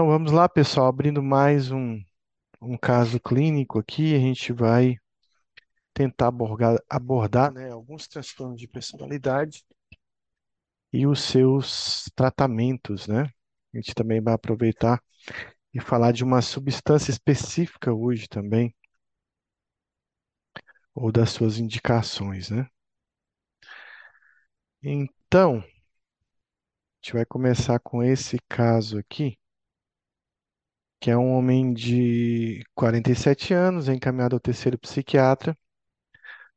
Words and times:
Então 0.00 0.08
vamos 0.08 0.32
lá, 0.32 0.48
pessoal, 0.48 0.86
abrindo 0.86 1.22
mais 1.22 1.70
um, 1.70 2.02
um 2.58 2.74
caso 2.78 3.20
clínico 3.20 3.78
aqui, 3.78 4.14
a 4.14 4.18
gente 4.18 4.50
vai 4.50 4.96
tentar 5.92 6.28
abordar, 6.28 6.78
abordar, 6.88 7.52
né, 7.52 7.70
alguns 7.70 8.08
transtornos 8.08 8.58
de 8.58 8.66
personalidade 8.66 9.62
e 10.90 11.06
os 11.06 11.20
seus 11.20 12.10
tratamentos, 12.14 13.06
né? 13.06 13.30
A 13.74 13.76
gente 13.76 13.94
também 13.94 14.22
vai 14.22 14.32
aproveitar 14.32 15.02
e 15.74 15.78
falar 15.78 16.12
de 16.12 16.24
uma 16.24 16.40
substância 16.40 17.10
específica 17.10 17.92
hoje 17.92 18.26
também, 18.26 18.74
ou 20.94 21.12
das 21.12 21.28
suas 21.28 21.58
indicações, 21.58 22.48
né? 22.48 22.66
Então, 24.82 25.58
a 25.58 25.62
gente 27.02 27.12
vai 27.12 27.26
começar 27.26 27.78
com 27.80 28.02
esse 28.02 28.38
caso 28.48 28.98
aqui, 28.98 29.38
que 31.00 31.10
é 31.10 31.16
um 31.16 31.32
homem 31.32 31.72
de 31.72 32.62
47 32.74 33.54
anos, 33.54 33.88
é 33.88 33.94
encaminhado 33.94 34.36
ao 34.36 34.40
terceiro 34.40 34.78
psiquiatra 34.78 35.56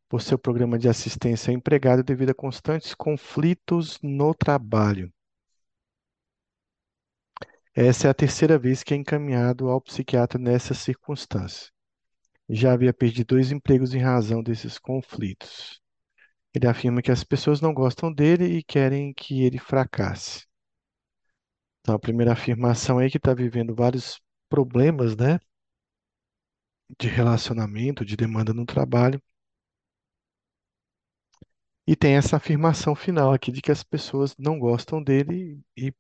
por 0.09 0.21
seu 0.21 0.37
programa 0.37 0.77
de 0.77 0.89
assistência 0.89 1.49
ao 1.49 1.57
empregado 1.57 2.03
devido 2.03 2.31
a 2.31 2.35
constantes 2.35 2.93
conflitos 2.93 3.97
no 4.03 4.33
trabalho. 4.35 5.11
Essa 7.73 8.07
é 8.07 8.11
a 8.11 8.13
terceira 8.13 8.59
vez 8.59 8.83
que 8.83 8.93
é 8.93 8.97
encaminhado 8.97 9.69
ao 9.69 9.81
psiquiatra 9.81 10.37
nessa 10.37 10.73
circunstância. 10.73 11.71
Já 12.49 12.73
havia 12.73 12.93
perdido 12.93 13.35
dois 13.35 13.51
empregos 13.51 13.95
em 13.95 13.99
razão 13.99 14.43
desses 14.43 14.77
conflitos. 14.77 15.81
Ele 16.53 16.67
afirma 16.67 17.01
que 17.01 17.11
as 17.11 17.23
pessoas 17.23 17.61
não 17.61 17.73
gostam 17.73 18.13
dele 18.13 18.57
e 18.57 18.63
querem 18.63 19.13
que 19.13 19.43
ele 19.43 19.57
fracasse. 19.57 20.45
Então, 21.79 21.95
a 21.95 21.99
primeira 21.99 22.33
afirmação 22.33 23.01
é 23.01 23.09
que 23.09 23.17
está 23.17 23.33
vivendo 23.33 23.73
vários 23.73 24.21
problemas, 24.53 25.15
né? 25.17 25.39
De 26.99 27.07
relacionamento, 27.07 28.03
de 28.03 28.15
demanda 28.17 28.51
no 28.51 28.65
trabalho. 28.65 29.21
E 31.87 31.95
tem 31.95 32.17
essa 32.17 32.35
afirmação 32.35 32.93
final 32.93 33.31
aqui 33.31 33.49
de 33.49 33.61
que 33.61 33.71
as 33.71 33.83
pessoas 33.83 34.35
não 34.37 34.59
gostam 34.59 35.01
dele 35.01 35.61
e 35.77 35.93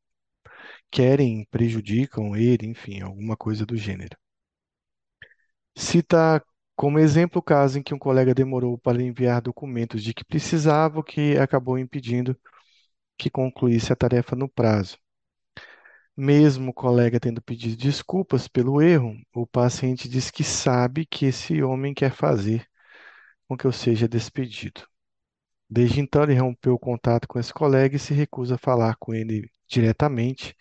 querem, 0.91 1.45
prejudicam 1.51 2.35
ele, 2.35 2.67
enfim, 2.67 3.01
alguma 3.01 3.37
coisa 3.37 3.65
do 3.65 3.77
gênero. 3.77 4.17
Cita 5.77 6.43
como 6.75 6.97
exemplo 6.99 7.39
o 7.39 7.43
caso 7.43 7.77
em 7.79 7.83
que 7.83 7.93
um 7.93 7.99
colega 7.99 8.33
demorou 8.33 8.77
para 8.77 9.01
enviar 9.03 9.39
documentos 9.41 10.03
de 10.03 10.11
que 10.13 10.23
precisava, 10.25 10.99
o 10.99 11.03
que 11.03 11.37
acabou 11.37 11.77
impedindo 11.77 12.35
que 13.17 13.29
concluísse 13.29 13.93
a 13.93 13.97
tarefa 13.97 14.35
no 14.35 14.49
prazo. 14.49 14.97
Mesmo 16.15 16.71
o 16.71 16.73
colega 16.73 17.19
tendo 17.19 17.41
pedido 17.41 17.75
desculpas 17.75 18.47
pelo 18.47 18.81
erro, 18.81 19.15
o 19.33 19.47
paciente 19.47 20.07
diz 20.07 20.29
que 20.31 20.43
sabe 20.43 21.05
que 21.05 21.25
esse 21.25 21.61
homem 21.63 21.93
quer 21.93 22.11
fazer 22.11 22.67
com 23.47 23.57
que 23.57 23.65
eu 23.65 23.71
seja 23.71 24.07
despedido. 24.07 24.87
Desde 25.69 26.01
então, 26.01 26.23
ele 26.23 26.35
rompeu 26.35 26.75
o 26.75 26.79
contato 26.79 27.27
com 27.27 27.39
esse 27.39 27.53
colega 27.53 27.95
e 27.95 27.99
se 27.99 28.13
recusa 28.13 28.55
a 28.55 28.57
falar 28.57 28.95
com 28.97 29.13
ele 29.13 29.49
diretamente, 29.67 30.55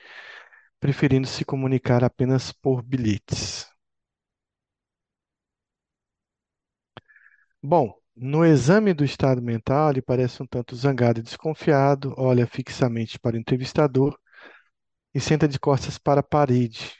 preferindo 0.80 1.26
se 1.28 1.44
comunicar 1.44 2.04
apenas 2.04 2.52
por 2.52 2.82
bilhetes. 2.82 3.68
Bom, 7.62 7.94
no 8.14 8.44
exame 8.44 8.92
do 8.94 9.04
estado 9.04 9.40
mental, 9.42 9.90
ele 9.90 10.02
parece 10.02 10.42
um 10.42 10.46
tanto 10.46 10.76
zangado 10.76 11.20
e 11.20 11.22
desconfiado, 11.22 12.14
olha 12.16 12.46
fixamente 12.46 13.18
para 13.18 13.36
o 13.36 13.38
entrevistador 13.38 14.18
e 15.14 15.20
senta 15.20 15.48
de 15.48 15.58
costas 15.58 15.98
para 15.98 16.20
a 16.20 16.24
parede. 16.24 16.96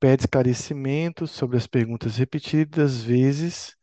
Pede 0.00 0.22
esclarecimentos 0.22 1.30
sobre 1.30 1.56
as 1.56 1.66
perguntas 1.66 2.16
repetidas 2.16 3.02
vezes 3.02 3.76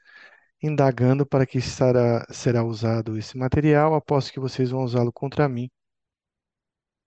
indagando 0.62 1.26
para 1.26 1.46
que 1.46 1.62
será, 1.62 2.26
será 2.32 2.64
usado 2.64 3.18
esse 3.18 3.38
material, 3.38 3.94
aposto 3.94 4.32
que 4.34 4.40
vocês 4.40 4.72
vão 4.72 4.84
usá-lo 4.84 5.12
contra 5.12 5.48
mim 5.48 5.70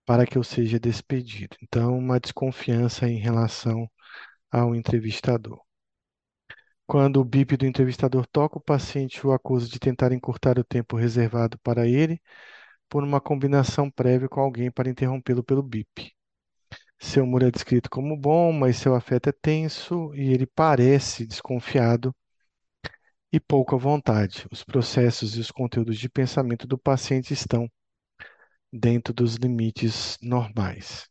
para 0.04 0.26
que 0.26 0.38
eu 0.38 0.44
seja 0.44 0.78
despedido. 0.78 1.56
Então, 1.62 1.96
uma 1.98 2.18
desconfiança 2.18 3.06
em 3.08 3.18
relação 3.18 3.88
ao 4.50 4.74
entrevistador. 4.74 5.60
Quando 6.86 7.20
o 7.20 7.24
bip 7.24 7.56
do 7.56 7.66
entrevistador 7.66 8.26
toca, 8.26 8.56
o 8.58 8.60
paciente 8.60 9.26
o 9.26 9.32
acusa 9.32 9.68
de 9.68 9.78
tentar 9.78 10.10
encurtar 10.12 10.58
o 10.58 10.64
tempo 10.64 10.96
reservado 10.96 11.58
para 11.58 11.86
ele 11.86 12.20
por 12.88 13.04
uma 13.04 13.20
combinação 13.20 13.90
prévia 13.90 14.28
com 14.28 14.40
alguém 14.40 14.70
para 14.70 14.88
interrompê-lo 14.90 15.42
pelo 15.44 15.62
bip. 15.62 16.12
Seu 17.00 17.24
humor 17.24 17.42
é 17.42 17.50
descrito 17.50 17.88
como 17.90 18.16
bom, 18.16 18.52
mas 18.52 18.76
seu 18.76 18.94
afeto 18.94 19.28
é 19.28 19.32
tenso 19.32 20.14
e 20.14 20.32
ele 20.32 20.46
parece 20.46 21.26
desconfiado 21.26 22.14
e 23.32 23.38
pouca 23.38 23.76
vontade. 23.76 24.46
Os 24.50 24.64
processos 24.64 25.36
e 25.36 25.40
os 25.40 25.50
conteúdos 25.50 25.98
de 25.98 26.08
pensamento 26.08 26.66
do 26.66 26.78
paciente 26.78 27.32
estão 27.32 27.70
dentro 28.72 29.14
dos 29.14 29.36
limites 29.36 30.18
normais. 30.22 31.08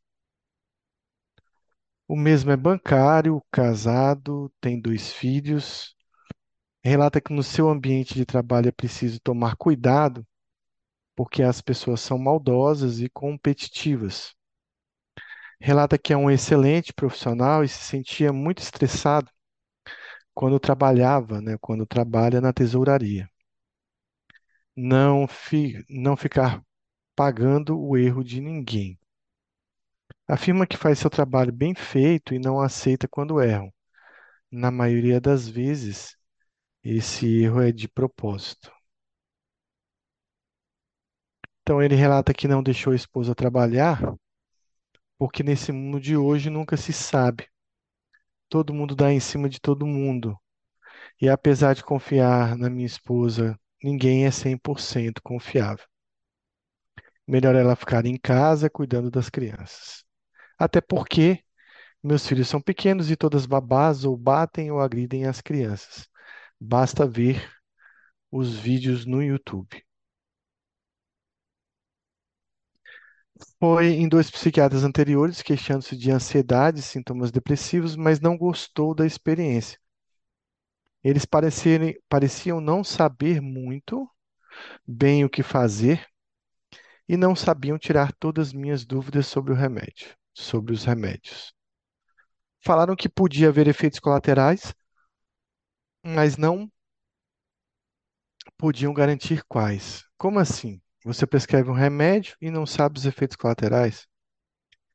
O 2.08 2.16
mesmo 2.16 2.52
é 2.52 2.58
bancário, 2.58 3.42
casado, 3.52 4.52
tem 4.62 4.80
dois 4.80 5.12
filhos. 5.12 5.96
Relata 6.84 7.20
que 7.22 7.34
no 7.34 7.44
seu 7.44 7.70
ambiente 7.70 8.14
de 8.14 8.26
trabalho 8.26 8.70
é 8.70 8.72
preciso 8.72 9.20
tomar 9.20 9.56
cuidado, 9.58 10.26
porque 11.18 11.44
as 11.44 11.62
pessoas 11.62 12.00
são 12.00 12.18
maldosas 12.18 13.02
e 13.02 13.10
competitivas. 13.10 14.34
Relata 15.62 16.00
que 16.00 16.12
é 16.12 16.18
um 16.18 16.32
excelente 16.32 16.92
profissional 16.92 17.64
e 17.64 17.68
se 17.68 17.78
sentia 17.84 18.34
muito 18.34 18.58
estressado 18.60 19.30
quando 20.34 20.58
trabalhava, 20.60 21.42
né, 21.42 21.58
quando 21.60 21.86
trabalha 21.86 22.40
na 22.40 22.54
tesouraria. 22.54 23.30
Não, 24.78 25.28
fi, 25.28 25.84
não 25.90 26.16
ficar 26.16 26.64
pagando 27.16 27.80
o 27.80 27.98
erro 27.98 28.24
de 28.24 28.40
ninguém. 28.42 28.98
Afirma 30.26 30.66
que 30.66 30.78
faz 30.78 31.00
seu 31.00 31.10
trabalho 31.10 31.52
bem 31.52 31.76
feito 31.76 32.34
e 32.34 32.40
não 32.40 32.62
aceita 32.62 33.10
quando 33.10 33.42
erram. 33.42 33.70
Na 34.52 34.72
maioria 34.72 35.22
das 35.22 35.48
vezes, 35.48 36.18
esse 36.84 37.28
erro 37.44 37.62
é 37.62 37.72
de 37.72 37.88
propósito. 37.88 38.72
Então, 41.68 41.84
ele 41.84 41.96
relata 41.96 42.34
que 42.34 42.48
não 42.48 42.64
deixou 42.64 42.94
a 42.94 42.96
esposa 42.96 43.36
trabalhar 43.36 44.16
porque 45.18 45.44
nesse 45.44 45.74
mundo 45.74 46.00
de 46.00 46.16
hoje 46.16 46.50
nunca 46.50 46.78
se 46.78 46.94
sabe. 46.94 47.46
Todo 48.48 48.74
mundo 48.74 48.96
dá 48.96 49.12
em 49.12 49.20
cima 49.20 49.50
de 49.50 49.60
todo 49.60 49.86
mundo. 49.86 50.40
E 51.22 51.28
apesar 51.28 51.76
de 51.76 51.84
confiar 51.84 52.56
na 52.56 52.70
minha 52.70 52.86
esposa, 52.86 53.60
ninguém 53.84 54.26
é 54.26 54.32
100% 54.32 55.22
confiável. 55.22 55.86
Melhor 57.28 57.54
ela 57.54 57.76
ficar 57.76 58.06
em 58.06 58.18
casa 58.18 58.70
cuidando 58.70 59.12
das 59.12 59.30
crianças. 59.30 60.06
Até 60.58 60.80
porque 60.80 61.44
meus 62.02 62.26
filhos 62.26 62.48
são 62.48 62.62
pequenos 62.62 63.12
e 63.12 63.18
todas 63.18 63.46
babás 63.46 64.06
ou 64.06 64.16
batem 64.16 64.72
ou 64.72 64.80
agridem 64.80 65.26
as 65.26 65.42
crianças. 65.42 66.08
Basta 66.58 67.06
ver 67.06 67.46
os 68.32 68.56
vídeos 68.56 69.06
no 69.06 69.22
YouTube. 69.22 69.86
Foi 73.60 73.88
em 73.88 74.08
dois 74.08 74.30
psiquiatras 74.32 74.84
anteriores, 74.84 75.42
queixando-se 75.42 75.96
de 75.98 76.12
ansiedade 76.12 76.82
sintomas 76.82 77.32
depressivos, 77.32 77.96
mas 77.96 78.20
não 78.20 78.38
gostou 78.38 78.96
da 78.96 79.06
experiência. 79.06 79.80
Eles 81.04 81.26
pareciam 81.26 82.60
não 82.62 82.84
saber 82.84 83.42
muito 83.42 84.10
bem 84.88 85.26
o 85.26 85.30
que 85.30 85.44
fazer 85.44 86.08
e 87.08 87.18
não 87.18 87.36
sabiam 87.36 87.78
tirar 87.78 88.12
todas 88.14 88.50
as 88.50 88.54
minhas 88.54 88.86
dúvidas 88.86 89.28
sobre 89.28 89.54
o 89.54 89.56
remédio, 89.56 90.16
sobre 90.34 90.74
os 90.74 90.84
remédios. 90.84 91.54
Falaram 92.60 92.96
que 92.96 93.10
podia 93.10 93.48
haver 93.50 93.68
efeitos 93.68 94.00
colaterais, 94.00 94.74
mas 96.04 96.38
não 96.38 96.72
podiam 98.58 98.94
garantir 98.94 99.44
quais. 99.48 100.04
Como 100.18 100.38
assim? 100.40 100.80
Você 101.08 101.26
prescreve 101.26 101.72
um 101.72 101.74
remédio 101.74 102.36
e 102.40 102.52
não 102.52 102.66
sabe 102.66 103.00
os 103.00 103.06
efeitos 103.06 103.38
colaterais? 103.38 104.06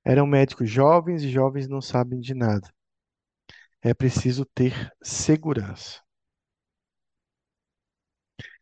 Eram 0.05 0.27
médicos 0.27 0.71
jovens 0.71 1.23
e 1.23 1.31
jovens 1.31 1.69
não 1.69 1.81
sabem 1.81 2.21
de 2.21 2.35
nada. 2.35 2.69
É 3.81 3.95
preciso 3.95 4.45
ter 4.45 4.91
segurança. 5.01 6.01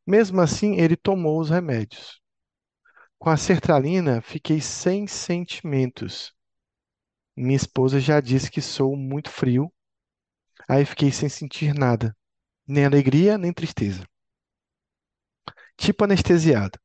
Mesmo 0.06 0.40
assim, 0.42 0.74
ele 0.76 0.94
tomou 0.94 1.40
os 1.40 1.48
remédios. 1.48 2.20
Com 3.20 3.30
a 3.30 3.36
sertralina, 3.36 4.20
fiquei 4.20 4.60
sem 4.60 5.06
sentimentos. 5.06 6.32
Minha 7.36 7.56
esposa 7.56 7.98
já 7.98 8.20
disse 8.20 8.48
que 8.48 8.60
sou 8.60 8.96
muito 8.96 9.30
frio. 9.30 9.72
Aí 10.68 10.84
fiquei 10.86 11.12
sem 11.12 11.28
sentir 11.28 11.74
nada, 11.74 12.16
nem 12.66 12.86
alegria, 12.86 13.38
nem 13.38 13.52
tristeza. 13.52 14.04
Tipo 15.76 16.04
anestesiado. 16.04 16.78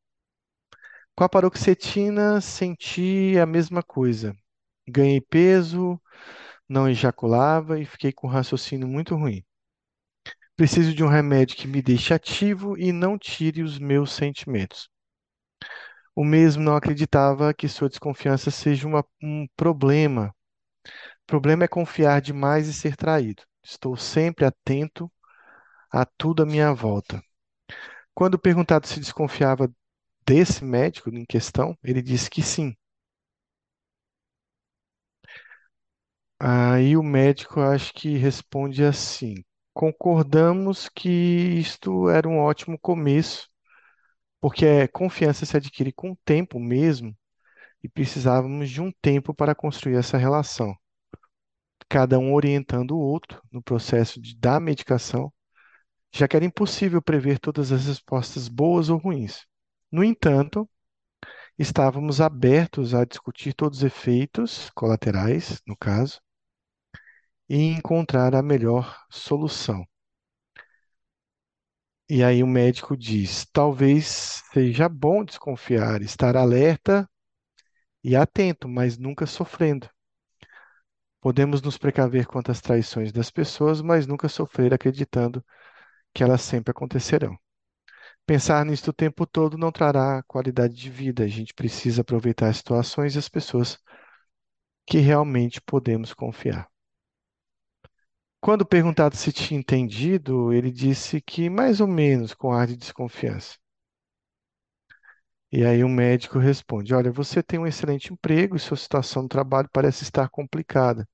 Com 1.17 1.23
a 1.25 1.29
paroxetina, 1.29 2.39
senti 2.39 3.37
a 3.39 3.45
mesma 3.45 3.83
coisa. 3.83 4.33
Ganhei 4.87 5.19
peso, 5.21 6.01
não 6.69 6.89
ejaculava 6.89 7.79
e 7.79 7.85
fiquei 7.85 8.13
com 8.13 8.27
um 8.27 8.31
raciocínio 8.31 8.87
muito 8.87 9.15
ruim. 9.15 9.43
Preciso 10.57 10.93
de 10.93 11.01
um 11.01 11.07
remédio 11.07 11.55
que 11.55 11.65
me 11.65 11.81
deixe 11.81 12.13
ativo 12.13 12.77
e 12.77 12.91
não 12.91 13.17
tire 13.17 13.63
os 13.63 13.79
meus 13.79 14.11
sentimentos. 14.11 14.89
O 16.15 16.23
mesmo 16.23 16.63
não 16.63 16.75
acreditava 16.75 17.53
que 17.53 17.67
sua 17.67 17.89
desconfiança 17.89 18.49
seja 18.51 18.87
uma- 18.87 19.05
um 19.21 19.47
problema. 19.55 20.29
O 21.23 21.27
problema 21.27 21.65
é 21.65 21.67
confiar 21.69 22.21
demais 22.21 22.67
e 22.67 22.73
ser 22.73 22.95
traído. 22.97 23.43
Estou 23.63 23.97
sempre 23.97 24.45
atento 24.45 25.11
a 25.91 26.05
tudo 26.05 26.43
à 26.43 26.47
minha 26.47 26.73
volta. 26.73 27.23
Quando 28.15 28.39
perguntado 28.39 28.87
se 28.87 28.99
desconfiava 28.99 29.71
desse 30.27 30.63
médico 30.63 31.09
em 31.09 31.25
questão, 31.25 31.77
ele 31.83 32.01
disse 32.01 32.29
que 32.29 32.41
sim. 32.41 32.75
Aí 36.39 36.95
o 36.97 37.03
médico 37.03 37.59
acho 37.59 37.93
que 37.93 38.17
responde 38.17 38.83
assim: 38.85 39.35
concordamos 39.73 40.87
que 40.89 41.09
isto 41.09 42.09
era 42.09 42.27
um 42.27 42.39
ótimo 42.39 42.77
começo, 42.79 43.49
porque 44.41 44.65
a 44.67 44.87
confiança 44.89 45.45
se 45.45 45.57
adquire 45.57 45.93
com 45.93 46.11
o 46.13 46.17
tempo 46.25 46.59
mesmo, 46.59 47.15
e 47.83 47.89
precisávamos 47.89 48.69
de 48.71 48.81
um 48.81 48.91
tempo 49.01 49.33
para 49.35 49.55
construir 49.55 49.97
essa 49.97 50.17
relação, 50.17 50.75
cada 51.89 52.19
um 52.19 52.33
orientando 52.35 52.91
o 52.91 52.99
outro 52.99 53.41
no 53.51 53.59
processo 53.61 54.21
de, 54.21 54.35
da 54.37 54.59
medicação, 54.59 55.33
já 56.13 56.27
que 56.27 56.35
era 56.35 56.45
impossível 56.45 57.01
prever 57.01 57.39
todas 57.39 57.71
as 57.71 57.87
respostas 57.87 58.47
boas 58.49 58.89
ou 58.89 58.97
ruins. 58.99 59.45
No 59.91 60.03
entanto, 60.03 60.69
estávamos 61.59 62.21
abertos 62.21 62.93
a 62.95 63.05
discutir 63.05 63.53
todos 63.53 63.79
os 63.79 63.83
efeitos 63.85 64.69
colaterais, 64.75 65.61
no 65.67 65.77
caso, 65.77 66.21
e 67.49 67.57
encontrar 67.57 68.35
a 68.35 68.43
melhor 68.43 69.03
solução. 69.09 69.83
E 72.09 72.23
aí 72.23 72.41
o 72.41 72.47
médico 72.47 72.97
diz: 72.97 73.45
talvez 73.53 74.41
seja 74.51 74.89
bom 74.89 75.23
desconfiar, 75.23 76.01
estar 76.01 76.35
alerta 76.35 77.07
e 78.03 78.15
atento, 78.15 78.69
mas 78.69 78.97
nunca 78.97 79.25
sofrendo. 79.25 79.89
Podemos 81.19 81.61
nos 81.61 81.77
precaver 81.77 82.25
contra 82.25 82.53
as 82.53 82.61
traições 82.61 83.11
das 83.11 83.29
pessoas, 83.29 83.81
mas 83.81 84.07
nunca 84.07 84.29
sofrer 84.29 84.73
acreditando 84.73 85.43
que 86.13 86.23
elas 86.23 86.41
sempre 86.41 86.71
acontecerão. 86.71 87.37
Pensar 88.27 88.63
nisso 88.65 88.91
o 88.91 88.93
tempo 88.93 89.25
todo 89.25 89.57
não 89.57 89.71
trará 89.71 90.21
qualidade 90.27 90.75
de 90.75 90.91
vida. 90.91 91.23
A 91.23 91.27
gente 91.27 91.53
precisa 91.55 92.01
aproveitar 92.01 92.49
as 92.49 92.57
situações 92.57 93.15
e 93.15 93.19
as 93.19 93.27
pessoas 93.27 93.79
que 94.87 94.97
realmente 94.97 95.61
podemos 95.61 96.11
confiar. 96.11 96.67
Quando 98.41 98.65
perguntado 98.65 99.17
se 99.17 99.33
tinha 99.33 99.59
entendido, 99.59 100.53
ele 100.53 100.71
disse 100.71 101.19
que 101.19 101.49
mais 101.49 101.81
ou 101.81 101.87
menos 101.87 102.33
com 102.33 102.53
ar 102.53 102.65
de 102.65 102.77
desconfiança. 102.77 103.57
E 105.51 105.65
aí 105.65 105.83
o 105.83 105.89
médico 105.89 106.37
responde: 106.37 106.93
Olha, 106.93 107.11
você 107.11 107.41
tem 107.41 107.57
um 107.59 107.65
excelente 107.65 108.13
emprego 108.13 108.55
e 108.55 108.59
sua 108.59 108.77
situação 108.77 109.23
no 109.23 109.27
trabalho 109.29 109.67
parece 109.73 110.03
estar 110.03 110.29
complicada. 110.29 111.07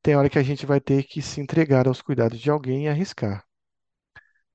Tem 0.00 0.14
hora 0.14 0.30
que 0.30 0.38
a 0.38 0.42
gente 0.44 0.64
vai 0.64 0.80
ter 0.80 1.02
que 1.02 1.20
se 1.20 1.40
entregar 1.40 1.88
aos 1.88 2.00
cuidados 2.00 2.38
de 2.38 2.48
alguém 2.48 2.84
e 2.84 2.88
arriscar. 2.88 3.44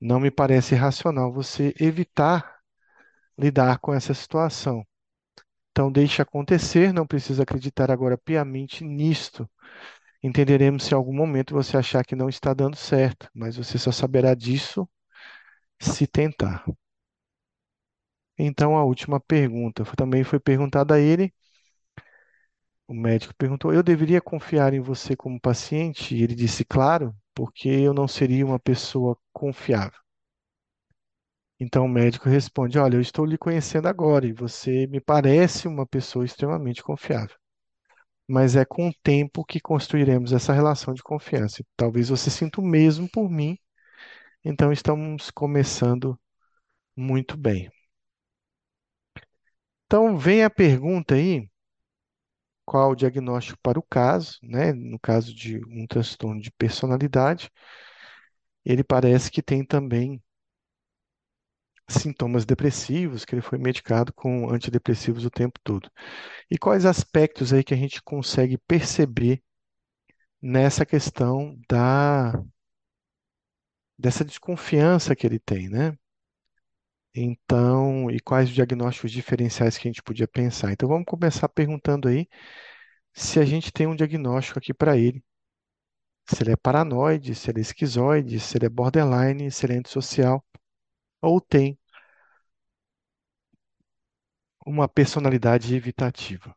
Não 0.01 0.19
me 0.19 0.31
parece 0.31 0.75
racional 0.75 1.31
você 1.31 1.73
evitar 1.79 2.59
lidar 3.37 3.79
com 3.79 3.93
essa 3.93 4.13
situação. 4.13 4.85
Então 5.71 5.91
deixe 5.91 6.21
acontecer, 6.21 6.93
não 6.93 7.07
precisa 7.07 7.43
acreditar 7.43 7.91
agora 7.91 8.17
piamente 8.17 8.83
nisto. 8.83 9.49
Entenderemos 10.23 10.83
se 10.83 10.93
em 10.93 10.97
algum 10.97 11.13
momento 11.15 11.53
você 11.55 11.77
achar 11.77 12.05
que 12.05 12.15
não 12.15 12.29
está 12.29 12.53
dando 12.53 12.75
certo, 12.77 13.29
mas 13.33 13.57
você 13.57 13.77
só 13.77 13.91
saberá 13.91 14.35
disso 14.35 14.89
se 15.79 16.07
tentar. 16.07 16.65
Então 18.39 18.75
a 18.75 18.83
última 18.83 19.19
pergunta 19.19 19.83
também 19.95 20.23
foi 20.23 20.39
perguntada 20.39 20.95
a 20.95 20.99
ele. 20.99 21.31
O 22.89 22.93
médico 22.93 23.33
perguntou: 23.37 23.73
Eu 23.73 23.81
deveria 23.81 24.19
confiar 24.19 24.73
em 24.73 24.81
você 24.81 25.15
como 25.15 25.39
paciente? 25.39 26.13
E 26.13 26.21
ele 26.23 26.35
disse: 26.35 26.65
Claro, 26.65 27.15
porque 27.39 27.69
eu 27.69 27.93
não 27.93 28.05
seria 28.05 28.45
uma 28.45 28.59
pessoa 28.59 29.17
confiável. 29.31 29.97
Então 31.57 31.85
o 31.85 31.89
médico 31.89 32.27
responde: 32.27 32.77
Olha, 32.77 32.97
eu 32.97 33.01
estou 33.01 33.23
lhe 33.25 33.37
conhecendo 33.37 33.87
agora 33.87 34.27
e 34.27 34.33
você 34.33 34.85
me 34.87 34.99
parece 34.99 35.65
uma 35.65 35.87
pessoa 35.87 36.25
extremamente 36.25 36.83
confiável. 36.83 37.37
Mas 38.27 38.55
é 38.57 38.65
com 38.65 38.89
o 38.89 38.93
tempo 39.03 39.45
que 39.45 39.59
construiremos 39.61 40.33
essa 40.33 40.53
relação 40.53 40.93
de 40.93 41.03
confiança. 41.03 41.63
Talvez 41.77 42.09
você 42.09 42.29
sinta 42.29 42.61
o 42.61 42.65
mesmo 42.65 43.09
por 43.09 43.29
mim, 43.29 43.57
então 44.43 44.71
estamos 44.71 45.31
começando 45.31 46.19
muito 46.97 47.37
bem. 47.37 47.69
Então 49.85 50.17
vem 50.17 50.43
a 50.43 50.49
pergunta 50.49 51.15
aí: 51.15 51.49
qual 52.69 52.91
o 52.91 52.95
diagnóstico 52.95 53.57
para 53.63 53.79
o 53.79 53.83
caso, 53.83 54.37
né? 54.43 54.71
No 54.73 54.99
caso 54.99 55.33
de 55.33 55.57
um 55.65 55.87
transtorno 55.87 56.39
de 56.39 56.51
personalidade, 56.51 57.49
ele 58.63 58.83
parece 58.85 59.29
que 59.31 59.41
tem 59.41 59.65
também 59.65 60.21
sintomas 61.89 62.45
depressivos, 62.45 63.25
que 63.25 63.33
ele 63.35 63.41
foi 63.41 63.57
medicado 63.57 64.13
com 64.13 64.49
antidepressivos 64.49 65.25
o 65.25 65.29
tempo 65.29 65.59
todo. 65.63 65.89
E 66.49 66.57
quais 66.57 66.85
aspectos 66.85 67.53
aí 67.53 67.63
que 67.63 67.73
a 67.73 67.77
gente 67.77 68.01
consegue 68.03 68.57
perceber 68.57 69.41
nessa 70.41 70.85
questão 70.85 71.57
da 71.69 72.33
dessa 73.97 74.25
desconfiança 74.25 75.15
que 75.15 75.27
ele 75.27 75.37
tem, 75.39 75.69
né? 75.69 75.95
Então, 77.15 78.09
e 78.11 78.19
quais 78.19 78.49
os 78.49 78.55
diagnósticos 78.55 79.11
diferenciais 79.11 79.77
que 79.77 79.87
a 79.87 79.91
gente 79.91 80.01
podia 80.03 80.27
pensar? 80.27 80.71
Então, 80.71 80.87
vamos 80.89 81.05
começar 81.05 81.47
perguntando 81.49 82.07
aí 82.07 82.27
se 83.13 83.39
a 83.39 83.45
gente 83.45 83.71
tem 83.73 83.87
um 83.87 83.95
diagnóstico 83.95 84.59
aqui 84.59 84.73
para 84.73 84.97
ele. 84.97 85.23
Se 86.29 86.41
ele 86.43 86.51
é 86.53 86.55
paranoide, 86.55 87.35
se 87.35 87.49
ele 87.51 87.59
é 87.59 87.61
esquizoide, 87.61 88.39
se 88.39 88.57
ele 88.57 88.67
é 88.67 88.69
borderline, 88.69 89.51
se 89.51 89.65
ele 89.65 89.73
é 89.73 89.77
antissocial, 89.79 90.41
ou 91.21 91.41
tem 91.41 91.77
uma 94.65 94.87
personalidade 94.87 95.75
evitativa. 95.75 96.55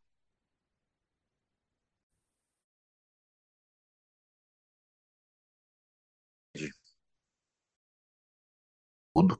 Tudo. 9.15 9.39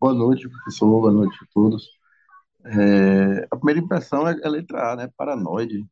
Boa 0.00 0.12
noite, 0.14 0.48
professor. 0.48 0.88
Boa 1.00 1.12
noite 1.12 1.36
a 1.42 1.46
todos. 1.52 1.88
É, 2.64 3.46
a 3.50 3.56
primeira 3.56 3.80
impressão 3.80 4.28
é, 4.28 4.36
é 4.42 4.48
letra 4.48 4.92
A, 4.92 4.96
né? 4.96 5.10
Paranoide. 5.16 5.86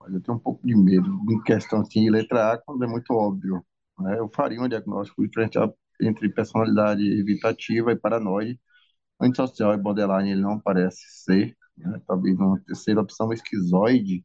Mas 0.00 0.12
eu 0.14 0.20
tenho 0.22 0.36
um 0.36 0.40
pouco 0.40 0.66
de 0.66 0.74
medo 0.76 1.08
em 1.30 1.42
questão 1.42 1.80
assim, 1.80 2.02
de 2.04 2.10
letra 2.10 2.52
A, 2.54 2.58
quando 2.58 2.84
é 2.84 2.86
muito 2.86 3.12
óbvio. 3.12 3.64
né? 3.98 4.18
Eu 4.18 4.30
faria 4.34 4.60
um 4.60 4.68
diagnóstico 4.68 5.22
diferencial 5.26 5.76
entre 6.00 6.28
personalidade 6.28 7.02
evitativa 7.20 7.92
e 7.92 7.96
paranoide. 7.96 8.60
Antissocial 9.20 9.74
e 9.74 9.78
borderline 9.78 10.32
ele 10.32 10.42
não 10.42 10.60
parece 10.60 11.02
ser. 11.24 11.56
Né? 11.76 12.00
Talvez 12.06 12.38
uma 12.38 12.60
terceira 12.66 13.00
opção, 13.00 13.32
esquizoide. 13.32 14.24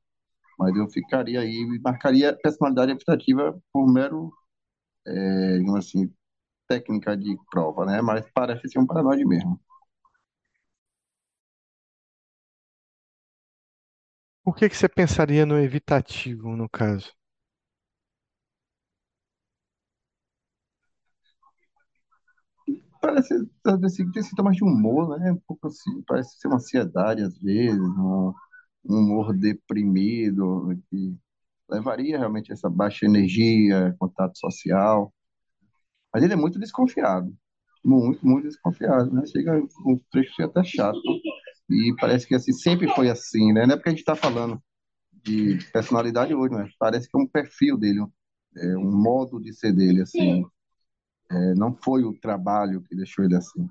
Mas 0.60 0.76
eu 0.78 0.90
ficaria 0.90 1.42
aí, 1.42 1.80
marcaria 1.84 2.38
personalidade 2.44 2.92
evitativa 2.94 3.60
por 3.74 3.88
mero, 3.92 4.32
é, 5.06 5.58
digamos 5.60 5.86
assim, 5.88 6.12
técnica 6.68 7.16
de 7.18 7.38
prova, 7.52 7.86
né? 7.86 8.02
Mas 8.02 8.26
parece 8.34 8.70
ser 8.70 8.80
um 8.80 8.86
paranoide 8.88 9.26
mesmo. 9.26 9.60
Por 14.42 14.56
que 14.56 14.70
que 14.70 14.78
você 14.78 14.88
pensaria 14.88 15.46
no 15.46 15.60
evitativo, 15.60 16.56
no 16.56 16.70
caso? 16.70 17.12
Parece, 23.02 23.34
às 23.66 23.80
vezes, 23.80 24.12
tem 24.14 24.24
sintomas 24.24 24.56
de 24.56 24.64
humor, 24.64 25.20
né? 25.20 25.32
Um 25.32 25.38
pouco 25.48 25.68
assim, 25.68 26.02
parece 26.08 26.40
ser 26.40 26.48
uma 26.48 26.56
ansiedade, 26.58 27.22
às 27.24 27.38
vezes, 27.40 27.80
um, 27.80 28.34
um 28.86 28.98
humor 29.00 29.34
deprimido, 29.38 30.70
que 30.90 31.16
levaria 31.70 32.18
realmente 32.20 32.52
a 32.52 32.56
essa 32.56 32.70
baixa 32.70 33.06
energia, 33.06 33.96
contato 34.00 34.38
social. 34.38 35.14
Mas 36.14 36.24
ele 36.24 36.34
é 36.34 36.36
muito 36.36 36.60
desconfiado. 36.60 37.34
muito, 37.84 38.26
muito 38.26 38.48
desconfiado, 38.48 39.12
né? 39.14 39.26
Chega 39.28 39.60
um 39.86 40.00
trecho 40.12 40.44
até 40.44 40.64
chato. 40.64 41.00
E 41.70 41.96
parece 42.00 42.28
que 42.28 42.36
assim, 42.36 42.54
sempre 42.54 42.88
foi 42.96 43.10
assim, 43.10 43.54
né? 43.54 43.66
Não 43.66 43.74
é 43.76 43.78
porque 43.78 43.90
a 43.90 43.92
gente 43.94 44.02
está 44.02 44.16
falando 44.16 44.62
de 45.24 45.60
personalidade 45.74 46.34
hoje, 46.36 46.54
mas 46.54 46.76
parece 46.80 47.10
que 47.10 47.18
é 47.18 47.22
um 47.22 47.28
perfil 47.28 47.78
dele, 47.78 48.02
um, 48.02 48.12
é, 48.58 48.78
um 48.78 48.92
modo 48.92 49.42
de 49.42 49.54
ser 49.54 49.74
dele, 49.74 50.02
assim. 50.02 50.46
É, 51.32 51.56
não 51.56 51.76
foi 51.76 52.04
o 52.04 52.14
trabalho 52.20 52.84
que 52.84 52.96
deixou 52.96 53.26
ele 53.26 53.36
assim. 53.36 53.70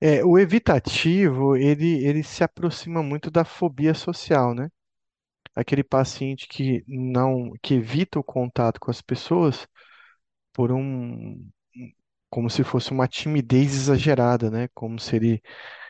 É, 0.00 0.24
o 0.24 0.38
evitativo, 0.38 1.56
ele, 1.56 2.04
ele 2.04 2.22
se 2.24 2.42
aproxima 2.44 3.02
muito 3.02 3.30
da 3.30 3.44
fobia 3.44 3.94
social, 3.94 4.54
né? 4.54 4.68
Aquele 5.54 5.84
paciente 5.84 6.48
que 6.48 6.84
não, 6.88 7.52
que 7.62 7.74
evita 7.74 8.18
o 8.18 8.24
contato 8.24 8.80
com 8.80 8.90
as 8.90 9.02
pessoas 9.02 9.66
por 10.52 10.72
um, 10.72 11.48
como 12.30 12.50
se 12.50 12.64
fosse 12.64 12.92
uma 12.92 13.08
timidez 13.08 13.74
exagerada, 13.74 14.50
né? 14.50 14.68
Como 14.74 14.98
se 15.00 15.16
ele 15.16 15.42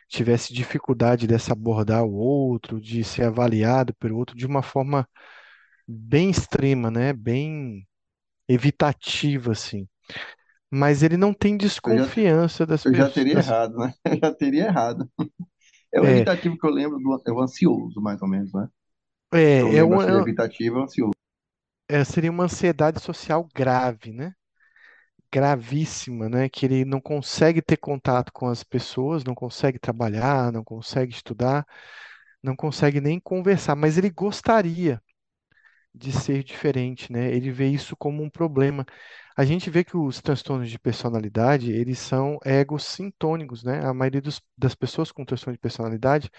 tivesse 0.08 0.54
dificuldade 0.54 1.26
de 1.26 1.38
se 1.38 1.52
abordar 1.52 2.04
o 2.04 2.12
outro, 2.14 2.80
de 2.80 3.04
ser 3.04 3.24
avaliado 3.24 3.94
pelo 3.96 4.18
outro 4.18 4.36
de 4.36 4.46
uma 4.46 4.62
forma 4.62 5.08
bem 5.88 6.30
extrema, 6.30 6.90
né? 6.90 7.12
Bem 7.12 7.86
evitativa, 8.48 9.52
assim. 9.52 9.88
Mas 10.70 11.02
ele 11.04 11.16
não 11.18 11.34
tem 11.34 11.56
Eu 11.84 11.94
já, 11.96 12.06
desconfiança 12.06 12.66
das 12.66 12.86
eu 12.86 12.94
já 12.94 13.10
pessoas. 13.10 13.10
teria 13.10 13.34
Das... 13.34 13.54
errado, 13.54 13.76
né? 13.78 13.94
Eu 14.06 14.18
já 14.18 14.34
teria 14.34 14.66
errado. 14.66 15.10
É 15.92 16.00
o 16.00 16.06
É, 16.06 16.08
evitativo 16.08 16.58
que 16.58 16.66
eu 16.66 16.70
lembro 16.70 16.98
do 16.98 17.22
é 17.26 17.32
o 17.32 17.40
ansioso, 17.42 18.00
mais 18.02 18.22
ou 18.22 18.28
menos, 18.28 18.52
né? 18.54 18.68
É, 19.32 19.76
é 19.76 19.84
do 19.84 19.84
uma, 19.84 20.04
evitativo 20.18 20.76
e 20.76 20.80
o 20.80 20.82
ansioso. 20.84 21.12
é, 21.88 22.04
seria 22.04 22.30
uma 22.30 22.44
ansiedade 22.44 23.00
social 23.00 23.48
grave, 23.54 24.12
né? 24.12 24.34
Gravíssima, 25.32 26.28
né? 26.28 26.48
Que 26.48 26.66
ele 26.66 26.84
não 26.84 27.00
consegue 27.00 27.62
ter 27.62 27.76
contato 27.78 28.32
com 28.32 28.48
as 28.48 28.62
pessoas, 28.64 29.24
não 29.24 29.34
consegue 29.34 29.78
trabalhar, 29.78 30.52
não 30.52 30.64
consegue 30.64 31.12
estudar, 31.14 31.66
não 32.42 32.56
consegue 32.56 33.00
nem 33.00 33.20
conversar, 33.20 33.76
mas 33.76 33.98
ele 33.98 34.10
gostaria 34.10 35.02
de 35.94 36.12
ser 36.12 36.42
diferente, 36.44 37.12
né? 37.12 37.32
Ele 37.34 37.50
vê 37.50 37.68
isso 37.68 37.96
como 37.96 38.22
um 38.22 38.30
problema. 38.30 38.86
A 39.36 39.44
gente 39.44 39.70
vê 39.70 39.84
que 39.84 39.96
os 39.96 40.20
transtornos 40.22 40.70
de 40.70 40.78
personalidade, 40.78 41.72
eles 41.72 41.98
são 41.98 42.38
egossintônicos, 42.44 43.64
né? 43.64 43.84
A 43.86 43.94
maioria 43.94 44.22
dos- 44.22 44.42
das 44.58 44.74
pessoas 44.74 45.12
com 45.12 45.24
transtorno 45.24 45.54
de 45.56 45.60
personalidade 45.60 46.30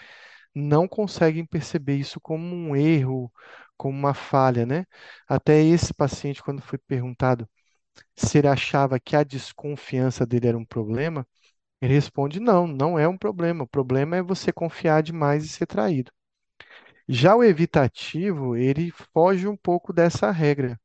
não 0.55 0.87
conseguem 0.87 1.45
perceber 1.45 1.95
isso 1.97 2.19
como 2.21 2.55
um 2.55 2.75
erro, 2.75 3.31
como 3.77 3.97
uma 3.97 4.13
falha, 4.13 4.65
né? 4.65 4.85
Até 5.27 5.61
esse 5.63 5.93
paciente, 5.93 6.43
quando 6.43 6.61
foi 6.61 6.77
perguntado 6.79 7.49
se 8.15 8.37
ele 8.39 8.47
achava 8.47 8.99
que 8.99 9.15
a 9.15 9.23
desconfiança 9.23 10.25
dele 10.25 10.47
era 10.47 10.57
um 10.57 10.65
problema, 10.65 11.27
ele 11.81 11.93
responde: 11.95 12.39
não, 12.41 12.67
não 12.67 12.99
é 12.99 13.07
um 13.07 13.17
problema. 13.17 13.63
O 13.65 13.67
problema 13.67 14.17
é 14.17 14.23
você 14.23 14.51
confiar 14.53 15.03
demais 15.03 15.45
e 15.45 15.49
ser 15.49 15.67
traído. 15.67 16.11
Já 17.07 17.35
o 17.35 17.43
evitativo, 17.43 18.55
ele 18.55 18.91
foge 19.13 19.47
um 19.47 19.57
pouco 19.57 19.93
dessa 19.93 20.31
regra. 20.31 20.79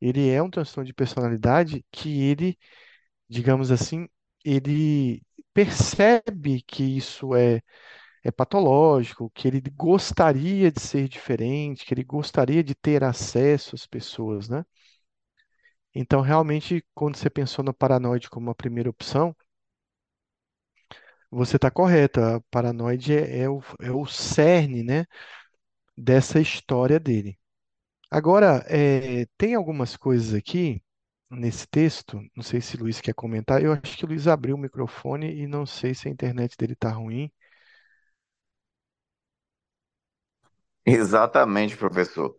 Ele 0.00 0.28
é 0.30 0.42
um 0.42 0.50
transtorno 0.50 0.86
de 0.86 0.94
personalidade 0.94 1.84
que 1.90 2.22
ele, 2.22 2.58
digamos 3.28 3.70
assim, 3.72 4.08
ele 4.44 5.22
percebe 5.54 6.62
que 6.66 6.84
isso 6.84 7.34
é, 7.36 7.62
é 8.26 8.30
patológico, 8.32 9.30
que 9.30 9.48
ele 9.48 9.60
gostaria 9.76 10.70
de 10.72 10.80
ser 10.80 11.08
diferente, 11.08 11.84
que 11.86 11.94
ele 11.94 12.04
gostaria 12.04 12.62
de 12.64 12.74
ter 12.74 13.04
acesso 13.04 13.74
às 13.76 13.86
pessoas, 13.86 14.48
né? 14.48 14.64
Então, 15.94 16.20
realmente, 16.20 16.84
quando 16.94 17.16
você 17.16 17.28
pensou 17.30 17.64
no 17.64 17.74
paranoide 17.74 18.30
como 18.30 18.50
a 18.50 18.54
primeira 18.54 18.88
opção, 18.90 19.34
você 21.30 21.56
está 21.56 21.70
correto. 21.70 22.20
A 22.20 22.40
paranoide 22.50 23.14
é, 23.14 23.40
é 23.42 23.48
o, 23.50 23.62
é 23.80 23.90
o 23.90 24.06
cerne, 24.06 24.82
né, 24.82 25.04
dessa 25.96 26.40
história 26.40 27.00
dele. 27.00 27.38
Agora, 28.10 28.64
é, 28.68 29.26
tem 29.38 29.54
algumas 29.54 29.96
coisas 29.96 30.34
aqui 30.34 30.82
nesse 31.30 31.66
texto, 31.68 32.20
não 32.36 32.42
sei 32.44 32.60
se 32.60 32.76
o 32.76 32.80
Luiz 32.80 33.00
quer 33.00 33.14
comentar. 33.14 33.62
Eu 33.62 33.72
acho 33.72 33.96
que 33.98 34.04
o 34.04 34.08
Luiz 34.08 34.28
abriu 34.28 34.56
o 34.56 34.58
microfone 34.58 35.34
e 35.34 35.46
não 35.46 35.66
sei 35.66 35.94
se 35.94 36.08
a 36.08 36.12
internet 36.12 36.56
dele 36.58 36.74
está 36.74 36.90
ruim. 36.90 37.30
Exatamente, 40.86 41.76
professor. 41.76 42.36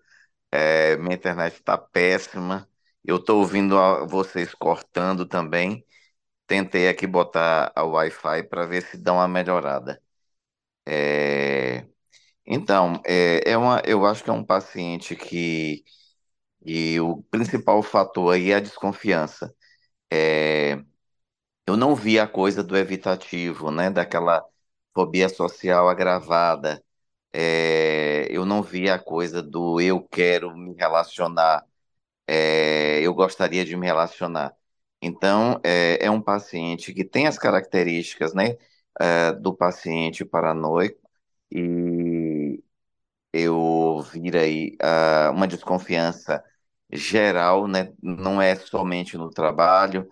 É, 0.51 0.97
minha 0.97 1.15
internet 1.15 1.55
está 1.55 1.77
péssima. 1.77 2.69
Eu 3.03 3.17
estou 3.17 3.39
ouvindo 3.39 3.77
a- 3.79 4.05
vocês 4.05 4.53
cortando 4.55 5.25
também. 5.27 5.85
Tentei 6.47 6.89
aqui 6.89 7.07
botar 7.07 7.71
a 7.75 7.83
Wi-Fi 7.83 8.43
para 8.45 8.65
ver 8.65 8.83
se 8.83 8.97
dá 8.97 9.13
uma 9.13 9.27
melhorada. 9.27 10.01
É, 10.87 11.85
então, 12.45 13.01
é, 13.05 13.41
é 13.51 13.57
uma, 13.57 13.81
eu 13.85 14.05
acho 14.05 14.23
que 14.23 14.29
é 14.29 14.33
um 14.33 14.43
paciente 14.45 15.15
que 15.15 15.83
e 16.65 16.99
o 17.01 17.23
principal 17.31 17.83
fator 17.83 18.33
aí 18.35 18.51
é 18.51 18.55
a 18.55 18.59
desconfiança. 18.61 19.53
É, 20.11 20.77
eu 21.67 21.77
não 21.77 21.95
vi 21.95 22.19
a 22.19 22.27
coisa 22.27 22.63
do 22.63 22.77
evitativo, 22.77 23.71
né? 23.71 23.89
Daquela 23.89 24.43
fobia 24.93 25.29
social 25.29 25.89
agravada. 25.89 26.83
É, 27.39 28.27
eu 28.31 28.45
não 28.45 28.63
vi 28.63 28.89
a 28.89 28.97
coisa 28.99 29.43
do 29.43 29.79
eu 29.81 30.01
quero 30.03 30.57
me 30.57 30.73
relacionar, 30.75 31.63
é, 32.27 33.01
eu 33.01 33.13
gostaria 33.13 33.65
de 33.65 33.75
me 33.77 33.85
relacionar. 33.87 34.55
Então, 35.01 35.59
é, 35.63 36.05
é 36.05 36.11
um 36.11 36.21
paciente 36.21 36.93
que 36.93 37.03
tem 37.05 37.27
as 37.27 37.37
características, 37.39 38.33
né, 38.33 38.57
do 39.41 39.53
paciente 39.55 40.25
paranoico 40.25 40.99
e 41.51 42.61
eu 43.33 44.01
vi 44.13 44.37
aí 44.37 44.77
ah, 44.81 45.31
uma 45.33 45.47
desconfiança 45.47 46.43
geral, 46.91 47.67
né, 47.67 47.93
não 48.01 48.41
é 48.41 48.55
somente 48.55 49.17
no 49.17 49.29
trabalho, 49.29 50.09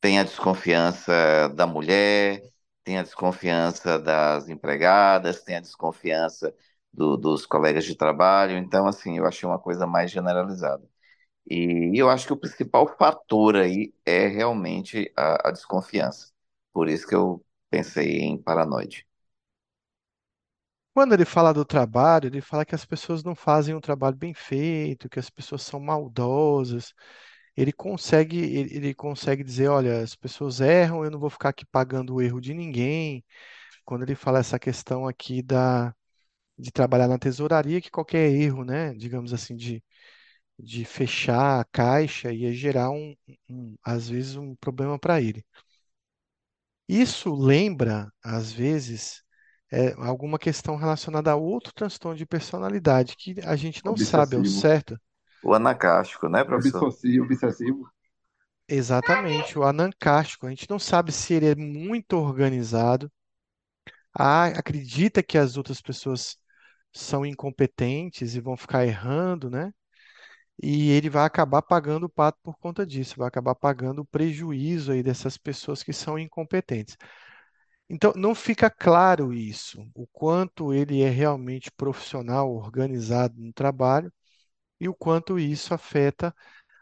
tem 0.00 0.18
a 0.18 0.24
desconfiança 0.24 1.48
da 1.54 1.66
mulher, 1.66 2.42
tem 2.88 2.98
a 2.98 3.02
desconfiança 3.02 3.98
das 3.98 4.48
empregadas, 4.48 5.42
tem 5.42 5.56
a 5.56 5.60
desconfiança 5.60 6.54
do- 6.92 7.16
dos 7.18 7.44
colegas 7.46 7.84
de 7.84 7.94
trabalho. 7.94 8.56
Então, 8.56 8.86
assim, 8.86 9.18
eu 9.18 9.26
achei 9.26 9.46
uma 9.48 9.58
coisa 9.58 9.86
mais 9.86 10.10
generalizada. 10.10 10.88
E 11.50 11.92
eu 12.00 12.10
acho 12.10 12.26
que 12.26 12.32
o 12.34 12.36
principal 12.38 12.88
fator 12.98 13.56
aí 13.56 13.94
é 14.06 14.28
realmente 14.28 15.12
a, 15.16 15.48
a 15.48 15.52
desconfiança. 15.52 16.32
Por 16.72 16.88
isso 16.88 17.06
que 17.08 17.14
eu 17.14 17.44
pensei 17.70 18.20
em 18.20 18.38
paranoide. 18.42 19.06
Quando 20.94 21.12
ele 21.14 21.24
fala 21.24 21.54
do 21.54 21.64
trabalho, 21.64 22.26
ele 22.26 22.40
fala 22.40 22.64
que 22.64 22.74
as 22.74 22.84
pessoas 22.84 23.22
não 23.22 23.34
fazem 23.34 23.74
um 23.74 23.80
trabalho 23.80 24.16
bem 24.16 24.34
feito, 24.34 25.08
que 25.08 25.18
as 25.18 25.30
pessoas 25.30 25.62
são 25.62 25.78
maldosas. 25.80 26.92
Ele 27.58 27.72
consegue, 27.72 28.38
ele, 28.38 28.76
ele 28.76 28.94
consegue 28.94 29.44
dizer, 29.44 29.68
olha, 29.68 30.02
as 30.02 30.14
pessoas 30.16 30.60
erram, 30.60 31.04
eu 31.04 31.10
não 31.10 31.18
vou 31.20 31.30
ficar 31.30 31.50
aqui 31.50 31.66
pagando 31.66 32.14
o 32.16 32.22
erro 32.22 32.40
de 32.40 32.54
ninguém. 32.54 33.24
Quando 33.84 34.02
ele 34.04 34.14
fala 34.16 34.40
essa 34.40 34.58
questão 34.58 35.06
aqui 35.08 35.42
da, 35.42 35.94
de 36.58 36.72
trabalhar 36.72 37.08
na 37.08 37.18
tesouraria, 37.18 37.80
que 37.80 37.90
qualquer 37.90 38.30
erro, 38.32 38.64
né, 38.64 38.94
digamos 38.94 39.32
assim, 39.34 39.56
de, 39.56 39.82
de 40.58 40.84
fechar 40.84 41.60
a 41.60 41.64
caixa 41.66 42.32
ia 42.32 42.52
gerar 42.52 42.90
um, 42.90 43.14
um- 43.50 43.76
às 43.84 44.08
vezes 44.08 44.36
um 44.36 44.54
problema 44.56 44.98
para 44.98 45.20
ele. 45.22 45.44
Isso 46.88 47.34
lembra, 47.34 48.12
às 48.22 48.50
vezes, 48.52 49.22
é, 49.70 49.92
alguma 49.94 50.38
questão 50.38 50.76
relacionada 50.76 51.30
a 51.32 51.36
outro 51.36 51.72
transtorno 51.74 52.16
de 52.16 52.26
personalidade 52.26 53.16
que 53.16 53.36
a 53.42 53.56
gente 53.56 53.84
não 53.84 53.96
sabe 53.96 54.36
ao 54.36 54.44
Obsessivo. 54.44 54.44
certo 54.44 54.98
O 55.42 55.54
anacástico, 55.54 56.28
né, 56.28 56.44
professor? 56.44 56.84
Obsessivo, 56.84 57.24
obsessivo. 57.24 57.90
exatamente 58.68 59.58
o 59.58 59.64
anancástico. 59.64 60.46
A 60.46 60.50
gente 60.50 60.68
não 60.70 60.78
sabe 60.78 61.12
se 61.12 61.34
ele 61.34 61.46
é 61.46 61.54
muito 61.54 62.14
organizado, 62.16 63.10
ah, 64.14 64.46
acredita 64.46 65.22
que 65.22 65.38
as 65.38 65.56
outras 65.56 65.80
pessoas 65.80 66.36
são 66.92 67.24
incompetentes 67.26 68.34
e 68.34 68.40
vão 68.40 68.56
ficar 68.56 68.86
errando, 68.86 69.50
né? 69.50 69.72
E 70.62 70.90
ele 70.90 71.10
vai 71.10 71.24
acabar 71.26 71.62
pagando 71.62 72.06
o 72.06 72.10
pato 72.10 72.38
por 72.42 72.58
conta 72.58 72.86
disso, 72.86 73.16
vai 73.18 73.28
acabar 73.28 73.54
pagando 73.54 74.02
o 74.02 74.06
prejuízo 74.06 74.92
aí 74.92 75.02
dessas 75.02 75.38
pessoas 75.38 75.82
que 75.82 75.92
são 75.92 76.18
incompetentes. 76.18 76.96
Então, 77.90 78.12
não 78.16 78.34
fica 78.34 78.70
claro 78.70 79.32
isso, 79.32 79.82
o 79.94 80.06
quanto 80.08 80.72
ele 80.74 81.02
é 81.02 81.08
realmente 81.10 81.70
profissional, 81.72 82.52
organizado 82.54 83.34
no 83.40 83.52
trabalho 83.52 84.12
e 84.80 84.88
o 84.88 84.94
quanto 84.94 85.38
isso 85.38 85.74
afeta 85.74 86.34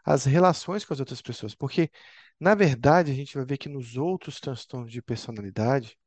as 0.05 0.25
relações 0.25 0.85
com 0.85 0.93
as 0.93 0.99
outras 0.99 1.21
pessoas. 1.21 1.55
Porque, 1.55 1.91
na 2.39 2.55
verdade, 2.55 3.11
a 3.11 3.15
gente 3.15 3.35
vai 3.35 3.45
ver 3.45 3.57
que 3.57 3.69
nos 3.69 3.97
outros 3.97 4.39
transtornos 4.39 4.91
de 4.91 5.01
personalidade, 5.01 5.97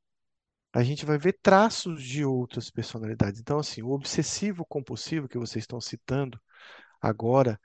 a 0.73 0.83
gente 0.83 1.05
vai 1.05 1.19
ver 1.19 1.39
traços 1.43 2.03
de 2.03 2.25
outras 2.25 2.71
personalidades. 2.71 3.41
Então, 3.41 3.59
assim, 3.59 3.83
o 3.83 3.91
obsessivo 3.91 4.65
compulsivo 4.65 5.29
que 5.29 5.39
vocês 5.39 5.65
estão 5.65 5.81
citando 5.81 6.41
agora 7.01 7.61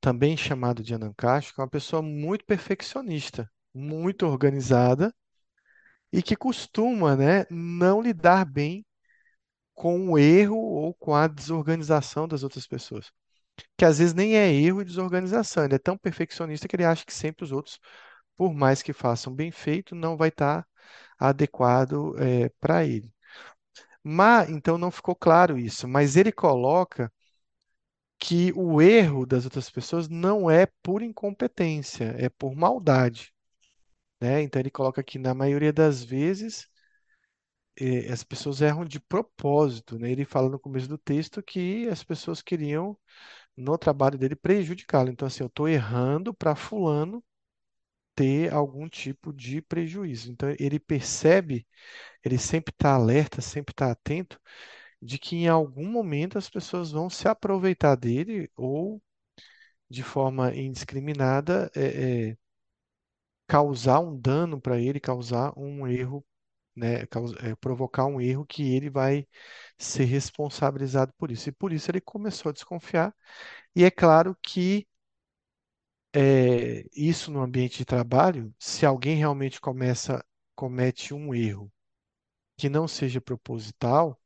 também 0.00 0.36
chamado 0.36 0.82
de 0.82 0.94
que 0.96 1.26
é 1.60 1.62
uma 1.62 1.68
pessoa 1.68 2.02
muito 2.02 2.44
perfeccionista, 2.44 3.50
muito 3.74 4.26
organizada 4.26 5.14
e 6.12 6.22
que 6.22 6.36
costuma, 6.36 7.16
né, 7.16 7.46
não 7.50 8.00
lidar 8.02 8.44
bem 8.44 8.84
com 9.74 10.10
o 10.10 10.18
erro 10.18 10.56
ou 10.56 10.94
com 10.94 11.14
a 11.14 11.26
desorganização 11.26 12.28
das 12.28 12.42
outras 12.42 12.66
pessoas. 12.66 13.10
Que 13.76 13.84
às 13.84 13.98
vezes 13.98 14.14
nem 14.14 14.36
é 14.36 14.52
erro 14.52 14.82
e 14.82 14.84
desorganização, 14.84 15.64
ele 15.64 15.74
é 15.74 15.78
tão 15.78 15.96
perfeccionista 15.98 16.68
que 16.68 16.76
ele 16.76 16.84
acha 16.84 17.04
que 17.04 17.12
sempre 17.14 17.44
os 17.44 17.52
outros, 17.52 17.78
por 18.36 18.54
mais 18.54 18.82
que 18.82 18.92
façam 18.92 19.34
bem 19.34 19.50
feito, 19.52 19.94
não 19.94 20.16
vai 20.16 20.28
estar 20.30 20.66
adequado 21.18 22.14
para 22.60 22.84
ele. 22.86 23.12
Mas, 24.04 24.50
então 24.50 24.78
não 24.78 24.90
ficou 24.90 25.14
claro 25.16 25.58
isso, 25.58 25.88
mas 25.88 26.16
ele 26.16 26.32
coloca 26.32 27.12
que 28.18 28.52
o 28.54 28.80
erro 28.82 29.26
das 29.26 29.44
outras 29.44 29.68
pessoas 29.70 30.08
não 30.08 30.50
é 30.50 30.66
por 30.82 31.02
incompetência, 31.02 32.14
é 32.18 32.28
por 32.28 32.54
maldade, 32.54 33.32
né? 34.20 34.42
Então 34.42 34.60
ele 34.60 34.70
coloca 34.72 35.02
que 35.04 35.18
na 35.18 35.34
maioria 35.34 35.72
das 35.72 36.04
vezes 36.04 36.68
eh, 37.78 38.10
as 38.12 38.22
pessoas 38.24 38.60
erram 38.60 38.84
de 38.84 39.00
propósito, 39.00 39.98
né? 39.98 40.10
Ele 40.10 40.24
fala 40.24 40.48
no 40.48 40.58
começo 40.58 40.88
do 40.88 40.98
texto 40.98 41.42
que 41.42 41.88
as 41.88 42.02
pessoas 42.04 42.42
queriam 42.42 42.96
no 43.56 43.76
trabalho 43.78 44.18
dele 44.18 44.36
prejudicá-lo. 44.36 45.10
Então 45.10 45.26
assim, 45.28 45.42
eu 45.42 45.48
estou 45.48 45.68
errando 45.68 46.34
para 46.34 46.54
fulano 46.56 47.22
ter 48.14 48.52
algum 48.52 48.88
tipo 48.88 49.32
de 49.32 49.62
prejuízo. 49.62 50.30
Então 50.32 50.54
ele 50.58 50.78
percebe, 50.78 51.66
ele 52.24 52.38
sempre 52.38 52.72
está 52.74 52.94
alerta, 52.94 53.40
sempre 53.42 53.72
está 53.72 53.90
atento 53.92 54.40
de 55.02 55.18
que 55.18 55.36
em 55.36 55.48
algum 55.48 55.86
momento 55.90 56.38
as 56.38 56.50
pessoas 56.50 56.92
vão 56.92 57.10
se 57.10 57.28
aproveitar 57.28 57.96
dele 57.96 58.50
ou 58.56 59.02
de 59.90 60.02
forma 60.02 60.54
indiscriminada 60.54 61.70
é, 61.76 62.30
é, 62.32 62.38
causar 63.46 64.00
um 64.00 64.18
dano 64.18 64.58
para 64.60 64.80
ele, 64.80 64.98
causar 65.00 65.52
um 65.58 65.86
erro, 65.86 66.24
né, 66.80 67.02
é, 67.42 67.56
provocar 67.60 68.06
um 68.06 68.20
erro 68.20 68.46
que 68.46 68.74
ele 68.74 68.90
vai 68.90 69.26
ser 69.78 70.04
responsabilizado 70.06 71.12
por 71.18 71.30
isso. 71.32 71.48
E 71.50 71.52
por 71.52 71.72
isso 71.72 71.90
ele 71.90 72.00
começou 72.02 72.50
a 72.50 72.52
desconfiar. 72.54 73.14
E 73.76 73.84
é 73.84 73.90
claro 73.92 74.36
que 74.42 74.86
é, 76.14 76.84
isso 76.94 77.30
no 77.30 77.40
ambiente 77.42 77.78
de 77.78 77.84
trabalho, 77.84 78.52
se 78.58 78.84
alguém 78.86 79.16
realmente 79.16 79.60
começa, 79.60 80.24
comete 80.54 81.14
um 81.14 81.34
erro 81.34 81.70
que 82.56 82.68
não 82.70 82.88
seja 82.88 83.20
proposital, 83.20 84.18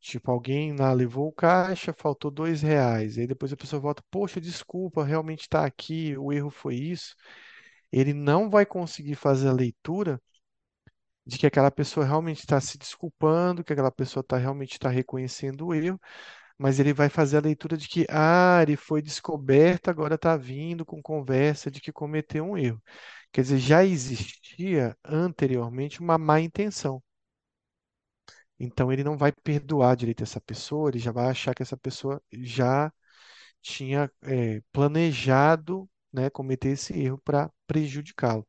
Tipo, 0.00 0.30
alguém 0.32 0.76
lá 0.76 0.92
levou 0.92 1.28
o 1.28 1.32
caixa, 1.32 1.92
faltou 1.92 2.30
dois 2.30 2.62
reais. 2.62 3.18
Aí 3.18 3.26
depois 3.26 3.52
a 3.52 3.56
pessoa 3.56 3.80
volta, 3.80 4.02
poxa, 4.10 4.40
desculpa, 4.40 5.04
realmente 5.04 5.42
está 5.42 5.64
aqui, 5.66 6.16
o 6.18 6.32
erro 6.32 6.50
foi 6.50 6.76
isso. 6.76 7.16
Ele 7.92 8.12
não 8.14 8.50
vai 8.50 8.66
conseguir 8.66 9.14
fazer 9.16 9.48
a 9.48 9.52
leitura 9.52 10.20
de 11.30 11.38
que 11.38 11.46
aquela 11.46 11.70
pessoa 11.70 12.04
realmente 12.04 12.40
está 12.40 12.60
se 12.60 12.76
desculpando, 12.78 13.62
que 13.64 13.72
aquela 13.72 13.90
pessoa 13.92 14.22
tá, 14.24 14.36
realmente 14.36 14.72
está 14.72 14.88
reconhecendo 14.90 15.66
o 15.68 15.74
erro, 15.74 16.00
mas 16.58 16.80
ele 16.80 16.92
vai 16.94 17.08
fazer 17.10 17.38
a 17.38 17.40
leitura 17.40 17.76
de 17.76 17.88
que, 17.88 18.06
ah, 18.10 18.60
ele 18.62 18.76
foi 18.76 19.02
descoberto, 19.02 19.88
agora 19.90 20.16
está 20.16 20.36
vindo 20.36 20.84
com 20.86 21.02
conversa 21.02 21.70
de 21.70 21.80
que 21.80 21.92
cometeu 21.92 22.44
um 22.44 22.58
erro. 22.58 22.82
Quer 23.32 23.42
dizer, 23.42 23.58
já 23.58 23.84
existia 23.84 24.96
anteriormente 25.04 26.00
uma 26.00 26.18
má 26.18 26.40
intenção. 26.40 27.02
Então 28.58 28.92
ele 28.92 29.02
não 29.04 29.16
vai 29.16 29.32
perdoar 29.32 29.96
direito 29.96 30.22
essa 30.22 30.40
pessoa, 30.40 30.90
ele 30.90 30.98
já 30.98 31.10
vai 31.12 31.26
achar 31.30 31.54
que 31.54 31.62
essa 31.62 31.76
pessoa 31.76 32.22
já 32.32 32.92
tinha 33.62 34.10
é, 34.24 34.62
planejado, 34.72 35.88
né, 36.12 36.30
cometer 36.30 36.70
esse 36.70 36.94
erro 36.98 37.18
para 37.18 37.50
prejudicá-lo. 37.66 38.46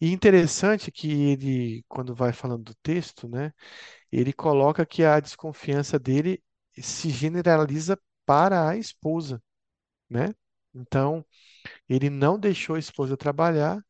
E 0.00 0.10
interessante 0.12 0.90
que 0.90 1.10
ele, 1.10 1.84
quando 1.88 2.14
vai 2.14 2.32
falando 2.32 2.64
do 2.64 2.74
texto, 2.76 3.28
né, 3.28 3.52
ele 4.12 4.32
coloca 4.32 4.86
que 4.86 5.04
a 5.04 5.20
desconfiança 5.20 5.98
dele 5.98 6.42
se 6.80 7.10
generaliza 7.10 7.98
para 8.26 8.68
a 8.68 8.76
esposa, 8.76 9.42
né? 10.10 10.34
Então, 10.74 11.24
ele 11.88 12.10
não 12.10 12.38
deixou 12.38 12.76
a 12.76 12.80
esposa 12.80 13.16
trabalhar 13.16 13.84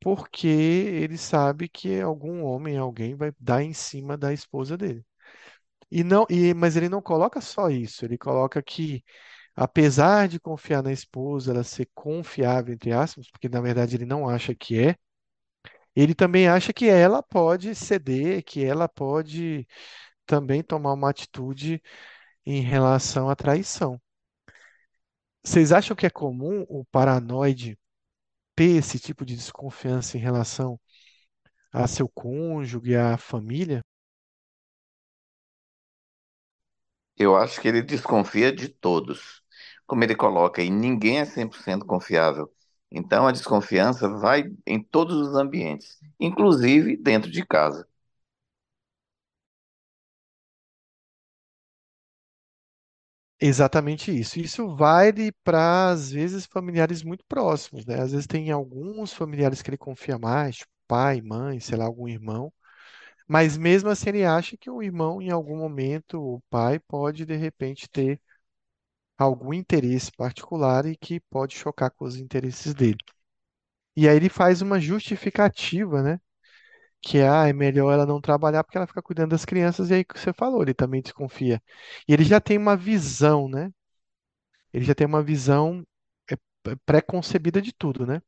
porque 0.00 0.46
ele 0.48 1.18
sabe 1.18 1.68
que 1.68 2.00
algum 2.00 2.42
homem, 2.44 2.78
alguém 2.78 3.14
vai 3.16 3.32
dar 3.40 3.62
em 3.62 3.72
cima 3.74 4.16
da 4.18 4.32
esposa 4.32 4.76
dele. 4.76 5.04
E 5.90 6.04
não, 6.04 6.26
e, 6.30 6.54
mas 6.54 6.76
ele 6.76 6.88
não 6.88 7.02
coloca 7.02 7.40
só 7.40 7.68
isso, 7.68 8.04
ele 8.04 8.16
coloca 8.18 8.62
que, 8.62 9.04
apesar 9.56 10.28
de 10.28 10.40
confiar 10.40 10.82
na 10.82 10.92
esposa, 10.92 11.52
ela 11.52 11.64
ser 11.64 11.88
confiável, 11.94 12.74
entre 12.74 12.92
aspas, 12.92 13.30
porque 13.30 13.48
na 13.48 13.60
verdade 13.62 13.96
ele 13.96 14.06
não 14.06 14.28
acha 14.28 14.54
que 14.54 14.78
é, 14.80 14.96
ele 15.94 16.14
também 16.14 16.48
acha 16.48 16.72
que 16.72 16.88
ela 16.88 17.22
pode 17.22 17.74
ceder, 17.74 18.42
que 18.44 18.64
ela 18.64 18.88
pode 18.88 19.66
também 20.26 20.62
tomar 20.62 20.94
uma 20.94 21.10
atitude 21.10 21.82
em 22.46 22.62
relação 22.62 23.30
à 23.30 23.36
traição. 23.36 24.00
Vocês 25.44 25.70
acham 25.72 25.94
que 25.96 26.06
é 26.06 26.10
comum 26.10 26.64
o 26.68 26.82
paranoide 26.86 27.78
ter 28.56 28.76
esse 28.78 28.98
tipo 28.98 29.24
de 29.26 29.36
desconfiança 29.36 30.16
em 30.16 30.20
relação 30.20 30.80
a 31.72 31.86
seu 31.88 32.08
cônjuge, 32.08 32.96
à 32.96 33.16
família? 33.18 33.82
Eu 37.16 37.36
acho 37.36 37.60
que 37.60 37.68
ele 37.68 37.82
desconfia 37.82 38.52
de 38.52 38.68
todos. 38.68 39.42
Como 39.86 40.02
ele 40.04 40.14
coloca, 40.16 40.62
e 40.62 40.70
ninguém 40.70 41.18
é 41.20 41.24
100% 41.24 41.86
confiável. 41.86 42.50
Então 42.90 43.26
a 43.26 43.32
desconfiança 43.32 44.08
vai 44.08 44.44
em 44.66 44.82
todos 44.82 45.16
os 45.16 45.34
ambientes, 45.36 45.98
inclusive 46.20 46.96
dentro 46.96 47.30
de 47.30 47.44
casa. 47.46 47.86
Exatamente 53.42 54.10
isso. 54.18 54.38
Isso 54.38 54.74
vale 54.76 55.32
para, 55.42 55.90
às 55.90 56.10
vezes, 56.10 56.44
familiares 56.46 57.02
muito 57.02 57.24
próximos, 57.26 57.86
né? 57.86 57.98
Às 58.00 58.12
vezes 58.12 58.26
tem 58.26 58.50
alguns 58.50 59.12
familiares 59.14 59.62
que 59.62 59.70
ele 59.70 59.78
confia 59.78 60.18
mais, 60.18 60.56
tipo 60.58 60.70
pai, 60.86 61.20
mãe, 61.22 61.60
sei 61.60 61.78
lá, 61.78 61.84
algum 61.84 62.08
irmão, 62.08 62.52
mas 63.28 63.58
mesmo 63.58 63.90
assim 63.90 64.10
ele 64.10 64.24
acha 64.24 64.56
que 64.56 64.70
o 64.70 64.82
irmão, 64.82 65.22
em 65.22 65.30
algum 65.30 65.56
momento, 65.58 66.20
o 66.22 66.40
pai 66.50 66.78
pode, 66.80 67.26
de 67.26 67.36
repente, 67.36 67.88
ter 67.90 68.20
algum 69.24 69.52
interesse 69.54 70.10
particular 70.12 70.86
e 70.86 70.96
que 70.96 71.20
pode 71.20 71.56
chocar 71.56 71.90
com 71.90 72.04
os 72.04 72.16
interesses 72.16 72.74
dele. 72.74 72.98
E 73.96 74.08
aí 74.08 74.16
ele 74.16 74.28
faz 74.28 74.62
uma 74.62 74.80
justificativa, 74.80 76.02
né? 76.02 76.20
Que 77.02 77.18
é, 77.18 77.28
ah, 77.28 77.48
é 77.48 77.52
melhor 77.54 77.92
ela 77.92 78.06
não 78.06 78.20
trabalhar 78.20 78.64
porque 78.64 78.78
ela 78.78 78.86
fica 78.88 79.02
cuidando 79.02 79.30
das 79.32 79.44
crianças, 79.46 79.90
e 79.90 79.94
aí 79.94 80.04
que 80.04 80.18
você 80.18 80.32
falou, 80.32 80.62
ele 80.62 80.74
também 80.74 81.02
desconfia. 81.02 81.62
E 82.08 82.12
ele 82.14 82.24
já 82.24 82.40
tem 82.40 82.58
uma 82.58 82.76
visão, 82.76 83.48
né? 83.48 83.72
Ele 84.72 84.84
já 84.84 84.94
tem 84.94 85.06
uma 85.06 85.22
visão 85.22 85.84
é, 86.30 86.34
é, 86.70 86.76
pré-concebida 86.86 87.60
de 87.60 87.72
tudo, 87.72 88.06
né? 88.06 88.22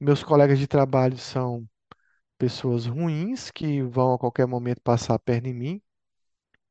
Meus 0.00 0.22
colegas 0.24 0.58
de 0.58 0.68
trabalho 0.68 1.18
são 1.18 1.68
pessoas 2.38 2.86
ruins 2.86 3.50
que 3.50 3.82
vão 3.82 4.14
a 4.14 4.20
qualquer 4.20 4.46
momento 4.46 4.80
passar 4.82 5.14
a 5.14 5.18
perna 5.18 5.48
em 5.48 5.54
mim. 5.54 5.82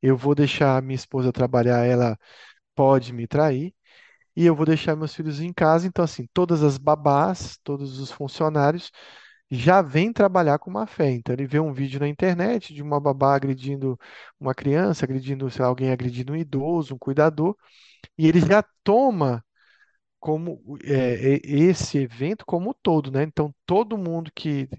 Eu 0.02 0.18
vou 0.18 0.36
deixar 0.36 0.82
minha 0.84 0.96
esposa 0.96 1.32
trabalhar, 1.34 1.86
ela 1.86 2.18
pode 2.76 3.14
me 3.14 3.28
trair. 3.28 3.74
E 4.36 4.46
eu 4.46 4.56
vou 4.56 4.66
deixar 4.66 4.96
meus 4.96 5.14
filhos 5.16 5.42
em 5.42 5.54
casa. 5.54 5.88
Então, 5.88 6.04
assim, 6.06 6.28
todas 6.34 6.64
as 6.64 6.78
babás, 6.78 7.58
todos 7.64 8.00
os 8.00 8.12
funcionários 8.12 8.92
já 9.52 9.82
vêm 9.82 10.14
trabalhar 10.14 10.60
com 10.60 10.72
má 10.72 10.88
fé. 10.88 11.12
Então, 11.12 11.34
ele 11.34 11.48
vê 11.48 11.60
um 11.60 11.74
vídeo 11.74 12.00
na 12.00 12.08
internet 12.08 12.74
de 12.74 12.82
uma 12.84 13.00
babá 13.00 13.36
agredindo 13.36 14.00
uma 14.40 14.54
criança, 14.56 15.06
agredindo, 15.06 15.50
sei 15.52 15.62
lá, 15.64 15.68
alguém 15.70 15.92
agredindo 15.92 16.34
um 16.34 16.36
idoso, 16.38 16.96
um 16.96 16.98
cuidador, 17.00 17.56
e 18.18 18.28
ele 18.28 18.40
já 18.42 18.64
toma 18.84 19.44
como 20.20 20.62
é, 20.84 21.40
esse 21.46 21.98
evento 22.00 22.46
como 22.46 22.72
um 22.72 22.74
todo, 22.82 23.12
né? 23.12 23.24
Então, 23.24 23.54
todo 23.66 23.98
mundo 23.98 24.32
que, 24.36 24.70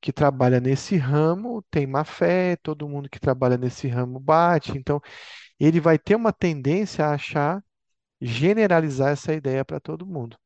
que 0.00 0.12
trabalha 0.12 0.60
nesse 0.60 0.96
ramo 0.96 1.64
tem 1.70 1.86
má 1.86 2.04
fé, 2.04 2.56
todo 2.56 2.88
mundo 2.88 3.08
que 3.10 3.18
trabalha 3.20 3.56
nesse 3.58 3.88
ramo 3.88 4.20
bate. 4.20 4.76
Então, 4.78 5.00
ele 5.60 5.80
vai 5.80 5.98
ter 5.98 6.14
uma 6.16 6.32
tendência 6.32 7.06
a 7.06 7.14
achar, 7.14 7.64
generalizar 8.20 9.12
essa 9.12 9.34
ideia 9.34 9.64
para 9.64 9.80
todo 9.80 10.06
mundo, 10.06 10.38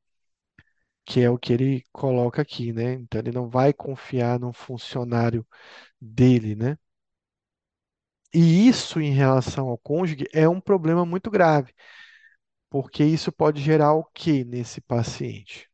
que 1.04 1.20
é 1.20 1.28
o 1.30 1.38
que 1.38 1.52
ele 1.52 1.84
coloca 1.92 2.40
aqui, 2.42 2.72
né? 2.72 2.94
Então, 2.94 3.20
ele 3.20 3.32
não 3.32 3.48
vai 3.48 3.72
confiar 3.72 4.38
num 4.38 4.52
funcionário 4.52 5.46
dele, 6.00 6.54
né? 6.56 6.78
E 8.34 8.66
isso, 8.68 9.00
em 9.00 9.12
relação 9.12 9.68
ao 9.68 9.78
cônjuge, 9.78 10.26
é 10.32 10.48
um 10.48 10.60
problema 10.60 11.04
muito 11.06 11.30
grave, 11.30 11.72
porque 12.70 13.04
isso 13.04 13.32
pode 13.32 13.62
gerar 13.62 13.94
o 13.94 14.04
que 14.04 14.44
nesse 14.44 14.80
paciente? 14.82 15.69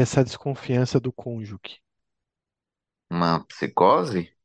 Essa 0.00 0.24
desconfiança 0.24 1.00
do 1.00 1.12
cônjuge. 1.12 1.80
Uma 3.10 3.40
psicose? 3.46 4.36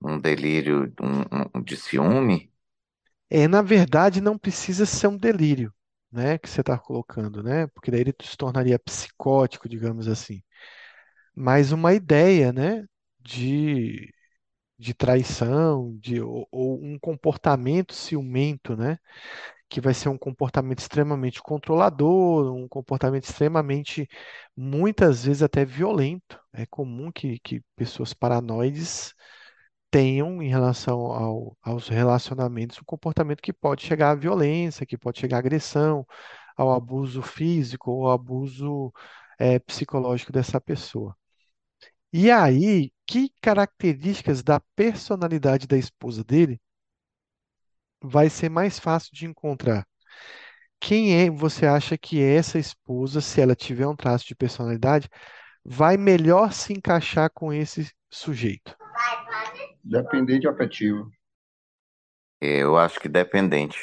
Um 0.00 0.18
delírio 0.18 0.90
um- 1.02 1.58
um- 1.58 1.62
de 1.62 1.76
ciúme? 1.76 2.50
É, 3.30 3.48
na 3.48 3.60
verdade, 3.62 4.20
não 4.20 4.38
precisa 4.38 4.86
ser 4.86 5.08
um 5.08 5.16
delírio, 5.18 5.72
né, 6.12 6.38
que 6.38 6.48
você 6.48 6.60
está 6.60 6.78
colocando, 6.78 7.42
né? 7.42 7.66
Porque 7.68 7.90
daí 7.90 8.00
ele 8.00 8.14
se 8.22 8.36
tornaria 8.36 8.78
psicótico, 8.78 9.68
digamos 9.68 10.06
assim. 10.08 10.42
Mas 11.34 11.72
uma 11.72 11.94
ideia, 11.94 12.52
né, 12.52 12.84
de, 13.20 14.12
de 14.78 14.94
traição, 14.94 15.96
de, 16.00 16.20
ou, 16.22 16.48
ou 16.52 16.82
um 16.84 16.98
comportamento 17.00 17.94
ciumento, 17.94 18.76
né? 18.76 18.98
Que 19.68 19.80
vai 19.80 19.94
ser 19.94 20.08
um 20.08 20.18
comportamento 20.18 20.78
extremamente 20.80 21.42
controlador, 21.42 22.54
um 22.54 22.68
comportamento 22.68 23.24
extremamente, 23.24 24.08
muitas 24.56 25.24
vezes 25.24 25.42
até 25.42 25.64
violento. 25.64 26.40
É 26.52 26.66
comum 26.66 27.10
que, 27.12 27.38
que 27.40 27.62
pessoas 27.76 28.14
paranoides 28.14 29.14
tenham, 29.90 30.42
em 30.42 30.48
relação 30.48 31.00
ao- 31.12 31.56
aos 31.62 31.88
relacionamentos, 31.88 32.78
um 32.78 32.84
comportamento 32.84 33.42
que 33.42 33.52
pode 33.52 33.82
chegar 33.84 34.10
à 34.12 34.14
violência, 34.14 34.86
que 34.86 34.98
pode 34.98 35.18
chegar 35.20 35.36
à 35.38 35.40
agressão, 35.40 36.06
ao 36.56 36.72
abuso 36.72 37.22
físico 37.22 37.90
ou 37.92 38.10
abuso, 38.10 38.92
eh, 39.38 39.58
psicológico 39.60 40.32
dessa 40.32 40.60
pessoa. 40.60 41.16
E 42.12 42.30
aí, 42.30 42.92
que 43.06 43.30
características 43.42 44.42
da 44.42 44.60
personalidade 44.74 45.66
da 45.66 45.76
esposa 45.78 46.24
dele 46.24 46.60
vai 48.02 48.30
ser 48.30 48.48
mais 48.48 48.78
fácil 48.78 49.10
de 49.14 49.26
encontrar? 49.26 49.86
Quem 50.80 51.14
é, 51.26 51.30
você 51.30 51.66
acha 51.66 51.98
que 51.98 52.22
essa 52.22 52.58
esposa, 52.58 53.20
se 53.20 53.40
ela 53.40 53.56
tiver 53.56 53.86
um 53.86 53.96
traço 53.96 54.26
de 54.26 54.34
personalidade, 54.34 55.08
vai 55.64 55.96
melhor 55.96 56.52
se 56.52 56.72
encaixar 56.72 57.30
com 57.34 57.52
esse 57.52 57.90
sujeito? 58.10 58.76
Dependente 59.82 60.48
afetivo. 60.48 61.10
Eu 62.40 62.78
acho 62.78 62.98
que 63.00 63.08
dependente. 63.10 63.76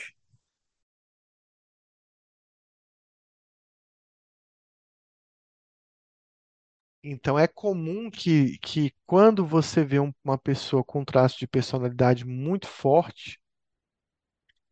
Então, 7.04 7.38
é 7.38 7.48
comum 7.48 8.10
que, 8.10 8.58
que 8.60 8.94
quando 9.06 9.46
você 9.46 9.84
vê 9.84 10.00
um- 10.00 10.14
uma 10.24 10.38
pessoa 10.38 10.84
com 10.84 11.02
um 11.02 11.06
traço 11.06 11.38
de 11.38 11.48
personalidade 11.48 12.26
muito 12.26 12.68
forte 12.68 13.40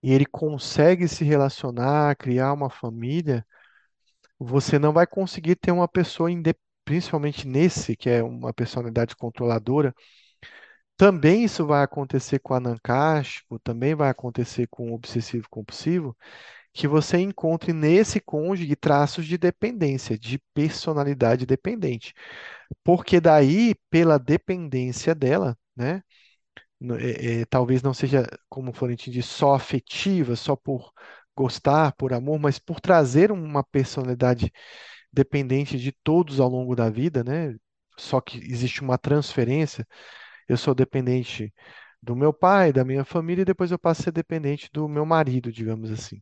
e 0.04 0.12
ele 0.14 0.26
consegue 0.26 1.08
se 1.08 1.24
relacionar, 1.24 2.16
criar 2.16 2.54
uma 2.54 2.70
família, 2.70 3.46
você 4.40 4.80
não 4.80 4.94
vai 4.94 5.08
conseguir 5.08 5.56
ter 5.56 5.72
uma 5.72 5.88
pessoa, 5.88 6.30
principalmente 6.86 7.48
nesse, 7.48 7.96
que 7.96 8.10
é 8.10 8.24
uma 8.24 8.54
personalidade 8.54 9.16
controladora. 9.16 9.94
Também 10.98 11.44
isso 11.44 11.66
vai 11.66 11.84
acontecer 11.84 12.40
com 12.40 12.54
anancástico, 12.54 13.60
também 13.60 13.96
vai 13.96 14.10
acontecer 14.10 14.68
com 14.70 14.94
obsessivo 14.94 15.48
compulsivo, 15.50 16.16
que 16.74 16.88
você 16.88 17.18
encontre 17.20 17.74
nesse 17.74 18.20
cônjuge 18.22 18.76
traços 18.76 19.26
de 19.26 19.38
dependência, 19.38 20.18
de 20.18 20.40
personalidade 20.54 21.46
dependente. 21.46 22.14
Porque 22.84 23.20
daí, 23.22 23.76
pela 23.90 24.18
dependência 24.20 25.16
dela, 25.16 25.58
né, 25.76 26.04
é- 27.00 27.42
é, 27.42 27.46
talvez 27.46 27.82
não 27.84 27.94
seja, 27.94 28.26
como 28.50 28.72
o 28.72 28.74
Florentino 28.74 29.14
disse, 29.14 29.30
só 29.30 29.54
afetiva, 29.56 30.36
só 30.36 30.56
por 30.56 30.92
gostar, 31.36 31.94
por 31.94 32.14
amor, 32.14 32.40
mas 32.40 32.60
por 32.60 32.80
trazer 32.82 33.32
uma 33.32 33.64
personalidade 33.64 34.52
dependente 35.14 35.78
de 35.80 35.92
todos 35.92 36.40
ao 36.40 36.50
longo 36.50 36.76
da 36.76 36.90
vida, 36.90 37.24
né? 37.24 37.56
Só 37.98 38.22
que 38.22 38.38
existe 38.40 38.82
uma 38.82 38.98
transferência. 38.98 39.88
Eu 40.50 40.58
sou 40.58 40.76
dependente 40.76 41.54
do 42.02 42.16
meu 42.16 42.34
pai, 42.34 42.74
da 42.74 42.86
minha 42.86 43.06
família, 43.06 43.44
e 43.44 43.46
depois 43.46 43.72
eu 43.72 43.80
passo 43.80 44.02
a 44.04 44.06
ser 44.06 44.12
dependente 44.14 44.70
do 44.74 44.88
meu 44.90 45.06
marido, 45.06 45.52
digamos 45.52 45.92
assim. 45.92 46.22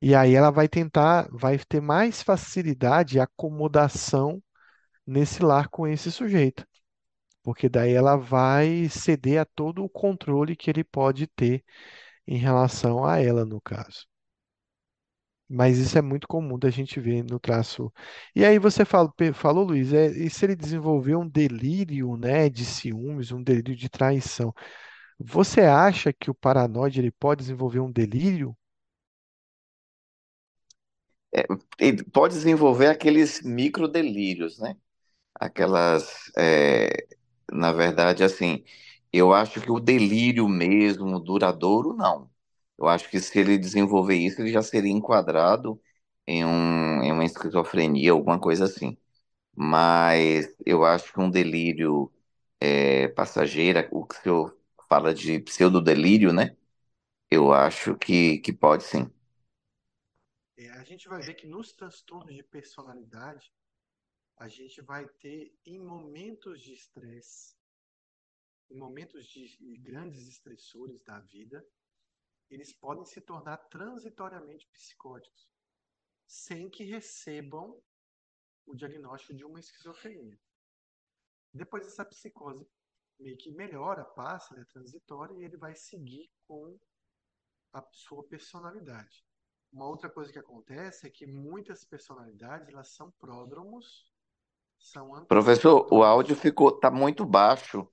E 0.00 0.14
aí 0.14 0.34
ela 0.34 0.50
vai 0.50 0.68
tentar, 0.68 1.28
vai 1.32 1.58
ter 1.58 1.80
mais 1.80 2.22
facilidade 2.22 3.16
e 3.16 3.20
acomodação 3.20 4.42
nesse 5.06 5.42
lar 5.42 5.68
com 5.68 5.86
esse 5.88 6.12
sujeito, 6.12 6.66
porque 7.44 7.68
daí 7.68 7.92
ela 7.94 8.16
vai 8.16 8.88
ceder 8.90 9.40
a 9.42 9.46
todo 9.46 9.84
o 9.84 9.90
controle 9.90 10.56
que 10.56 10.70
ele 10.70 10.84
pode 10.84 11.28
ter 11.28 11.64
em 12.26 12.38
relação 12.38 13.04
a 13.06 13.18
ela, 13.20 13.44
no 13.46 13.60
caso. 13.60 14.06
Mas 15.48 15.78
isso 15.78 15.96
é 15.98 16.02
muito 16.02 16.26
comum 16.26 16.58
da 16.58 16.70
gente 16.70 16.98
ver 17.00 17.22
no 17.24 17.38
traço. 17.38 17.92
E 18.34 18.44
aí 18.44 18.58
você 18.58 18.84
fala, 18.84 19.12
falou, 19.34 19.64
Luiz, 19.64 19.92
é, 19.92 20.06
e 20.08 20.30
se 20.30 20.44
ele 20.46 20.56
desenvolver 20.56 21.16
um 21.16 21.28
delírio, 21.28 22.16
né, 22.16 22.48
de 22.48 22.64
ciúmes, 22.64 23.30
um 23.30 23.42
delírio 23.42 23.76
de 23.76 23.88
traição, 23.88 24.52
você 25.18 25.62
acha 25.62 26.12
que 26.12 26.30
o 26.30 26.34
paranoide 26.34 27.00
ele 27.00 27.12
pode 27.12 27.40
desenvolver 27.42 27.80
um 27.80 27.92
delírio? 27.92 28.56
É, 31.34 31.44
ele 31.78 32.04
pode 32.04 32.34
desenvolver 32.34 32.86
aqueles 32.88 33.42
microdelírios, 33.42 34.58
né? 34.58 34.76
Aquelas, 35.34 36.30
é, 36.38 36.88
na 37.52 37.72
verdade, 37.72 38.24
assim, 38.24 38.64
eu 39.12 39.32
acho 39.32 39.60
que 39.60 39.70
o 39.70 39.80
delírio 39.80 40.48
mesmo, 40.48 41.20
duradouro, 41.20 41.94
não. 41.94 42.30
Eu 42.78 42.88
acho 42.88 43.08
que 43.10 43.20
se 43.20 43.38
ele 43.38 43.58
desenvolver 43.58 44.16
isso, 44.16 44.40
ele 44.42 44.52
já 44.52 44.62
seria 44.62 44.90
enquadrado 44.92 45.80
em, 46.26 46.44
um, 46.44 47.02
em 47.02 47.12
uma 47.12 47.24
esquizofrenia, 47.24 48.12
alguma 48.12 48.38
coisa 48.40 48.64
assim. 48.66 48.96
Mas 49.56 50.54
eu 50.66 50.84
acho 50.84 51.12
que 51.12 51.20
um 51.20 51.30
delírio 51.30 52.12
é, 52.60 53.08
passageiro, 53.08 53.86
o 53.92 54.06
que 54.06 54.16
o 54.16 54.22
senhor 54.22 54.58
fala 54.88 55.14
de 55.14 55.40
pseudodelírio, 55.40 56.32
né? 56.32 56.56
Eu 57.30 57.52
acho 57.52 57.96
que, 57.96 58.38
que 58.40 58.52
pode 58.52 58.84
sim. 58.84 59.10
É, 60.56 60.68
a 60.70 60.82
gente 60.84 61.08
vai 61.08 61.22
ver 61.22 61.34
que 61.34 61.46
nos 61.46 61.72
transtornos 61.72 62.34
de 62.34 62.42
personalidade, 62.42 63.52
a 64.36 64.48
gente 64.48 64.80
vai 64.82 65.08
ter 65.20 65.56
em 65.64 65.78
momentos 65.78 66.60
de 66.60 66.72
estresse, 66.72 67.56
em 68.70 68.76
momentos 68.76 69.26
de 69.26 69.76
grandes 69.78 70.26
estressores 70.26 71.02
da 71.02 71.20
vida, 71.20 71.64
eles 72.50 72.72
podem 72.72 73.04
se 73.04 73.20
tornar 73.20 73.56
transitoriamente 73.68 74.68
psicóticos, 74.68 75.48
sem 76.26 76.68
que 76.68 76.84
recebam 76.84 77.82
o 78.66 78.74
diagnóstico 78.74 79.34
de 79.34 79.44
uma 79.44 79.60
esquizofrenia. 79.60 80.38
Depois 81.52 81.86
essa 81.86 82.04
psicose 82.04 82.66
meio 83.18 83.36
que 83.36 83.50
melhora, 83.50 84.04
passa, 84.04 84.58
é 84.58 84.64
transitória 84.64 85.34
e 85.34 85.44
ele 85.44 85.56
vai 85.56 85.74
seguir 85.74 86.30
com 86.46 86.78
a 87.72 87.82
sua 87.92 88.24
personalidade. 88.24 89.24
Uma 89.72 89.88
outra 89.88 90.08
coisa 90.08 90.32
que 90.32 90.38
acontece 90.38 91.06
é 91.06 91.10
que 91.10 91.26
muitas 91.26 91.84
personalidades 91.84 92.68
elas 92.68 92.88
são 92.88 93.10
pródromos, 93.12 94.13
são 94.84 95.24
Professor, 95.26 95.88
o 95.90 96.02
áudio 96.04 96.36
ficou, 96.36 96.70
tá 96.78 96.90
muito 96.90 97.24
baixo. 97.24 97.88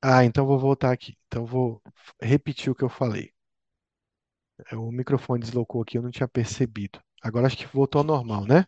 Ah, 0.00 0.24
então 0.24 0.46
vou 0.46 0.56
voltar 0.58 0.92
aqui. 0.92 1.16
Então 1.26 1.44
vou 1.44 1.82
repetir 2.22 2.70
o 2.70 2.74
que 2.76 2.84
eu 2.84 2.88
falei. 2.88 3.32
É, 4.70 4.76
O 4.76 4.90
microfone 4.92 5.40
deslocou 5.40 5.82
aqui, 5.82 5.96
eu 5.98 6.02
não 6.02 6.10
tinha 6.10 6.28
percebido. 6.28 7.00
Agora 7.22 7.46
acho 7.46 7.56
que 7.56 7.66
voltou 7.66 8.00
ao 8.00 8.04
normal, 8.04 8.44
né? 8.46 8.66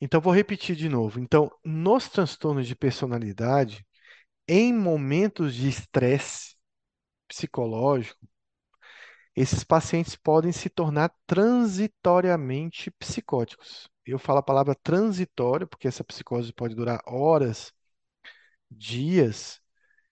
Então 0.00 0.20
vou 0.20 0.32
repetir 0.32 0.76
de 0.76 0.88
novo. 0.88 1.20
Então, 1.20 1.50
nos 1.64 2.08
transtornos 2.08 2.66
de 2.66 2.74
personalidade, 2.74 3.84
em 4.48 4.72
momentos 4.74 5.54
de 5.54 5.68
estresse 5.68 6.56
psicológico, 7.28 8.20
esses 9.36 9.64
pacientes 9.64 10.16
podem 10.16 10.52
se 10.52 10.68
tornar 10.68 11.12
transitoriamente 11.26 12.90
psicóticos. 12.92 13.88
Eu 14.04 14.18
falo 14.18 14.38
a 14.40 14.42
palavra 14.42 14.74
transitório 14.74 15.66
porque 15.68 15.88
essa 15.88 16.04
psicose 16.04 16.52
pode 16.52 16.74
durar 16.74 17.00
horas, 17.06 17.72
dias, 18.70 19.60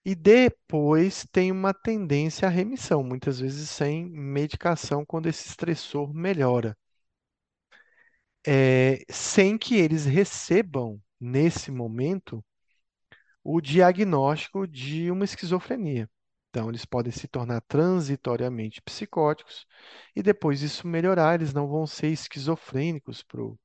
e 0.05 0.15
depois 0.15 1.27
tem 1.31 1.51
uma 1.51 1.73
tendência 1.73 2.47
à 2.47 2.51
remissão, 2.51 3.03
muitas 3.03 3.39
vezes 3.39 3.69
sem 3.69 4.05
medicação, 4.09 5.05
quando 5.05 5.27
esse 5.27 5.47
estressor 5.49 6.13
melhora. 6.13 6.77
É, 8.45 9.03
sem 9.09 9.57
que 9.57 9.75
eles 9.75 10.05
recebam, 10.05 11.01
nesse 11.19 11.71
momento, 11.71 12.43
o 13.43 13.59
diagnóstico 13.61 14.65
de 14.67 15.11
uma 15.11 15.25
esquizofrenia. 15.25 16.09
Então, 16.49 16.69
eles 16.69 16.85
podem 16.85 17.11
se 17.11 17.27
tornar 17.27 17.61
transitoriamente 17.61 18.81
psicóticos 18.81 19.65
e 20.15 20.21
depois 20.23 20.61
isso 20.61 20.87
melhorar, 20.87 21.35
eles 21.35 21.53
não 21.53 21.67
vão 21.67 21.85
ser 21.87 22.07
esquizofrênicos 22.09 23.23
para 23.23 23.41
o 23.43 23.59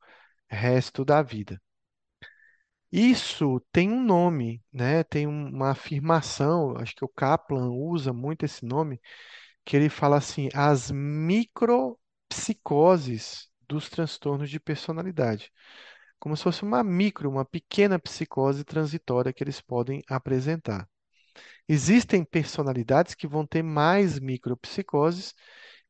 resto 0.48 1.04
da 1.04 1.22
vida. 1.22 1.60
Isso 2.92 3.60
tem 3.72 3.90
um 3.90 4.02
nome, 4.02 4.62
né? 4.72 5.02
Tem 5.04 5.26
um- 5.26 5.48
uma 5.50 5.70
afirmação, 5.72 6.76
acho 6.78 6.94
que 6.94 7.04
o 7.04 7.08
Kaplan 7.08 7.68
usa 7.70 8.12
muito 8.12 8.44
esse 8.44 8.64
nome, 8.64 9.00
que 9.64 9.76
ele 9.76 9.88
fala 9.90 10.16
assim, 10.18 10.48
as 10.54 10.90
micropsicoses 10.92 13.50
dos 13.68 13.88
transtornos 13.90 14.48
de 14.50 14.60
personalidade. 14.60 15.52
como 16.20 16.36
se 16.36 16.42
fosse 16.44 16.62
uma 16.64 16.82
micro, 16.84 17.28
uma 17.30 17.44
pequena 17.44 17.98
psicose 17.98 18.64
transitória 18.64 19.32
que 19.32 19.42
eles 19.44 19.60
podem 19.60 20.02
apresentar. 20.08 20.88
Existem 21.68 22.24
personalidades 22.24 23.14
que 23.14 23.26
vão 23.26 23.46
ter 23.46 23.62
mais 23.62 24.18
micropsicoses 24.18 25.34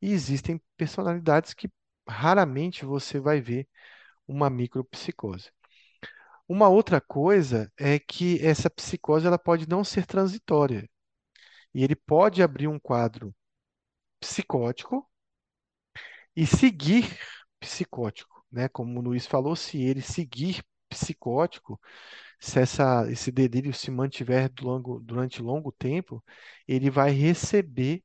e 0.01 0.13
existem 0.13 0.61
personalidades 0.77 1.55
que 1.55 1.71
raramente 2.09 2.85
você 2.85 3.21
vai 3.21 3.41
ver 3.41 3.69
uma 4.27 4.51
micropsicose. 4.51 5.51
Uma 6.49 6.69
outra 6.69 7.01
coisa 7.01 7.73
é 7.79 7.99
que 7.99 8.39
essa 8.45 8.71
psicose 8.71 9.27
ela 9.27 9.39
pode 9.39 9.69
não 9.69 9.83
ser 9.85 10.07
transitória. 10.07 10.89
E 11.75 11.85
ele 11.85 11.97
pode 11.97 12.43
abrir 12.43 12.69
um 12.69 12.79
quadro 12.79 13.35
psicótico 14.21 15.09
e 16.37 16.47
seguir 16.47 17.19
psicótico, 17.61 18.45
né? 18.51 18.69
Como 18.69 18.99
o 18.99 19.03
Luiz 19.03 19.27
falou, 19.27 19.57
se 19.57 19.83
ele 19.83 20.03
seguir 20.03 20.63
psicótico, 20.89 21.81
se 22.45 22.61
essa, 22.61 23.11
esse 23.11 23.33
delírio 23.33 23.73
se 23.73 23.91
mantiver 23.91 24.51
longo, 24.61 25.01
durante 25.01 25.41
longo 25.43 25.73
tempo, 25.73 26.23
ele 26.69 26.91
vai 26.91 27.11
receber 27.11 28.05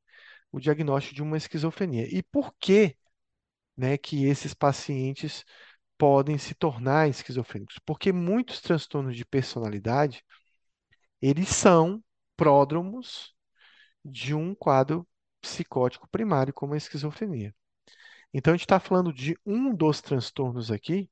o 0.51 0.59
diagnóstico 0.59 1.15
de 1.15 1.21
uma 1.23 1.37
esquizofrenia. 1.37 2.07
E 2.09 2.23
por 2.23 2.53
que, 2.59 2.97
né, 3.77 3.97
que 3.97 4.25
esses 4.25 4.53
pacientes 4.53 5.45
podem 5.97 6.37
se 6.37 6.55
tornar 6.55 7.09
esquizofrênicos? 7.09 7.79
Porque 7.85 8.13
muitos 8.13 8.61
transtornos 8.61 9.17
de 9.17 9.25
personalidade, 9.25 10.23
eles 11.21 11.49
são 11.49 12.03
pródromos 12.37 13.35
de 14.05 14.33
um 14.35 14.55
quadro 14.55 15.07
psicótico 15.41 16.07
primário, 16.09 16.53
como 16.53 16.73
a 16.73 16.77
esquizofrenia. 16.77 17.53
Então, 18.33 18.53
a 18.53 18.57
gente 18.57 18.65
está 18.65 18.79
falando 18.79 19.13
de 19.13 19.37
um 19.45 19.73
dos 19.75 20.01
transtornos 20.01 20.71
aqui, 20.71 21.09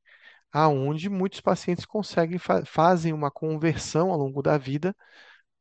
aonde 0.58 1.08
muitos 1.10 1.39
pacientes 1.39 1.86
conseguem 1.86 2.39
fa 2.39 2.65
fazem 2.65 3.13
uma 3.13 3.30
conversão 3.30 4.12
ao 4.12 4.17
longo 4.17 4.41
da 4.41 4.58
vida 4.58 4.96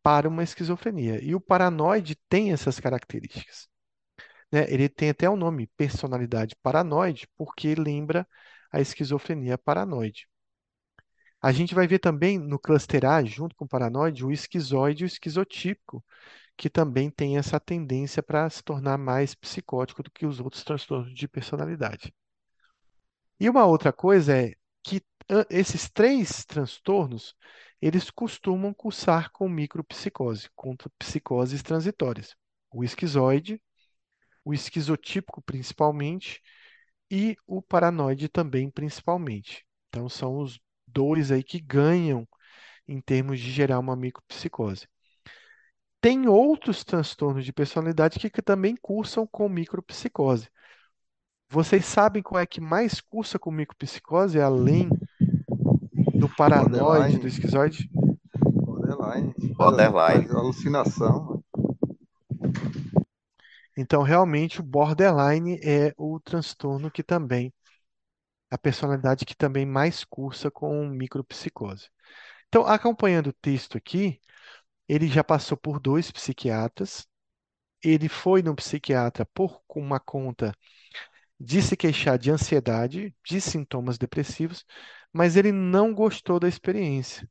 para 0.02 0.28
uma 0.28 0.42
esquizofrenia. 0.42 1.22
E 1.22 1.34
o 1.34 1.40
paranoide 1.40 2.16
tem 2.28 2.52
essas 2.52 2.80
características. 2.80 3.68
Né? 4.50 4.64
Ele 4.72 4.88
tem 4.88 5.10
até 5.10 5.28
o 5.28 5.36
nome 5.36 5.66
personalidade 5.76 6.56
paranoide, 6.62 7.28
porque 7.36 7.74
lembra 7.74 8.26
a 8.72 8.80
esquizofrenia 8.80 9.58
paranoide. 9.58 10.28
A 11.42 11.52
gente 11.52 11.74
vai 11.74 11.86
ver 11.86 11.98
também 11.98 12.38
no 12.38 12.58
cluster 12.58 13.04
A, 13.04 13.22
junto 13.24 13.54
com 13.54 13.66
o 13.66 13.68
paranoide, 13.68 14.24
o 14.24 14.32
esquizoide 14.32 15.04
e 15.04 15.06
o 15.06 15.08
esquizotípico, 15.08 16.02
que 16.56 16.70
também 16.70 17.10
tem 17.10 17.36
essa 17.38 17.60
tendência 17.60 18.22
para 18.22 18.48
se 18.50 18.62
tornar 18.62 18.96
mais 18.98 19.34
psicótico 19.34 20.02
do 20.02 20.10
que 20.10 20.26
os 20.26 20.40
outros 20.40 20.64
transtornos 20.64 21.14
de 21.14 21.28
personalidade. 21.28 22.14
E 23.38 23.48
uma 23.50 23.66
outra 23.66 23.92
coisa 23.92 24.36
é 24.36 24.54
esses 25.50 25.90
três 25.90 26.44
transtornos, 26.44 27.34
eles 27.80 28.10
costumam 28.10 28.72
cursar 28.72 29.30
com 29.32 29.48
micropsicose, 29.48 30.48
com 30.54 30.76
psicoses 30.98 31.62
transitórias. 31.62 32.34
O 32.70 32.84
esquizoide, 32.84 33.60
o 34.44 34.54
esquizotípico 34.54 35.42
principalmente 35.42 36.40
e 37.10 37.36
o 37.46 37.60
paranoide 37.60 38.28
também 38.28 38.70
principalmente. 38.70 39.66
Então 39.88 40.08
são 40.08 40.38
os 40.38 40.58
dois 40.86 41.30
aí 41.30 41.42
que 41.42 41.60
ganham 41.60 42.26
em 42.88 43.00
termos 43.00 43.40
de 43.40 43.50
gerar 43.50 43.78
uma 43.78 43.96
micropsicose. 43.96 44.86
Tem 46.00 46.28
outros 46.28 46.84
transtornos 46.84 47.44
de 47.44 47.52
personalidade 47.52 48.18
que, 48.18 48.30
que 48.30 48.42
também 48.42 48.76
cursam 48.76 49.26
com 49.26 49.48
micropsicose. 49.48 50.48
Vocês 51.48 51.84
sabem 51.84 52.22
qual 52.22 52.40
é 52.40 52.46
que 52.46 52.60
mais 52.60 53.00
cursa 53.00 53.38
com 53.38 53.50
micropsicose, 53.50 54.40
além 54.40 54.88
do 56.18 56.28
paranoide, 56.28 57.18
do 57.18 57.26
esquizoide? 57.26 57.90
Borderline. 58.42 59.34
Borderline. 59.54 60.30
Alucinação. 60.30 61.42
Então, 63.76 64.02
realmente, 64.02 64.60
o 64.60 64.64
borderline 64.64 65.60
é 65.62 65.92
o 65.98 66.18
transtorno 66.18 66.90
que 66.90 67.02
também, 67.02 67.52
a 68.50 68.56
personalidade 68.56 69.26
que 69.26 69.36
também 69.36 69.66
mais 69.66 70.02
cursa 70.04 70.50
com 70.50 70.86
micropsicose. 70.88 71.90
Então, 72.48 72.66
acompanhando 72.66 73.28
o 73.28 73.34
texto 73.34 73.76
aqui, 73.76 74.18
ele 74.88 75.08
já 75.08 75.22
passou 75.22 75.58
por 75.58 75.78
dois 75.78 76.10
psiquiatras, 76.10 77.06
ele 77.84 78.08
foi 78.08 78.42
no 78.42 78.54
psiquiatra 78.54 79.26
por 79.26 79.60
uma 79.68 80.00
conta 80.00 80.54
de 81.38 81.60
se 81.60 81.76
queixar 81.76 82.18
de 82.18 82.30
ansiedade, 82.30 83.14
de 83.24 83.40
sintomas 83.40 83.98
depressivos, 83.98 84.64
mas 85.16 85.34
ele 85.34 85.50
não 85.50 85.94
gostou 85.94 86.38
da 86.38 86.46
experiência. 86.46 87.26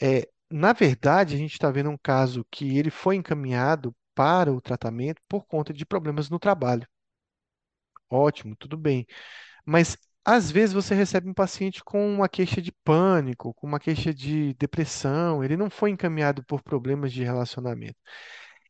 É, 0.00 0.28
na 0.50 0.72
verdade, 0.74 1.34
a 1.34 1.38
gente 1.38 1.52
está 1.52 1.70
vendo 1.70 1.90
um 1.90 1.96
caso 1.96 2.46
que 2.50 2.78
ele 2.78 2.90
foi 2.90 3.16
encaminhado 3.16 3.94
para 4.14 4.52
o 4.52 4.60
tratamento 4.60 5.20
por 5.28 5.46
conta 5.46 5.72
de 5.72 5.86
problemas 5.86 6.28
no 6.28 6.38
trabalho. 6.38 6.86
Ótimo, 8.10 8.54
tudo 8.56 8.76
bem. 8.76 9.06
Mas 9.64 9.96
às 10.24 10.50
vezes 10.50 10.74
você 10.74 10.94
recebe 10.94 11.28
um 11.28 11.34
paciente 11.34 11.82
com 11.82 12.06
uma 12.14 12.28
queixa 12.28 12.60
de 12.60 12.72
pânico, 12.84 13.54
com 13.54 13.66
uma 13.66 13.80
queixa 13.80 14.12
de 14.12 14.54
depressão, 14.54 15.42
ele 15.42 15.56
não 15.56 15.70
foi 15.70 15.90
encaminhado 15.90 16.44
por 16.44 16.62
problemas 16.62 17.12
de 17.12 17.24
relacionamento. 17.24 17.96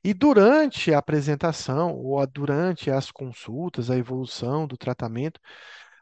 E 0.04 0.14
durante 0.14 0.94
a 0.94 0.98
apresentação, 0.98 1.94
ou 1.96 2.24
durante 2.26 2.90
as 2.90 3.11
consultas, 3.11 3.90
a 3.90 3.96
evolução 3.96 4.66
do 4.66 4.76
tratamento, 4.76 5.40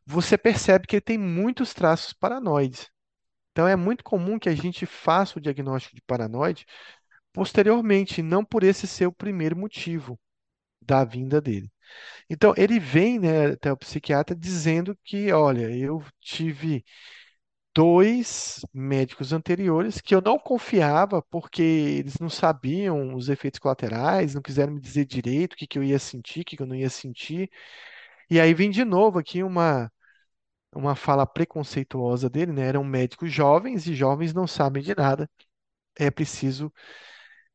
você 0.06 0.38
percebe 0.38 0.86
que 0.86 0.96
ele 0.96 1.00
tem 1.02 1.18
muitos 1.18 1.74
traços 1.74 2.12
paranoides. 2.12 2.88
Então, 3.52 3.66
é 3.68 3.76
muito 3.76 4.04
comum 4.04 4.38
que 4.38 4.48
a 4.48 4.54
gente 4.54 4.86
faça 4.86 5.38
o 5.38 5.42
diagnóstico 5.42 5.96
de 5.96 6.02
paranoide 6.02 6.66
posteriormente, 7.32 8.22
não 8.22 8.44
por 8.44 8.64
esse 8.64 8.86
ser 8.86 9.06
o 9.06 9.12
primeiro 9.12 9.56
motivo 9.56 10.18
da 10.80 11.04
vinda 11.04 11.40
dele. 11.40 11.70
Então, 12.30 12.54
ele 12.56 12.80
vem, 12.80 13.18
né, 13.18 13.48
até 13.52 13.72
o 13.72 13.76
psiquiatra 13.76 14.36
dizendo 14.36 14.96
que, 15.04 15.32
olha, 15.32 15.70
eu 15.76 16.04
tive 16.20 16.84
dois 17.74 18.60
médicos 18.72 19.32
anteriores 19.34 20.00
que 20.00 20.14
eu 20.14 20.22
não 20.22 20.38
confiava 20.38 21.22
porque 21.30 21.62
eles 21.62 22.18
não 22.18 22.30
sabiam 22.30 23.14
os 23.14 23.28
efeitos 23.28 23.60
colaterais, 23.60 24.34
não 24.34 24.42
quiseram 24.42 24.72
me 24.72 24.80
dizer 24.80 25.04
direito 25.04 25.52
o 25.54 25.56
que 25.56 25.66
que 25.66 25.78
eu 25.78 25.84
ia 25.84 25.98
sentir, 25.98 26.40
o 26.40 26.44
que 26.44 26.56
que 26.56 26.62
eu 26.62 26.66
não 26.66 26.74
ia 26.76 26.88
sentir. 26.90 27.50
E 28.30 28.40
aí 28.40 28.54
vem 28.54 28.70
de 28.70 28.84
novo 28.84 29.18
aqui 29.18 29.42
uma 29.42 29.90
uma 30.74 30.94
fala 30.96 31.26
preconceituosa 31.26 32.28
dele, 32.30 32.52
né? 32.52 32.66
Eram 32.66 32.84
médicos 32.84 33.32
jovens 33.32 33.86
e 33.86 33.94
jovens 33.94 34.34
não 34.34 34.46
sabem 34.46 34.82
de 34.82 34.94
nada. 34.94 35.28
É 35.98 36.10
preciso 36.10 36.72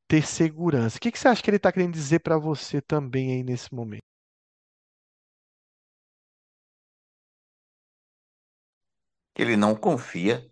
ter 0.08 0.26
segurança. 0.26 0.97
O 0.97 1.02
que 1.02 1.12
que 1.12 1.19
você 1.19 1.28
acha 1.30 1.43
que 1.43 1.50
ele 1.50 1.58
está 1.58 1.71
querendo 1.71 1.93
dizer 1.93 2.19
para 2.19 2.38
você 2.38 2.82
também 2.82 3.34
aí 3.34 3.43
nesse 3.43 3.74
momento? 3.74 4.04
Que 9.34 9.41
ele 9.41 9.56
não 9.58 9.76
confia, 9.76 10.50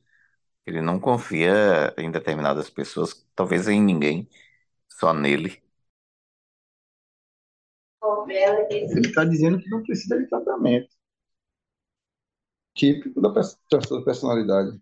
ele 0.66 0.82
não 0.82 1.00
confia 1.00 1.94
em 1.98 2.12
determinadas 2.12 2.70
pessoas, 2.70 3.28
talvez 3.36 3.68
em 3.70 3.82
ninguém, 3.82 4.30
só 4.90 5.14
nele. 5.14 5.64
Ele 8.70 9.08
está 9.08 9.24
dizendo 9.26 9.60
que 9.60 9.70
não 9.70 9.84
precisa 9.84 10.18
de 10.20 10.28
tratamento. 10.28 10.90
Típico 12.80 13.22
da 13.22 13.30
de 13.30 14.06
personalidade. 14.06 14.80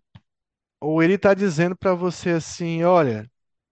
Ou 0.80 1.02
ele 1.02 1.14
está 1.14 1.34
dizendo 1.34 1.76
para 1.76 1.94
você 1.94 2.30
assim, 2.30 2.82
olha, 2.84 3.30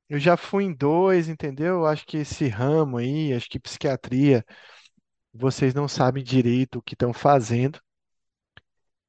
eu 0.09 0.19
já 0.19 0.37
fui 0.37 0.65
em 0.65 0.75
dois, 0.75 1.29
entendeu? 1.29 1.87
Acho 1.87 2.07
que 2.07 2.19
esse 2.19 2.49
ramo 2.49 2.99
aí, 2.99 3.33
acho 3.35 3.49
que 3.49 3.61
psiquiatria, 3.61 4.45
vocês 5.35 5.75
não 5.75 5.89
sabem 5.89 6.25
direito 6.25 6.79
o 6.79 6.83
que 6.83 6.95
estão 6.95 7.13
fazendo. 7.13 7.81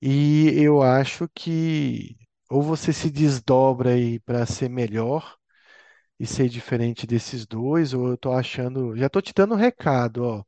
E 0.01 0.49
eu 0.61 0.81
acho 0.81 1.27
que 1.35 2.15
ou 2.49 2.61
você 2.63 2.93
se 2.93 3.09
desdobra 3.11 3.91
aí 3.93 4.19
para 4.21 4.45
ser 4.45 4.69
melhor 4.69 5.35
e 6.19 6.25
ser 6.27 6.49
diferente 6.49 7.07
desses 7.07 7.45
dois, 7.47 7.93
ou 7.93 8.09
eu 8.09 8.17
tô 8.17 8.31
achando, 8.33 8.95
já 8.97 9.09
tô 9.09 9.21
te 9.21 9.33
dando 9.35 9.55
um 9.55 9.57
recado, 9.57 10.23
ó. 10.25 10.43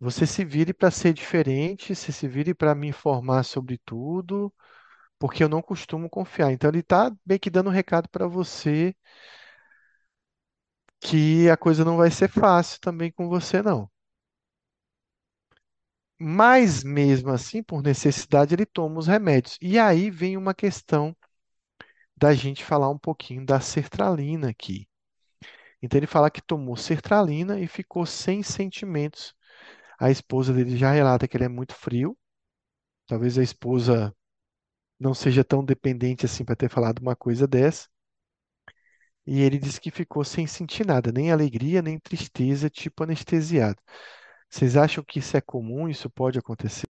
Você 0.00 0.26
se 0.26 0.44
vire 0.44 0.72
para 0.72 0.90
ser 0.90 1.12
diferente, 1.12 1.94
você 1.94 2.12
se 2.12 2.28
vire 2.28 2.54
para 2.54 2.74
me 2.74 2.88
informar 2.88 3.44
sobre 3.44 3.78
tudo, 3.84 4.52
porque 5.18 5.44
eu 5.44 5.48
não 5.48 5.62
costumo 5.62 6.10
confiar. 6.10 6.52
Então 6.52 6.70
ele 6.70 6.82
tá 6.82 7.12
meio 7.26 7.40
que 7.40 7.50
dando 7.50 7.68
um 7.70 7.72
recado 7.72 8.08
para 8.10 8.26
você 8.28 8.94
que 11.00 11.50
a 11.50 11.56
coisa 11.56 11.84
não 11.84 11.96
vai 11.96 12.08
ser 12.10 12.28
fácil 12.28 12.78
também 12.80 13.10
com 13.10 13.28
você, 13.28 13.60
não. 13.62 13.90
Mas 16.20 16.84
mesmo 16.84 17.30
assim, 17.30 17.60
por 17.62 17.82
necessidade, 17.82 18.54
ele 18.54 18.64
toma 18.66 18.98
os 19.00 19.06
remédios. 19.08 19.58
E 19.60 19.78
aí 19.80 20.10
vem 20.12 20.36
uma 20.36 20.54
questão 20.54 21.16
da 22.16 22.34
gente 22.34 22.64
falar 22.64 22.90
um 22.90 22.98
pouquinho 22.98 23.44
da 23.46 23.60
sertralina 23.60 24.50
aqui. 24.50 24.86
Então 25.82 25.98
ele 25.98 26.06
fala 26.06 26.30
que 26.30 26.42
tomou 26.42 26.76
sertralina 26.76 27.60
e 27.60 27.66
ficou 27.68 28.06
sem 28.06 28.42
sentimentos. 28.42 29.34
A 29.98 30.10
esposa 30.10 30.52
dele 30.52 30.76
já 30.76 30.92
relata 30.92 31.26
que 31.26 31.36
ele 31.36 31.44
é 31.44 31.48
muito 31.48 31.74
frio. 31.74 32.16
Talvez 33.06 33.38
a 33.38 33.42
esposa 33.42 34.14
não 34.98 35.14
seja 35.14 35.44
tão 35.44 35.64
dependente 35.64 36.26
assim 36.26 36.44
para 36.44 36.56
ter 36.56 36.68
falado 36.70 37.00
uma 37.00 37.16
coisa 37.16 37.46
dessa. 37.46 37.88
E 39.26 39.40
ele 39.42 39.58
disse 39.58 39.80
que 39.80 39.90
ficou 39.90 40.24
sem 40.24 40.46
sentir 40.46 40.86
nada, 40.86 41.12
nem 41.12 41.30
alegria, 41.30 41.82
nem 41.82 41.98
tristeza, 41.98 42.70
tipo 42.70 43.02
anestesiado. 43.02 43.80
Vocês 44.48 44.76
acham 44.76 45.04
que 45.04 45.18
isso 45.18 45.36
é 45.36 45.40
comum? 45.40 45.88
Isso 45.88 46.08
pode 46.08 46.38
acontecer? 46.38 46.86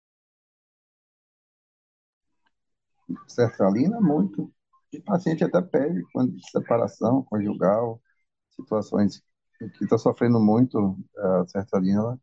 Sertralina, 3.26 4.00
muito. 4.00 4.52
E 4.92 5.00
paciente 5.00 5.44
até 5.44 5.62
pede 5.62 6.02
quando 6.12 6.38
separação 6.50 7.22
conjugal, 7.22 8.02
situações 8.50 9.22
que 9.58 9.84
está 9.84 9.96
sofrendo 9.96 10.38
muito, 10.38 10.98
a 11.16 11.46
sertralina 11.46 12.00
ela 12.00 12.20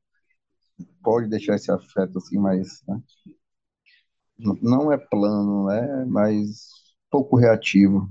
pode 1.04 1.30
deixar 1.30 1.56
esse 1.56 1.72
afeto 1.72 2.18
assim 2.18 2.38
mais, 2.38 2.82
né? 2.88 3.02
Não 4.62 4.92
é 4.92 4.98
plano, 4.98 5.68
né? 5.68 6.06
Mas 6.06 6.70
pouco 7.10 7.38
reativo. 7.38 8.10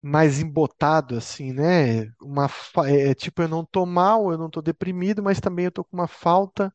Mais 0.00 0.38
embotado, 0.38 1.16
assim, 1.16 1.52
né? 1.52 2.06
Uma, 2.20 2.48
é, 2.86 3.10
é 3.10 3.14
tipo, 3.14 3.42
eu 3.42 3.48
não 3.48 3.64
tô 3.64 3.86
mal, 3.86 4.30
eu 4.30 4.38
não 4.38 4.50
tô 4.50 4.60
deprimido, 4.60 5.22
mas 5.22 5.40
também 5.40 5.64
eu 5.64 5.72
tô 5.72 5.82
com 5.82 5.96
uma 5.96 6.06
falta 6.06 6.72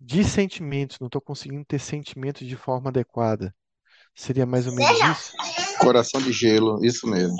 de 0.00 0.24
sentimentos, 0.24 0.98
não 0.98 1.08
tô 1.08 1.20
conseguindo 1.20 1.64
ter 1.64 1.78
sentimentos 1.78 2.46
de 2.46 2.56
forma 2.56 2.90
adequada. 2.90 3.54
Seria 4.14 4.46
mais 4.46 4.66
ou 4.66 4.74
menos 4.74 4.98
isso? 5.18 5.32
Coração 5.80 6.20
de 6.20 6.32
gelo, 6.32 6.84
isso 6.84 7.06
mesmo. 7.06 7.36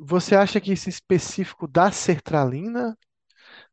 Você 0.00 0.34
acha 0.36 0.60
que 0.60 0.72
isso 0.72 0.88
é 0.88 0.90
específico 0.90 1.66
da 1.68 1.90
sertralina, 1.90 2.96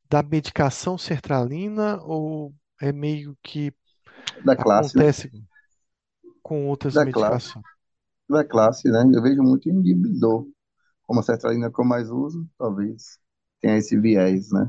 da 0.10 0.24
medicação 0.24 0.98
sertralina, 0.98 2.02
ou 2.04 2.54
é 2.82 2.92
meio 2.94 3.38
que 3.44 3.74
Da 4.44 4.56
classe, 4.56 4.98
né? 4.98 5.04
acontece 5.04 5.32
com 6.44 6.68
outras 6.68 6.98
Da 6.98 7.06
classe, 7.06 7.50
medicações? 7.50 7.66
da 8.30 8.44
classe, 8.46 8.90
né? 8.90 9.04
Eu 9.14 9.22
vejo 9.24 9.44
muito 9.44 9.70
inibidor. 9.70 10.48
Como 11.04 11.20
a 11.22 11.24
sertralina 11.24 11.72
que 11.72 11.80
eu 11.82 11.86
mais 11.86 12.10
uso, 12.12 12.48
talvez 12.58 13.20
tenha 13.62 13.78
esse 13.78 14.00
viés, 14.00 14.52
né? 14.52 14.68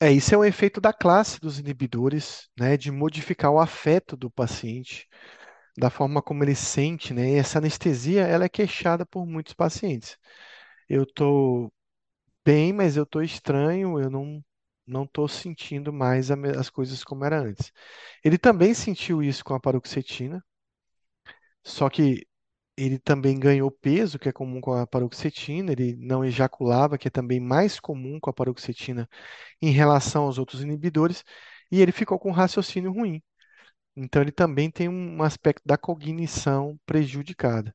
É, 0.00 0.12
isso 0.12 0.34
é 0.34 0.38
um 0.38 0.44
efeito 0.44 0.78
da 0.80 0.92
classe 0.92 1.40
dos 1.40 1.58
inibidores, 1.58 2.48
né, 2.58 2.76
de 2.76 2.90
modificar 2.90 3.50
o 3.50 3.58
afeto 3.58 4.14
do 4.16 4.30
paciente, 4.30 5.08
da 5.76 5.90
forma 5.90 6.22
como 6.22 6.42
ele 6.44 6.54
sente, 6.54 7.12
né? 7.14 7.32
E 7.32 7.34
essa 7.36 7.58
anestesia, 7.58 8.22
ela 8.26 8.44
é 8.44 8.48
queixada 8.48 9.04
por 9.06 9.26
muitos 9.26 9.54
pacientes. 9.54 10.16
Eu 10.88 11.06
tô 11.06 11.72
bem, 12.44 12.72
mas 12.72 12.96
eu 12.96 13.06
tô 13.06 13.22
estranho, 13.22 14.00
eu 14.00 14.10
não 14.10 14.44
não 14.86 15.06
tô 15.06 15.28
sentindo 15.28 15.92
mais 15.92 16.30
as 16.32 16.70
coisas 16.70 17.04
como 17.04 17.24
era 17.24 17.40
antes. 17.40 17.72
Ele 18.24 18.38
também 18.38 18.74
sentiu 18.74 19.22
isso 19.22 19.44
com 19.44 19.54
a 19.54 19.60
paroxetina, 19.60 20.44
só 21.64 21.88
que 21.90 22.26
ele 22.76 22.98
também 22.98 23.38
ganhou 23.40 23.70
peso, 23.70 24.18
que 24.18 24.28
é 24.28 24.32
comum 24.32 24.60
com 24.60 24.72
a 24.74 24.86
paroxetina, 24.86 25.72
ele 25.72 25.96
não 25.96 26.24
ejaculava, 26.24 26.98
que 26.98 27.08
é 27.08 27.10
também 27.10 27.40
mais 27.40 27.80
comum 27.80 28.20
com 28.20 28.30
a 28.30 28.32
paroxetina 28.34 29.08
em 29.62 29.70
relação 29.72 30.24
aos 30.24 30.38
outros 30.38 30.62
inibidores, 30.62 31.24
e 31.72 31.82
ele 31.82 31.92
ficou 31.92 32.18
com 32.18 32.30
um 32.30 32.32
raciocínio 32.32 32.92
ruim. 32.92 33.22
Então, 33.96 34.20
ele 34.22 34.32
também 34.32 34.70
tem 34.70 34.88
um 34.88 35.22
aspecto 35.22 35.62
da 35.66 35.78
cognição 35.78 36.78
prejudicada. 36.84 37.74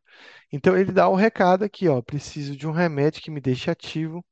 Então, 0.52 0.78
ele 0.78 0.92
dá 0.92 1.10
o 1.10 1.16
recado 1.16 1.64
aqui, 1.64 1.88
ó, 1.88 2.02
preciso 2.02 2.56
de 2.56 2.68
um 2.68 2.72
remédio 2.72 3.22
que 3.22 3.32
me 3.32 3.42
deixe 3.42 3.72
ativo 3.72 4.24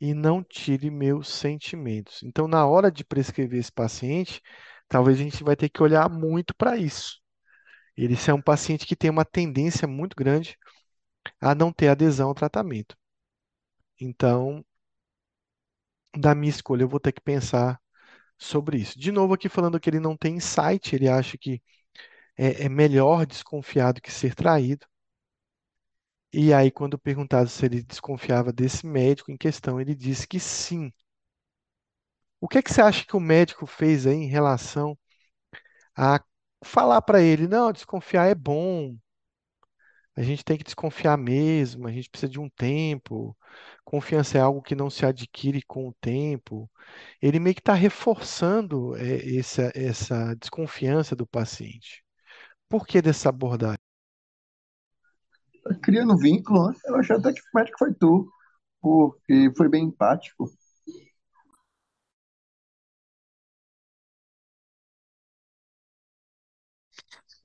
e 0.00 0.14
não 0.14 0.42
tire 0.44 0.90
meus 0.90 1.28
sentimentos. 1.28 2.22
Então, 2.22 2.48
na 2.48 2.66
hora 2.66 2.90
de 2.90 3.04
prescrever 3.04 3.60
esse 3.60 3.72
paciente, 3.72 4.40
talvez 4.88 5.18
a 5.20 5.22
gente 5.22 5.44
vai 5.44 5.56
ter 5.56 5.68
que 5.68 5.82
olhar 5.82 6.08
muito 6.08 6.54
para 6.54 6.76
isso. 6.76 7.20
Ele 7.96 8.16
é 8.28 8.34
um 8.34 8.42
paciente 8.42 8.86
que 8.86 8.96
tem 8.96 9.10
uma 9.10 9.24
tendência 9.24 9.88
muito 9.88 10.16
grande 10.16 10.56
a 11.40 11.54
não 11.54 11.72
ter 11.72 11.88
adesão 11.88 12.28
ao 12.28 12.34
tratamento. 12.34 12.96
Então, 14.00 14.64
da 16.16 16.34
minha 16.34 16.50
escolha, 16.50 16.82
eu 16.82 16.88
vou 16.88 17.00
ter 17.00 17.12
que 17.12 17.20
pensar 17.20 17.80
sobre 18.38 18.78
isso. 18.78 18.98
De 18.98 19.12
novo, 19.12 19.34
aqui 19.34 19.48
falando 19.48 19.80
que 19.80 19.90
ele 19.90 20.00
não 20.00 20.16
tem 20.16 20.36
insight, 20.36 20.94
ele 20.94 21.08
acha 21.08 21.36
que 21.38 21.62
é, 22.38 22.64
é 22.66 22.68
melhor 22.70 23.26
desconfiar 23.26 23.92
do 23.94 24.02
que 24.02 24.12
ser 24.12 24.34
traído. 24.34 24.86
E 26.32 26.54
aí, 26.54 26.70
quando 26.70 26.98
perguntado 26.98 27.50
se 27.50 27.66
ele 27.66 27.82
desconfiava 27.82 28.50
desse 28.50 28.86
médico 28.86 29.30
em 29.30 29.36
questão, 29.36 29.78
ele 29.78 29.94
disse 29.94 30.26
que 30.26 30.40
sim. 30.40 30.90
O 32.40 32.48
que 32.48 32.58
é 32.58 32.62
que 32.62 32.72
você 32.72 32.80
acha 32.82 33.04
que 33.06 33.16
o 33.16 33.20
médico 33.20 33.64
fez 33.66 34.04
aí 34.06 34.14
em 34.16 34.26
relação 34.26 34.98
a 35.96 36.20
falar 36.64 37.02
para 37.02 37.20
ele, 37.22 37.46
não, 37.48 37.72
desconfiar 37.72 38.26
é 38.26 38.34
bom, 38.34 38.96
a 40.18 40.22
gente 40.22 40.44
tem 40.44 40.58
que 40.58 40.64
desconfiar 40.64 41.16
mesmo, 41.16 41.86
a 41.86 41.92
gente 41.92 42.10
precisa 42.10 42.28
de 42.28 42.40
um 42.40 42.48
tempo, 42.48 43.36
confiança 43.84 44.36
é 44.36 44.40
algo 44.40 44.60
que 44.60 44.74
não 44.74 44.90
se 44.90 45.06
adquire 45.06 45.62
com 45.62 45.88
o 45.88 45.94
tempo. 46.00 46.68
Ele 47.22 47.38
meio 47.38 47.54
que 47.54 47.60
está 47.60 47.72
reforçando 47.72 48.96
é, 48.96 49.36
essa, 49.38 49.70
essa 49.76 50.34
desconfiança 50.34 51.14
do 51.14 51.24
paciente. 51.24 52.04
Por 52.68 52.84
que 52.84 53.00
dessa 53.00 53.28
abordagem? 53.28 53.78
Tá 55.62 55.74
Criando 55.80 56.18
vínculo? 56.18 56.72
Eu 56.86 56.96
achei 56.96 57.14
até 57.14 57.32
que 57.32 57.40
o 57.40 57.44
médico 57.54 57.78
foi 57.78 57.94
tu, 57.94 58.28
porque 58.80 59.52
foi 59.56 59.68
bem 59.68 59.84
empático. 59.84 60.50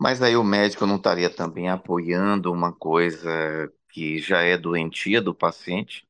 Mas 0.03 0.21
aí 0.21 0.35
o 0.35 0.43
médico 0.43 0.85
não 0.85 0.97
estaria 0.97 1.29
também 1.29 1.69
apoiando 1.69 2.51
uma 2.51 2.73
coisa 2.73 3.71
que 3.89 4.19
já 4.19 4.41
é 4.41 4.57
doentia 4.57 5.21
do 5.21 5.33
paciente? 5.33 6.05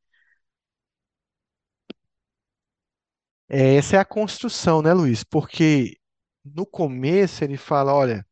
É, 3.49 3.75
essa 3.75 3.97
é 3.97 3.99
a 3.99 4.05
construção, 4.05 4.81
né, 4.81 4.93
Luiz? 4.93 5.23
Porque 5.23 5.97
no 6.43 6.65
começo 6.65 7.43
ele 7.43 7.57
fala, 7.57 7.93
olha, 7.93 8.25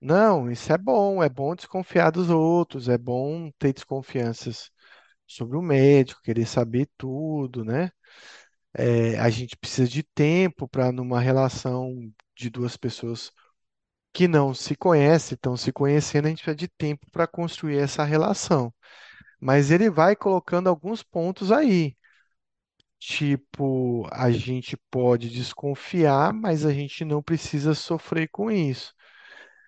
não, 0.00 0.50
isso 0.50 0.72
é 0.72 0.78
bom, 0.78 1.22
é 1.22 1.28
bom 1.28 1.54
desconfiar 1.56 2.10
dos 2.10 2.30
outros, 2.30 2.88
é 2.88 2.98
bom 2.98 3.50
ter 3.58 3.72
desconfianças 3.74 4.70
sobre 5.26 5.56
o 5.58 5.62
médico, 5.62 6.22
querer 6.22 6.46
saber 6.46 6.88
tudo, 6.98 7.64
né? 7.64 7.90
É, 8.74 9.18
a 9.20 9.30
gente 9.30 9.56
precisa 9.56 9.88
de 9.88 10.02
tempo 10.02 10.68
para, 10.68 10.92
numa 10.92 11.20
relação 11.20 12.12
de 12.36 12.50
duas 12.50 12.76
pessoas 12.76 13.32
que 14.12 14.28
não 14.28 14.54
se 14.54 14.76
conhecem, 14.76 15.34
estão 15.36 15.56
se 15.56 15.72
conhecendo, 15.72 16.26
a 16.26 16.28
gente 16.30 16.38
precisa 16.42 16.56
de 16.56 16.68
tempo 16.68 17.06
para 17.10 17.26
construir 17.26 17.78
essa 17.78 18.04
relação. 18.04 18.72
Mas 19.40 19.70
ele 19.70 19.90
vai 19.90 20.16
colocando 20.16 20.68
alguns 20.68 21.02
pontos 21.02 21.52
aí. 21.52 21.96
Tipo, 22.98 24.06
a 24.12 24.30
gente 24.30 24.76
pode 24.90 25.28
desconfiar, 25.28 26.32
mas 26.32 26.64
a 26.64 26.72
gente 26.72 27.04
não 27.04 27.20
precisa 27.22 27.74
sofrer 27.74 28.28
com 28.28 28.50
isso. 28.50 28.94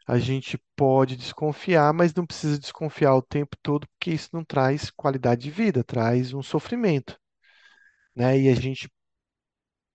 A 0.06 0.18
gente 0.18 0.58
pode 0.76 1.16
desconfiar, 1.16 1.92
mas 1.94 2.14
não 2.14 2.26
precisa 2.26 2.58
desconfiar 2.58 3.14
o 3.16 3.22
tempo 3.22 3.56
todo, 3.62 3.86
porque 3.88 4.12
isso 4.12 4.30
não 4.32 4.44
traz 4.44 4.90
qualidade 4.90 5.42
de 5.42 5.50
vida, 5.50 5.84
traz 5.84 6.32
um 6.34 6.42
sofrimento, 6.42 7.18
né? 8.14 8.38
E 8.40 8.48
a 8.48 8.54
gente 8.54 8.88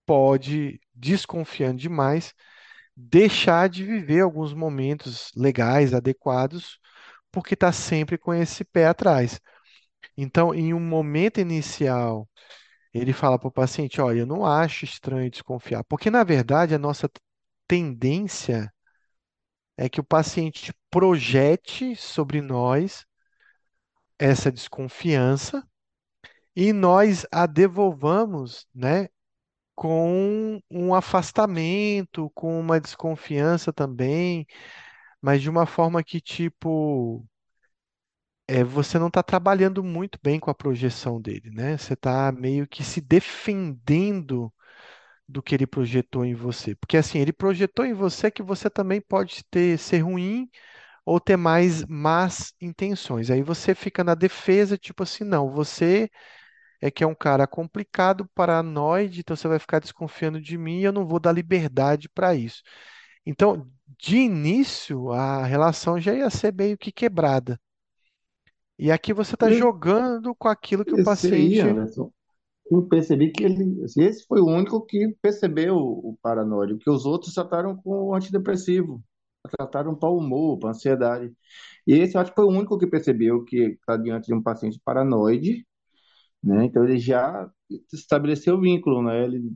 pode, 0.06 0.80
desconfiando 0.94 1.78
demais, 1.80 2.34
deixar 3.00 3.70
de 3.70 3.86
viver 3.86 4.22
alguns 4.22 4.54
momentos 4.54 5.32
legais, 5.36 5.94
adequados, 5.94 6.80
porque 7.32 7.54
está 7.54 7.72
sempre 7.72 8.18
com 8.18 8.34
esse 8.34 8.66
pé 8.66 8.88
atrás. 8.88 9.40
Então, 10.18 10.54
em 10.54 10.74
um 10.74 10.80
momento 10.80 11.40
inicial, 11.40 12.30
ele 12.94 13.14
fala 13.14 13.40
para 13.40 13.50
o 13.50 13.52
paciente: 13.52 14.02
Olha, 14.02 14.20
eu 14.22 14.26
não 14.28 14.46
acho 14.46 14.86
estranho 14.86 15.30
desconfiar, 15.32 15.84
porque 15.86 16.10
na 16.12 16.24
verdade 16.24 16.76
a 16.76 16.80
nossa 16.80 17.10
tendência 17.68 18.72
é 19.78 19.88
que 19.90 20.00
o 20.00 20.04
paciente 20.04 20.74
projete 20.90 21.96
sobre 21.96 22.42
nós 22.42 23.06
essa 24.20 24.52
desconfiança 24.52 25.66
e 26.56 26.74
nós 26.74 27.26
a 27.32 27.46
devolvamos, 27.46 28.68
né, 28.76 29.08
com 29.80 30.62
um 30.70 30.94
afastamento, 30.94 32.30
com 32.36 32.60
uma 32.60 32.82
desconfiança 32.82 33.72
também, 33.72 34.46
mas 35.22 35.42
de 35.42 35.50
uma 35.50 35.66
forma 35.66 36.04
que, 36.04 36.22
tipo, 36.22 37.26
é, 38.48 38.64
você 38.64 38.98
não 39.00 39.08
está 39.08 39.22
trabalhando 39.24 39.84
muito 39.84 40.20
bem 40.24 40.40
com 40.40 40.50
a 40.50 40.56
projeção 40.56 41.22
dele, 41.22 41.52
né? 41.52 41.78
Você 41.78 41.94
está 41.94 42.32
meio 42.32 42.68
que 42.68 42.84
se 42.84 43.00
defendendo 43.02 44.52
do 45.28 45.44
que 45.44 45.56
ele 45.56 45.68
projetou 45.68 46.26
em 46.26 46.36
você. 46.36 46.76
Porque 46.76 46.98
assim, 46.98 47.20
ele 47.20 47.34
projetou 47.34 47.86
em 47.86 47.94
você 47.94 48.32
que 48.32 48.44
você 48.44 48.70
também 48.70 49.02
pode 49.02 49.44
ter, 49.52 49.78
ser 49.80 50.00
ruim 50.02 50.50
ou 51.06 51.20
ter 51.20 51.38
mais 51.38 51.86
más 51.88 52.54
intenções. 52.62 53.32
Aí 53.32 53.44
você 53.44 53.76
fica 53.76 54.04
na 54.04 54.16
defesa, 54.16 54.78
tipo 54.78 55.04
assim, 55.04 55.24
não, 55.26 55.52
você 55.52 56.10
é 56.82 56.90
que 56.90 57.04
é 57.04 57.08
um 57.08 57.16
cara 57.16 57.46
complicado, 57.46 58.30
paranoide, 58.34 59.20
então 59.20 59.36
você 59.36 59.48
vai 59.48 59.60
ficar 59.60 59.80
desconfiando 59.80 60.40
de 60.40 60.58
mim 60.58 60.80
e 60.80 60.84
eu 60.84 60.94
não 60.94 61.06
vou 61.06 61.20
dar 61.20 61.32
liberdade 61.32 62.08
para 62.10 62.34
isso. 62.34 62.62
Então, 63.26 63.70
de 63.98 64.18
início, 64.18 65.12
a 65.12 65.46
relação 65.46 66.00
já 66.00 66.14
ia 66.14 66.30
ser 66.30 66.54
meio 66.54 66.78
que 66.78 66.92
quebrada. 66.92 67.60
E 68.78 68.92
aqui 68.92 69.12
você 69.14 69.36
está 69.36 69.52
jogando 69.52 70.34
com 70.34 70.48
aquilo 70.48 70.86
que 70.86 70.94
o 70.94 71.04
paciente. 71.04 71.60
Anderson, 71.60 72.12
eu 72.72 72.84
percebi 72.84 73.32
que 73.32 73.44
ele, 73.44 73.84
assim, 73.84 74.04
esse 74.04 74.26
foi 74.26 74.40
o 74.40 74.46
único 74.46 74.86
que 74.86 75.16
percebeu 75.22 75.76
o 75.76 76.18
paranoide, 76.22 76.78
que 76.78 76.90
os 76.90 77.06
outros 77.06 77.34
trataram 77.34 77.76
com 77.76 78.16
antidepressivo, 78.16 79.04
trataram 79.58 79.96
para 79.96 80.10
humor, 80.10 80.58
para 80.60 80.70
ansiedade. 80.70 81.34
E 81.86 81.94
esse 81.94 82.16
eu 82.16 82.22
acho 82.22 82.32
que 82.32 82.36
foi 82.36 82.46
o 82.46 82.56
único 82.58 82.78
que 82.78 82.88
percebeu 82.88 83.44
que 83.44 83.78
está 83.80 83.98
diante 83.98 84.28
de 84.28 84.34
um 84.34 84.42
paciente 84.42 84.80
paranoide, 84.84 85.68
né? 86.44 86.66
Então 86.66 86.84
ele 86.84 87.00
já 87.00 87.50
estabeleceu 87.94 88.56
o 88.56 88.62
vínculo, 88.62 89.02
né? 89.04 89.24
Ele 89.26 89.54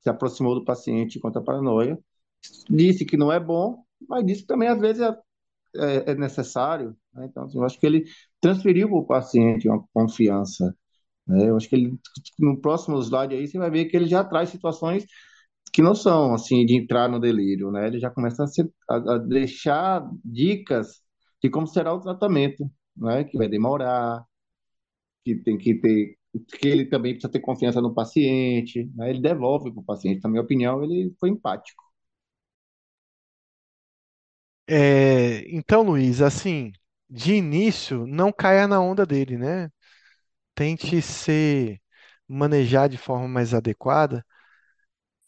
se 0.00 0.10
aproximou 0.10 0.54
do 0.54 0.64
paciente 0.64 1.20
quanto 1.20 1.38
à 1.38 1.42
paranoia, 1.42 1.98
disse 2.70 3.04
que 3.04 3.16
não 3.16 3.32
é 3.32 3.40
bom, 3.40 3.84
mas 4.08 4.24
disse 4.26 4.42
que 4.42 4.48
também 4.48 4.68
às 4.68 4.80
vezes 4.80 5.02
é, 5.02 5.10
é- 5.76 6.12
é 6.12 6.14
necessário, 6.14 6.96
né? 7.14 7.26
Então, 7.26 7.44
assim, 7.44 7.58
eu 7.58 7.64
acho 7.64 7.78
que 7.80 7.86
ele 7.86 8.04
transferiu 8.40 8.88
para 8.88 8.98
o 8.98 9.06
paciente 9.06 9.68
uma 9.68 9.84
confiança, 9.94 10.76
né? 11.26 11.48
Eu 11.50 11.56
acho 11.56 11.68
que 11.68 11.76
ele, 11.76 11.98
no 12.38 12.60
próximo 12.60 12.98
slide 13.02 13.34
aí, 13.36 13.48
você 13.48 13.58
vai 13.58 13.70
ver 13.70 13.86
que 13.86 13.96
ele 13.96 14.06
já 14.08 14.24
traz 14.24 14.50
situações 14.50 15.06
que 15.72 15.82
não 15.82 15.94
são, 15.94 16.34
assim, 16.34 16.66
de 16.66 16.76
entrar 16.76 17.08
no 17.08 17.20
delírio, 17.20 17.70
né? 17.70 17.86
Ele 17.86 18.00
já 18.00 18.10
começa 18.10 18.44
a, 18.44 18.46
se- 18.46 18.70
a- 18.88 19.14
a 19.14 19.18
deixar 19.18 20.08
dicas 20.24 21.02
de 21.42 21.48
como 21.50 21.66
será 21.66 21.92
o 21.94 22.00
tratamento, 22.00 22.70
né? 22.96 23.24
Que 23.24 23.38
vai 23.38 23.48
demorar, 23.48 24.24
que 25.24 25.36
tem 25.36 25.58
que 25.58 25.74
ter, 25.80 26.16
que 26.58 26.68
ele 26.68 26.86
também 26.86 27.12
precisa 27.14 27.32
ter 27.32 27.40
confiança 27.40 27.80
no 27.80 27.94
paciente, 27.94 28.90
né? 28.94 29.10
Ele 29.10 29.20
devolve 29.20 29.70
para 29.72 29.80
o 29.80 29.84
paciente. 29.84 30.22
Na 30.22 30.30
minha 30.30 30.42
opinião, 30.42 30.82
ele 30.84 31.14
foi 31.20 31.30
empático. 31.30 31.82
É, 34.68 35.42
então, 35.54 35.82
Luiz, 35.82 36.20
assim, 36.22 36.72
de 37.08 37.34
início, 37.34 38.06
não 38.06 38.32
caia 38.32 38.68
na 38.68 38.80
onda 38.80 39.04
dele, 39.04 39.36
né? 39.36 39.68
Tente 40.54 41.02
ser 41.02 41.80
manejar 42.28 42.88
de 42.88 42.98
forma 42.98 43.28
mais 43.28 43.54
adequada 43.54 44.24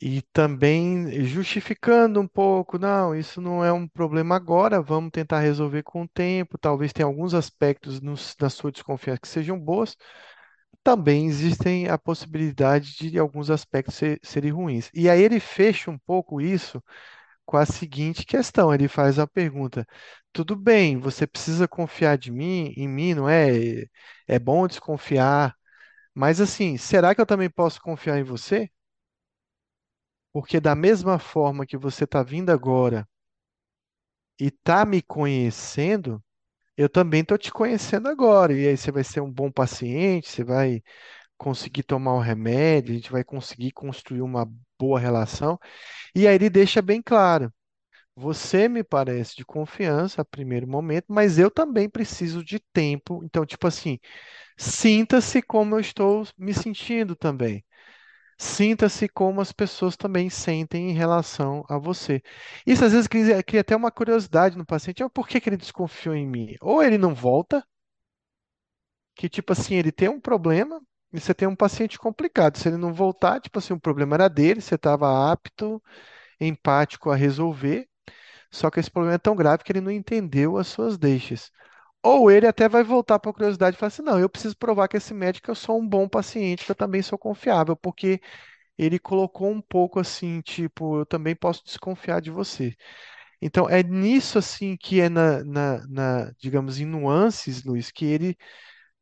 e 0.02 0.22
também 0.32 1.24
justificando 1.24 2.20
um 2.20 2.26
pouco, 2.28 2.78
não, 2.78 3.14
isso 3.14 3.40
não 3.40 3.64
é 3.64 3.72
um 3.72 3.86
problema 3.88 4.34
agora, 4.36 4.82
vamos 4.82 5.10
tentar 5.12 5.40
resolver 5.40 5.82
com 5.84 6.02
o 6.02 6.08
tempo. 6.08 6.58
Talvez 6.58 6.92
tenha 6.92 7.06
alguns 7.06 7.34
aspectos 7.34 8.00
nos- 8.00 8.34
na 8.40 8.50
sua 8.50 8.72
desconfiança 8.72 9.20
que 9.20 9.28
sejam 9.28 9.58
boas, 9.60 9.96
também 10.82 11.26
existem 11.28 11.88
a 11.88 11.98
possibilidade 11.98 12.96
de 13.10 13.18
alguns 13.18 13.50
aspectos 13.50 13.94
ser- 13.96 14.20
serem 14.22 14.50
ruins. 14.52 14.90
E 14.94 15.08
aí 15.08 15.22
ele 15.22 15.40
fecha 15.40 15.90
um 15.90 15.98
pouco 15.98 16.40
isso 16.40 16.82
com 17.46 17.56
a 17.56 17.66
seguinte 17.66 18.24
questão, 18.26 18.72
ele 18.74 18.88
faz 18.88 19.18
a 19.18 19.26
pergunta: 19.26 19.86
tudo 20.32 20.56
bem, 20.56 20.98
você 20.98 21.26
precisa 21.26 21.68
confiar 21.68 22.18
de 22.18 22.30
mim, 22.32 22.72
em 22.76 22.88
mim, 22.88 23.14
não 23.14 23.28
é? 23.28 23.84
É 24.28 24.38
bom 24.38 24.66
desconfiar, 24.68 25.54
mas 26.14 26.40
assim, 26.40 26.76
será 26.78 27.14
que 27.14 27.20
eu 27.20 27.26
também 27.26 27.50
posso 27.50 27.80
confiar 27.82 28.18
em 28.18 28.24
você? 28.24 28.70
Porque 30.32 30.60
da 30.60 30.74
mesma 30.74 31.18
forma 31.18 31.64
que 31.66 31.76
você 31.76 32.04
está 32.04 32.22
vindo 32.22 32.50
agora 32.50 33.08
e 34.40 34.46
está 34.46 34.84
me 34.84 35.02
conhecendo, 35.02 36.22
eu 36.76 36.88
também 36.88 37.22
estou 37.22 37.38
te 37.38 37.52
conhecendo 37.52 38.08
agora. 38.08 38.52
E 38.54 38.68
aí 38.68 38.76
você 38.78 38.92
vai 38.92 39.04
ser 39.04 39.20
um 39.22 39.30
bom 39.32 39.50
paciente, 39.50 40.28
você 40.30 40.44
vai 40.44 40.82
conseguir 41.38 41.84
tomar 41.84 42.14
o 42.14 42.20
remédio, 42.20 42.92
a 42.92 42.96
gente 42.96 43.12
vai 43.12 43.24
conseguir 43.24 43.72
construir 43.72 44.22
uma 44.22 44.50
boa 44.78 45.00
relação. 45.00 45.58
E 46.14 46.28
aí 46.28 46.36
ele 46.36 46.50
deixa 46.50 46.82
bem 46.82 47.02
claro. 47.02 47.52
Você 48.16 48.68
me 48.68 48.84
parece 48.84 49.36
de 49.36 49.44
confiança 49.44 50.22
a 50.22 50.24
primeiro 50.24 50.68
momento, 50.68 51.06
mas 51.08 51.38
eu 51.38 51.50
também 51.50 51.88
preciso 51.90 52.44
de 52.44 52.60
tempo. 52.72 53.22
Então, 53.24 53.46
tipo 53.46 53.66
assim, 53.66 53.98
sinta-se 54.58 55.42
como 55.42 55.76
eu 55.76 55.80
estou 55.80 56.26
me 56.38 56.54
sentindo 56.54 57.16
também. 57.16 57.64
Sinta-se 58.42 59.08
como 59.08 59.40
as 59.40 59.52
pessoas 59.52 59.96
também 59.96 60.28
sentem 60.28 60.90
em 60.90 60.92
relação 60.92 61.64
a 61.68 61.78
você. 61.78 62.22
Isso 62.66 62.84
às 62.84 62.92
vezes 62.92 63.06
cria, 63.08 63.60
até 63.60 63.74
uma 63.76 63.90
curiosidade 63.90 64.58
no 64.58 64.66
paciente. 64.66 65.02
"Ah, 65.02 65.08
Por 65.10 65.26
que 65.28 65.40
que 65.40 65.48
ele 65.48 65.56
desconfiou 65.56 66.14
em 66.14 66.26
mim? 66.26 66.56
Ou 66.60 66.82
ele 66.82 66.98
não 66.98 67.14
volta, 67.14 67.64
que 69.14 69.28
tipo 69.28 69.52
assim, 69.52 69.74
ele 69.74 69.92
tem 69.92 70.08
um 70.08 70.20
problema 70.20 70.80
e 71.12 71.20
você 71.20 71.34
tem 71.34 71.46
um 71.48 71.56
paciente 71.56 71.98
complicado. 71.98 72.56
Se 72.56 72.68
ele 72.68 72.76
não 72.76 72.92
voltar, 72.92 73.40
tipo 73.40 73.58
assim, 73.58 73.74
o 73.74 73.80
problema 73.80 74.16
era 74.16 74.28
dele, 74.28 74.60
você 74.60 74.74
estava 74.76 75.30
apto, 75.30 75.82
empático 76.40 77.10
a 77.10 77.16
resolver. 77.16 77.88
Só 78.50 78.70
que 78.70 78.80
esse 78.80 78.90
problema 78.90 79.16
é 79.16 79.18
tão 79.18 79.36
grave 79.36 79.64
que 79.64 79.72
ele 79.72 79.80
não 79.82 79.92
entendeu 79.92 80.58
as 80.58 80.68
suas 80.68 80.98
deixas. 80.98 81.50
Ou 82.02 82.30
ele 82.30 82.46
até 82.46 82.68
vai 82.68 82.82
voltar 82.82 83.18
para 83.18 83.30
a 83.30 83.34
curiosidade 83.34 83.76
e 83.76 83.78
falar 83.78 83.88
assim: 83.88 84.02
não, 84.02 84.18
eu 84.18 84.28
preciso 84.28 84.56
provar 84.56 84.88
que 84.88 84.96
esse 84.96 85.14
médico 85.14 85.50
eu 85.50 85.54
sou 85.54 85.78
um 85.80 85.86
bom 85.88 86.08
paciente, 86.08 86.64
que 86.64 86.70
eu 86.70 86.74
também 86.76 87.02
sou 87.02 87.18
confiável, 87.18 87.76
porque 87.76 88.20
ele 88.78 88.98
colocou 88.98 89.50
um 89.50 89.60
pouco 89.62 90.00
assim, 90.00 90.40
tipo, 90.42 90.98
eu 91.00 91.06
também 91.06 91.36
posso 91.36 91.64
desconfiar 91.64 92.20
de 92.22 92.30
você. 92.30 92.76
Então 93.42 93.68
é 93.70 93.82
nisso 93.82 94.38
assim 94.38 94.76
que 94.76 95.00
é 95.00 95.08
na, 95.08 95.44
na, 95.44 95.86
na, 95.88 96.32
digamos, 96.40 96.80
em 96.80 96.86
nuances, 96.86 97.64
Luiz, 97.64 97.90
que 97.90 98.04
ele 98.06 98.36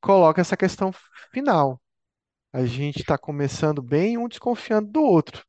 coloca 0.01 0.40
essa 0.40 0.57
questão 0.57 0.92
final. 1.32 1.80
A 2.53 2.64
gente 2.66 3.01
está 3.01 3.18
começando 3.18 3.82
bem, 3.82 4.18
um 4.18 4.28
desconfiando 4.28 4.88
do 4.90 5.03
outro. 5.03 5.44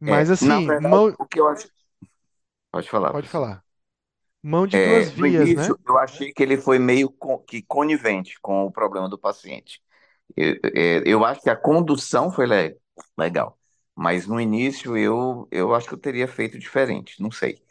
Mas 0.00 0.30
É, 0.38 0.44
na 0.44 0.60
assim, 0.60 0.70
verdade, 0.70 1.04
mão, 1.04 1.14
o 1.18 1.26
que 1.26 1.40
eu 1.40 1.48
acho. 1.48 1.68
Pode 2.70 2.88
falar, 2.88 3.12
pode 3.12 3.28
professor. 3.28 3.28
falar, 3.28 3.64
mão 4.42 4.66
de 4.66 4.78
duas 4.78 5.08
É, 5.08 5.14
no 5.16 5.26
vias, 5.26 5.52
né? 5.52 5.66
início, 5.66 5.78
eu 5.86 5.98
achei 5.98 6.32
que 6.32 6.42
ele 6.42 6.56
foi 6.58 6.78
meio 6.78 7.10
co- 7.10 7.38
que 7.40 7.62
conivente 7.62 8.38
com 8.40 8.64
o 8.66 8.70
problema 8.72 9.08
do 9.08 9.18
paciente. 9.18 9.82
Eu, 10.36 10.54
é, 10.74 11.02
eu 11.06 11.24
acho 11.24 11.42
que 11.42 11.50
a 11.50 11.56
condução 11.56 12.30
foi 12.32 12.46
le- 12.46 12.78
legal, 13.18 13.58
mas 13.96 14.26
no 14.26 14.40
início 14.40 14.96
eu, 14.96 15.48
eu 15.52 15.74
acho 15.74 15.88
que 15.88 15.94
eu 15.94 15.98
teria 15.98 16.28
feito 16.28 16.58
diferente, 16.58 17.22
não 17.22 17.30
sei. 17.32 17.62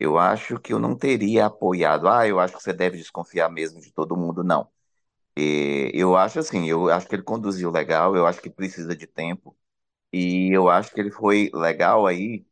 Eu 0.00 0.18
acho 0.18 0.58
que 0.60 0.72
eu 0.74 0.78
não 0.80 0.96
teria 0.96 1.46
apoiado, 1.46 2.08
ah, 2.08 2.26
eu 2.28 2.40
acho 2.40 2.56
que 2.56 2.62
você 2.62 2.72
deve 2.74 2.98
desconfiar 2.98 3.50
mesmo 3.50 3.80
de 3.80 3.92
todo 3.92 4.16
mundo, 4.16 4.44
não. 4.44 4.68
E 5.36 5.90
eu 5.94 6.16
acho 6.16 6.38
assim, 6.40 6.68
eu 6.68 6.90
acho 6.90 7.08
que 7.08 7.14
ele 7.16 7.22
conduziu 7.22 7.70
legal, 7.70 8.16
eu 8.16 8.26
acho 8.26 8.40
que 8.42 8.50
precisa 8.50 8.96
de 8.96 9.06
tempo, 9.06 9.56
e 10.12 10.50
eu 10.54 10.68
acho 10.70 10.92
que 10.94 11.00
ele 11.00 11.10
foi 11.12 11.50
legal 11.54 12.06
aí 12.06 12.46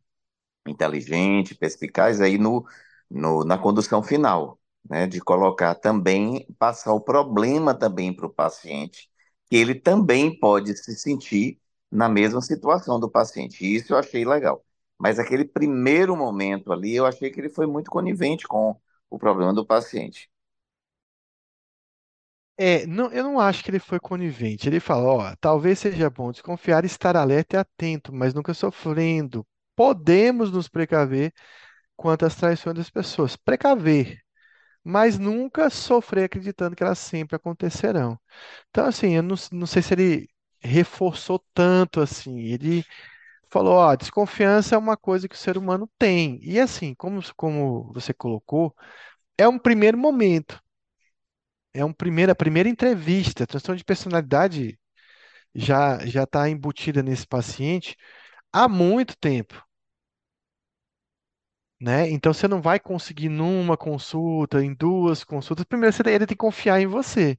inteligente, 0.66 1.54
perspicaz 1.54 2.20
aí 2.20 2.38
no, 2.38 2.64
no, 3.10 3.44
na 3.44 3.58
condução 3.58 4.02
final, 4.02 4.58
né? 4.88 5.06
De 5.06 5.20
colocar 5.20 5.74
também, 5.74 6.46
passar 6.58 6.92
o 6.92 7.00
problema 7.00 7.74
também 7.74 8.14
para 8.14 8.26
o 8.26 8.30
paciente, 8.32 9.10
que 9.50 9.56
ele 9.56 9.74
também 9.74 10.38
pode 10.38 10.76
se 10.76 10.96
sentir 10.96 11.60
na 11.90 12.08
mesma 12.08 12.40
situação 12.42 13.00
do 13.00 13.10
paciente. 13.10 13.64
E 13.64 13.76
isso 13.76 13.92
eu 13.94 13.98
achei 13.98 14.24
legal. 14.24 14.64
Mas 14.98 15.18
aquele 15.18 15.44
primeiro 15.44 16.16
momento 16.16 16.72
ali, 16.72 16.94
eu 16.94 17.06
achei 17.06 17.30
que 17.30 17.40
ele 17.40 17.48
foi 17.50 17.66
muito 17.66 17.90
conivente 17.90 18.46
com 18.46 18.76
o 19.10 19.18
problema 19.18 19.54
do 19.54 19.64
paciente. 19.66 20.28
É, 22.56 22.86
não, 22.86 23.10
eu 23.12 23.22
não 23.22 23.38
acho 23.38 23.62
que 23.62 23.70
ele 23.70 23.78
foi 23.78 24.00
conivente. 24.00 24.68
Ele 24.68 24.80
fala, 24.80 25.04
ó, 25.32 25.36
talvez 25.40 25.78
seja 25.78 26.10
bom 26.10 26.32
desconfiar, 26.32 26.84
estar 26.84 27.16
alerta 27.16 27.56
e 27.56 27.58
atento, 27.60 28.12
mas 28.12 28.34
nunca 28.34 28.52
sofrendo. 28.52 29.46
Podemos 29.76 30.50
nos 30.50 30.68
precaver 30.68 31.32
quanto 31.98 32.26
às 32.26 32.36
traições 32.36 32.76
das 32.76 32.90
pessoas. 32.90 33.36
Precaver, 33.36 34.20
mas 34.84 35.18
nunca 35.18 35.70
sofrer 35.70 36.24
acreditando 36.24 36.76
que 36.76 36.82
elas 36.82 36.98
sempre 36.98 37.36
acontecerão. 37.36 38.18
Então, 38.70 38.86
assim, 38.86 39.14
eu 39.16 39.22
não, 39.22 39.36
não 39.52 39.66
sei 39.66 39.82
se 39.82 39.94
ele 39.94 40.28
reforçou 40.60 41.44
tanto 41.54 42.00
assim. 42.00 42.40
Ele 42.42 42.84
falou, 43.50 43.74
ó, 43.76 43.96
desconfiança 43.96 44.74
é 44.74 44.78
uma 44.78 44.96
coisa 44.96 45.28
que 45.28 45.34
o 45.36 45.38
ser 45.38 45.58
humano 45.58 45.90
tem. 45.98 46.40
E 46.42 46.60
assim, 46.60 46.94
como, 46.94 47.20
como 47.36 47.92
você 47.94 48.14
colocou, 48.14 48.74
é 49.38 49.48
um 49.48 49.58
primeiro 49.58 49.98
momento. 49.98 50.60
É 51.72 51.84
um 51.84 51.92
primeiro, 51.92 52.32
a 52.32 52.34
primeira 52.34 52.68
entrevista. 52.68 53.44
A 53.44 53.46
transtorno 53.46 53.78
de 53.78 53.84
personalidade 53.84 54.78
já 55.54 56.04
já 56.06 56.24
está 56.24 56.48
embutida 56.50 57.02
nesse 57.02 57.26
paciente 57.26 57.96
há 58.52 58.68
muito 58.68 59.16
tempo, 59.18 59.62
né? 61.80 62.08
Então 62.10 62.32
você 62.32 62.48
não 62.48 62.60
vai 62.62 62.80
conseguir 62.80 63.28
numa 63.28 63.76
consulta, 63.76 64.62
em 64.64 64.74
duas 64.74 65.24
consultas. 65.24 65.64
Primeiro 65.64 65.94
você 65.94 66.02
tem- 66.02 66.26
que 66.26 66.36
confiar 66.36 66.80
em 66.80 66.86
você. 66.86 67.38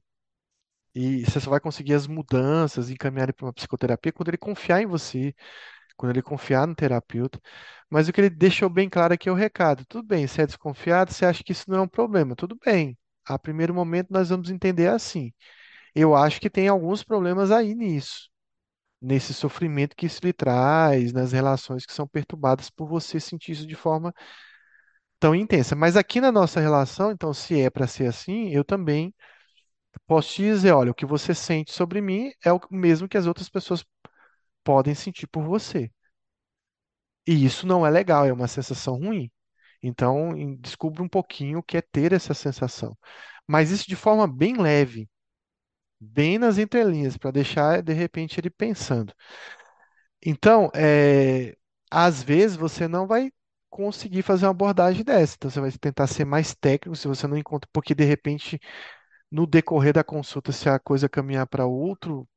E 0.94 1.24
você 1.24 1.40
só 1.40 1.50
vai 1.50 1.60
conseguir 1.60 1.94
as 1.94 2.06
mudanças, 2.06 2.90
encaminhar 2.90 3.24
ele 3.26 3.32
para 3.32 3.46
uma 3.46 3.52
psicoterapia 3.52 4.12
quando 4.12 4.28
ele 4.28 4.38
confiar 4.38 4.82
em 4.82 4.86
você, 4.86 5.34
quando 5.96 6.12
ele 6.12 6.22
confiar 6.22 6.66
no 6.66 6.74
terapeuta. 6.74 7.40
Mas 7.90 8.08
o 8.08 8.12
que 8.14 8.20
ele 8.20 8.30
deixou 8.30 8.70
bem 8.70 8.88
claro 8.90 9.14
aqui 9.14 9.28
é 9.28 9.32
o 9.32 9.34
recado. 9.36 9.84
Tudo 9.86 10.06
bem, 10.08 10.26
você 10.26 10.42
é 10.42 10.46
desconfiado, 10.46 11.12
você 11.12 11.26
acha 11.26 11.44
que 11.44 11.52
isso 11.52 11.70
não 11.70 11.78
é 11.78 11.82
um 11.82 11.88
problema. 11.88 12.36
Tudo 12.36 12.58
bem. 12.64 12.98
A 13.26 13.38
primeiro 13.38 13.74
momento 13.74 14.08
nós 14.12 14.30
vamos 14.30 14.50
entender 14.50 14.88
assim. 14.88 15.32
eu 15.94 16.16
acho 16.16 16.40
que 16.40 16.50
tem 16.50 16.68
alguns 16.68 17.04
problemas 17.04 17.50
aí 17.52 17.74
nisso, 17.76 18.29
nesse 19.00 19.34
sofrimento 19.34 19.96
que 19.96 20.06
isso 20.06 20.20
lhe 20.24 20.32
traz, 20.32 21.12
nas 21.12 21.32
relações 21.32 21.86
que 21.86 21.92
são 21.92 22.06
perturbadas 22.06 22.70
por 22.70 22.88
você 22.88 23.18
sentir 23.20 23.52
isso 23.52 23.66
de 23.66 23.74
forma 23.74 24.14
tão 25.18 25.34
intensa. 25.34 25.74
Mas 25.76 25.96
aqui 25.96 26.20
na 26.20 26.32
nossa 26.32 26.60
relação, 26.60 27.10
então, 27.12 27.32
se 27.34 27.60
é 27.60 27.70
para 27.70 27.86
ser 27.86 28.06
assim, 28.06 28.50
eu 28.50 28.64
também 28.64 29.14
posso 30.06 30.34
te 30.34 30.42
dizer, 30.42 30.72
olha, 30.72 30.92
o 30.92 30.94
que 30.94 31.06
você 31.06 31.34
sente 31.34 31.72
sobre 31.72 32.00
mim 32.00 32.32
é 32.44 32.52
o 32.52 32.60
mesmo 32.70 33.08
que 33.08 33.18
as 33.18 33.26
outras 33.26 33.48
pessoas 33.48 33.84
podem 34.64 34.94
sentir 34.94 35.26
por 35.28 35.44
você. 35.44 35.90
E 37.26 37.44
isso 37.44 37.66
não 37.66 37.86
é 37.86 37.90
legal, 37.90 38.26
é 38.26 38.32
uma 38.32 38.48
sensação 38.48 38.96
ruim. 38.98 39.30
Então, 39.82 40.56
descubra 40.58 41.02
um 41.02 41.08
pouquinho 41.08 41.58
o 41.60 41.62
que 41.62 41.76
é 41.76 41.82
ter 41.82 42.12
essa 42.12 42.34
sensação. 42.34 42.96
Mas 43.46 43.70
isso 43.70 43.88
de 43.88 43.96
forma 43.96 44.26
bem 44.28 44.56
leve, 44.56 45.08
bem 46.00 46.38
nas 46.38 46.58
entrelinhas, 46.58 47.16
para 47.16 47.30
deixar 47.32 47.82
de 47.82 47.92
repente 47.92 48.40
ele 48.40 48.50
pensando. 48.50 49.12
Então, 50.24 50.70
é, 50.74 51.56
às 51.90 52.22
vezes 52.22 52.56
você 52.56 52.86
não 52.88 53.06
vai 53.06 53.32
conseguir 53.70 54.22
fazer 54.22 54.46
uma 54.46 54.50
abordagem 54.52 55.04
dessa. 55.04 55.34
Então, 55.36 55.50
você 55.50 55.60
vai 55.60 55.70
tentar 55.72 56.06
ser 56.06 56.24
mais 56.24 56.54
técnico 56.54 56.96
se 56.96 57.08
você 57.08 57.26
não 57.26 57.36
encontra, 57.36 57.68
porque 57.72 57.94
de 57.94 58.04
repente, 58.04 58.60
no 59.30 59.46
decorrer 59.46 59.92
da 59.94 60.04
consulta, 60.04 60.52
se 60.52 60.68
a 60.68 60.78
coisa 60.78 61.08
caminhar 61.08 61.46
para 61.48 61.66
outro, 61.66 62.28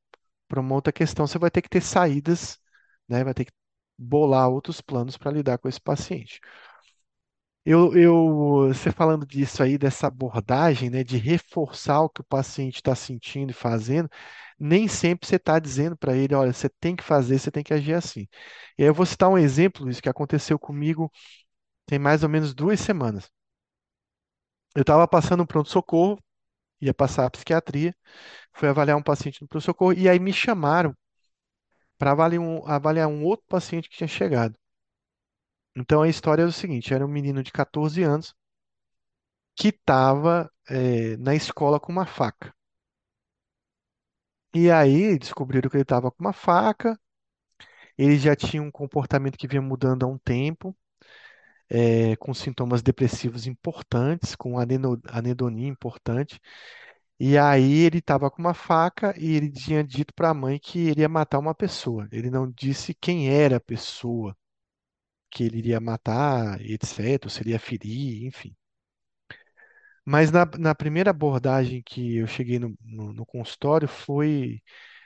para 0.47 0.61
uma 0.61 0.75
outra 0.75 0.93
questão, 0.93 1.27
você 1.27 1.39
vai 1.39 1.51
ter 1.51 1.61
que 1.61 1.69
ter 1.69 1.81
saídas, 1.81 2.59
né? 3.09 3.23
Vai 3.23 3.33
ter 3.33 3.45
que 3.45 3.53
bolar 3.97 4.49
outros 4.49 4.81
planos 4.81 5.17
para 5.17 5.31
lidar 5.31 5.57
com 5.59 5.69
esse 5.69 5.81
paciente. 5.81 6.41
Eu, 7.65 7.95
eu, 7.95 8.67
você 8.73 8.91
falando 8.91 9.25
disso 9.25 9.63
aí, 9.63 9.77
dessa 9.77 10.07
abordagem, 10.07 10.89
né, 10.89 11.01
de 11.03 11.17
reforçar 11.17 12.01
o 12.01 12.09
que 12.09 12.19
o 12.21 12.23
paciente 12.23 12.75
está 12.77 12.93
sentindo 12.93 13.51
e 13.51 13.53
fazendo, 13.53 14.09
nem 14.59 14.87
sempre 14.87 15.27
você 15.27 15.37
está 15.37 15.59
dizendo 15.59 15.95
para 15.97 16.15
ele, 16.15 16.35
olha, 16.35 16.51
você 16.53 16.67
tem 16.69 16.93
que 16.95 17.03
fazer, 17.03 17.39
você 17.39 17.49
tem 17.51 17.63
que 17.63 17.73
agir 17.73 17.93
assim. 17.93 18.27
E 18.77 18.83
aí 18.83 18.89
eu 18.89 18.93
vou 18.93 19.05
citar 19.05 19.29
um 19.29 19.37
exemplo, 19.37 19.89
isso 19.89 20.01
que 20.01 20.09
aconteceu 20.09 20.59
comigo 20.59 21.09
tem 21.87 21.99
mais 21.99 22.23
ou 22.23 22.29
menos 22.29 22.53
duas 22.55 22.79
semanas. 22.81 23.31
Eu 24.75 24.81
estava 24.81 25.07
passando 25.07 25.41
um 25.43 25.45
pronto-socorro, 25.47 26.19
ia 26.81 26.93
passar 26.93 27.25
a 27.25 27.31
psiquiatria, 27.31 27.95
fui 28.53 28.69
avaliar 28.69 28.97
um 28.97 29.03
paciente 29.03 29.41
no 29.41 29.47
pronto-socorro, 29.49 29.93
e 29.93 30.09
aí 30.09 30.19
me 30.19 30.33
chamaram 30.33 30.95
para 31.97 32.11
avaliar 32.11 32.39
um, 32.41 32.67
avaliar 32.67 33.07
um 33.07 33.23
outro 33.23 33.45
paciente 33.47 33.89
que 33.89 33.97
tinha 33.97 34.07
chegado. 34.07 34.55
Então 35.75 36.01
a 36.01 36.09
história 36.09 36.43
é 36.43 36.45
o 36.45 36.51
seguinte: 36.51 36.93
era 36.93 37.05
um 37.05 37.09
menino 37.09 37.43
de 37.43 37.51
14 37.51 38.01
anos 38.03 38.35
que 39.55 39.69
estava 39.69 40.49
na 41.19 41.35
escola 41.35 41.79
com 41.79 41.91
uma 41.91 42.05
faca. 42.05 42.53
E 44.55 44.69
aí 44.71 45.17
descobriram 45.19 45.69
que 45.69 45.75
ele 45.77 45.83
estava 45.83 46.11
com 46.11 46.23
uma 46.23 46.33
faca, 46.33 46.99
ele 47.97 48.17
já 48.17 48.35
tinha 48.35 48.61
um 48.61 48.71
comportamento 48.71 49.37
que 49.37 49.47
vinha 49.47 49.61
mudando 49.61 50.03
há 50.03 50.07
um 50.07 50.17
tempo, 50.17 50.75
eh, 51.69 52.15
com 52.17 52.33
sintomas 52.33 52.81
depressivos 52.81 53.47
importantes, 53.47 54.35
com 54.35 54.57
anedonia 54.59 55.67
importante. 55.67 56.39
E 57.19 57.37
aí 57.37 57.81
ele 57.81 57.99
estava 57.99 58.29
com 58.31 58.39
uma 58.41 58.53
faca 58.53 59.13
e 59.19 59.35
ele 59.35 59.51
tinha 59.51 59.83
dito 59.83 60.13
para 60.13 60.29
a 60.31 60.33
mãe 60.33 60.59
que 60.59 60.79
ele 60.89 61.01
ia 61.01 61.09
matar 61.09 61.39
uma 61.39 61.55
pessoa. 61.55 62.07
Ele 62.11 62.29
não 62.29 62.51
disse 62.51 62.93
quem 62.95 63.29
era 63.29 63.57
a 63.57 63.61
pessoa 63.61 64.35
que 65.33 65.43
ele 65.45 65.57
iria 65.59 65.79
matar, 65.79 66.61
etc., 66.61 67.25
ou 67.27 67.29
se 67.31 67.41
ele 67.41 67.51
ia 67.51 67.59
ferir, 67.59 68.25
enfim. 68.27 68.55
Mas 70.05 70.31
na, 70.31 70.45
na 70.59 70.75
primeira 70.75 71.11
abordagem 71.11 71.81
que 71.83 72.17
eu 72.17 72.27
cheguei 72.27 72.59
no, 72.59 72.75
no, 72.81 73.13
no 73.13 73.25
consultório 73.25 73.87
foi 73.87 74.61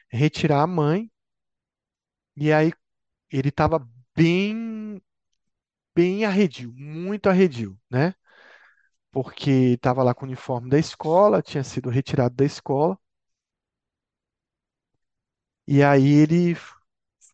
retirar 0.10 0.64
a 0.64 0.68
mãe, 0.68 1.12
e 2.36 2.52
aí 2.54 2.72
ele 3.32 3.50
estava 3.50 3.88
bem, 4.16 5.02
bem 5.96 6.26
arredio, 6.26 6.74
muito 6.76 7.30
arredio, 7.30 7.80
né? 7.90 8.14
Porque 9.12 9.52
estava 9.76 10.04
lá 10.04 10.14
com 10.16 10.26
o 10.26 10.28
uniforme 10.30 10.70
da 10.70 10.80
escola, 10.80 11.42
tinha 11.42 11.64
sido 11.64 11.90
retirado 11.90 12.36
da 12.36 12.46
escola, 12.46 12.98
e 15.68 15.84
aí 15.84 16.08
ele 16.08 16.56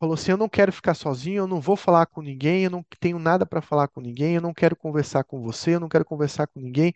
falou 0.04 0.16
assim: 0.16 0.32
Eu 0.32 0.38
não 0.38 0.50
quero 0.50 0.72
ficar 0.74 0.94
sozinho, 0.96 1.38
eu 1.38 1.48
não 1.48 1.62
vou 1.62 1.76
falar 1.78 2.06
com 2.08 2.22
ninguém, 2.22 2.66
eu 2.66 2.70
não 2.70 2.84
tenho 3.00 3.18
nada 3.20 3.46
para 3.46 3.62
falar 3.62 3.88
com 3.88 4.02
ninguém, 4.02 4.36
eu 4.36 4.42
não 4.42 4.54
quero 4.54 4.76
conversar 4.76 5.24
com 5.24 5.42
você, 5.42 5.76
eu 5.76 5.80
não 5.80 5.88
quero 5.90 6.04
conversar 6.06 6.48
com 6.48 6.60
ninguém, 6.60 6.94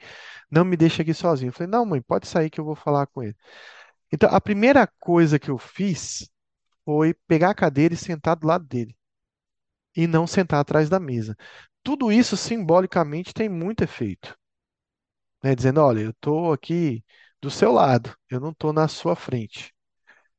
não 0.52 0.66
me 0.66 0.76
deixa 0.78 1.02
aqui 1.04 1.14
sozinho. 1.14 1.50
Eu 1.50 1.54
falei: 1.54 1.72
Não, 1.72 1.86
mãe, 1.86 2.02
pode 2.02 2.28
sair 2.28 2.50
que 2.50 2.60
eu 2.60 2.66
vou 2.66 2.76
falar 2.76 3.08
com 3.08 3.24
ele. 3.24 3.36
Então, 4.12 4.30
a 4.34 4.42
primeira 4.42 4.88
coisa 5.00 5.40
que 5.40 5.50
eu 5.50 5.58
fiz 5.58 6.30
foi 6.86 7.14
pegar 7.28 7.52
a 7.52 7.56
cadeira 7.56 7.94
e 7.94 7.98
sentar 7.98 8.36
do 8.38 8.48
lado 8.48 8.66
dele, 8.66 8.96
e 9.96 10.08
não 10.08 10.28
sentar 10.28 10.60
atrás 10.62 10.90
da 10.90 11.00
mesa. 11.00 11.36
Tudo 11.84 12.12
isso 12.12 12.38
simbolicamente 12.38 13.34
tem 13.34 13.50
muito 13.50 13.84
efeito, 13.84 14.38
né? 15.44 15.56
Dizendo, 15.56 15.82
olha, 15.82 16.02
eu 16.02 16.12
estou 16.12 16.54
aqui 16.54 17.04
do 17.42 17.50
seu 17.52 17.72
lado, 17.72 18.16
eu 18.30 18.40
não 18.40 18.52
estou 18.52 18.74
na 18.74 18.88
sua 18.88 19.16
frente. 19.16 19.74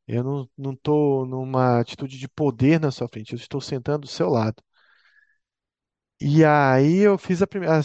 Eu 0.09 0.25
não 0.25 0.51
não 0.59 0.73
estou 0.73 1.25
numa 1.27 1.79
atitude 1.81 2.19
de 2.19 2.29
poder 2.29 2.81
na 2.81 2.91
sua 2.91 3.09
frente, 3.09 3.33
eu 3.35 3.39
estou 3.39 3.61
sentando 3.61 4.01
do 4.01 4.09
seu 4.09 4.29
lado. 4.31 4.63
E 6.21 6.45
aí 6.45 6.99
eu 6.99 7.17
fiz 7.19 7.43
a 7.43 7.47
primeira. 7.47 7.81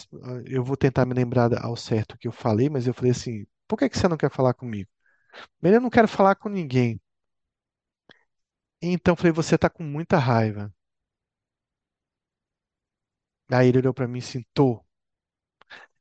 Eu 0.46 0.64
vou 0.64 0.76
tentar 0.78 1.06
me 1.06 1.14
lembrar 1.14 1.54
ao 1.64 1.76
certo 1.76 2.14
o 2.14 2.18
que 2.18 2.28
eu 2.28 2.32
falei, 2.32 2.70
mas 2.70 2.88
eu 2.88 2.94
falei 2.94 3.12
assim: 3.12 3.46
por 3.68 3.78
que 3.78 3.90
que 3.90 3.98
você 3.98 4.08
não 4.08 4.18
quer 4.18 4.32
falar 4.32 4.54
comigo? 4.54 4.90
Ele, 5.64 5.78
eu 5.78 5.82
não 5.82 5.90
quero 5.92 6.08
falar 6.10 6.36
com 6.36 6.50
ninguém. 6.50 7.00
Então 8.84 9.14
eu 9.14 9.18
falei: 9.18 9.32
você 9.32 9.56
está 9.56 9.68
com 9.68 9.82
muita 9.84 10.20
raiva. 10.20 10.72
Aí 13.50 13.70
ele 13.70 13.78
olhou 13.78 13.94
para 13.94 14.06
mim 14.06 14.20
e 14.20 14.22
assim, 14.22 14.44
tô. 14.54 14.84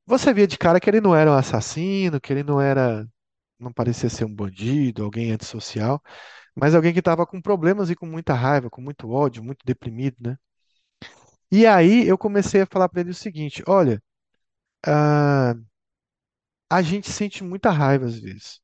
Você 0.06 0.32
via 0.34 0.46
de 0.46 0.58
cara 0.58 0.80
que 0.80 0.88
ele 0.90 1.00
não 1.00 1.14
era 1.14 1.30
um 1.30 1.34
assassino, 1.34 2.20
que 2.20 2.32
ele 2.32 2.42
não 2.42 2.60
era, 2.60 3.06
não 3.62 3.72
parecia 3.72 4.10
ser 4.10 4.24
um 4.26 4.34
bandido, 4.34 5.04
alguém 5.04 5.32
antissocial, 5.32 6.02
mas 6.56 6.74
alguém 6.74 6.92
que 6.92 7.00
estava 7.00 7.26
com 7.26 7.40
problemas 7.42 7.90
e 7.90 7.96
com 7.96 8.06
muita 8.06 8.34
raiva, 8.34 8.70
com 8.70 8.82
muito 8.82 9.10
ódio, 9.10 9.44
muito 9.44 9.64
deprimido, 9.66 10.16
né? 10.20 10.38
E 11.50 11.66
aí 11.66 12.06
eu 12.08 12.16
comecei 12.18 12.62
a 12.62 12.66
falar 12.66 12.88
para 12.88 13.00
ele 13.00 13.10
o 13.10 13.14
seguinte: 13.14 13.62
olha, 13.66 14.02
ah, 14.86 15.54
a 16.68 16.82
gente 16.82 17.08
sente 17.08 17.44
muita 17.44 17.70
raiva 17.70 18.06
às 18.06 18.18
vezes. 18.18 18.60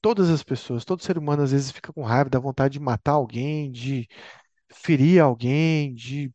Todas 0.00 0.28
as 0.30 0.42
pessoas, 0.42 0.84
todo 0.84 1.02
ser 1.02 1.16
humano 1.18 1.42
às 1.42 1.50
vezes 1.52 1.70
fica 1.70 1.92
com 1.92 2.02
raiva, 2.02 2.28
dá 2.30 2.38
vontade 2.38 2.74
de 2.74 2.80
matar 2.80 3.12
alguém, 3.12 3.70
de 3.72 4.06
ferir 4.72 5.20
alguém, 5.22 5.94
de 5.94 6.32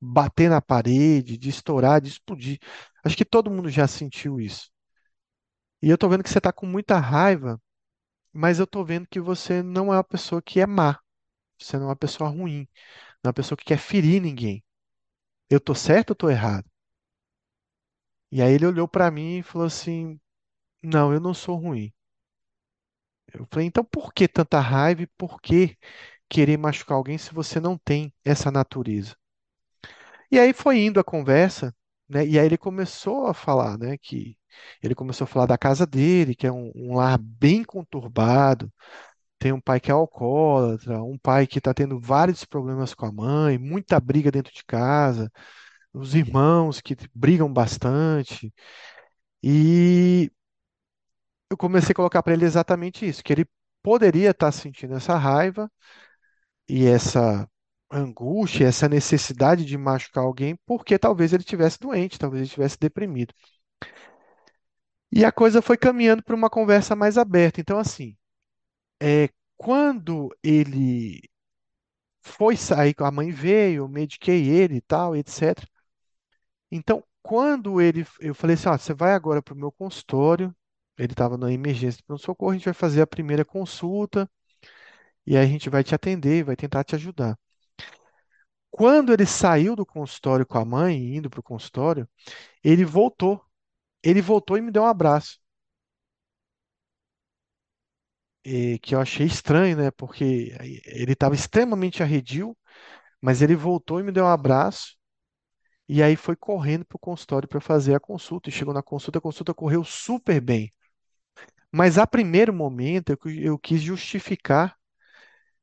bater 0.00 0.50
na 0.50 0.62
parede, 0.62 1.38
de 1.38 1.48
estourar, 1.50 2.00
de 2.02 2.08
explodir. 2.10 2.58
Acho 3.04 3.16
que 3.16 3.24
todo 3.24 3.50
mundo 3.50 3.70
já 3.70 3.86
sentiu 3.88 4.40
isso. 4.40 4.70
E 5.82 5.90
eu 5.90 5.98
tô 5.98 6.08
vendo 6.08 6.22
que 6.22 6.30
você 6.30 6.40
tá 6.40 6.52
com 6.52 6.66
muita 6.66 6.98
raiva, 7.00 7.60
mas 8.32 8.58
eu 8.60 8.66
tô 8.66 8.84
vendo 8.84 9.06
que 9.08 9.20
você 9.20 9.62
não 9.62 9.92
é 9.92 9.96
uma 9.98 10.04
pessoa 10.04 10.42
que 10.42 10.60
é 10.60 10.66
má. 10.66 11.00
Você 11.58 11.76
não 11.78 11.86
é 11.86 11.88
uma 11.90 11.96
pessoa 11.96 12.30
ruim, 12.30 12.68
não 13.22 13.28
é 13.28 13.28
uma 13.28 13.34
pessoa 13.34 13.56
que 13.58 13.64
quer 13.66 13.78
ferir 13.78 14.22
ninguém. 14.22 14.64
Eu 15.50 15.60
tô 15.60 15.74
certo 15.74 16.10
ou 16.10 16.16
tô 16.16 16.30
errado? 16.30 16.66
E 18.32 18.40
aí 18.40 18.54
ele 18.54 18.64
olhou 18.66 18.88
pra 18.88 19.10
mim 19.10 19.36
e 19.38 19.42
falou 19.42 19.66
assim: 19.66 20.18
Não, 20.82 21.12
eu 21.12 21.20
não 21.20 21.34
sou 21.34 21.56
ruim. 21.56 21.92
Eu 23.32 23.46
falei: 23.50 23.66
Então 23.66 23.82
por 23.84 24.12
que 24.12 24.28
tanta 24.28 24.60
raiva 24.60 25.02
e 25.02 25.06
por 25.06 25.40
que 25.40 25.76
querer 26.28 26.58
machucar 26.58 26.96
alguém 26.96 27.18
se 27.18 27.32
você 27.34 27.60
não 27.60 27.78
tem 27.78 28.12
essa 28.24 28.50
natureza? 28.50 29.16
E 30.30 30.38
aí 30.38 30.52
foi 30.52 30.78
indo 30.78 30.98
a 31.00 31.04
conversa, 31.04 31.74
né? 32.08 32.26
E 32.26 32.38
aí 32.38 32.46
ele 32.46 32.58
começou 32.58 33.26
a 33.26 33.34
falar, 33.34 33.78
né? 33.78 33.96
Que 33.98 34.36
ele 34.82 34.94
começou 34.94 35.24
a 35.24 35.28
falar 35.28 35.46
da 35.46 35.58
casa 35.58 35.86
dele, 35.86 36.34
que 36.34 36.46
é 36.46 36.52
um, 36.52 36.72
um 36.74 36.94
lar 36.96 37.18
bem 37.18 37.64
conturbado. 37.64 38.72
Tem 39.38 39.52
um 39.52 39.60
pai 39.60 39.80
que 39.80 39.90
é 39.90 39.94
alcoólatra, 39.94 41.02
um 41.02 41.18
pai 41.18 41.46
que 41.46 41.58
está 41.58 41.74
tendo 41.74 42.00
vários 42.00 42.44
problemas 42.44 42.94
com 42.94 43.06
a 43.06 43.12
mãe, 43.12 43.58
muita 43.58 44.00
briga 44.00 44.30
dentro 44.32 44.52
de 44.54 44.64
casa, 44.64 45.30
os 45.92 46.14
irmãos 46.14 46.80
que 46.80 46.96
brigam 47.14 47.52
bastante. 47.52 48.52
E 49.42 50.30
eu 51.50 51.56
comecei 51.56 51.92
a 51.92 51.94
colocar 51.94 52.22
para 52.22 52.32
ele 52.34 52.44
exatamente 52.44 53.06
isso, 53.08 53.22
que 53.22 53.32
ele 53.32 53.46
poderia 53.82 54.30
estar 54.30 54.52
sentindo 54.52 54.94
essa 54.94 55.16
raiva 55.16 55.70
e 56.68 56.86
essa 56.86 57.48
angústia, 57.90 58.66
essa 58.66 58.88
necessidade 58.88 59.64
de 59.64 59.76
machucar 59.78 60.24
alguém, 60.24 60.56
porque 60.66 60.98
talvez 60.98 61.32
ele 61.32 61.42
estivesse 61.42 61.78
doente, 61.80 62.18
talvez 62.18 62.40
ele 62.40 62.46
estivesse 62.48 62.78
deprimido. 62.78 63.34
E 65.12 65.24
a 65.24 65.32
coisa 65.32 65.62
foi 65.62 65.76
caminhando 65.76 66.22
para 66.22 66.34
uma 66.34 66.50
conversa 66.50 66.94
mais 66.96 67.16
aberta. 67.18 67.60
Então, 67.60 67.78
assim, 67.78 68.16
é, 69.02 69.28
quando 69.56 70.30
ele 70.42 71.22
foi 72.22 72.56
sair, 72.56 72.94
a 72.98 73.10
mãe 73.10 73.30
veio, 73.30 73.88
mediquei 73.88 74.48
ele 74.48 74.76
e 74.76 74.80
tal, 74.80 75.16
etc. 75.16 75.68
Então, 76.72 77.04
quando 77.22 77.80
ele, 77.80 78.06
eu 78.20 78.34
falei 78.34 78.54
assim, 78.56 78.68
ó, 78.70 78.78
você 78.78 78.94
vai 78.94 79.14
agora 79.14 79.42
para 79.42 79.54
o 79.54 79.58
meu 79.58 79.72
consultório, 79.72 80.54
Ele 80.98 81.12
estava 81.14 81.38
na 81.38 81.52
emergência 81.52 81.98
de 81.98 82.04
pronto-socorro, 82.04 82.52
a 82.52 82.54
gente 82.56 82.66
vai 82.66 82.74
fazer 82.74 83.02
a 83.02 83.08
primeira 83.08 83.44
consulta 83.46 84.30
e 85.26 85.36
aí 85.36 85.44
a 85.44 85.48
gente 85.48 85.70
vai 85.70 85.84
te 85.84 85.94
atender, 85.94 86.44
vai 86.44 86.56
tentar 86.56 86.84
te 86.84 86.94
ajudar. 86.96 87.38
Quando 88.70 89.12
ele 89.12 89.26
saiu 89.26 89.74
do 89.76 89.84
consultório 89.86 90.46
com 90.46 90.58
a 90.58 90.64
mãe, 90.64 91.16
indo 91.16 91.28
para 91.30 91.40
o 91.40 91.42
consultório, 91.42 92.08
ele 92.64 92.84
voltou. 92.84 93.44
Ele 94.02 94.22
voltou 94.22 94.58
e 94.58 94.62
me 94.62 94.70
deu 94.72 94.82
um 94.84 94.86
abraço. 94.86 95.38
E 98.44 98.78
que 98.80 98.94
eu 98.94 99.00
achei 99.00 99.26
estranho, 99.26 99.76
né? 99.76 99.90
Porque 99.90 100.24
ele 100.86 101.12
estava 101.12 101.34
extremamente 101.34 102.02
arredio, 102.02 102.56
mas 103.22 103.42
ele 103.42 103.56
voltou 103.56 104.00
e 104.00 104.02
me 104.04 104.12
deu 104.12 104.24
um 104.24 104.28
abraço. 104.28 104.96
E 105.88 106.02
aí 106.02 106.16
foi 106.16 106.36
correndo 106.36 106.84
para 106.86 106.96
o 106.96 107.00
consultório 107.00 107.48
para 107.48 107.60
fazer 107.60 107.94
a 107.94 108.00
consulta. 108.00 108.48
E 108.50 108.52
chegou 108.52 108.74
na 108.74 108.82
consulta, 108.82 109.18
a 109.20 109.22
consulta 109.22 109.54
correu 109.54 109.84
super 109.84 110.40
bem. 110.40 110.72
Mas 111.72 111.98
a 111.98 112.06
primeiro 112.06 112.52
momento 112.52 113.10
eu, 113.10 113.18
eu 113.34 113.58
quis 113.58 113.82
justificar 113.82 114.77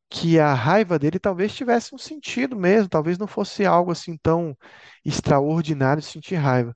que 0.09 0.39
a 0.39 0.53
raiva 0.53 0.99
dele 0.99 1.19
talvez 1.19 1.53
tivesse 1.55 1.93
um 1.95 1.97
sentido 1.97 2.55
mesmo, 2.55 2.89
talvez 2.89 3.17
não 3.17 3.27
fosse 3.27 3.65
algo 3.65 3.91
assim 3.91 4.17
tão 4.17 4.57
extraordinário 5.03 6.01
sentir 6.01 6.35
raiva. 6.35 6.75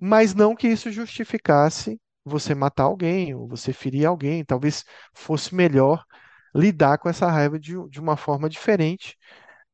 Mas 0.00 0.34
não 0.34 0.54
que 0.56 0.68
isso 0.68 0.90
justificasse 0.90 2.00
você 2.24 2.54
matar 2.54 2.84
alguém 2.84 3.34
ou 3.34 3.48
você 3.48 3.72
ferir 3.72 4.06
alguém. 4.06 4.44
Talvez 4.44 4.84
fosse 5.14 5.54
melhor 5.54 6.04
lidar 6.54 6.98
com 6.98 7.08
essa 7.08 7.30
raiva 7.30 7.58
de, 7.58 7.74
de 7.88 8.00
uma 8.00 8.16
forma 8.16 8.48
diferente, 8.48 9.16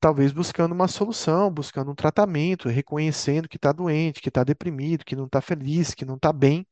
talvez 0.00 0.32
buscando 0.32 0.72
uma 0.72 0.88
solução, 0.88 1.50
buscando 1.50 1.90
um 1.90 1.94
tratamento, 1.94 2.68
reconhecendo 2.68 3.48
que 3.48 3.56
está 3.56 3.72
doente, 3.72 4.20
que 4.20 4.28
está 4.28 4.44
deprimido, 4.44 5.04
que 5.04 5.16
não 5.16 5.26
está 5.26 5.40
feliz, 5.40 5.94
que 5.94 6.04
não 6.04 6.16
está 6.16 6.32
bem, 6.32 6.66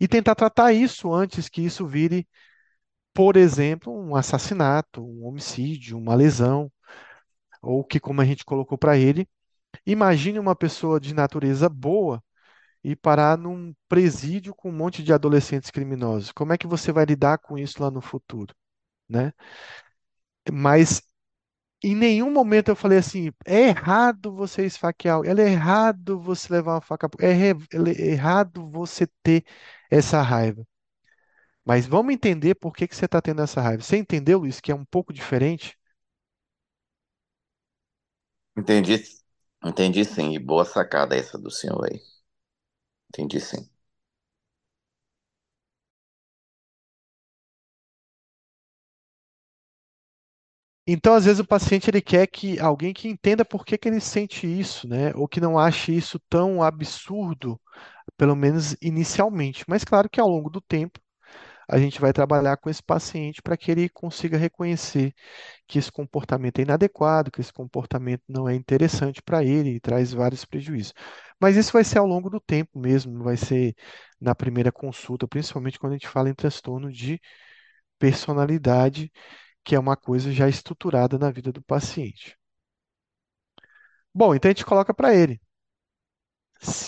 e 0.00 0.08
tentar 0.08 0.34
tratar 0.34 0.72
isso 0.72 1.12
antes 1.12 1.48
que 1.48 1.62
isso 1.62 1.86
vire, 1.86 2.28
por 3.14 3.36
exemplo, 3.36 3.92
um 3.92 4.16
assassinato, 4.16 5.02
um 5.04 5.26
homicídio, 5.26 5.98
uma 5.98 6.14
lesão, 6.14 6.70
ou 7.62 7.84
que, 7.84 8.00
como 8.00 8.20
a 8.20 8.24
gente 8.24 8.44
colocou 8.44 8.78
para 8.78 8.96
ele, 8.98 9.28
imagine 9.86 10.38
uma 10.38 10.56
pessoa 10.56 11.00
de 11.00 11.14
natureza 11.14 11.68
boa 11.68 12.22
e 12.84 12.96
parar 12.96 13.38
num 13.38 13.74
presídio 13.88 14.54
com 14.54 14.70
um 14.70 14.72
monte 14.76 15.02
de 15.04 15.12
adolescentes 15.12 15.70
criminosos. 15.70 16.32
Como 16.32 16.52
é 16.52 16.58
que 16.58 16.66
você 16.68 16.92
vai 16.92 17.04
lidar 17.06 17.38
com 17.38 17.58
isso 17.58 17.82
lá 17.82 17.90
no 17.90 18.02
futuro, 18.02 18.54
né? 19.08 19.32
Mas 20.52 21.02
em 21.84 21.96
nenhum 21.96 22.32
momento 22.32 22.70
eu 22.70 22.76
falei 22.76 22.98
assim, 22.98 23.32
é 23.46 23.68
errado 23.68 24.32
você 24.34 24.66
esfaquear, 24.66 25.22
é 25.26 25.30
errado 25.52 26.20
você 26.20 26.52
levar 26.54 26.74
uma 26.76 26.80
faca, 26.82 27.08
é 27.20 27.50
é 27.50 28.10
errado 28.12 28.70
você 28.70 29.08
ter 29.24 29.44
essa 29.90 30.22
raiva. 30.22 30.66
Mas 31.64 31.86
vamos 31.86 32.12
entender 32.14 32.54
por 32.56 32.74
que 32.74 32.86
que 32.88 32.96
você 32.96 33.04
está 33.06 33.20
tendo 33.22 33.42
essa 33.42 33.60
raiva. 33.60 33.82
Você 33.82 33.96
entendeu, 33.96 34.40
Luiz, 34.40 34.60
que 34.60 34.72
é 34.72 34.74
um 34.74 34.84
pouco 34.84 35.12
diferente? 35.12 35.76
Entendi, 38.56 39.02
entendi 39.64 40.04
sim. 40.04 40.32
E 40.34 40.38
boa 40.38 40.64
sacada 40.64 41.16
essa 41.16 41.36
do 41.38 41.50
senhor 41.50 41.84
aí. 41.90 42.00
Entendi 43.08 43.40
sim. 43.40 43.68
Então, 50.86 51.14
às 51.14 51.24
vezes 51.24 51.38
o 51.40 51.46
paciente 51.46 51.88
ele 51.90 52.00
quer 52.02 52.26
que 52.26 52.58
alguém 52.58 52.92
que 52.92 53.08
entenda 53.08 53.44
por 53.44 53.64
que 53.64 53.78
que 53.78 53.88
ele 53.88 54.00
sente 54.00 54.46
isso, 54.46 54.88
né? 54.88 55.12
Ou 55.14 55.28
que 55.28 55.40
não 55.40 55.58
ache 55.58 55.94
isso 55.96 56.18
tão 56.28 56.62
absurdo, 56.62 57.60
pelo 58.16 58.36
menos 58.36 58.76
inicialmente. 58.82 59.64
Mas 59.68 59.84
claro 59.84 60.10
que 60.10 60.20
ao 60.20 60.28
longo 60.28 60.50
do 60.50 60.60
tempo 60.60 61.00
a 61.70 61.78
gente 61.78 62.00
vai 62.00 62.12
trabalhar 62.12 62.56
com 62.56 62.68
esse 62.68 62.82
paciente 62.82 63.40
para 63.42 63.56
que 63.56 63.70
ele 63.70 63.88
consiga 63.88 64.36
reconhecer 64.36 65.14
que 65.68 65.78
esse 65.78 65.90
comportamento 65.92 66.58
é 66.58 66.62
inadequado, 66.62 67.30
que 67.30 67.40
esse 67.40 67.52
comportamento 67.52 68.22
não 68.28 68.48
é 68.48 68.54
interessante 68.54 69.22
para 69.22 69.44
ele 69.44 69.76
e 69.76 69.80
traz 69.80 70.12
vários 70.12 70.44
prejuízos. 70.44 70.92
Mas 71.40 71.56
isso 71.56 71.72
vai 71.72 71.84
ser 71.84 71.98
ao 71.98 72.06
longo 72.06 72.28
do 72.30 72.40
tempo 72.40 72.78
mesmo, 72.78 73.22
vai 73.22 73.36
ser 73.36 73.74
na 74.20 74.34
primeira 74.34 74.72
consulta, 74.72 75.28
principalmente 75.28 75.78
quando 75.78 75.92
a 75.92 75.96
gente 75.96 76.08
fala 76.08 76.28
em 76.28 76.34
transtorno 76.34 76.90
de 76.92 77.20
personalidade, 77.98 79.12
que 79.64 79.74
é 79.76 79.78
uma 79.78 79.96
coisa 79.96 80.32
já 80.32 80.48
estruturada 80.48 81.18
na 81.18 81.30
vida 81.30 81.52
do 81.52 81.62
paciente. 81.62 82.36
Bom, 84.14 84.34
então 84.34 84.48
a 84.48 84.52
gente 84.52 84.64
coloca 84.64 84.92
para 84.94 85.14
ele. 85.14 85.40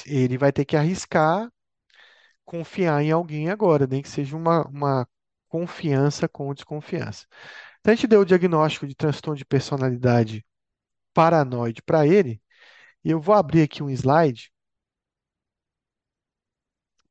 Ele 0.07 0.39
vai 0.39 0.53
ter 0.53 0.65
que 0.65 0.77
arriscar 0.77 1.51
confiar 2.45 3.03
em 3.03 3.11
alguém 3.13 3.51
agora, 3.51 3.87
nem 3.87 4.03
que 4.03 4.09
seja 4.09 4.37
uma, 4.37 4.67
uma 4.69 5.09
confiança 5.49 6.29
com 6.29 6.53
desconfiança. 6.55 7.27
Então, 7.81 7.93
a 7.93 7.95
gente 7.97 8.07
deu 8.07 8.21
o 8.21 8.25
diagnóstico 8.25 8.87
de 8.87 8.95
transtorno 8.95 9.37
de 9.37 9.45
personalidade 9.45 10.45
paranoide 11.15 11.83
para 11.83 12.07
ele, 12.07 12.41
e 13.05 13.11
eu 13.11 13.21
vou 13.21 13.35
abrir 13.35 13.63
aqui 13.63 13.83
um 13.83 13.91
slide 13.91 14.53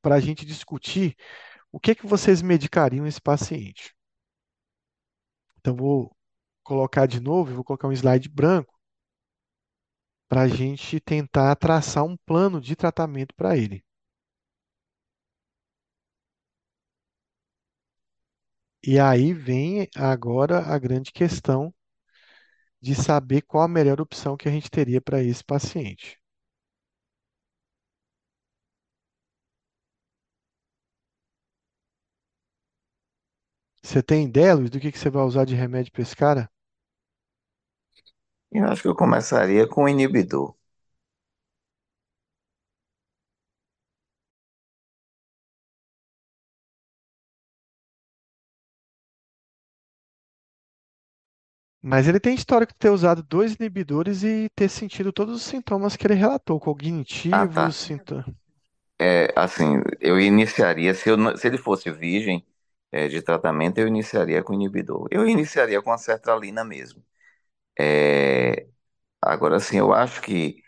para 0.02 0.16
a 0.16 0.20
gente 0.20 0.46
discutir 0.46 1.16
o 1.72 1.80
que 1.80 1.96
que 1.96 2.08
vocês 2.08 2.42
medicariam 2.42 3.06
esse 3.06 3.22
paciente. 3.22 3.94
Então, 5.60 5.76
vou 5.76 6.16
colocar 6.64 7.06
de 7.06 7.20
novo, 7.20 7.54
vou 7.54 7.64
colocar 7.64 7.88
um 7.88 7.94
slide 7.94 8.30
branco 8.30 8.80
para 10.28 10.44
a 10.44 10.48
gente 10.48 11.00
tentar 11.00 11.56
traçar 11.58 12.04
um 12.04 12.18
plano 12.26 12.62
de 12.62 12.76
tratamento 12.76 13.36
para 13.36 13.58
ele. 13.58 13.84
E 18.86 19.00
aí 19.00 19.34
vem 19.34 19.88
agora 19.96 20.60
a 20.60 20.78
grande 20.78 21.12
questão 21.12 21.74
de 22.80 22.94
saber 22.94 23.42
qual 23.42 23.64
a 23.64 23.68
melhor 23.68 24.00
opção 24.00 24.38
que 24.38 24.48
a 24.48 24.52
gente 24.52 24.70
teria 24.70 25.02
para 25.02 25.24
esse 25.24 25.44
paciente. 25.44 26.20
Você 33.84 34.02
tem 34.02 34.26
ideia, 34.26 34.56
Luiz, 34.56 34.72
do 34.72 34.80
que 34.80 34.92
que 34.92 34.98
você 34.98 35.08
vai 35.08 35.22
usar 35.24 35.46
de 35.46 35.54
remédio 35.54 35.92
para 35.92 36.02
esse 36.02 36.16
cara? 36.16 36.50
Eu 38.52 38.64
acho 38.66 38.82
que 38.84 38.88
eu 38.88 38.96
começaria 38.96 39.68
com 39.68 39.84
o 39.84 39.90
inibidor. 39.90 40.56
Mas 51.82 52.08
ele 52.08 52.20
tem 52.20 52.34
histórico 52.36 52.74
de 52.74 52.80
ter 52.80 52.90
usado 52.90 53.22
dois 53.24 53.54
inibidores 53.56 54.24
e 54.24 54.50
ter 54.56 54.70
sentido 54.70 55.12
todos 55.14 55.36
os 55.36 55.44
sintomas 55.44 55.96
que 55.96 56.06
ele 56.08 56.14
relatou, 56.16 56.60
Ah, 57.32 57.48
cognitivos, 57.48 57.48
tá. 57.48 57.78
sintomas. 57.78 58.36
É, 59.00 59.34
assim, 59.36 59.82
eu 60.00 60.20
iniciaria, 60.20 60.94
se, 60.94 61.10
eu, 61.10 61.18
não- 61.18 61.36
se 61.36 61.48
ele 61.48 61.58
fosse 61.58 61.90
virgem, 61.92 62.46
é, 62.92 63.08
de 63.08 63.22
tratamento, 63.22 63.80
eu 63.80 63.88
iniciaria 63.88 64.44
com 64.44 64.54
inibidor. 64.54 65.08
Eu 65.12 65.28
iniciaria 65.28 65.82
com 65.82 65.92
a 65.92 65.98
sertralina 65.98 66.64
mesmo. 66.64 67.04
É, 67.80 68.68
agora, 69.22 69.58
assim, 69.58 69.78
eu 69.80 69.94
acho 69.94 70.22
que 70.22 70.64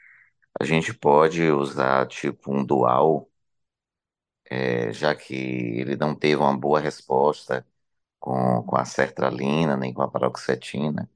a 0.59 0.66
gente 0.66 0.93
pode 0.93 1.43
usar, 1.51 2.07
tipo, 2.07 2.53
um 2.55 2.66
dual, 2.66 3.30
é, 4.49 4.91
já 4.93 5.16
que 5.16 5.34
ele 5.36 5.95
não 5.97 6.16
teve 6.16 6.36
uma 6.38 6.57
boa 6.57 6.80
resposta 6.80 7.66
com, 8.24 8.63
com 8.63 8.78
a 8.78 8.86
sertralina, 8.86 9.76
nem 9.76 9.93
com 9.93 10.01
a 10.01 10.09
paroxetina. 10.09 11.09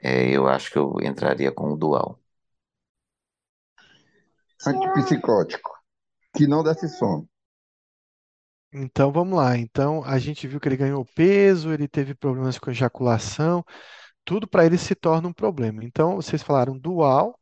É, 0.00 0.30
eu 0.36 0.48
acho 0.48 0.70
que 0.72 0.78
eu 0.78 0.96
entraria 1.02 1.52
com 1.52 1.72
o 1.72 1.76
dual. 1.76 2.20
Antipsicótico, 4.66 5.70
que 6.34 6.46
não 6.46 6.62
desse 6.62 6.88
sono. 6.88 7.28
Então 8.72 9.12
vamos 9.12 9.36
lá. 9.38 9.56
Então 9.56 10.02
a 10.04 10.18
gente 10.18 10.46
viu 10.46 10.60
que 10.60 10.68
ele 10.68 10.76
ganhou 10.76 11.04
peso, 11.04 11.72
ele 11.72 11.88
teve 11.88 12.14
problemas 12.14 12.58
com 12.58 12.70
ejaculação, 12.70 13.64
tudo 14.24 14.48
para 14.48 14.66
ele 14.66 14.78
se 14.78 14.94
torna 14.94 15.28
um 15.28 15.32
problema. 15.32 15.84
Então 15.84 16.16
vocês 16.16 16.42
falaram 16.42 16.78
dual 16.78 17.38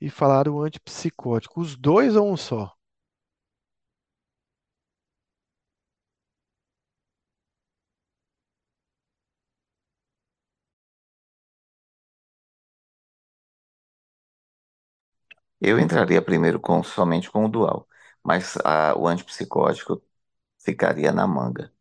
e 0.00 0.10
falaram 0.10 0.60
antipsicótico. 0.62 1.60
Os 1.62 1.76
dois 1.76 2.16
ou 2.16 2.32
um 2.32 2.38
só? 2.38 2.73
Eu 15.64 15.78
entraria 15.80 16.22
primeiro 16.22 16.60
com 16.60 16.82
somente 16.82 17.30
com 17.30 17.44
o 17.46 17.48
dual, 17.48 17.88
mas 18.22 18.56
a- 18.64 18.94
o 18.96 19.06
antipsicótico 19.08 20.02
ficaria 20.58 21.12
na 21.12 21.26
manga. 21.26 21.72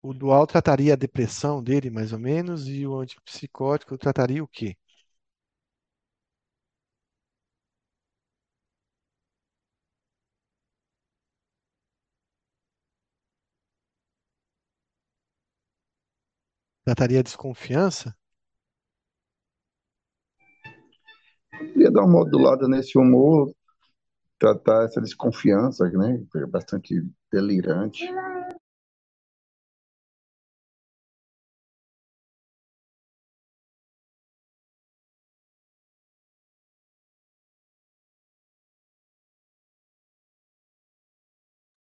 O 0.00 0.14
dual 0.14 0.46
trataria 0.46 0.92
a 0.92 0.96
depressão 0.96 1.60
dele, 1.60 1.90
mais 1.90 2.12
ou 2.12 2.18
menos, 2.20 2.68
e 2.68 2.86
o 2.86 3.00
antipsicótico 3.00 3.98
trataria 3.98 4.44
o 4.44 4.46
quê? 4.46 4.76
Trataria 16.84 17.20
a 17.20 17.22
desconfiança? 17.22 18.14
Queria 21.50 21.90
dar 21.92 22.02
uma 22.02 22.12
modulada 22.12 22.66
nesse 22.66 22.98
humor, 22.98 23.54
tratar 24.38 24.84
essa 24.84 25.00
desconfiança, 25.00 25.88
né? 25.90 26.20
É 26.36 26.46
bastante 26.46 27.00
delirante. 27.30 28.04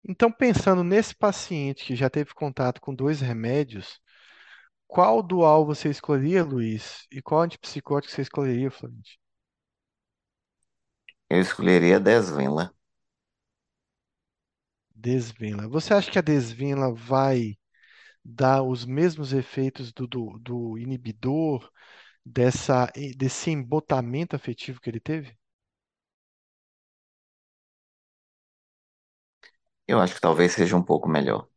Então, 0.07 0.31
pensando 0.31 0.85
nesse 0.85 1.15
paciente 1.15 1.87
que 1.87 1.97
já 1.97 2.11
teve 2.11 2.35
contato 2.35 2.79
com 2.81 2.95
dois 2.95 3.23
remédios, 3.23 3.99
qual 4.89 5.23
dual 5.23 5.67
você 5.67 5.91
escolheria, 5.91 6.43
Luiz? 6.45 7.07
E 7.13 7.21
qual 7.23 7.43
antipsicótico 7.43 8.13
você 8.15 8.23
escolheria, 8.23 8.71
Florente? 8.71 9.19
Eu 11.29 11.39
escolheria 11.43 11.97
a 11.97 11.99
Desvenla. 11.99 12.75
Desvenla. 14.97 15.69
Você 15.69 15.95
acha 15.95 16.11
que 16.11 16.19
a 16.19 16.23
desvenla 16.23 16.93
vai 16.95 17.57
dar 18.25 18.63
os 18.63 18.85
mesmos 18.87 19.33
efeitos 19.33 19.93
do, 19.93 20.07
do, 20.09 20.39
do 20.41 20.79
inibidor, 20.79 21.71
dessa, 22.27 22.91
desse 23.17 23.51
embotamento 23.51 24.37
afetivo 24.37 24.81
que 24.81 24.91
ele 24.91 25.01
teve? 25.01 25.37
Eu 29.89 29.99
acho 30.01 30.15
que 30.15 30.21
talvez 30.21 30.53
seja 30.53 30.77
um 30.77 30.83
pouco 30.83 31.09
melhor. 31.09 31.49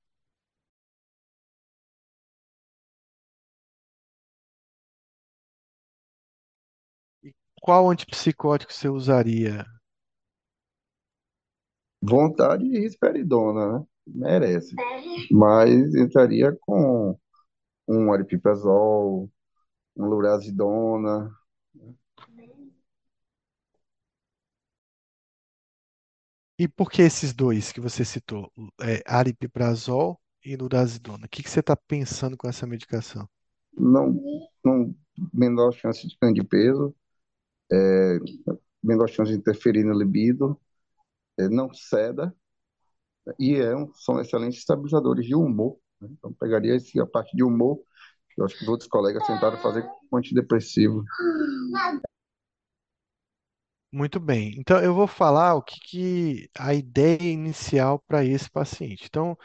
Qual 7.68 7.90
antipsicótico 7.90 8.72
você 8.72 8.88
usaria? 8.88 9.66
Vontade 12.02 12.64
e 12.64 12.80
risperidona, 12.80 13.80
né? 13.80 13.86
Merece. 14.08 14.74
Mas 15.30 15.94
entraria 15.94 16.58
com 16.62 17.20
um 17.86 18.14
aripiprazol, 18.14 19.30
um 19.98 20.06
lurazidona. 20.06 21.30
E 26.58 26.70
por 26.70 26.90
que 26.90 27.02
esses 27.02 27.34
dois 27.34 27.74
que 27.74 27.82
você 27.82 28.06
citou? 28.06 28.50
É, 28.80 29.04
aripiprazol 29.06 30.18
e 30.42 30.56
lurazidona. 30.56 31.26
O 31.26 31.30
que 31.30 31.44
que 31.44 31.50
você 31.50 31.60
está 31.60 31.76
pensando 31.76 32.38
com 32.38 32.48
essa 32.48 32.66
medicação? 32.66 33.28
Não, 33.74 34.18
não 34.64 34.96
menor 35.34 35.74
chance 35.74 36.08
de 36.08 36.16
ganho 36.22 36.34
de 36.34 36.46
peso, 36.46 36.96
chance 39.08 39.32
de 39.32 39.38
interferir 39.38 39.84
no 39.84 39.94
libido, 39.98 40.60
é, 41.40 41.50
não 41.50 41.74
ceda 41.74 42.34
e 43.40 43.56
é 43.56 43.76
um- 43.76 43.92
são 43.96 44.20
excelentes 44.20 44.60
estabilizadores 44.60 45.26
de 45.26 45.36
humor. 45.36 45.78
né? 46.00 46.08
Então, 46.12 46.32
pegaria 46.34 46.76
esse, 46.76 47.00
a 47.00 47.06
parte 47.08 47.36
de 47.36 47.44
humor, 47.44 47.78
que 48.30 48.40
eu 48.42 48.46
acho 48.46 48.56
que 48.58 48.64
os 48.64 48.70
outros 48.70 48.88
colegas 48.90 49.26
tentaram 49.26 49.58
fazer 49.58 49.84
com 50.10 50.18
antidepressivo. 50.18 51.04
Muito 53.92 54.20
bem. 54.20 54.54
Então, 54.58 54.80
eu 54.84 54.94
vou 54.94 55.08
falar 55.08 55.56
o 55.56 55.62
que, 55.62 55.80
que 55.80 56.50
a 56.58 56.74
ideia 56.74 57.24
inicial 57.32 58.00
para 58.08 58.24
esse 58.24 58.50
paciente. 58.50 59.06
Então, 59.08 59.38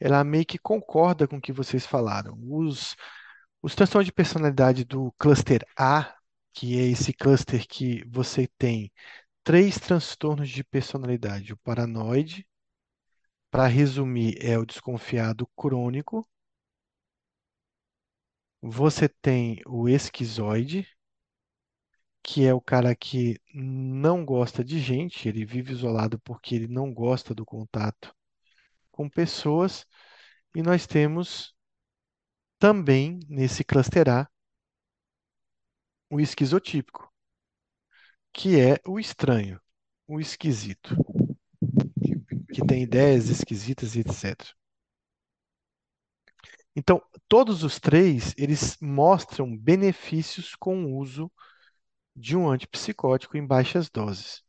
ela 0.00 0.24
meio 0.24 0.44
que 0.46 0.58
concorda 0.58 1.28
com 1.28 1.36
o 1.36 1.40
que 1.40 1.52
vocês 1.52 1.86
falaram. 1.86 2.36
Os, 2.50 2.96
os 3.62 3.74
transtornos 3.74 4.06
de 4.06 4.12
personalidade 4.12 4.84
do 4.84 5.12
cluster 5.18 5.66
A, 5.78 6.14
que 6.52 6.78
é 6.78 6.84
esse 6.86 7.12
cluster 7.12 7.66
que 7.66 8.04
você 8.08 8.48
tem 8.58 8.92
três 9.44 9.78
transtornos 9.78 10.48
de 10.48 10.64
personalidade: 10.64 11.52
o 11.52 11.56
paranoide, 11.58 12.46
para 13.50 13.66
resumir, 13.66 14.36
é 14.40 14.58
o 14.58 14.66
desconfiado 14.66 15.46
crônico, 15.56 16.28
você 18.62 19.08
tem 19.08 19.60
o 19.66 19.88
esquizoide, 19.88 20.86
que 22.22 22.46
é 22.46 22.54
o 22.54 22.60
cara 22.60 22.94
que 22.94 23.40
não 23.54 24.24
gosta 24.24 24.62
de 24.62 24.78
gente, 24.78 25.28
ele 25.28 25.44
vive 25.44 25.72
isolado 25.72 26.18
porque 26.20 26.54
ele 26.54 26.68
não 26.68 26.92
gosta 26.92 27.34
do 27.34 27.44
contato 27.44 28.14
com 28.90 29.08
pessoas, 29.08 29.86
e 30.54 30.62
nós 30.62 30.86
temos 30.86 31.54
também 32.58 33.18
nesse 33.28 33.64
cluster 33.64 34.08
A 34.08 34.28
o 36.10 36.20
esquizotípico, 36.20 37.10
que 38.32 38.60
é 38.60 38.80
o 38.86 38.98
estranho, 38.98 39.60
o 40.06 40.20
esquisito, 40.20 40.96
que 42.52 42.64
tem 42.66 42.82
ideias 42.82 43.28
esquisitas 43.28 43.94
e 43.96 44.00
etc. 44.00 44.54
Então, 46.74 47.02
todos 47.28 47.62
os 47.64 47.78
três, 47.78 48.34
eles 48.36 48.76
mostram 48.80 49.56
benefícios 49.56 50.54
com 50.54 50.84
o 50.84 50.96
uso 50.96 51.30
de 52.16 52.36
um 52.36 52.48
antipsicótico 52.50 53.36
em 53.36 53.46
baixas 53.46 53.90
doses. 53.90 54.42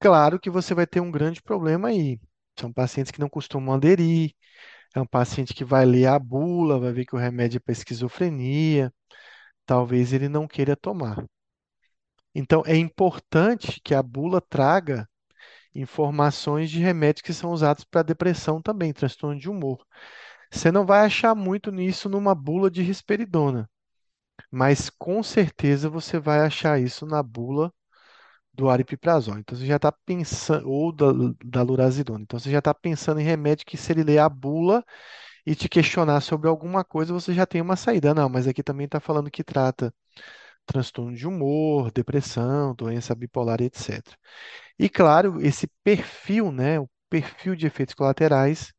Claro 0.00 0.38
que 0.40 0.50
você 0.50 0.74
vai 0.74 0.86
ter 0.86 1.00
um 1.00 1.10
grande 1.10 1.40
problema 1.42 1.88
aí. 1.88 2.20
São 2.58 2.72
pacientes 2.72 3.10
que 3.12 3.20
não 3.20 3.28
costumam 3.28 3.74
aderir, 3.74 4.32
é 4.94 5.00
um 5.00 5.06
paciente 5.06 5.54
que 5.54 5.64
vai 5.64 5.86
ler 5.86 6.06
a 6.06 6.18
bula, 6.18 6.80
vai 6.80 6.92
ver 6.92 7.06
que 7.06 7.14
o 7.16 7.18
remédio 7.18 7.58
é 7.58 7.60
para 7.60 7.72
esquizofrenia, 7.72 8.92
talvez 9.66 10.12
ele 10.12 10.28
não 10.28 10.46
queira 10.46 10.76
tomar. 10.76 11.24
Então, 12.34 12.62
é 12.66 12.76
importante 12.76 13.80
que 13.82 13.94
a 13.94 14.02
bula 14.02 14.40
traga 14.40 15.08
informações 15.74 16.70
de 16.70 16.80
remédios 16.80 17.22
que 17.22 17.32
são 17.32 17.52
usados 17.52 17.84
para 17.84 18.02
depressão 18.02 18.60
também, 18.60 18.92
transtorno 18.92 19.38
de 19.40 19.48
humor. 19.50 19.84
Você 20.50 20.70
não 20.70 20.84
vai 20.86 21.06
achar 21.06 21.34
muito 21.34 21.72
nisso 21.72 22.08
numa 22.08 22.34
bula 22.34 22.70
de 22.70 22.82
risperidona, 22.82 23.70
mas 24.50 24.90
com 24.90 25.22
certeza 25.22 25.88
você 25.90 26.18
vai 26.18 26.40
achar 26.40 26.80
isso 26.80 27.06
na 27.06 27.22
bula 27.22 27.72
do 28.52 28.68
aripiprazol. 28.70 29.38
Então 29.38 29.56
você 29.58 29.66
já 29.66 29.76
está 29.76 29.92
pensando, 29.92 30.68
ou 30.68 30.92
da, 30.92 31.06
da 31.44 31.62
lurazidona. 31.62 32.22
Então 32.22 32.38
você 32.38 32.50
já 32.50 32.58
está 32.58 32.74
pensando 32.74 33.20
em 33.20 33.24
remédio 33.24 33.66
que 33.66 33.76
se 33.76 33.92
ele 33.92 34.04
ler 34.04 34.18
a 34.18 34.28
bula 34.28 34.84
e 35.46 35.54
te 35.54 35.68
questionar 35.68 36.20
sobre 36.20 36.48
alguma 36.48 36.84
coisa, 36.84 37.12
você 37.12 37.34
já 37.34 37.46
tem 37.46 37.60
uma 37.60 37.76
saída. 37.76 38.14
Não, 38.14 38.28
mas 38.28 38.46
aqui 38.48 38.62
também 38.62 38.86
está 38.86 39.00
falando 39.00 39.30
que 39.30 39.44
trata 39.44 39.94
transtorno 40.66 41.14
de 41.16 41.26
humor, 41.26 41.90
depressão, 41.92 42.74
doença 42.74 43.14
bipolar, 43.14 43.60
etc. 43.62 44.18
E 44.78 44.88
claro, 44.88 45.40
esse 45.40 45.68
perfil, 45.84 46.52
né, 46.52 46.80
o 46.80 46.88
perfil 47.10 47.56
de 47.56 47.66
efeitos 47.66 47.94
colaterais 47.94 48.72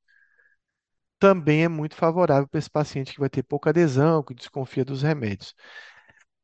também 1.19 1.63
é 1.63 1.67
muito 1.69 1.95
favorável 1.95 2.47
para 2.47 2.59
esse 2.59 2.69
paciente 2.69 3.13
que 3.13 3.19
vai 3.19 3.29
ter 3.29 3.43
pouca 3.43 3.69
adesão, 3.69 4.23
que 4.23 4.33
desconfia 4.33 4.83
dos 4.85 5.01
remédios. 5.01 5.53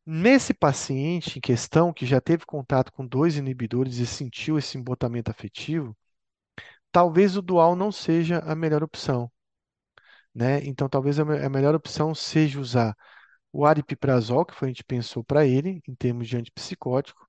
Nesse 0.05 0.53
paciente 0.53 1.37
em 1.37 1.41
questão, 1.41 1.93
que 1.93 2.05
já 2.05 2.19
teve 2.21 2.45
contato 2.45 2.91
com 2.91 3.05
dois 3.05 3.37
inibidores 3.37 3.97
e 3.97 4.07
sentiu 4.07 4.57
esse 4.57 4.77
embotamento 4.77 5.31
afetivo, 5.31 5.95
talvez 6.91 7.37
o 7.37 7.41
dual 7.41 7.75
não 7.75 7.91
seja 7.91 8.39
a 8.39 8.55
melhor 8.55 8.83
opção, 8.83 9.31
né? 10.33 10.59
Então, 10.65 10.89
talvez 10.89 11.19
a 11.19 11.25
me- 11.25 11.39
a 11.43 11.49
melhor 11.49 11.75
opção 11.75 12.13
seja 12.15 12.59
usar 12.59 12.95
o 13.53 13.65
aripiprazol, 13.65 14.45
que 14.45 14.55
foi 14.55 14.69
a 14.69 14.71
gente 14.71 14.83
pensou 14.85 15.23
para 15.23 15.45
ele, 15.47 15.81
em 15.87 15.95
termos 15.95 16.27
de 16.29 16.37
antipsicótico. 16.37 17.27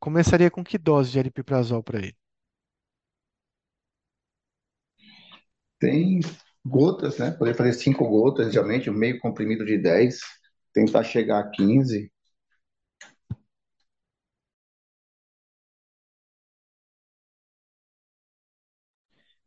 Começaria 0.00 0.50
com 0.50 0.64
que 0.64 0.78
dose 0.78 1.12
de 1.12 1.18
aripiprazol 1.20 1.82
para 1.84 1.98
ele? 2.00 2.16
Tem 5.78 6.20
gotas, 6.64 7.18
né? 7.18 7.30
Poder 7.32 7.54
fazer 7.54 7.72
cinco 7.74 8.08
gotas, 8.08 8.52
geralmente, 8.52 8.88
um 8.90 8.94
meio 8.94 9.18
comprimido 9.20 9.64
de 9.64 9.78
10, 9.78 10.20
tentar 10.72 11.02
chegar 11.04 11.40
a 11.40 11.50
15. 11.50 12.10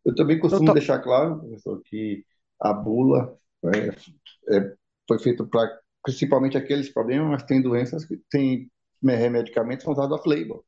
Eu 0.05 0.13
também 0.15 0.39
Então, 0.45 0.63
costumo 0.63 0.71
tal- 0.73 0.73
deixar 0.73 0.99
claro, 0.99 1.39
professor, 1.39 1.81
que 1.83 2.25
a 2.63 2.73
bula 2.73 3.37
é, 3.65 4.57
é, 4.57 4.75
foi 5.07 5.19
feita 5.19 5.45
para 5.45 5.69
principalmente 6.03 6.57
aqueles 6.57 6.91
problemas, 6.93 7.29
mas 7.29 7.43
tem 7.43 7.61
doenças 7.61 8.05
que 8.05 8.17
têm 8.29 8.71
remedicamentos 9.03 9.83
são 9.83 9.93
usados 9.93 10.17
off-label, 10.19 10.65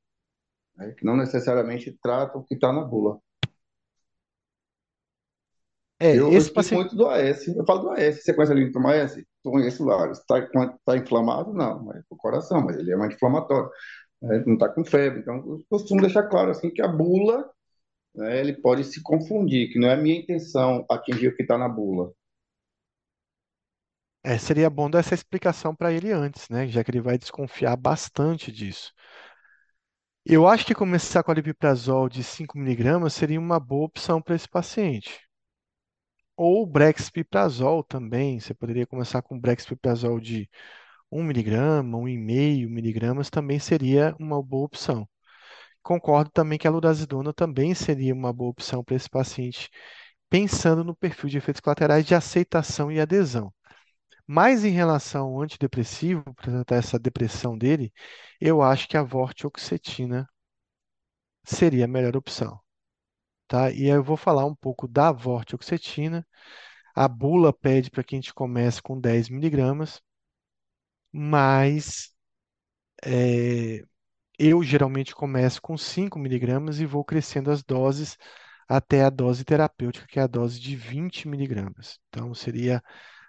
né? 0.78 0.94
Que 0.98 1.06
não 1.06 1.18
necessariamente 1.18 1.92
tratam 2.02 2.42
o 2.42 2.46
que 2.46 2.56
está 2.56 2.74
na 2.74 2.84
bula. 2.84 3.20
é, 6.00 6.20
Eu, 6.20 6.32
eu 6.32 6.34
esse 6.34 6.50
explico 6.50 6.54
paciente. 6.54 6.76
muito 6.76 6.96
do 6.96 7.08
AS. 7.08 7.48
Eu 7.48 7.66
falo 7.66 7.82
do 7.84 7.92
AS. 7.92 8.24
Você 8.24 8.34
conhece 8.34 8.52
ali 8.54 8.70
do 8.72 8.88
AS? 8.88 9.16
Conheço 9.44 9.86
vários. 9.86 10.20
Está 10.20 10.48
tá 10.86 10.98
inflamado? 10.98 11.54
Não, 11.54 11.92
é 11.94 12.02
o 12.10 12.16
coração, 12.18 12.62
mas 12.66 12.78
ele 12.78 12.92
é 12.92 12.98
um 12.98 13.04
anti-inflamatório. 13.04 13.70
né? 14.22 14.44
Não 14.48 14.56
está 14.56 14.70
com 14.70 14.86
febre. 14.86 15.22
Então, 15.22 15.38
eu 15.38 15.66
costumo 15.70 16.02
deixar 16.02 16.24
claro 16.30 16.52
assim 16.52 16.72
que 16.72 16.82
a 16.84 16.88
bula, 16.90 17.50
né, 18.18 18.40
ele 18.40 18.54
pode 18.54 18.84
se 18.84 19.02
confundir, 19.04 19.72
que 19.72 19.80
não 19.80 19.90
é 19.90 19.94
a 19.94 19.98
minha 19.98 20.20
intenção 20.20 20.86
atingir 20.90 21.28
o 21.30 21.36
que 21.36 21.44
está 21.44 21.58
na 21.58 21.70
bula. 21.70 22.12
É, 24.24 24.38
seria 24.38 24.70
bom 24.70 24.90
dar 24.90 25.00
essa 25.00 25.14
explicação 25.14 25.74
para 25.76 25.94
ele 25.94 26.12
antes, 26.12 26.50
né? 26.50 26.68
Já 26.68 26.84
que 26.84 26.92
ele 26.92 27.00
vai 27.02 27.18
desconfiar 27.18 27.76
bastante 27.78 28.52
disso. 28.52 28.92
Eu 30.24 30.48
acho 30.48 30.64
que 30.68 30.76
começar 30.76 31.24
com 31.24 31.32
aripiprazol 31.32 32.08
de 32.08 32.24
5 32.24 32.60
miligramas 32.60 33.14
seria 33.14 33.40
uma 33.40 33.60
boa 33.60 33.86
opção 33.86 34.22
para 34.22 34.36
esse 34.36 34.48
paciente. 34.48 35.20
Ou 36.38 36.66
brexpiprazol 36.66 37.84
também. 37.84 38.40
Você 38.40 38.54
poderia 38.54 38.88
começar 38.88 39.22
com 39.22 39.38
brexpiprazol 39.40 40.20
de 40.20 40.50
1 41.12 41.24
miligrama, 41.24 41.98
1,5 41.98 42.70
miligramas 42.70 43.30
também 43.30 43.60
seria 43.60 44.16
uma 44.20 44.42
boa 44.42 44.66
opção. 44.66 45.08
Concordo 45.86 46.32
também 46.32 46.58
que 46.58 46.68
a 46.68 46.72
lurazidona 46.72 47.32
também 47.32 47.76
seria 47.76 48.12
uma 48.12 48.34
boa 48.34 48.50
opção 48.50 48.84
para 48.84 48.96
esse 48.96 49.08
paciente, 49.08 49.70
pensando 50.28 50.84
no 50.84 50.96
perfil 50.96 51.30
de 51.30 51.38
efeitos 51.38 51.62
colaterais 51.62 52.04
de 52.04 52.16
aceitação 52.16 52.92
e 52.92 53.00
adesão. 53.00 53.54
Mas 54.28 54.66
em 54.66 54.72
relação 54.72 55.28
ao 55.28 55.42
antidepressivo, 55.44 56.24
para 56.36 56.52
tratar 56.66 56.78
essa 56.78 56.98
depressão 57.00 57.58
dele, 57.58 57.94
eu 58.42 58.64
acho 58.64 58.88
que 58.88 58.98
a 58.98 59.04
vortioxetina 59.04 60.28
seria 61.46 61.86
a 61.86 61.88
melhor 61.88 62.18
opção. 62.18 62.60
Tá? 63.48 63.72
E 63.72 63.88
eu 63.88 64.04
vou 64.04 64.18
falar 64.18 64.46
um 64.46 64.56
pouco 64.56 64.88
da 64.88 65.12
vortioxetina. 65.12 66.28
A 66.96 67.08
bula 67.08 67.54
pede 67.54 67.92
para 67.92 68.04
que 68.04 68.16
a 68.16 68.20
gente 68.20 68.34
comece 68.34 68.82
com 68.82 69.00
10 69.00 69.30
miligramas, 69.30 70.02
mas 71.12 72.12
é, 73.04 73.84
eu 74.40 74.64
geralmente 74.64 75.16
começo 75.16 75.62
com 75.62 75.78
5 75.78 76.20
miligramas 76.20 76.80
e 76.80 76.86
vou 76.86 77.04
crescendo 77.04 77.52
as 77.52 77.64
doses 77.64 78.18
até 78.68 79.04
a 79.04 79.10
dose 79.10 79.44
terapêutica, 79.46 80.08
que 80.08 80.20
é 80.20 80.24
a 80.24 80.28
dose 80.28 80.60
de 80.60 80.76
20 80.76 81.28
miligramas. 81.28 82.00
Então, 82.10 82.34
seria 82.34 82.84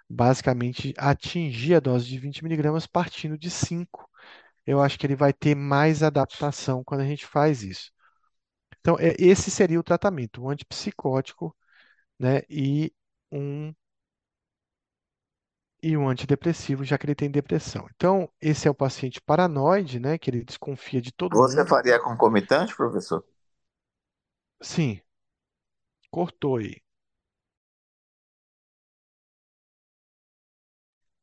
basicamente 0.09 0.93
atingir 0.97 1.75
a 1.75 1.79
dose 1.79 2.07
de 2.07 2.17
20 2.19 2.43
miligramas 2.43 2.87
partindo 2.87 3.37
de 3.37 3.49
5. 3.49 4.09
Eu 4.65 4.81
acho 4.81 4.97
que 4.99 5.05
ele 5.05 5.15
vai 5.15 5.33
ter 5.33 5.55
mais 5.55 6.03
adaptação 6.03 6.83
quando 6.83 7.01
a 7.01 7.05
gente 7.05 7.25
faz 7.25 7.63
isso. 7.63 7.91
Então, 8.79 8.97
é, 8.99 9.15
esse 9.19 9.51
seria 9.51 9.79
o 9.79 9.83
tratamento, 9.83 10.43
um 10.43 10.49
antipsicótico, 10.49 11.55
né, 12.19 12.41
e 12.49 12.93
um 13.31 13.73
e 15.81 15.97
um 15.97 16.07
antidepressivo, 16.09 16.83
já 16.83 16.97
que 16.97 17.05
ele 17.05 17.15
tem 17.15 17.29
depressão. 17.31 17.87
Então, 17.95 18.29
esse 18.41 18.67
é 18.67 18.71
o 18.71 18.75
paciente 18.75 19.21
paranoide, 19.21 19.99
né, 19.99 20.17
que 20.17 20.29
ele 20.29 20.43
desconfia 20.43 21.01
de 21.01 21.11
todo 21.11 21.39
Você 21.39 21.65
mundo. 21.65 21.65
faria 21.65 22.01
concomitante, 22.01 22.75
professor? 22.75 23.23
Sim, 24.61 25.01
cortou 26.11 26.57
aí. 26.57 26.81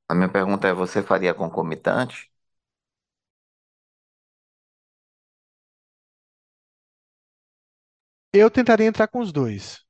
A 0.09 0.15
minha 0.15 0.31
pergunta 0.31 0.67
é: 0.67 0.73
você 0.73 1.03
faria 1.03 1.35
concomitante? 1.35 2.31
Eu 8.35 8.51
tentaria 8.51 8.87
entrar 8.87 9.09
com 9.09 9.21
os 9.21 9.33
dois. 9.33 9.83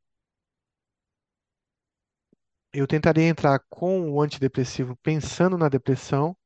Eu 2.74 2.88
tentaria 2.88 3.28
entrar 3.28 3.60
com 3.70 4.10
o 4.10 4.20
antidepressivo 4.20 4.96
pensando 4.96 5.56
na 5.56 5.68
depressão, 5.68 6.36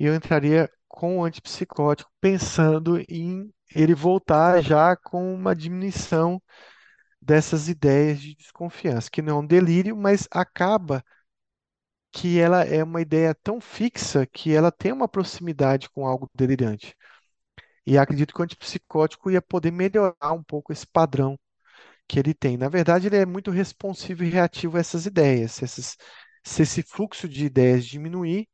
e 0.00 0.06
eu 0.06 0.14
entraria 0.14 0.70
com 0.88 1.18
o 1.18 1.24
antipsicótico 1.24 2.10
pensando 2.20 2.98
em 3.08 3.52
ele 3.74 3.94
voltar 3.94 4.62
já 4.62 4.96
com 4.96 5.34
uma 5.34 5.54
diminuição 5.54 6.42
dessas 7.20 7.68
ideias 7.68 8.20
de 8.20 8.34
desconfiança, 8.34 9.10
que 9.10 9.20
não 9.20 9.36
é 9.36 9.40
um 9.40 9.46
delírio, 9.46 9.94
mas 9.94 10.26
acaba 10.30 11.04
que 12.10 12.38
ela 12.40 12.64
é 12.64 12.82
uma 12.82 13.02
ideia 13.02 13.34
tão 13.34 13.60
fixa 13.60 14.26
que 14.26 14.54
ela 14.54 14.72
tem 14.72 14.90
uma 14.90 15.08
proximidade 15.08 15.90
com 15.90 16.06
algo 16.06 16.30
delirante. 16.34 16.96
E 17.86 17.98
acredito 17.98 18.34
que 18.34 18.40
o 18.40 18.44
antipsicótico 18.44 19.30
ia 19.30 19.42
poder 19.42 19.70
melhorar 19.70 20.32
um 20.32 20.42
pouco 20.42 20.72
esse 20.72 20.86
padrão 20.86 21.38
que 22.12 22.18
ele 22.20 22.34
tem. 22.34 22.56
Na 22.58 22.68
verdade, 22.68 23.06
ele 23.08 23.16
é 23.16 23.26
muito 23.26 23.50
responsivo 23.50 24.24
e 24.24 24.30
reativo 24.30 24.76
a 24.76 24.80
essas 24.80 25.06
ideias. 25.06 25.52
Se, 25.54 25.64
esses- 25.64 25.96
se 26.44 26.62
esse 26.62 26.82
fluxo 26.84 27.28
de 27.28 27.44
ideias 27.46 27.86
diminuir, 27.86 28.48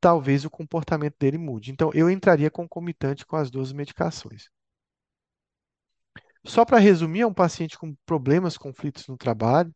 talvez 0.00 0.44
o 0.44 0.50
comportamento 0.50 1.16
dele 1.20 1.38
mude. 1.38 1.70
Então, 1.72 1.90
eu 1.94 2.10
entraria 2.10 2.50
concomitante 2.50 3.26
com 3.26 3.36
as 3.36 3.50
duas 3.50 3.72
medicações. 3.72 4.50
Só 6.44 6.64
para 6.64 6.78
resumir, 6.78 7.20
é 7.20 7.26
um 7.26 7.34
paciente 7.34 7.78
com 7.78 7.94
problemas, 8.06 8.56
conflitos 8.56 9.06
no 9.08 9.16
trabalho, 9.16 9.74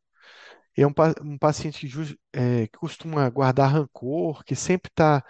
é 0.77 0.87
um, 0.87 0.93
um 1.22 1.39
paciente 1.39 1.89
que, 1.89 2.18
é, 2.35 2.68
que 2.68 2.79
costuma 2.79 3.29
guardar 3.31 3.72
rancor, 3.72 4.45
que 4.45 4.57
sempre 4.57 4.91
está 4.91 5.25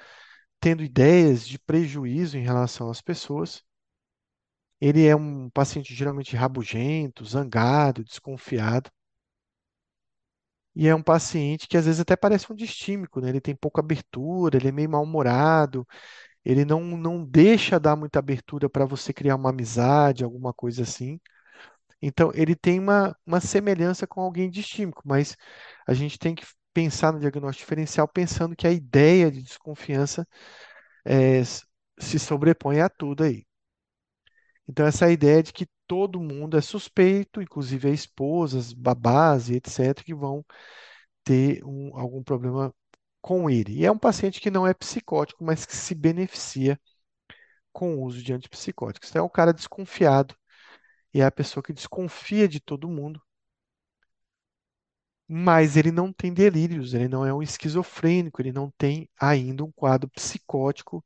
tendo 0.61 0.83
ideias 0.85 1.47
de 1.49 1.59
prejuízo 1.59 2.39
em 2.39 2.43
relação 2.45 2.91
às 2.91 3.03
pessoas. 3.03 3.63
Ele 4.81 5.07
é 5.07 5.17
um 5.17 5.51
paciente 5.51 5.95
geralmente 5.95 6.37
rabugento, 6.37 7.25
zangado, 7.25 8.05
desconfiado. 8.05 8.91
E 10.77 10.89
é 10.89 10.95
um 10.95 11.03
paciente 11.03 11.69
que 11.69 11.77
às 11.77 11.85
vezes 11.87 12.01
até 12.01 12.17
parece 12.17 12.53
um 12.53 12.57
distímico, 12.57 13.21
né? 13.21 13.29
Ele 13.29 13.41
tem 13.41 13.55
pouca 13.55 13.81
abertura, 13.81 14.57
ele 14.57 14.69
é 14.69 14.73
meio 14.73 14.91
mal-humorado, 14.91 15.87
ele 16.45 16.65
não, 16.65 16.83
não 16.83 17.25
deixa 17.25 17.81
dar 17.81 17.97
muita 17.97 18.19
abertura 18.21 18.71
para 18.71 18.87
você 18.87 19.13
criar 19.13 19.37
uma 19.37 19.51
amizade, 19.51 20.25
alguma 20.25 20.53
coisa 20.55 20.83
assim. 20.85 21.21
Então, 22.03 22.33
ele 22.35 22.57
tem 22.57 22.81
uma, 22.81 23.17
uma 23.27 23.41
semelhança 23.41 24.07
com 24.07 24.21
alguém 24.23 24.51
distímico, 24.51 25.03
mas 25.07 25.37
a 25.87 25.95
gente 25.95 26.19
tem 26.19 26.35
que 26.35 26.47
pensar 26.75 27.13
no 27.13 27.21
diagnóstico 27.21 27.65
diferencial 27.67 28.09
pensando 28.09 28.57
que 28.57 28.67
a 28.67 28.73
ideia 28.73 29.31
de 29.31 29.43
desconfiança 29.43 30.27
é, 31.05 31.43
se 31.45 32.19
sobrepõe 32.19 32.81
a 32.81 32.89
tudo 32.91 33.25
aí. 33.25 33.47
Então, 34.69 34.87
essa 34.87 35.11
ideia 35.11 35.43
de 35.43 35.53
que 35.53 35.67
todo 35.87 36.21
mundo 36.21 36.57
é 36.57 36.61
suspeito, 36.61 37.43
inclusive 37.43 37.89
a 37.89 37.93
esposas, 37.93 38.73
babás 38.73 39.49
e 39.51 39.57
etc., 39.57 40.05
que 40.05 40.15
vão 40.15 40.45
ter 41.25 41.65
um- 41.65 41.97
algum 41.99 42.23
problema 42.23 42.75
com 43.23 43.51
ele. 43.51 43.75
E 43.81 43.87
é 43.87 43.93
um 43.93 43.99
paciente 43.99 44.41
que 44.41 44.51
não 44.51 44.67
é 44.67 44.75
psicótico, 44.75 45.45
mas 45.45 45.67
que 45.67 45.77
se 45.77 45.95
beneficia 45.95 46.81
com 47.73 47.97
o 47.97 48.03
uso 48.05 48.23
de 48.23 48.33
antipsicóticos. 48.33 49.11
Então, 49.11 49.23
é 49.23 49.27
um 49.27 49.31
cara 49.31 49.53
desconfiado 49.55 50.37
e 51.15 51.21
é 51.21 51.27
a 51.27 51.33
pessoa 51.33 51.63
que 51.65 51.73
desconfia 51.75 52.49
de 52.49 52.61
todo 52.61 52.89
mundo, 52.91 53.21
mas 55.29 55.77
ele 55.77 55.91
não 55.91 56.13
tem 56.13 56.33
delírios, 56.33 56.93
ele 56.95 57.09
não 57.09 57.25
é 57.25 57.33
um 57.33 57.43
esquizofrênico, 57.43 58.41
ele 58.43 58.53
não 58.53 58.71
tem 58.77 59.09
ainda 59.21 59.65
um 59.65 59.73
quadro 59.73 60.09
psicótico, 60.11 61.05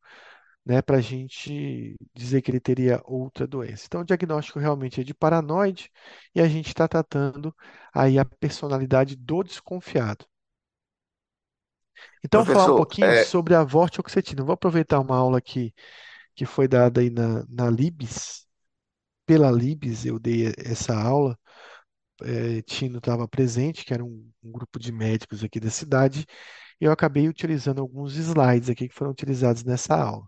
né, 0.68 0.82
para 0.82 0.98
a 0.98 1.02
gente 1.02 1.96
dizer 2.14 2.42
que 2.42 2.52
ele 2.52 2.60
teria 2.60 3.02
outra 3.06 3.46
doença. 3.48 3.86
Então, 3.86 4.02
o 4.02 4.04
diagnóstico 4.06 4.60
realmente 4.60 5.00
é 5.02 5.04
de 5.04 5.14
paranoide 5.14 5.90
e 6.34 6.42
a 6.42 6.48
gente 6.48 6.68
está 6.68 6.88
tratando 6.88 7.54
aí 7.94 8.18
a 8.20 8.26
personalidade 8.26 9.16
do 9.16 9.42
desconfiado. 9.44 10.26
Então, 12.24 12.40
vou 12.40 12.46
falar 12.46 12.66
um 12.66 12.70
Professor, 12.70 12.72
pouquinho 12.72 13.14
é, 13.14 13.16
sobre 13.16 13.54
a 13.54 13.62
vortioxetina. 13.64 14.44
Vou 14.44 14.52
aproveitar 14.54 15.00
uma 15.00 15.16
aula 15.16 15.40
que, 15.40 15.72
que 16.34 16.46
foi 16.46 16.68
dada 16.68 17.00
aí 17.00 17.10
na, 17.10 17.44
na 17.48 17.70
Libes, 17.70 18.46
pela 19.26 19.50
Libes, 19.52 20.06
eu 20.06 20.18
dei 20.18 20.52
essa 20.58 20.94
aula. 20.96 21.38
eh, 22.22 22.62
Tino 22.62 22.98
estava 22.98 23.28
presente, 23.28 23.84
que 23.84 23.94
era 23.94 24.04
um, 24.04 24.30
um 24.42 24.52
grupo 24.52 24.78
de 24.78 24.92
médicos 24.92 25.44
aqui 25.44 25.60
da 25.60 25.70
cidade, 25.70 26.26
e 26.80 26.84
eu 26.86 26.92
acabei 26.92 27.28
utilizando 27.28 27.80
alguns 27.80 28.16
slides 28.16 28.70
aqui 28.70 28.88
que 28.88 28.94
foram 28.94 29.12
utilizados 29.12 29.64
nessa 29.64 29.96
aula. 29.96 30.26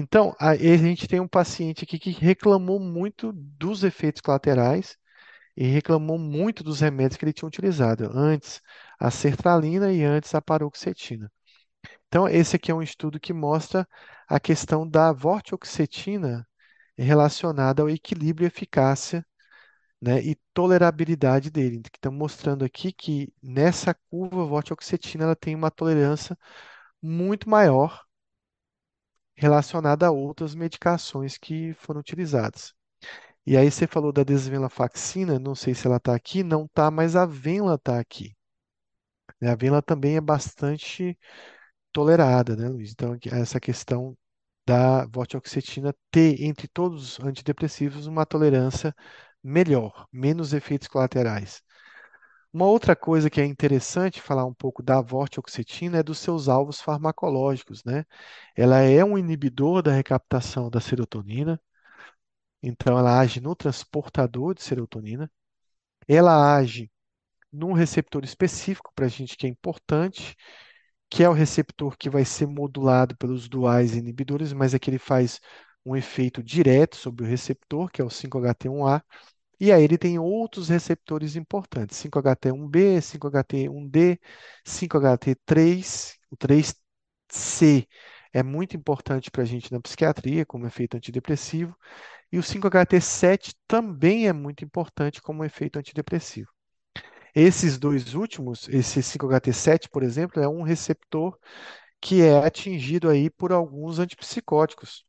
Então, 0.00 0.32
a, 0.38 0.50
a 0.50 0.56
gente 0.56 1.08
tem 1.08 1.18
um 1.18 1.26
paciente 1.26 1.82
aqui 1.82 1.98
que 1.98 2.10
reclamou 2.10 2.78
muito 2.78 3.32
dos 3.32 3.82
efeitos 3.82 4.20
colaterais 4.20 4.96
e 5.56 5.66
reclamou 5.66 6.18
muito 6.18 6.62
dos 6.62 6.80
remédios 6.80 7.16
que 7.18 7.24
ele 7.24 7.32
tinha 7.32 7.48
utilizado, 7.48 8.08
antes 8.14 8.62
a 9.00 9.10
sertralina 9.10 9.92
e 9.92 10.04
antes 10.04 10.32
a 10.36 10.40
paroxetina. 10.40 11.32
Então, 12.06 12.28
esse 12.28 12.56
aqui 12.56 12.70
é 12.70 12.74
um 12.74 12.82
estudo 12.82 13.18
que 13.18 13.32
mostra 13.32 13.88
a 14.28 14.38
questão 14.40 14.88
da 14.88 15.12
vortioxetina 15.12 16.46
relacionada 16.96 17.82
ao 17.82 17.90
equilíbrio 17.90 18.46
e 18.46 18.48
eficácia, 18.48 19.26
né, 20.00 20.22
e 20.22 20.36
tolerabilidade 20.54 21.50
dele. 21.50 21.82
Estão 21.92 22.12
mostrando 22.12 22.64
aqui 22.64 22.92
que 22.92 23.32
nessa 23.42 23.94
curva, 24.10 24.42
a 24.42 24.46
vortioxetina 24.46 25.24
ela 25.24 25.36
tem 25.36 25.56
uma 25.56 25.72
tolerância 25.72 26.38
muito 27.02 27.50
maior 27.50 28.07
relacionada 29.38 30.06
a 30.08 30.12
outras 30.12 30.54
medicações 30.54 31.38
que 31.38 31.74
foram 31.74 32.00
utilizadas. 32.00 32.74
E 33.46 33.56
aí 33.56 33.70
você 33.70 33.86
falou 33.86 34.12
da 34.12 34.24
desvenlafaxina, 34.24 35.38
não 35.38 35.54
sei 35.56 35.74
se 35.74 35.86
ela 35.86 35.96
está 35.98 36.14
aqui, 36.14 36.42
não 36.44 36.66
está, 36.66 36.90
mas 36.90 37.16
a 37.16 37.26
venla 37.26 37.76
está 37.76 37.98
aqui. 38.00 38.36
né? 39.40 39.50
A 39.50 39.54
venla 39.54 39.82
também 39.82 40.16
é 40.16 40.20
bastante 40.20 41.18
tolerada, 41.92 42.56
né, 42.56 42.68
Luiz? 42.68 42.92
Então, 42.92 43.12
aqui- 43.14 43.30
essa 43.34 43.60
questão 43.60 44.16
da 44.66 45.06
vortioxetina 45.06 45.94
ter, 46.12 46.42
entre 46.42 46.68
todos 46.68 47.18
os 47.18 47.24
antidepressivos, 47.26 48.06
uma 48.06 48.26
tolerância 48.26 48.94
melhor, 49.44 50.06
menos 50.12 50.52
efeitos 50.54 50.88
colaterais. 50.88 51.62
Uma 52.52 52.66
outra 52.66 52.94
coisa 52.96 53.30
que 53.30 53.40
é 53.40 53.44
interessante 53.46 54.20
falar 54.20 54.44
um 54.44 54.52
pouco 54.54 54.82
da 54.82 55.00
vortioxetina 55.00 55.98
é 55.98 56.02
dos 56.02 56.18
seus 56.18 56.48
alvos 56.48 56.80
farmacológicos, 56.80 57.82
né? 57.84 58.04
Ela 58.56 58.80
é 58.80 59.04
um 59.04 59.16
inibidor 59.18 59.82
da 59.82 59.92
recaptação 59.92 60.68
da 60.70 60.80
serotonina, 60.80 61.60
então 62.62 62.98
ela 62.98 63.18
age 63.18 63.40
no 63.40 63.54
transportador 63.54 64.54
de 64.54 64.62
serotonina, 64.62 65.30
ela 66.08 66.56
age 66.56 66.90
num 67.52 67.72
receptor 67.74 68.24
específico 68.24 68.92
para 68.94 69.06
a 69.06 69.08
gente 69.08 69.36
que 69.36 69.46
é 69.46 69.50
importante, 69.50 70.36
que 71.10 71.22
é 71.24 71.28
o 71.28 71.32
receptor 71.32 71.96
que 71.98 72.10
vai 72.10 72.24
ser 72.24 72.46
modulado 72.46 73.16
pelos 73.16 73.48
duais 73.48 73.94
inibidores, 73.96 74.52
mas 74.52 74.74
é 74.74 74.78
que 74.78 74.90
ele 74.90 74.98
faz 74.98 75.40
um 75.84 75.96
efeito 75.96 76.42
direto 76.42 76.96
sobre 76.96 77.24
o 77.24 77.28
receptor, 77.28 77.90
que 77.90 78.02
é 78.02 78.04
o 78.04 78.10
5-HT1A, 78.10 79.02
e 79.60 79.72
aí 79.72 79.82
ele 79.82 79.98
tem 79.98 80.18
outros 80.18 80.68
receptores 80.68 81.36
importantes, 81.36 81.96
5HT1B, 81.98 83.00
5HT1D, 83.00 84.20
5HT3, 84.64 86.16
o 86.30 86.36
3C 86.36 87.86
é 88.32 88.42
muito 88.42 88.76
importante 88.76 89.30
para 89.30 89.42
a 89.42 89.46
gente 89.46 89.72
na 89.72 89.80
psiquiatria 89.80 90.46
como 90.46 90.66
efeito 90.66 90.96
antidepressivo, 90.96 91.76
e 92.32 92.38
o 92.38 92.42
5HT7 92.42 93.54
também 93.66 94.28
é 94.28 94.32
muito 94.32 94.64
importante 94.64 95.22
como 95.22 95.44
efeito 95.44 95.78
antidepressivo. 95.78 96.50
Esses 97.34 97.78
dois 97.78 98.14
últimos, 98.14 98.68
esse 98.68 99.02
5HT7, 99.02 99.88
por 99.88 100.02
exemplo, 100.02 100.42
é 100.42 100.48
um 100.48 100.62
receptor 100.62 101.38
que 102.00 102.22
é 102.22 102.38
atingido 102.38 103.08
aí 103.10 103.30
por 103.30 103.52
alguns 103.52 103.98
antipsicóticos, 103.98 105.04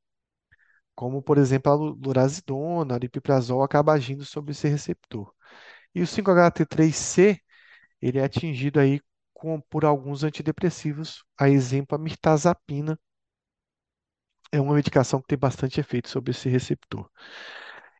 como 0.99 1.21
por 1.23 1.37
exemplo 1.37 1.71
a 1.71 1.75
lurazidona, 1.75 2.93
a 2.93 2.97
aripiprazol 2.97 3.63
acaba 3.63 3.93
agindo 3.93 4.25
sobre 4.25 4.51
esse 4.51 4.67
receptor. 4.67 5.33
E 5.95 6.01
o 6.01 6.05
5-HT3C, 6.05 7.39
ele 8.01 8.19
é 8.19 8.23
atingido 8.25 8.81
aí 8.81 8.99
com, 9.33 9.61
por 9.61 9.85
alguns 9.85 10.25
antidepressivos, 10.25 11.23
a 11.39 11.49
exemplo 11.49 11.95
a 11.95 11.97
mirtazapina, 11.97 12.99
é 14.51 14.59
uma 14.59 14.75
medicação 14.75 15.21
que 15.21 15.27
tem 15.27 15.37
bastante 15.37 15.79
efeito 15.79 16.09
sobre 16.09 16.31
esse 16.31 16.49
receptor. 16.49 17.09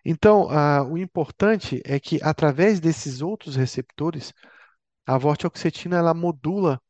Então, 0.04 0.50
o 0.92 0.98
importante 0.98 1.82
é 1.86 2.02
que 2.02 2.20
através 2.22 2.82
desses 2.82 3.22
outros 3.22 3.56
receptores, 3.56 4.34
a 5.06 5.18
vortioxetina 5.18 5.96
ela 5.96 6.14
modula 6.14 6.82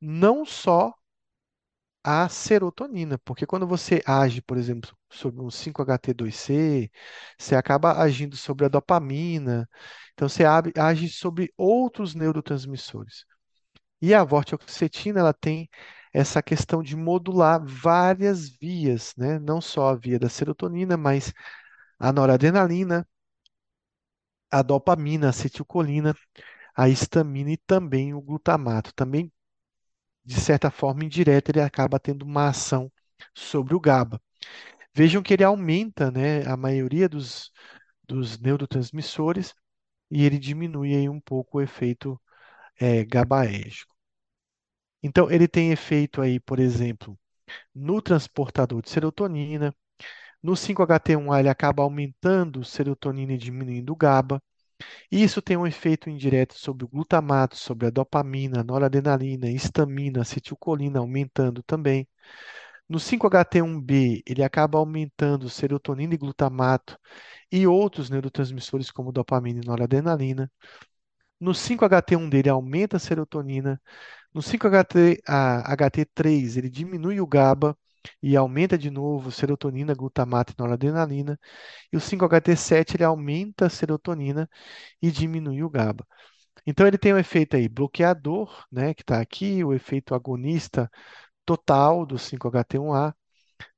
não 0.00 0.44
só 0.44 0.92
a 2.06 2.28
serotonina, 2.28 3.18
porque 3.18 3.46
quando 3.46 3.66
você 3.66 4.02
age, 4.06 4.40
por 4.42 4.56
exemplo, 4.58 4.96
sobre 5.10 5.42
um 5.42 5.50
5-HT2C, 5.50 6.90
você 7.38 7.56
acaba 7.56 7.98
agindo 8.00 8.36
sobre 8.36 8.66
a 8.66 8.68
dopamina, 8.68 9.68
então 10.14 10.28
você 10.28 10.44
age 10.44 11.08
sobre 11.08 11.52
outros 11.56 12.14
neurotransmissores. 12.14 13.24
E 14.00 14.14
a 14.14 14.24
vortioxetina, 14.24 15.20
ela 15.20 15.34
tem 15.34 15.68
essa 16.12 16.42
questão 16.42 16.82
de 16.82 16.96
modular 16.96 17.62
várias 17.64 18.48
vias, 18.48 19.14
né? 19.16 19.38
Não 19.38 19.60
só 19.60 19.90
a 19.90 19.96
via 19.96 20.18
da 20.18 20.28
serotonina, 20.28 20.96
mas 20.96 21.32
a 21.98 22.12
noradrenalina, 22.12 23.06
a 24.50 24.62
dopamina, 24.62 25.26
a 25.28 25.30
acetilcolina, 25.30 26.14
a 26.76 26.88
histamina 26.88 27.52
e 27.52 27.56
também 27.58 28.14
o 28.14 28.20
glutamato. 28.22 28.92
Também 28.94 29.32
de 30.26 30.40
certa 30.40 30.70
forma 30.70 31.04
indireta, 31.04 31.52
ele 31.52 31.62
acaba 31.62 32.00
tendo 32.00 32.24
uma 32.24 32.48
ação 32.50 32.92
sobre 33.34 33.74
o 33.74 33.80
GABA. 33.80 34.20
Vejam 34.94 35.22
que 35.22 35.34
ele 35.34 35.44
aumenta 35.44 36.10
né, 36.10 36.44
a 36.46 36.56
maioria 36.56 37.08
dos, 37.08 37.52
dos 38.08 38.38
neurotransmissores 38.40 39.54
e 40.10 40.24
ele 40.24 40.38
diminui 40.38 40.94
aí 40.96 41.08
um 41.08 41.20
pouco 41.20 41.58
o 41.58 41.62
efeito 41.62 42.20
é, 42.80 43.04
GABAérgico. 43.04 43.94
Então, 45.02 45.30
ele 45.30 45.46
tem 45.48 45.70
efeito 45.72 46.20
aí, 46.20 46.40
por 46.40 46.58
exemplo, 46.58 47.18
no 47.74 48.02
transportador 48.02 48.82
de 48.82 48.90
serotonina. 48.90 49.74
No 50.42 50.56
5-HT1A, 50.56 51.40
ele 51.40 51.48
acaba 51.50 51.82
aumentando 51.84 52.64
serotonina 52.64 53.34
e 53.34 53.38
diminuindo 53.38 53.92
o 53.92 53.96
GABA. 53.96 54.42
Isso 55.10 55.40
tem 55.42 55.56
um 55.56 55.66
efeito 55.66 56.08
indireto 56.10 56.54
sobre 56.58 56.84
o 56.84 56.88
glutamato, 56.88 57.56
sobre 57.56 57.86
a 57.86 57.90
dopamina, 57.90 58.62
noradrenalina, 58.62 59.50
histamina, 59.50 60.22
acetilcolina, 60.22 60.98
aumentando 60.98 61.62
também. 61.62 62.08
No 62.88 63.00
5-HT1B, 63.00 64.22
ele 64.26 64.42
acaba 64.44 64.78
aumentando 64.78 65.48
serotonina 65.50 66.14
e 66.14 66.18
glutamato 66.18 66.98
e 67.50 67.66
outros 67.66 68.10
neurotransmissores 68.10 68.90
como 68.90 69.12
dopamina 69.12 69.60
e 69.62 69.66
noradrenalina. 69.66 70.50
No 71.40 71.54
5-HT1D, 71.54 72.38
ele 72.38 72.48
aumenta 72.48 72.96
a 72.96 73.00
serotonina. 73.00 73.80
No 74.32 74.42
5-HT3, 74.42 76.56
ele 76.56 76.70
diminui 76.70 77.20
o 77.20 77.26
GABA 77.26 77.76
e 78.22 78.36
aumenta 78.36 78.78
de 78.78 78.90
novo 78.90 79.30
serotonina, 79.32 79.94
glutamato 79.94 80.52
e 80.52 80.56
noradrenalina. 80.58 81.38
E 81.92 81.96
o 81.96 82.00
5-HT7 82.00 82.96
ele 82.96 83.04
aumenta 83.04 83.66
a 83.66 83.70
serotonina 83.70 84.48
e 85.02 85.10
diminui 85.10 85.62
o 85.62 85.70
GABA. 85.70 86.06
Então 86.66 86.86
ele 86.86 86.98
tem 86.98 87.14
um 87.14 87.18
efeito 87.18 87.56
aí 87.56 87.68
bloqueador, 87.68 88.66
né, 88.72 88.94
que 88.94 89.02
está 89.02 89.20
aqui, 89.20 89.62
o 89.64 89.74
efeito 89.74 90.14
agonista 90.14 90.90
total 91.44 92.06
do 92.06 92.18
5-HT1A, 92.18 93.14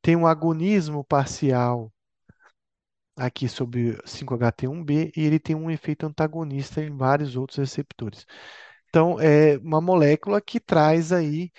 tem 0.03 0.17
um 0.17 0.27
agonismo 0.27 1.05
parcial 1.05 1.93
aqui 3.17 3.49
sobre 3.49 3.99
5-HT1B 4.07 5.13
e 5.17 5.25
ele 5.25 5.39
tem 5.39 5.57
um 5.57 5.71
efeito 5.71 6.07
antagonista 6.07 6.83
em 6.83 6.97
vários 6.97 7.37
outros 7.37 7.59
receptores. 7.59 8.25
Então 8.89 9.21
é 9.21 9.59
uma 9.59 9.81
molécula 9.81 10.41
que 10.41 10.61
traz 10.61 11.13
aí 11.13 11.53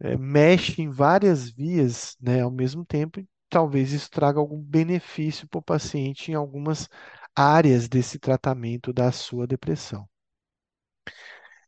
é, 0.00 0.16
mexe 0.16 0.82
em 0.82 0.90
várias 0.90 1.50
vias, 1.50 2.16
né, 2.20 2.40
ao 2.42 2.50
mesmo 2.50 2.84
tempo, 2.84 3.20
e 3.20 3.28
talvez 3.48 3.92
isso 3.92 4.10
traga 4.10 4.38
algum 4.40 4.60
benefício 4.60 5.48
para 5.48 5.58
o 5.58 5.62
paciente 5.62 6.30
em 6.32 6.34
algumas 6.34 6.88
áreas 7.36 7.88
desse 7.88 8.18
tratamento 8.18 8.92
da 8.92 9.12
sua 9.12 9.46
depressão. 9.46 10.08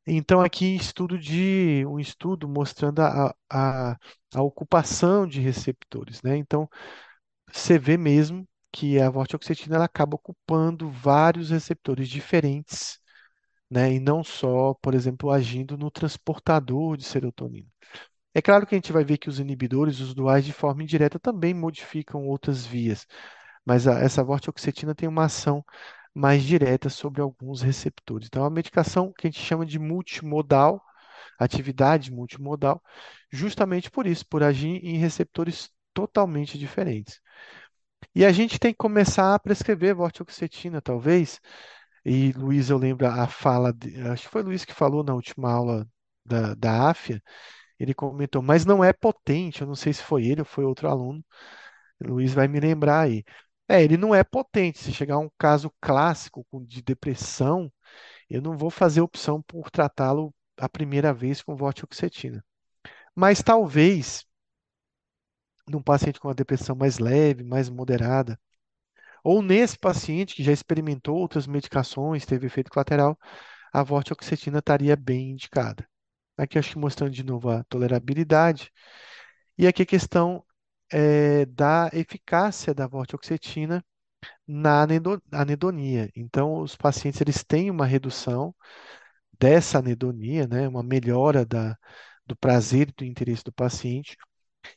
Então, 0.07 0.41
aqui 0.41 0.74
estudo 0.76 1.18
de 1.18 1.85
um 1.87 1.99
estudo 2.01 2.49
mostrando 2.49 3.01
a, 3.01 3.35
a, 3.51 3.97
a 4.35 4.43
ocupação 4.43 5.26
de 5.26 5.41
receptores, 5.41 6.20
né? 6.22 6.37
Então, 6.37 6.68
você 7.53 7.78
vê 7.78 7.97
mesmo 7.97 8.49
que 8.72 9.01
a 9.01 9.11
vortioxetina 9.11 9.76
ela 9.76 9.87
acaba 9.87 10.16
ocupando 10.16 10.91
vários 10.91 11.51
receptores 11.51 12.09
diferentes, 12.09 12.99
né? 13.70 13.95
E 13.95 14.01
não 14.01 14.24
só, 14.24 14.74
por 14.74 14.95
exemplo, 14.95 15.30
agindo 15.30 15.78
no 15.78 15.91
transportador 15.91 16.97
de 16.97 17.05
serotonina. 17.05 17.68
É 18.35 18.41
claro 18.43 18.66
que 18.66 18.74
a 18.74 18.78
gente 18.78 18.93
vai 18.93 19.05
ver 19.05 19.18
que 19.18 19.28
os 19.28 19.39
inibidores, 19.39 20.01
os 20.01 20.14
duais, 20.14 20.45
de 20.45 20.53
forma 20.53 20.83
indireta, 20.83 21.18
também 21.18 21.53
modificam 21.55 22.26
outras 22.26 22.64
vias, 22.66 23.07
mas 23.64 23.87
a, 23.87 24.01
essa 24.01 24.24
vortioxetina 24.24 24.95
tem 24.95 25.09
uma 25.09 25.24
ação 25.26 25.64
mais 26.14 26.43
direta 26.45 26.89
sobre 26.91 27.20
alguns 27.22 27.62
receptores. 27.62 28.28
Então, 28.28 28.43
é 28.43 28.45
uma 28.47 28.51
medicação 28.51 29.12
que 29.12 29.26
a 29.26 29.30
gente 29.30 29.43
chama 29.43 29.66
de 29.66 29.78
multimodal, 29.78 30.83
atividade 31.39 32.12
multimodal, 32.12 32.83
justamente 33.33 33.91
por 33.91 34.07
isso, 34.07 34.26
por 34.26 34.43
agir 34.43 34.80
em 34.85 34.99
receptores 34.99 35.70
totalmente 35.95 36.59
diferentes. 36.59 37.20
E 38.14 38.24
a 38.24 38.33
gente 38.33 38.59
tem 38.59 38.72
que 38.72 38.78
começar 38.78 39.35
a 39.35 39.39
prescrever 39.39 39.95
vortioxetina, 39.95 40.80
talvez. 40.83 41.41
E 42.05 42.33
Luiz, 42.33 42.70
eu 42.70 42.78
lembro 42.78 43.07
a 43.07 43.26
fala, 43.28 43.72
de, 43.72 44.01
acho 44.09 44.24
que 44.24 44.30
foi 44.30 44.43
Luiz 44.43 44.64
que 44.64 44.74
falou 44.74 45.05
na 45.05 45.14
última 45.14 45.53
aula 45.53 45.89
da, 46.24 46.55
da 46.55 46.91
AFIA, 46.91 47.22
ele 47.85 47.95
comentou, 47.95 48.43
mas 48.43 48.64
não 48.64 48.83
é 48.85 48.93
potente. 48.93 49.62
Eu 49.62 49.66
não 49.66 49.74
sei 49.74 49.93
se 49.93 50.03
foi 50.03 50.26
ele 50.26 50.41
ou 50.43 50.45
foi 50.47 50.64
outro 50.64 50.89
aluno. 50.89 51.24
O 52.01 52.09
Luiz 52.09 52.35
vai 52.35 52.49
me 52.49 52.61
lembrar 52.61 53.03
aí. 53.03 53.24
É, 53.68 53.83
ele 53.83 53.97
não 53.97 54.14
é 54.14 54.24
potente. 54.24 54.78
Se 54.78 54.93
chegar 54.93 55.18
um 55.18 55.30
caso 55.39 55.72
clássico 55.80 56.45
de 56.66 56.83
depressão, 56.83 57.72
eu 58.30 58.43
não 58.43 58.57
vou 58.59 58.70
fazer 58.70 59.01
opção 59.03 59.43
por 59.43 59.70
tratá-lo 59.70 60.35
a 60.59 60.68
primeira 60.68 61.14
vez 61.14 61.43
com 61.43 61.57
vortioxetina. 61.57 62.45
Mas 63.14 63.43
talvez, 63.43 64.26
num 65.68 65.83
paciente 65.83 66.20
com 66.20 66.28
uma 66.28 66.35
depressão 66.35 66.74
mais 66.76 66.99
leve, 66.99 67.43
mais 67.45 67.68
moderada, 67.68 68.39
ou 69.24 69.43
nesse 69.43 69.78
paciente 69.78 70.35
que 70.35 70.45
já 70.45 70.53
experimentou 70.53 71.16
outras 71.16 71.47
medicações, 71.47 72.26
teve 72.26 72.47
efeito 72.47 72.70
colateral, 72.70 73.18
a 73.72 73.83
vortioxetina 73.83 74.59
estaria 74.61 74.97
bem 74.97 75.33
indicada. 75.33 75.89
Aqui 76.37 76.59
acho 76.59 76.70
que 76.72 76.78
mostrando 76.78 77.12
de 77.12 77.24
novo 77.24 77.51
a 77.51 77.64
tolerabilidade. 77.64 78.70
E 79.59 79.66
aqui 79.66 79.83
a 79.83 79.87
questão 79.87 80.45
é, 80.93 81.47
da 81.47 81.91
eficácia 81.93 82.74
da 82.74 82.87
vortioxetina 82.87 83.85
na 84.47 84.87
anedonia. 85.33 86.11
Então, 86.16 86.61
os 86.61 86.76
pacientes 86.76 87.20
eles 87.20 87.45
têm 87.45 87.70
uma 87.70 87.87
redução 87.87 88.55
dessa 89.39 89.78
anedonia, 89.78 90.47
né, 90.47 90.68
uma 90.68 90.83
melhora 90.83 91.45
da, 91.45 91.76
do 92.26 92.37
prazer 92.37 92.89
e 92.91 92.93
do 92.93 93.05
interesse 93.05 93.45
do 93.45 93.53
paciente, 93.53 94.16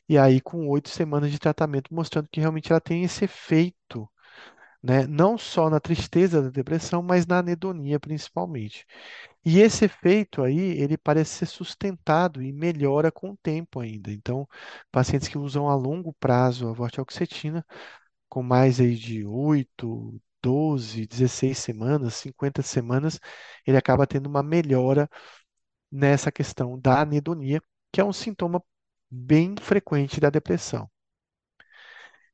e 0.08 0.18
aí 0.18 0.40
com 0.40 0.68
oito 0.68 0.88
semanas 0.90 1.30
de 1.30 1.38
tratamento, 1.38 1.94
mostrando 1.94 2.28
que 2.30 2.40
realmente 2.40 2.72
ela 2.72 2.80
tem 2.80 3.04
esse 3.04 3.24
efeito, 3.24 4.08
né, 4.82 5.06
não 5.06 5.38
só 5.38 5.70
na 5.70 5.80
tristeza 5.80 6.42
da 6.42 6.50
depressão, 6.50 7.02
mas 7.02 7.26
na 7.26 7.38
anedonia 7.38 8.00
principalmente. 8.00 8.86
E 9.46 9.60
esse 9.60 9.84
efeito 9.86 10.42
aí, 10.42 10.58
ele 10.58 10.98
parece 10.98 11.30
ser 11.38 11.46
sustentado 11.46 12.42
e 12.42 12.52
melhora 12.52 13.12
com 13.12 13.30
o 13.30 13.36
tempo 13.38 13.80
ainda. 13.80 14.10
Então, 14.12 14.46
pacientes 14.90 15.28
que 15.28 15.38
usam 15.38 15.68
a 15.68 15.74
longo 15.76 16.12
prazo 16.14 16.68
a 16.68 16.72
vortioxetina, 16.72 17.64
com 18.28 18.42
mais 18.42 18.80
aí 18.80 18.96
de 18.96 19.24
8, 19.26 20.20
12, 20.42 21.06
16 21.06 21.58
semanas, 21.58 22.14
50 22.16 22.62
semanas, 22.62 23.20
ele 23.66 23.76
acaba 23.78 24.06
tendo 24.06 24.28
uma 24.28 24.42
melhora 24.42 25.08
nessa 25.92 26.32
questão 26.32 26.78
da 26.80 27.00
anedonia, 27.02 27.60
que 27.92 28.00
é 28.00 28.04
um 28.04 28.12
sintoma 28.12 28.62
bem 29.10 29.54
frequente 29.60 30.20
da 30.20 30.30
depressão. 30.30 30.90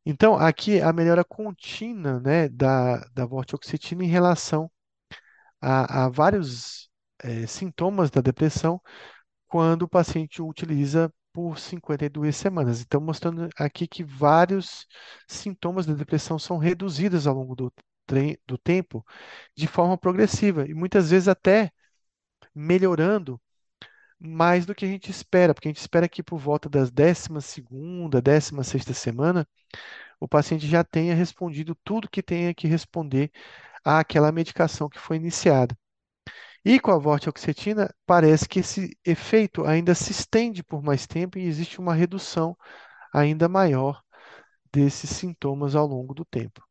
Então, 0.04 0.34
aqui 0.36 0.80
a 0.80 0.92
melhora 0.92 1.24
contínua, 1.24 2.18
né, 2.20 2.48
da, 2.48 2.98
da 3.14 3.24
vortioxetina 3.26 4.04
em 4.04 4.08
relação 4.08 4.70
a, 5.60 6.06
a 6.06 6.08
vários 6.10 6.90
eh, 7.22 7.46
sintomas 7.46 8.10
da 8.10 8.20
depressão 8.20 8.80
quando 9.48 9.82
o 9.82 9.88
paciente 9.88 10.42
utiliza 10.42 11.12
por 11.32 11.58
52 11.58 12.36
semanas. 12.36 12.80
Então, 12.82 13.00
mostrando 13.00 13.48
aqui 13.56 13.86
que 13.88 14.04
vários 14.04 14.86
sintomas 15.28 15.86
da 15.86 15.94
depressão 15.94 16.38
são 16.38 16.58
reduzidos 16.58 17.26
ao 17.26 17.34
longo 17.34 17.54
do, 17.56 17.72
do 18.46 18.58
tempo 18.58 19.04
de 19.56 19.66
forma 19.66 19.96
progressiva 19.98 20.66
e 20.68 20.74
muitas 20.74 21.10
vezes 21.10 21.28
até 21.28 21.70
melhorando 22.54 23.40
mais 24.18 24.66
do 24.66 24.74
que 24.74 24.84
a 24.84 24.88
gente 24.88 25.10
espera, 25.10 25.54
porque 25.54 25.68
a 25.68 25.70
gente 25.72 25.80
espera 25.80 26.08
que 26.08 26.22
por 26.22 26.38
volta 26.38 26.68
das 26.68 26.90
12ª, 26.90 28.22
16ª 28.22 28.94
semana, 28.94 29.46
o 30.20 30.28
paciente 30.28 30.66
já 30.68 30.84
tenha 30.84 31.14
respondido 31.14 31.76
tudo 31.84 32.10
que 32.10 32.22
tenha 32.22 32.54
que 32.54 32.68
responder 32.68 33.30
àquela 33.84 34.32
medicação 34.32 34.88
que 34.88 34.98
foi 35.00 35.16
iniciada. 35.16 35.76
E 36.64 36.78
com 36.78 36.92
a 36.92 36.98
vortioxetina, 36.98 37.92
parece 38.06 38.48
que 38.48 38.60
esse 38.60 38.96
efeito 39.04 39.64
ainda 39.64 39.94
se 39.94 40.12
estende 40.12 40.62
por 40.62 40.82
mais 40.82 41.06
tempo 41.06 41.38
e 41.38 41.46
existe 41.46 41.80
uma 41.80 41.94
redução 41.94 42.56
ainda 43.12 43.48
maior 43.48 44.02
desses 44.72 45.10
sintomas 45.10 45.74
ao 45.76 45.86
longo 45.86 46.14
do 46.14 46.24
tempo. 46.24 46.62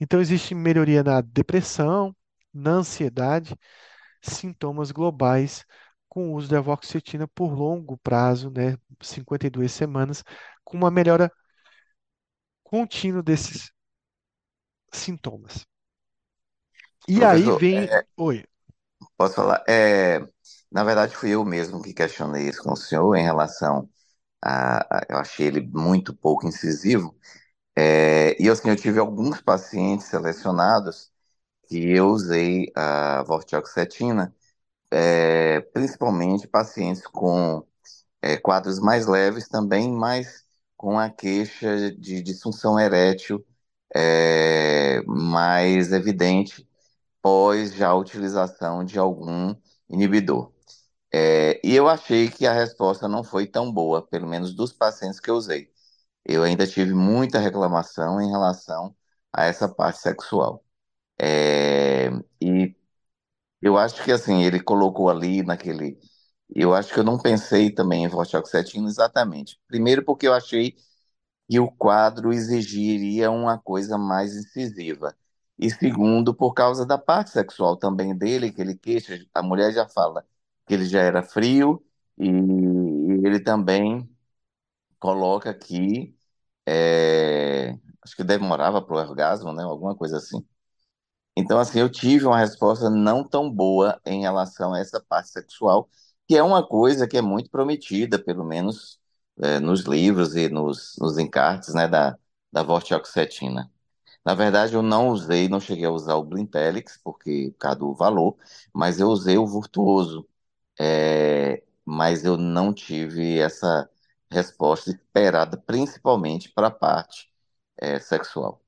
Então, 0.00 0.20
existe 0.20 0.54
melhoria 0.54 1.02
na 1.02 1.20
depressão, 1.20 2.14
na 2.52 2.72
ansiedade, 2.72 3.56
sintomas 4.22 4.90
globais 4.90 5.64
com 6.08 6.30
o 6.32 6.36
uso 6.36 6.48
da 6.50 6.60
vortioxetina 6.60 7.28
por 7.28 7.52
longo 7.52 7.96
prazo, 7.98 8.50
né, 8.50 8.76
52 9.00 9.72
semanas, 9.72 10.24
com 10.64 10.76
uma 10.76 10.90
melhora 10.90 11.30
contínua 12.64 13.22
desses 13.22 13.70
sintomas. 14.92 15.66
E 17.08 17.24
aí 17.24 17.42
Professor, 17.42 17.60
vem. 17.60 17.88
Oi. 18.16 18.44
Posso 19.20 19.34
falar? 19.36 19.64
É, 19.68 20.20
na 20.70 20.84
verdade, 20.84 21.16
fui 21.16 21.30
eu 21.30 21.44
mesmo 21.44 21.82
que 21.82 21.92
questionei 21.94 22.48
isso 22.48 22.62
com 22.62 22.72
o 22.72 22.76
senhor 22.76 23.14
em 23.16 23.22
relação 23.24 23.88
a, 24.42 24.98
a- 25.00 25.06
eu 25.10 25.18
achei 25.18 25.46
ele 25.48 25.62
muito 25.62 26.14
pouco 26.14 26.46
incisivo. 26.48 27.16
É, 27.76 28.36
e 28.42 28.48
assim, 28.50 28.70
eu 28.70 28.76
tive 28.76 28.98
alguns 29.00 29.40
pacientes 29.42 30.06
selecionados 30.08 31.10
que 31.68 31.78
eu 31.92 32.08
usei 32.08 32.72
a 32.76 33.22
vortioxetina, 33.24 34.34
é, 34.90 35.60
principalmente 35.72 36.48
pacientes 36.48 37.06
com 37.06 37.64
é, 38.22 38.36
quadros 38.38 38.80
mais 38.80 39.06
leves 39.06 39.48
também, 39.48 39.90
mas 39.92 40.46
com 40.76 40.98
a 40.98 41.10
queixa 41.10 41.92
de 41.92 42.22
disfunção 42.22 42.78
erétil 42.80 43.44
é, 43.94 45.02
mais 45.06 45.92
evidente 45.92 46.68
pós 47.22 47.74
já 47.74 47.88
a 47.90 47.94
utilização 47.96 48.84
de 48.84 48.98
algum 48.98 49.54
inibidor. 49.88 50.52
É, 51.12 51.60
e 51.66 51.74
eu 51.74 51.88
achei 51.88 52.30
que 52.30 52.46
a 52.46 52.52
resposta 52.52 53.08
não 53.08 53.24
foi 53.24 53.46
tão 53.46 53.72
boa, 53.72 54.06
pelo 54.06 54.28
menos 54.28 54.54
dos 54.54 54.72
pacientes 54.72 55.20
que 55.20 55.30
eu 55.30 55.36
usei. 55.36 55.70
Eu 56.24 56.42
ainda 56.44 56.66
tive 56.66 56.94
muita 56.94 57.38
reclamação 57.40 58.20
em 58.20 58.30
relação 58.30 58.96
a 59.32 59.44
essa 59.46 59.68
parte 59.68 60.00
sexual. 60.00 60.64
É, 61.20 62.10
e 62.42 62.74
eu 63.62 63.76
acho 63.78 64.02
que 64.04 64.12
assim, 64.12 64.42
ele 64.42 64.60
colocou 64.62 65.10
ali 65.10 65.42
naquele. 65.42 65.98
Eu 66.54 66.74
acho 66.74 66.92
que 66.92 66.98
eu 67.00 67.04
não 67.04 67.18
pensei 67.18 67.70
também 67.72 68.04
em 68.04 68.08
vortioxetina 68.08 68.88
exatamente. 68.88 69.60
Primeiro, 69.68 70.04
porque 70.04 70.26
eu 70.26 70.34
achei 70.34 70.76
que 71.50 71.60
o 71.60 71.70
quadro 71.72 72.32
exigiria 72.32 73.30
uma 73.30 73.58
coisa 73.58 73.98
mais 73.98 74.36
incisiva. 74.36 75.16
E 75.60 75.70
segundo, 75.70 76.34
por 76.34 76.54
causa 76.54 76.86
da 76.86 76.98
parte 76.98 77.30
sexual 77.32 77.76
também 77.76 78.16
dele, 78.16 78.52
que 78.52 78.60
ele 78.62 78.76
queixa, 78.76 79.18
a 79.34 79.42
mulher 79.42 79.72
já 79.72 79.88
fala 79.88 80.26
que 80.66 80.74
ele 80.74 80.86
já 80.86 81.02
era 81.02 81.22
frio 81.22 81.84
e 82.18 82.26
ele 83.26 83.40
também 83.40 84.08
coloca 84.98 85.54
que 85.54 86.16
é, 86.66 87.78
acho 88.02 88.16
que 88.16 88.24
demorava 88.24 88.82
para 88.82 88.94
o 88.96 88.98
orgasmo, 89.00 89.52
né? 89.52 89.64
Alguma 89.64 89.96
coisa 89.96 90.18
assim. 90.18 90.46
Então, 91.36 91.58
assim, 91.58 91.80
eu 91.80 91.90
tive 91.90 92.26
uma 92.26 92.38
resposta 92.38 92.90
não 92.90 93.24
tão 93.26 93.50
boa 93.50 94.00
em 94.04 94.22
relação 94.22 94.74
a 94.74 94.78
essa 94.80 95.00
parte 95.00 95.30
sexual, 95.30 95.88
que 96.28 96.36
é 96.36 96.42
uma 96.42 96.66
coisa 96.66 97.08
que 97.08 97.16
é 97.16 97.22
muito 97.22 97.50
prometida, 97.50 98.18
pelo 98.18 98.44
menos 98.44 99.00
é, 99.42 99.58
nos 99.60 99.82
livros 99.82 100.36
e 100.36 100.48
nos, 100.48 100.96
nos 101.00 101.18
encartes, 101.18 101.74
né, 101.74 101.88
da, 101.88 102.18
da 102.52 102.62
vortioxetina. 102.62 103.70
Na 104.24 104.34
verdade, 104.34 104.74
eu 104.74 104.82
não 104.82 105.08
usei, 105.08 105.48
não 105.48 105.60
cheguei 105.60 105.84
a 105.86 105.90
usar 105.90 106.14
o 106.16 106.24
Blintelix, 106.24 106.98
porque 107.02 107.50
por 107.52 107.58
causa 107.58 107.78
do 107.80 107.94
valor, 107.94 108.36
mas 108.74 109.00
eu 109.00 109.08
usei 109.08 109.38
o 109.38 109.46
Virtuoso, 109.46 110.28
é, 110.80 111.62
mas 111.84 112.24
eu 112.24 112.36
não 112.36 112.72
tive 112.74 113.38
essa 113.40 113.88
resposta 114.30 114.90
esperada, 114.90 115.56
principalmente 115.58 116.50
para 116.52 116.68
a 116.68 116.70
parte 116.70 117.30
é, 117.78 117.98
sexual. 118.00 118.62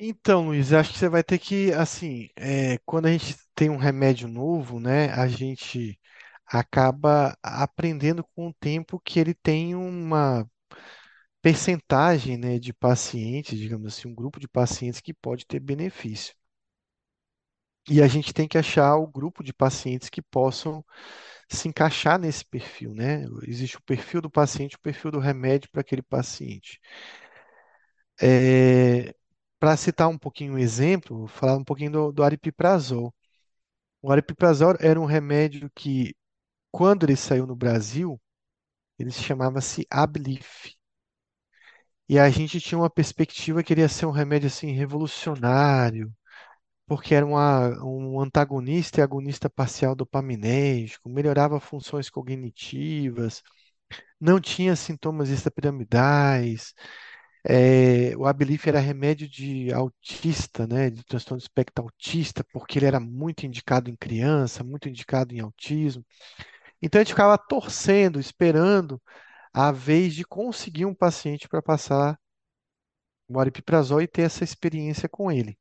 Então, 0.00 0.46
Luiz, 0.46 0.72
acho 0.72 0.92
que 0.92 0.98
você 0.98 1.08
vai 1.08 1.24
ter 1.24 1.38
que, 1.38 1.72
assim, 1.72 2.28
é, 2.36 2.78
quando 2.86 3.06
a 3.06 3.12
gente 3.12 3.36
tem 3.54 3.68
um 3.68 3.76
remédio 3.76 4.28
novo, 4.28 4.78
né, 4.78 5.10
a 5.12 5.26
gente 5.26 5.98
acaba 6.50 7.36
aprendendo 7.42 8.24
com 8.34 8.48
o 8.48 8.54
tempo 8.54 9.00
que 9.00 9.20
ele 9.20 9.34
tem 9.34 9.74
uma 9.74 10.48
percentagem, 11.42 12.36
né, 12.38 12.58
de 12.58 12.72
pacientes, 12.72 13.58
digamos 13.58 13.88
assim, 13.94 14.08
um 14.08 14.14
grupo 14.14 14.40
de 14.40 14.48
pacientes 14.48 15.00
que 15.00 15.14
pode 15.14 15.46
ter 15.46 15.60
benefício. 15.60 16.34
E 17.90 18.02
a 18.02 18.06
gente 18.08 18.32
tem 18.34 18.46
que 18.46 18.58
achar 18.58 18.96
o 18.96 19.06
grupo 19.06 19.42
de 19.42 19.52
pacientes 19.52 20.10
que 20.10 20.20
possam 20.20 20.84
se 21.50 21.68
encaixar 21.68 22.18
nesse 22.18 22.44
perfil, 22.44 22.94
né? 22.94 23.24
Existe 23.46 23.76
o 23.78 23.82
perfil 23.82 24.20
do 24.22 24.30
paciente, 24.30 24.76
o 24.76 24.80
perfil 24.80 25.10
do 25.12 25.18
remédio 25.20 25.70
para 25.70 25.80
aquele 25.82 26.02
paciente. 26.02 26.80
É, 28.20 29.14
para 29.60 29.76
citar 29.76 30.08
um 30.08 30.18
pouquinho 30.18 30.54
um 30.54 30.58
exemplo, 30.58 31.26
falar 31.28 31.56
um 31.56 31.64
pouquinho 31.64 31.90
do, 31.92 32.12
do 32.12 32.22
aripiprazol. 32.24 33.14
O 34.02 34.12
aripiprazol 34.12 34.76
era 34.80 35.00
um 35.00 35.06
remédio 35.06 35.70
que, 35.74 36.14
quando 36.78 37.02
ele 37.02 37.16
saiu 37.16 37.44
no 37.44 37.56
Brasil, 37.56 38.20
ele 38.98 39.10
se 39.10 39.22
chamava-se 39.22 39.86
Abilif. 39.90 40.76
E 42.08 42.18
a 42.18 42.28
gente 42.30 42.60
tinha 42.60 42.78
uma 42.78 42.88
perspectiva 42.90 43.62
que 43.62 43.72
ele 43.72 43.82
ia 43.82 43.88
ser 43.88 44.06
um 44.06 44.10
remédio 44.10 44.46
assim 44.46 44.72
revolucionário, 44.72 46.12
porque 46.86 47.14
era 47.14 47.26
uma, 47.26 47.70
um 47.84 48.20
antagonista 48.20 49.00
e 49.00 49.04
agonista 49.04 49.50
parcial 49.50 49.94
dopaminérgico, 49.96 51.08
melhorava 51.10 51.60
funções 51.60 52.10
cognitivas, 52.10 53.42
não 54.20 54.40
tinha 54.40 54.76
sintomas 54.76 55.30
extrapiramidais. 55.30 56.74
É, 57.48 58.16
o 58.16 58.26
Abilif 58.26 58.68
era 58.68 58.80
remédio 58.80 59.28
de 59.28 59.72
autista, 59.72 60.66
né, 60.66 60.90
de 60.90 61.04
transtorno 61.04 61.38
de 61.38 61.44
espectro 61.44 61.84
autista, 61.84 62.44
porque 62.52 62.78
ele 62.78 62.86
era 62.86 63.00
muito 63.00 63.46
indicado 63.46 63.90
em 63.90 63.96
criança, 63.96 64.64
muito 64.64 64.88
indicado 64.88 65.34
em 65.34 65.40
autismo. 65.40 66.04
Então 66.82 67.00
a 67.00 67.04
gente 67.04 67.12
ficava 67.12 67.38
torcendo, 67.38 68.20
esperando 68.20 69.00
a 69.52 69.72
vez 69.72 70.14
de 70.14 70.24
conseguir 70.24 70.86
um 70.86 70.94
paciente 70.94 71.48
para 71.48 71.62
passar 71.62 72.18
o 73.28 73.38
aripiprazol 73.40 74.02
e 74.02 74.06
ter 74.06 74.22
essa 74.22 74.44
experiência 74.44 75.08
com 75.08 75.30
ele. 75.32 75.56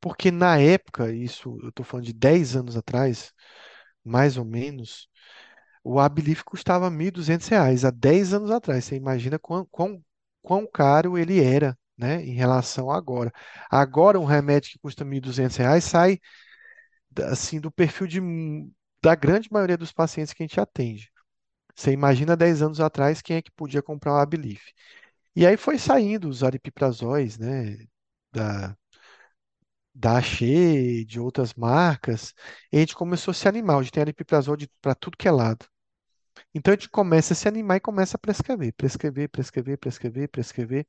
Porque 0.00 0.30
na 0.30 0.58
época, 0.58 1.12
isso 1.12 1.58
eu 1.62 1.68
estou 1.68 1.84
falando 1.84 2.06
de 2.06 2.12
10 2.12 2.56
anos 2.56 2.76
atrás, 2.76 3.32
mais 4.04 4.36
ou 4.36 4.44
menos, 4.44 5.08
o 5.84 6.00
Abilif 6.00 6.44
custava 6.44 6.90
1.200 6.90 7.48
reais, 7.48 7.84
há 7.84 7.90
10 7.90 8.34
anos 8.34 8.50
atrás. 8.50 8.84
Você 8.84 8.96
imagina 8.96 9.38
quão, 9.38 9.66
quão, 9.66 10.02
quão 10.42 10.66
caro 10.66 11.18
ele 11.18 11.42
era, 11.42 11.78
né, 11.98 12.22
em 12.24 12.34
relação 12.34 12.90
a 12.90 12.96
agora. 12.96 13.32
Agora, 13.70 14.20
um 14.20 14.24
remédio 14.24 14.72
que 14.72 14.78
custa 14.78 15.04
1.200 15.04 15.56
reais 15.56 15.84
sai 15.84 16.20
assim, 17.30 17.60
do 17.60 17.70
perfil 17.70 18.06
de, 18.06 18.20
da 19.02 19.14
grande 19.14 19.48
maioria 19.52 19.76
dos 19.76 19.92
pacientes 19.92 20.32
que 20.32 20.42
a 20.42 20.46
gente 20.46 20.60
atende. 20.60 21.10
Você 21.74 21.92
imagina 21.92 22.36
10 22.36 22.62
anos 22.62 22.80
atrás 22.80 23.22
quem 23.22 23.36
é 23.36 23.42
que 23.42 23.50
podia 23.52 23.82
comprar 23.82 24.14
o 24.14 24.16
Abilif. 24.18 24.62
E 25.36 25.46
aí 25.46 25.56
foi 25.56 25.78
saindo 25.78 26.28
os 26.28 26.44
aripiprazóis, 26.44 27.38
né, 27.38 27.78
da 29.94 30.16
Axê, 30.18 31.04
de 31.04 31.20
outras 31.20 31.54
marcas, 31.54 32.32
e 32.72 32.76
a 32.78 32.80
gente 32.80 32.94
começou 32.94 33.32
a 33.32 33.34
se 33.34 33.48
animar. 33.48 33.78
Hoje 33.78 33.90
tem 33.90 34.00
aripiprazol 34.02 34.56
para 34.80 34.94
tudo 34.94 35.16
que 35.16 35.28
é 35.28 35.30
lado. 35.30 35.66
Então 36.54 36.72
a 36.72 36.76
gente 36.76 36.88
começa 36.90 37.34
a 37.34 37.36
se 37.36 37.48
animar 37.48 37.76
e 37.78 37.80
começa 37.80 38.16
a 38.16 38.20
prescrever, 38.20 38.74
prescrever, 38.74 39.28
prescrever, 39.30 39.78
prescrever, 39.78 40.28
prescrever. 40.30 40.86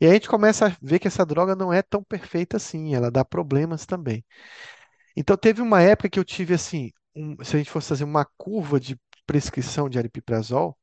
E 0.00 0.06
aí 0.06 0.12
a 0.12 0.14
gente 0.14 0.28
começa 0.28 0.68
a 0.68 0.76
ver 0.82 0.98
que 0.98 1.08
essa 1.08 1.26
droga 1.26 1.56
não 1.56 1.72
é 1.72 1.82
tão 1.82 2.02
perfeita 2.04 2.56
assim, 2.58 2.94
ela 2.94 3.10
dá 3.10 3.24
problemas 3.24 3.86
também. 3.86 4.24
Então 5.16 5.36
teve 5.36 5.62
uma 5.62 5.82
época 5.82 6.08
que 6.10 6.18
eu 6.18 6.24
tive 6.24 6.54
assim, 6.54 6.92
um- 7.18 7.44
se 7.44 7.56
a 7.56 7.58
gente 7.58 7.70
fosse 7.70 7.88
fazer 7.88 8.04
uma 8.04 8.24
curva 8.36 8.80
de 8.80 8.98
prescrição 9.26 9.88
de 9.88 9.98
aripiprazol, 9.98 10.76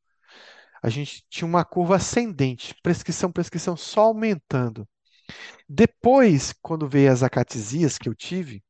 a 0.83 0.89
gente 0.89 1.25
tinha 1.29 1.47
uma 1.47 1.65
curva 1.65 1.97
ascendente, 1.97 2.75
prescrição, 2.83 3.31
prescrição 3.31 3.77
só 3.77 4.03
aumentando. 4.03 4.87
Depois, 5.69 6.53
quando 6.61 6.89
veio 6.89 7.11
as 7.11 7.23
acatisias 7.23 7.97
que 7.97 8.09
eu 8.09 8.15
tive, 8.15 8.63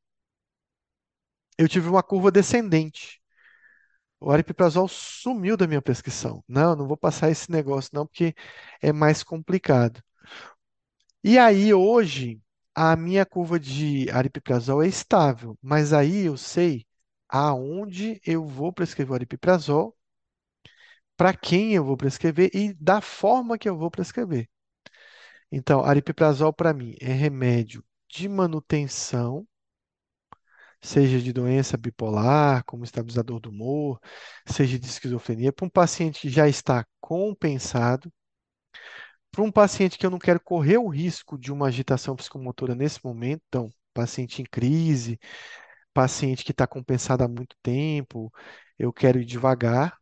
eu 1.58 1.68
tive 1.68 1.88
uma 1.88 2.02
curva 2.02 2.30
descendente. 2.30 3.20
O 4.20 4.30
aripiprazol 4.30 4.88
sumiu 4.88 5.56
da 5.56 5.66
minha 5.66 5.82
prescrição. 5.82 6.44
Não, 6.48 6.76
não 6.76 6.86
vou 6.88 6.96
passar 6.96 7.30
esse 7.30 7.50
negócio 7.50 7.90
não, 7.94 8.06
porque 8.06 8.34
é 8.82 8.92
mais 8.92 9.22
complicado. 9.22 10.02
E 11.22 11.38
aí, 11.38 11.74
hoje, 11.74 12.40
a 12.74 12.96
minha 12.96 13.26
curva 13.26 13.58
de 13.60 14.08
aripiprazol 14.10 14.82
é 14.82 14.88
estável, 14.88 15.58
mas 15.62 15.92
aí 15.92 16.24
eu 16.26 16.36
sei 16.36 16.86
aonde 17.36 18.20
eu 18.24 18.46
vou 18.46 18.72
prescrever 18.72 19.12
o 19.12 19.14
aripiprazol, 19.14 19.96
para 21.16 21.34
quem 21.34 21.74
eu 21.74 21.84
vou 21.84 21.96
prescrever 21.96 22.50
e 22.54 22.74
da 22.74 23.00
forma 23.00 23.58
que 23.58 23.68
eu 23.68 23.76
vou 23.76 23.90
prescrever. 23.90 24.48
Então, 25.50 25.84
aripiprazol 25.84 26.52
para 26.52 26.72
mim 26.74 26.94
é 27.00 27.12
remédio 27.12 27.84
de 28.08 28.28
manutenção, 28.28 29.46
seja 30.80 31.20
de 31.20 31.32
doença 31.32 31.76
bipolar, 31.76 32.64
como 32.64 32.84
estabilizador 32.84 33.40
do 33.40 33.50
humor, 33.50 34.00
seja 34.46 34.78
de 34.78 34.86
esquizofrenia, 34.86 35.52
para 35.52 35.66
um 35.66 35.70
paciente 35.70 36.20
que 36.20 36.28
já 36.28 36.48
está 36.48 36.86
compensado, 37.00 38.12
para 39.30 39.42
um 39.42 39.52
paciente 39.52 39.98
que 39.98 40.06
eu 40.06 40.10
não 40.10 40.18
quero 40.18 40.40
correr 40.40 40.78
o 40.78 40.88
risco 40.88 41.38
de 41.38 41.52
uma 41.52 41.68
agitação 41.68 42.16
psicomotora 42.16 42.74
nesse 42.74 43.04
momento, 43.04 43.42
então, 43.48 43.70
paciente 43.92 44.42
em 44.42 44.44
crise, 44.44 45.18
paciente 45.96 46.44
que 46.44 46.52
está 46.52 46.66
compensado 46.66 47.24
há 47.24 47.28
muito 47.28 47.56
tempo, 47.62 48.32
eu 48.78 48.92
quero 48.92 49.18
ir 49.20 49.24
devagar. 49.24 49.98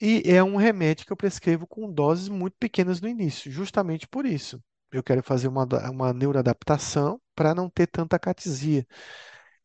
E 0.00 0.22
é 0.26 0.42
um 0.42 0.56
remédio 0.56 1.06
que 1.06 1.12
eu 1.12 1.16
prescrevo 1.16 1.66
com 1.66 1.90
doses 1.90 2.28
muito 2.28 2.54
pequenas 2.58 3.00
no 3.00 3.08
início, 3.08 3.50
justamente 3.50 4.06
por 4.06 4.26
isso. 4.26 4.62
Eu 4.92 5.02
quero 5.02 5.22
fazer 5.22 5.48
uma, 5.48 5.64
uma 5.90 6.12
neuroadaptação 6.12 7.20
para 7.34 7.54
não 7.54 7.68
ter 7.70 7.86
tanta 7.86 8.18
catisia. 8.18 8.86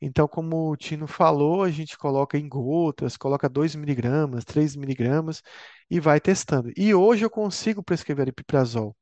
Então, 0.02 0.28
como 0.28 0.72
o 0.72 0.78
Tino 0.78 1.08
falou, 1.08 1.64
a 1.64 1.72
gente 1.72 1.98
coloca 1.98 2.38
em 2.38 2.48
gotas, 2.50 3.18
coloca 3.18 3.50
2 3.50 3.76
miligramas, 3.76 4.46
3 4.46 4.76
miligramas 4.76 5.42
e 5.90 6.00
vai 6.00 6.20
testando. 6.22 6.72
E 6.78 6.94
hoje 6.96 7.26
eu 7.26 7.30
consigo 7.30 7.84
prescrever 7.84 8.24
aripiprazol. 8.24 8.96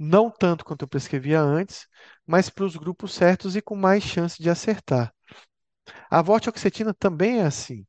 Não 0.00 0.30
tanto 0.30 0.64
quanto 0.64 0.82
eu 0.84 0.88
prescrevia 0.88 1.40
antes, 1.42 1.86
mas 2.26 2.50
para 2.50 2.64
os 2.64 2.76
grupos 2.76 3.14
certos 3.14 3.54
e 3.56 3.62
com 3.62 3.76
mais 3.76 4.02
chance 4.02 4.42
de 4.42 4.50
acertar. 4.50 5.14
A 6.10 6.22
vortioxetina 6.22 6.94
também 6.94 7.40
é 7.40 7.44
assim. 7.44 7.86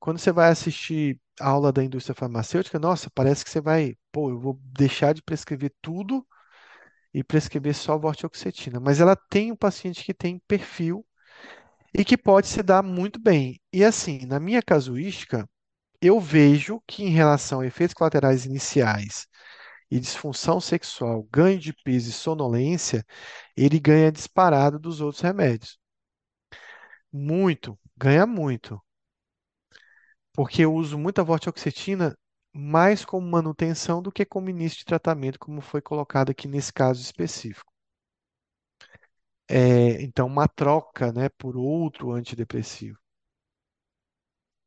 Quando 0.00 0.18
você 0.18 0.32
vai 0.32 0.50
assistir 0.50 1.20
a 1.40 1.48
aula 1.48 1.72
da 1.72 1.84
indústria 1.84 2.14
farmacêutica, 2.14 2.78
nossa, 2.78 3.10
parece 3.10 3.44
que 3.44 3.50
você 3.50 3.60
vai, 3.60 3.96
pô, 4.12 4.30
eu 4.30 4.40
vou 4.40 4.60
deixar 4.62 5.14
de 5.14 5.22
prescrever 5.22 5.72
tudo 5.82 6.26
e 7.14 7.24
prescrever 7.24 7.74
só 7.74 7.98
vortioxetina. 7.98 8.80
Mas 8.80 9.00
ela 9.00 9.16
tem 9.16 9.52
um 9.52 9.56
paciente 9.56 10.04
que 10.04 10.14
tem 10.14 10.40
perfil 10.48 11.06
e 11.94 12.04
que 12.04 12.16
pode 12.18 12.48
se 12.48 12.62
dar 12.62 12.82
muito 12.82 13.20
bem. 13.20 13.60
E 13.72 13.84
assim, 13.84 14.26
na 14.26 14.40
minha 14.40 14.62
casuística, 14.62 15.48
eu 16.00 16.20
vejo 16.20 16.82
que 16.86 17.04
em 17.04 17.10
relação 17.10 17.60
a 17.60 17.66
efeitos 17.66 17.94
colaterais 17.94 18.46
iniciais 18.46 19.26
e 19.94 20.00
disfunção 20.00 20.60
sexual, 20.60 21.22
ganho 21.32 21.58
de 21.58 21.72
peso 21.72 22.10
e 22.10 22.12
sonolência, 22.12 23.04
ele 23.56 23.78
ganha 23.80 24.12
disparado 24.12 24.78
dos 24.78 25.00
outros 25.00 25.22
remédios. 25.22 25.78
Muito, 27.12 27.78
ganha 27.96 28.26
muito. 28.26 28.78
porque 30.32 30.62
eu 30.62 30.72
uso 30.74 30.96
muita 30.98 31.24
vortioxetina 31.24 32.16
mais 32.52 33.04
como 33.04 33.26
manutenção 33.28 34.00
do 34.02 34.12
que 34.12 34.24
como 34.24 34.48
início 34.50 34.78
de 34.78 34.84
tratamento, 34.84 35.38
como 35.40 35.60
foi 35.60 35.80
colocado 35.82 36.30
aqui 36.30 36.46
nesse 36.46 36.72
caso 36.72 37.00
específico. 37.02 37.72
É, 39.48 40.02
então, 40.02 40.26
uma 40.26 40.46
troca, 40.48 41.12
né, 41.12 41.28
por 41.38 41.56
outro 41.56 42.12
antidepressivo. 42.12 42.98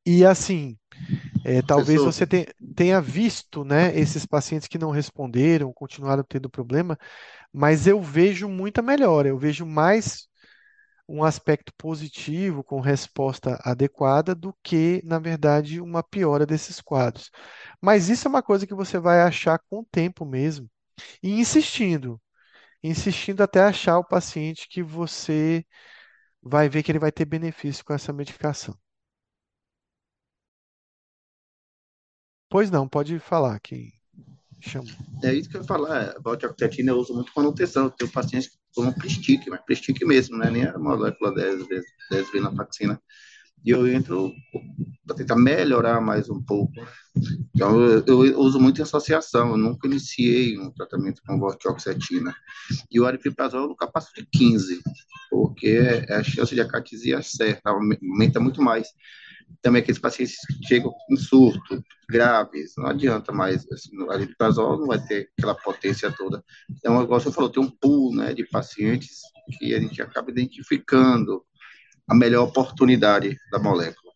E 0.06 0.26
assim, 0.26 0.78
é, 1.48 1.62
talvez 1.64 2.04
você 2.04 2.28
te- 2.28 2.48
tenha 2.76 3.02
visto, 3.02 3.66
né, 3.66 3.98
esses 4.00 4.26
pacientes 4.26 4.68
que 4.70 4.78
não 4.80 4.92
responderam, 4.92 5.74
continuaram 5.74 6.24
tendo 6.24 6.50
problema, 6.50 6.98
mas 7.54 7.88
eu 7.88 8.02
vejo 8.02 8.50
muita 8.50 8.82
melhora, 8.82 9.30
eu 9.30 9.38
vejo 9.40 9.66
mais 9.66 10.28
um 11.08 11.24
aspecto 11.24 11.74
positivo 11.78 12.64
com 12.64 12.80
resposta 12.82 13.60
adequada 13.64 14.36
do 14.36 14.54
que, 14.64 15.02
na 15.06 15.20
verdade, 15.20 15.82
uma 15.82 16.04
piora 16.04 16.46
desses 16.46 16.82
quadros. 16.82 17.32
Mas 17.82 18.10
isso 18.10 18.28
é 18.28 18.30
uma 18.30 18.44
coisa 18.44 18.68
que 18.68 18.74
você 18.76 19.00
vai 19.00 19.22
achar 19.22 19.60
com 19.70 19.80
o 19.82 19.86
tempo 19.92 20.26
mesmo, 20.26 20.70
e 21.24 21.32
insistindo, 21.40 22.22
insistindo 22.84 23.44
até 23.44 23.62
achar 23.62 24.00
o 24.00 24.06
paciente 24.06 24.68
que 24.70 24.84
você 24.84 25.66
vai 26.42 26.70
ver 26.70 26.84
que 26.84 26.92
ele 26.92 27.00
vai 27.00 27.12
ter 27.12 27.26
benefício 27.26 27.86
com 27.86 27.94
essa 27.94 28.14
medicação. 28.14 28.78
Pois 32.50 32.72
não, 32.72 32.88
pode 32.88 33.20
falar 33.20 33.60
quem 33.60 33.94
chamou. 34.62 34.90
é 35.24 35.34
isso 35.34 35.50
que 35.50 35.58
eu 35.58 35.62
ia 35.62 35.68
falar. 35.68 36.16
A 36.16 36.20
valtioxetina 36.20 36.92
eu 36.92 36.98
uso 36.98 37.14
muito 37.14 37.32
para 37.34 37.44
manutenção. 37.44 37.86
Eu 37.86 37.92
tenho 37.92 38.12
pacientes 38.12 38.50
que 38.50 38.58
tomam 38.74 38.94
Pristic, 38.94 39.48
mas 39.48 39.62
Pristic 39.62 40.02
mesmo, 40.06 40.38
né? 40.38 40.50
Nem 40.50 40.66
a 40.66 40.78
molécula 40.78 41.34
10 41.34 41.68
vezes 41.68 41.90
10 42.10 42.32
venlafaxina. 42.32 43.00
E 43.66 43.72
eu 43.72 43.88
entro 43.88 44.32
para 45.06 45.16
tentar 45.16 45.36
melhorar 45.36 46.00
mais 46.00 46.30
um 46.30 46.42
pouco. 46.42 46.74
Então, 47.54 47.82
eu, 47.82 48.26
eu 48.26 48.40
uso 48.40 48.60
muito 48.60 48.80
em 48.80 48.84
associação. 48.84 49.52
Eu 49.52 49.58
nunca 49.58 49.88
iniciei 49.88 50.58
um 50.58 50.72
tratamento 50.72 51.22
com 51.26 51.40
vortioxetina. 51.40 52.34
E 52.90 53.00
o 53.00 53.06
aripiprazol 53.06 53.64
eu 53.64 53.70
nunca 53.70 53.88
passo 53.88 54.14
de 54.16 54.26
15, 54.26 54.80
porque 55.30 55.80
a 56.10 56.24
chance 56.24 56.54
de 56.54 56.62
acatisia 56.62 57.18
é 57.18 57.22
certa, 57.22 57.72
aumenta 57.72 58.40
muito 58.40 58.62
mais. 58.62 58.88
Também 59.62 59.82
aqueles 59.82 60.00
pacientes 60.00 60.38
que 60.46 60.68
chegam 60.68 60.94
em 61.10 61.18
surto, 61.18 61.84
graves, 62.10 62.74
não 62.78 62.88
adianta 62.88 63.32
mais. 63.32 63.66
Assim, 63.72 63.98
o 64.02 64.12
aripiprazol 64.12 64.80
não 64.80 64.88
vai 64.88 65.00
ter 65.00 65.30
aquela 65.38 65.56
potência 65.56 66.12
toda. 66.12 66.44
Então, 66.70 67.02
igual 67.04 67.20
você 67.20 67.32
falou, 67.32 67.50
tem 67.50 67.62
um 67.62 67.70
pool 67.70 68.16
né, 68.16 68.34
de 68.34 68.46
pacientes 68.48 69.22
que 69.58 69.74
a 69.74 69.80
gente 69.80 70.02
acaba 70.02 70.32
identificando 70.32 71.44
a 72.08 72.16
melhor 72.16 72.44
oportunidade 72.48 73.38
da 73.52 73.60
molécula. 73.60 74.14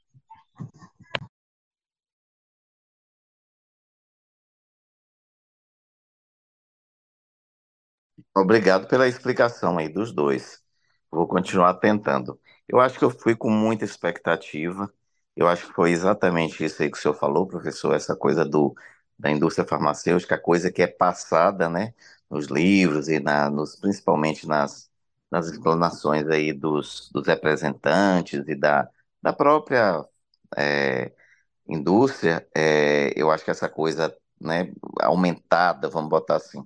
Obrigado 8.35 8.87
pela 8.87 9.07
explicação 9.07 9.77
aí 9.77 9.87
dos 9.89 10.11
dois. 10.13 10.61
Vou 11.09 11.27
continuar 11.27 11.75
tentando. 11.75 12.39
Eu 12.67 12.79
acho 12.79 12.97
que 12.97 13.05
eu 13.05 13.09
fui 13.09 13.35
com 13.35 13.49
muita 13.49 13.85
expectativa. 13.85 14.91
Eu 15.35 15.47
acho 15.47 15.67
que 15.67 15.73
foi 15.73 15.91
exatamente 15.91 16.63
isso 16.63 16.81
aí 16.83 16.91
que 16.91 16.97
o 16.97 17.01
senhor 17.01 17.13
falou, 17.15 17.47
professor, 17.47 17.95
essa 17.95 18.15
coisa 18.15 18.45
do, 18.45 18.75
da 19.17 19.31
indústria 19.31 19.65
farmacêutica, 19.67 20.37
coisa 20.37 20.71
que 20.71 20.81
é 20.81 20.87
passada, 20.87 21.69
né, 21.69 21.93
nos 22.29 22.47
livros 22.47 23.07
e 23.07 23.19
na, 23.19 23.49
nos, 23.49 23.75
principalmente 23.75 24.45
nas, 24.47 24.89
nas 25.31 25.47
explanações 25.47 26.27
aí 26.27 26.51
dos, 26.53 27.09
dos 27.13 27.27
representantes 27.27 28.43
e 28.47 28.55
da, 28.55 28.89
da 29.21 29.31
própria 29.33 30.03
é, 30.57 31.11
indústria. 31.67 32.47
É, 32.55 33.13
eu 33.15 33.31
acho 33.31 33.45
que 33.45 33.51
essa 33.51 33.69
coisa, 33.69 34.15
né, 34.41 34.71
aumentada, 35.01 35.89
vamos 35.89 36.09
botar 36.09 36.37
assim 36.37 36.63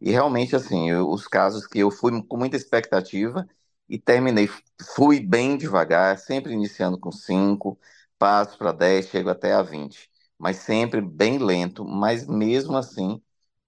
e 0.00 0.10
realmente, 0.10 0.56
assim, 0.56 0.90
eu- 0.90 1.08
os 1.10 1.26
casos 1.28 1.66
que 1.66 1.78
eu 1.78 1.90
fui 1.90 2.22
com 2.26 2.36
muita 2.36 2.56
expectativa 2.56 3.46
e 3.88 3.98
terminei, 3.98 4.48
fui 4.96 5.20
bem 5.20 5.56
devagar, 5.56 6.18
sempre 6.18 6.52
iniciando 6.52 6.98
com 6.98 7.12
5, 7.12 7.78
passo 8.22 8.56
para 8.58 8.72
10, 8.72 9.08
chego 9.08 9.30
até 9.30 9.52
a 9.52 9.62
20, 9.62 10.10
mas 10.38 10.58
sempre 10.58 11.00
bem 11.00 11.38
lento, 11.38 11.84
mas 11.84 12.26
mesmo 12.26 12.76
assim 12.76 13.20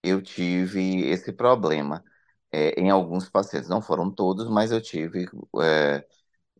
eu 0.02 0.22
tive 0.22 1.02
esse 1.08 1.32
problema 1.32 2.04
é, 2.52 2.80
em 2.80 2.90
alguns 2.90 3.28
pacientes. 3.28 3.68
Não 3.68 3.82
foram 3.82 4.10
todos, 4.10 4.48
mas 4.48 4.70
eu 4.70 4.80
tive 4.82 5.26
é, 5.62 6.06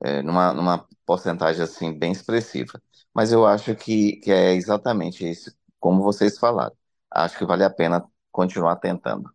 é, 0.03 0.23
numa, 0.23 0.53
numa 0.55 0.89
porcentagem 1.07 1.63
assim 1.63 1.93
bem 1.99 2.13
expressiva. 2.13 2.81
Mas 3.15 3.33
eu 3.33 3.47
acho 3.47 3.75
que, 3.77 4.17
que 4.19 4.31
é 4.33 4.55
exatamente 4.55 5.29
isso, 5.31 5.55
como 5.81 6.03
vocês 6.03 6.39
falaram. 6.39 6.77
Acho 7.11 7.39
que 7.39 7.47
vale 7.47 7.65
a 7.65 7.71
pena 7.71 8.05
continuar 8.33 8.77
tentando. 8.77 9.31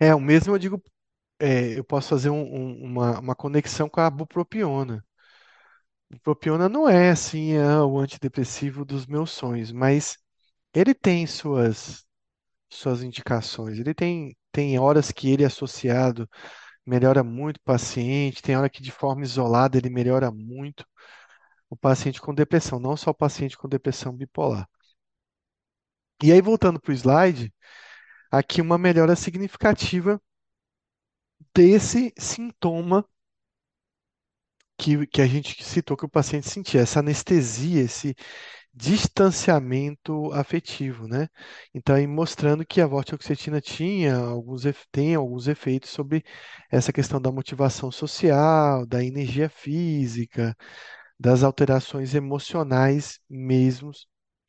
É, 0.00 0.14
o 0.14 0.20
mesmo 0.20 0.54
eu 0.54 0.58
digo 0.58 0.82
é, 1.40 1.78
eu 1.78 1.84
posso 1.84 2.10
fazer 2.10 2.30
um- 2.30 2.42
um- 2.42 2.84
uma, 2.84 3.20
uma 3.20 3.36
conexão 3.36 3.88
com 3.90 4.00
a 4.00 4.10
bupropiona. 4.10 5.04
Bupropiona 6.10 6.68
não 6.68 6.88
é 6.88 7.10
assim 7.10 7.56
ah, 7.56 7.84
o 7.84 7.98
antidepressivo 7.98 8.84
dos 8.84 9.06
meus 9.06 9.30
sonhos, 9.30 9.70
mas 9.72 10.16
ele 10.74 10.94
tem 10.94 11.26
suas 11.26 12.04
suas 12.70 13.02
indicações. 13.02 13.78
Ele 13.78 13.94
tem 13.94 14.36
tem 14.52 14.78
horas 14.78 15.12
que 15.12 15.30
ele 15.30 15.44
é 15.44 15.46
associado 15.46 16.28
melhora 16.86 17.24
muito 17.24 17.58
o 17.58 17.62
paciente, 17.62 18.42
tem 18.42 18.56
hora 18.56 18.70
que 18.70 18.82
de 18.82 18.92
forma 18.92 19.22
isolada 19.24 19.78
ele 19.78 19.90
melhora 19.90 20.30
muito 20.32 20.84
o 21.70 21.76
paciente 21.76 22.20
com 22.20 22.34
depressão, 22.34 22.80
não 22.80 22.96
só 22.96 23.10
o 23.12 23.14
paciente 23.14 23.58
com 23.58 23.68
depressão 23.68 24.12
bipolar. 24.16 24.68
E 26.22 26.32
aí 26.32 26.40
voltando 26.40 26.80
para 26.80 26.90
o 26.92 26.94
slide, 26.94 27.52
aqui 28.30 28.60
uma 28.62 28.78
melhora 28.78 29.16
significativa 29.16 30.20
desse 31.54 32.12
sintoma 32.18 33.04
que, 34.78 35.06
que 35.08 35.22
a 35.22 35.26
gente 35.26 35.62
citou 35.64 35.96
que 35.96 36.04
o 36.06 36.08
paciente 36.08 36.48
sentia, 36.48 36.80
essa 36.82 37.00
anestesia, 37.00 37.82
esse 37.82 38.14
distanciamento 38.74 40.32
afetivo, 40.32 41.08
né? 41.08 41.28
Então, 41.74 41.96
aí 41.96 42.06
mostrando 42.06 42.64
que 42.66 42.80
a 42.80 42.86
vortioxetina 42.86 43.60
tinha 43.60 44.16
alguns, 44.16 44.62
tem 44.92 45.14
alguns 45.16 45.48
efeitos 45.48 45.90
sobre 45.90 46.24
essa 46.70 46.92
questão 46.92 47.20
da 47.20 47.32
motivação 47.32 47.90
social, 47.90 48.86
da 48.86 49.04
energia 49.04 49.48
física, 49.50 50.56
das 51.18 51.42
alterações 51.42 52.14
emocionais 52.14 53.20
mesmo, 53.28 53.90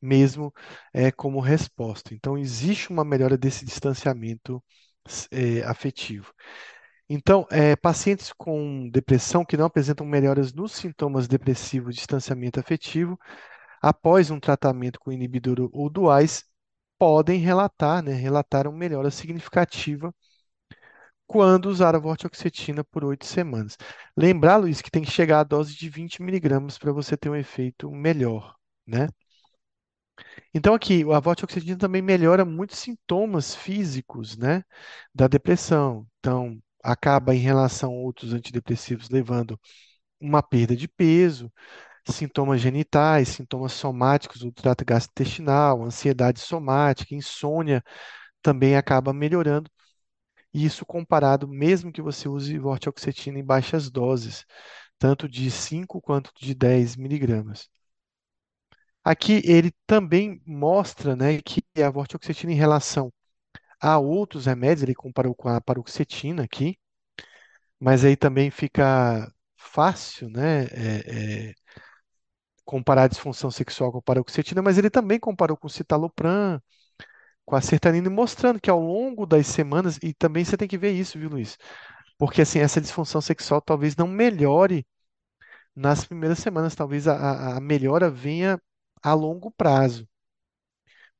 mesmo 0.01 0.53
é, 0.93 1.11
como 1.11 1.39
resposta. 1.39 2.14
Então, 2.14 2.38
existe 2.38 2.89
uma 2.91 3.03
melhora 3.06 3.38
desse 3.38 3.65
distanciamento 3.65 4.64
é, 5.31 5.64
afetivo. 5.64 6.34
Então, 7.10 7.48
é, 7.49 7.76
pacientes 7.76 8.31
com 8.34 8.88
depressão 8.90 9.44
que 9.44 9.57
não 9.57 9.65
apresentam 9.65 10.06
melhoras 10.06 10.53
nos 10.53 10.73
sintomas 10.73 11.27
depressivos, 11.27 11.95
distanciamento 11.95 12.60
afetivo, 12.60 13.19
após 13.81 14.31
um 14.31 14.40
tratamento 14.40 14.99
com 14.99 15.11
inibidor 15.11 15.69
ou 15.73 15.90
duais, 15.90 16.45
podem 16.99 17.40
relatar, 17.40 18.03
né, 18.03 18.14
relataram 18.14 18.72
melhora 18.73 19.11
significativa 19.11 20.14
quando 21.27 21.68
usar 21.68 21.95
a 21.95 21.99
vortioxetina 21.99 22.84
por 22.84 23.03
oito 23.06 23.26
semanas. 23.26 23.77
Lembrar, 24.18 24.57
Luiz, 24.57 24.81
que 24.81 24.91
tem 24.91 25.03
que 25.03 25.11
chegar 25.11 25.40
à 25.41 25.44
dose 25.44 25.76
de 25.76 25.90
20 25.90 26.22
miligramas 26.22 26.77
para 26.77 26.91
você 26.91 27.15
ter 27.18 27.30
um 27.30 27.36
efeito 27.36 27.90
melhor, 27.91 28.56
né? 28.88 29.07
Então, 30.53 30.73
aqui, 30.73 31.03
a 31.11 31.19
vortioxetina 31.19 31.77
também 31.77 32.02
melhora 32.02 32.45
muitos 32.45 32.77
sintomas 32.80 33.56
físicos, 33.56 34.38
né, 34.38 34.64
da 35.14 35.27
depressão. 35.27 36.07
Então, 36.19 36.60
acaba 36.84 37.35
em 37.35 37.39
relação 37.39 37.91
a 37.91 37.95
outros 37.95 38.34
antidepressivos 38.34 39.10
levando 39.10 39.60
uma 40.19 40.43
perda 40.43 40.76
de 40.76 40.88
peso, 40.88 41.51
sintomas 42.10 42.61
genitais, 42.61 43.30
sintomas 43.30 43.73
somáticos 43.73 44.41
do 44.41 44.51
trato 44.51 44.85
gastrointestinal, 44.85 45.84
ansiedade 45.84 46.39
somática, 46.39 47.15
insônia 47.15 47.84
também 48.41 48.76
acaba 48.77 49.14
melhorando. 49.14 49.69
Isso 50.53 50.85
comparado, 50.85 51.47
mesmo 51.47 51.91
que 51.91 52.01
você 52.03 52.30
use 52.30 52.57
vortioxetina 52.60 53.39
em 53.39 53.43
baixas 53.45 53.89
doses, 53.89 54.45
tanto 54.99 55.30
de 55.30 55.51
5 55.51 56.01
quanto 56.01 56.31
de 56.39 56.53
10 56.56 56.95
miligramas. 56.95 57.69
Aqui 59.03 59.41
ele 59.45 59.72
também 59.88 60.41
mostra, 60.45 61.15
né, 61.15 61.41
que 61.41 61.64
a 61.81 61.89
vortioxetina 61.89 62.51
em 62.51 62.56
relação 62.56 63.11
a 63.81 63.97
outros 63.99 64.45
remédios, 64.45 64.84
ele 64.84 64.95
comparou 64.95 65.35
com 65.35 65.49
a 65.49 65.61
paroxetina 65.61 66.43
aqui, 66.43 66.77
mas 67.80 68.03
aí 68.06 68.15
também 68.15 68.51
fica 68.51 69.31
fácil, 69.57 70.30
né, 70.30 70.65
é, 70.65 71.49
é, 71.51 71.53
comparar 72.65 73.03
a 73.03 73.07
disfunção 73.07 73.49
sexual 73.51 73.91
com 73.91 73.97
a 73.99 74.01
paroxetina, 74.01 74.61
mas 74.61 74.77
ele 74.77 74.89
também 74.89 75.19
comparou 75.19 75.57
com 75.57 75.68
o 75.68 75.69
citalopram, 75.69 76.61
com 77.45 77.56
a 77.56 77.61
sertralina, 77.61 78.10
mostrando 78.10 78.61
que 78.61 78.69
ao 78.69 78.81
longo 78.81 79.26
das 79.26 79.47
semanas, 79.47 79.99
e 80.03 80.14
também 80.14 80.45
você 80.45 80.57
tem 80.57 80.68
que 80.68 80.77
ver 80.77 80.91
isso, 80.93 81.19
viu, 81.19 81.30
Luiz? 81.30 81.57
Porque 82.18 82.41
assim, 82.43 82.60
essa 82.60 82.81
disfunção 82.81 83.22
sexual 83.22 83.61
talvez 83.61 83.95
não 83.95 84.07
melhore 84.07 84.85
nas 85.76 86.06
primeiras 86.06 86.39
semanas, 86.39 86.76
talvez 86.76 87.07
a 87.07 87.57
a 87.57 87.61
melhora 87.61 88.10
venha 88.11 88.61
a 89.03 89.14
longo 89.14 89.51
prazo. 89.51 90.07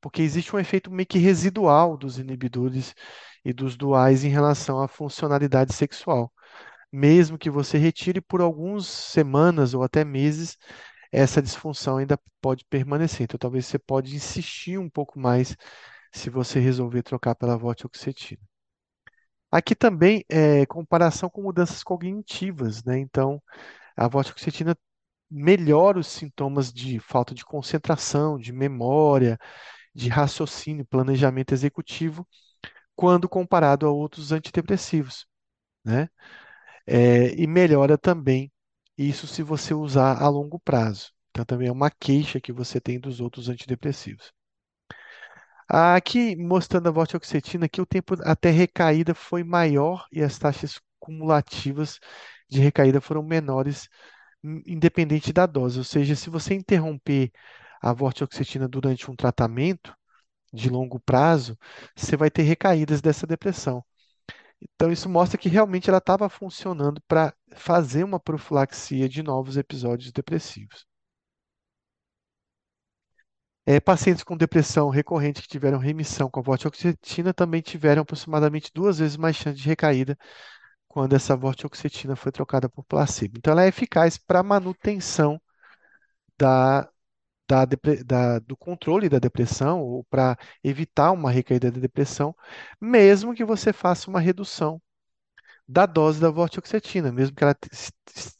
Porque 0.00 0.22
existe 0.22 0.54
um 0.54 0.58
efeito 0.58 0.90
meio 0.90 1.06
que 1.06 1.18
residual 1.18 1.96
dos 1.96 2.18
inibidores 2.18 2.94
e 3.44 3.52
dos 3.52 3.76
duais 3.76 4.24
em 4.24 4.28
relação 4.28 4.80
à 4.82 4.88
funcionalidade 4.88 5.72
sexual. 5.74 6.32
Mesmo 6.92 7.38
que 7.38 7.50
você 7.50 7.78
retire 7.78 8.20
por 8.20 8.40
algumas 8.40 8.86
semanas 8.86 9.74
ou 9.74 9.82
até 9.82 10.04
meses, 10.04 10.56
essa 11.12 11.42
disfunção 11.42 11.98
ainda 11.98 12.18
pode 12.40 12.64
permanecer. 12.66 13.22
Então, 13.24 13.38
talvez 13.38 13.66
você 13.66 13.78
pode 13.78 14.14
insistir 14.14 14.78
um 14.78 14.88
pouco 14.90 15.18
mais 15.18 15.56
se 16.12 16.30
você 16.30 16.58
resolver 16.60 17.02
trocar 17.02 17.34
pela 17.34 17.56
vortioxetina. 17.56 18.42
Aqui 19.50 19.74
também 19.74 20.24
é 20.28 20.64
comparação 20.66 21.28
com 21.28 21.42
mudanças 21.42 21.82
cognitivas, 21.82 22.84
né? 22.84 22.98
Então, 22.98 23.42
a 23.96 24.08
vortioxetina 24.08 24.76
melhora 25.30 25.98
os 25.98 26.08
sintomas 26.08 26.72
de 26.72 26.98
falta 27.00 27.34
de 27.34 27.44
concentração, 27.44 28.38
de 28.38 28.52
memória, 28.52 29.38
de 29.94 30.08
raciocínio, 30.08 30.86
planejamento 30.86 31.52
executivo, 31.52 32.26
quando 32.96 33.28
comparado 33.28 33.86
a 33.86 33.90
outros 33.90 34.32
antidepressivos, 34.32 35.26
né? 35.84 36.08
É, 36.86 37.34
e 37.40 37.46
melhora 37.46 37.98
também 37.98 38.52
isso 38.98 39.26
se 39.26 39.42
você 39.42 39.74
usar 39.74 40.20
a 40.22 40.28
longo 40.28 40.58
prazo. 40.60 41.12
Então, 41.30 41.44
também 41.44 41.68
é 41.68 41.72
uma 41.72 41.90
queixa 41.90 42.40
que 42.40 42.52
você 42.52 42.80
tem 42.80 43.00
dos 43.00 43.20
outros 43.20 43.48
antidepressivos. 43.48 44.32
Aqui, 45.68 46.34
mostrando 46.36 46.88
a 46.88 46.92
vortioxetina, 46.92 47.68
que 47.68 47.80
o 47.80 47.86
tempo 47.86 48.14
até 48.24 48.50
recaída 48.50 49.14
foi 49.14 49.44
maior 49.44 50.06
e 50.12 50.22
as 50.22 50.36
taxas 50.38 50.80
cumulativas 50.98 52.00
de 52.48 52.60
recaída 52.60 53.00
foram 53.00 53.22
menores, 53.22 53.88
in- 54.44 54.62
independente 54.66 55.32
da 55.34 55.46
dose. 55.46 55.78
Ou 55.78 55.84
seja, 55.84 56.16
se 56.16 56.30
você 56.30 56.54
interromper 56.54 57.32
a 57.80 57.92
vortioxetina 57.92 58.68
durante 58.68 59.10
um 59.10 59.16
tratamento, 59.16 59.94
de 60.52 60.68
longo 60.68 60.98
prazo, 61.00 61.58
você 61.96 62.16
vai 62.16 62.30
ter 62.30 62.42
recaídas 62.42 63.00
dessa 63.00 63.26
depressão. 63.26 63.84
Então, 64.60 64.92
isso 64.92 65.08
mostra 65.08 65.38
que 65.38 65.48
realmente 65.48 65.88
ela 65.88 65.98
estava 65.98 66.28
funcionando 66.28 67.00
para 67.08 67.34
fazer 67.54 68.04
uma 68.04 68.20
profilaxia 68.20 69.08
de 69.08 69.22
novos 69.22 69.56
episódios 69.56 70.12
depressivos. 70.12 70.86
É, 73.66 73.78
pacientes 73.78 74.24
com 74.24 74.36
depressão 74.36 74.88
recorrente 74.88 75.42
que 75.42 75.48
tiveram 75.48 75.78
remissão 75.78 76.28
com 76.30 76.40
a 76.40 76.42
vortioxetina 76.42 77.32
também 77.32 77.60
tiveram 77.62 78.02
aproximadamente 78.02 78.70
duas 78.74 78.98
vezes 78.98 79.16
mais 79.16 79.36
chance 79.36 79.58
de 79.58 79.68
recaída 79.68 80.18
quando 80.88 81.14
essa 81.14 81.36
vortioxetina 81.36 82.16
foi 82.16 82.32
trocada 82.32 82.68
por 82.68 82.84
placebo. 82.84 83.38
Então, 83.38 83.52
ela 83.52 83.64
é 83.64 83.68
eficaz 83.68 84.18
para 84.18 84.42
manutenção 84.42 85.40
da 86.38 86.88
da 87.64 88.02
da- 88.06 88.38
do 88.40 88.56
controle 88.56 89.08
da 89.08 89.18
depressão 89.18 89.80
ou 89.82 90.04
para 90.04 90.36
evitar 90.64 91.12
uma 91.12 91.30
recaída 91.30 91.70
da 91.70 91.80
depressão, 91.80 92.34
mesmo 92.80 93.34
que 93.34 93.44
você 93.44 93.72
faça 93.72 94.08
uma 94.10 94.20
redução 94.20 94.80
da 95.68 95.86
dose 95.86 96.20
da 96.20 96.30
vortioxetina, 96.30 97.12
mesmo 97.12 97.36
que 97.36 97.44
ela 97.44 97.56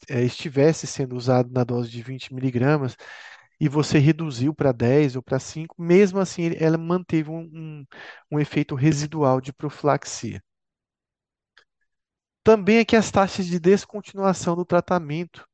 eh, 0.09 0.23
estivesse 0.25 0.87
sendo 0.87 1.15
usada 1.15 1.49
na 1.51 1.63
dose 1.63 1.89
de 1.89 2.01
20 2.01 2.33
miligramas 2.33 2.95
e 3.59 3.69
você 3.69 3.99
reduziu 3.99 4.53
para 4.53 4.71
10 4.71 5.15
ou 5.15 5.23
para 5.23 5.39
5, 5.39 5.75
mesmo 5.81 6.19
assim 6.19 6.51
ela 6.59 6.77
manteve 6.77 7.29
um, 7.31 7.41
um, 7.53 7.85
um 8.31 8.39
efeito 8.39 8.75
residual 8.75 9.41
de 9.41 9.53
profilaxia. 9.53 10.41
Também 12.43 12.77
aqui 12.79 12.95
as 12.95 13.09
taxas 13.11 13.47
de 13.47 13.59
descontinuação 13.59 14.55
do 14.55 14.63
tratamento 14.65 15.47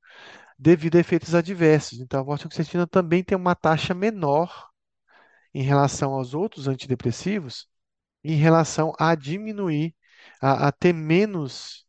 devido 0.57 0.95
a 0.97 0.99
efeitos 0.99 1.35
adversos. 1.35 1.99
Então, 1.99 2.19
a 2.19 2.23
vortioxetina 2.23 2.87
também 2.87 3.23
tem 3.23 3.37
uma 3.37 3.55
taxa 3.55 3.93
menor 3.93 4.69
em 5.53 5.63
relação 5.63 6.13
aos 6.13 6.33
outros 6.33 6.67
antidepressivos, 6.67 7.67
em 8.23 8.35
relação 8.37 8.93
a 8.99 9.15
diminuir, 9.15 9.95
a, 10.41 10.67
a 10.69 10.71
ter 10.73 10.93
menos 10.93 11.85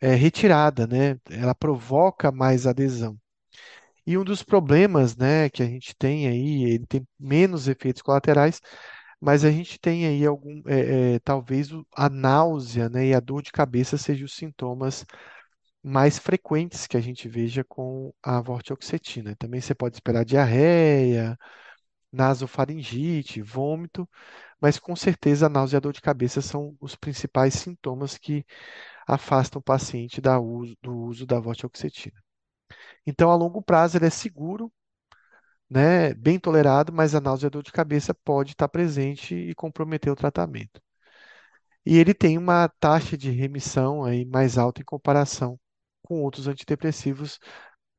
eh, 0.00 0.14
retirada, 0.16 0.86
né? 0.86 1.18
Ela 1.30 1.54
provoca 1.54 2.32
mais 2.32 2.66
adesão. 2.66 3.18
E 4.06 4.16
um 4.16 4.24
dos 4.24 4.42
problemas, 4.42 5.16
né, 5.16 5.50
que 5.50 5.62
a 5.62 5.66
gente 5.66 5.94
tem 5.96 6.26
aí, 6.28 6.64
ele 6.64 6.86
tem 6.86 7.06
menos 7.18 7.68
efeitos 7.68 8.02
colaterais, 8.02 8.60
mas 9.20 9.44
a 9.44 9.50
gente 9.50 9.78
tem 9.78 10.06
aí 10.06 10.24
algum, 10.26 10.62
eh, 10.66 11.16
eh, 11.16 11.18
talvez 11.20 11.68
a 11.96 12.08
náusea, 12.08 12.88
né, 12.88 13.06
e 13.08 13.14
a 13.14 13.20
dor 13.20 13.42
de 13.42 13.52
cabeça 13.52 13.98
sejam 13.98 14.24
os 14.26 14.34
sintomas 14.34 15.04
mais 15.82 16.18
frequentes 16.18 16.86
que 16.86 16.96
a 16.96 17.00
gente 17.00 17.28
veja 17.28 17.64
com 17.64 18.12
a 18.22 18.40
vortioxetina. 18.40 19.36
Também 19.36 19.60
você 19.60 19.74
pode 19.74 19.96
esperar 19.96 20.24
diarreia, 20.24 21.38
nasofaringite, 22.12 23.42
vômito, 23.42 24.08
mas 24.60 24.78
com 24.78 24.96
certeza 24.96 25.46
a 25.46 25.48
náusea 25.50 25.76
e 25.76 25.78
a 25.78 25.80
dor 25.80 25.92
de 25.94 26.02
cabeça 26.02 26.42
são 26.42 26.76
os 26.80 26.96
principais 26.96 27.54
sintomas 27.54 28.18
que 28.18 28.44
afastam 29.08 29.60
o 29.60 29.62
paciente 29.62 30.20
uso- 30.42 30.76
do 30.82 30.96
uso 30.98 31.26
da 31.26 31.40
vortioxetina. 31.40 32.20
Então, 33.06 33.30
a 33.30 33.36
longo 33.36 33.62
prazo, 33.62 33.98
ele 33.98 34.06
é 34.06 34.10
seguro, 34.10 34.72
né, 35.70 36.14
bem 36.14 36.38
tolerado, 36.38 36.92
mas 36.92 37.14
a 37.14 37.20
náusea 37.20 37.46
e 37.46 37.48
a 37.48 37.50
dor 37.50 37.62
de 37.62 37.72
cabeça 37.72 38.14
pode 38.14 38.52
estar 38.52 38.68
presente 38.68 39.34
e 39.34 39.54
comprometer 39.54 40.12
o 40.12 40.16
tratamento. 40.16 40.80
E 41.84 41.96
ele 41.98 42.14
tem 42.14 42.38
uma 42.38 42.68
taxa 42.68 43.16
de 43.16 43.30
remissão 43.32 44.04
aí 44.04 44.24
mais 44.24 44.56
alta 44.58 44.80
em 44.80 44.84
comparação 44.84 45.58
com 46.02 46.22
outros 46.22 46.48
antidepressivos, 46.48 47.38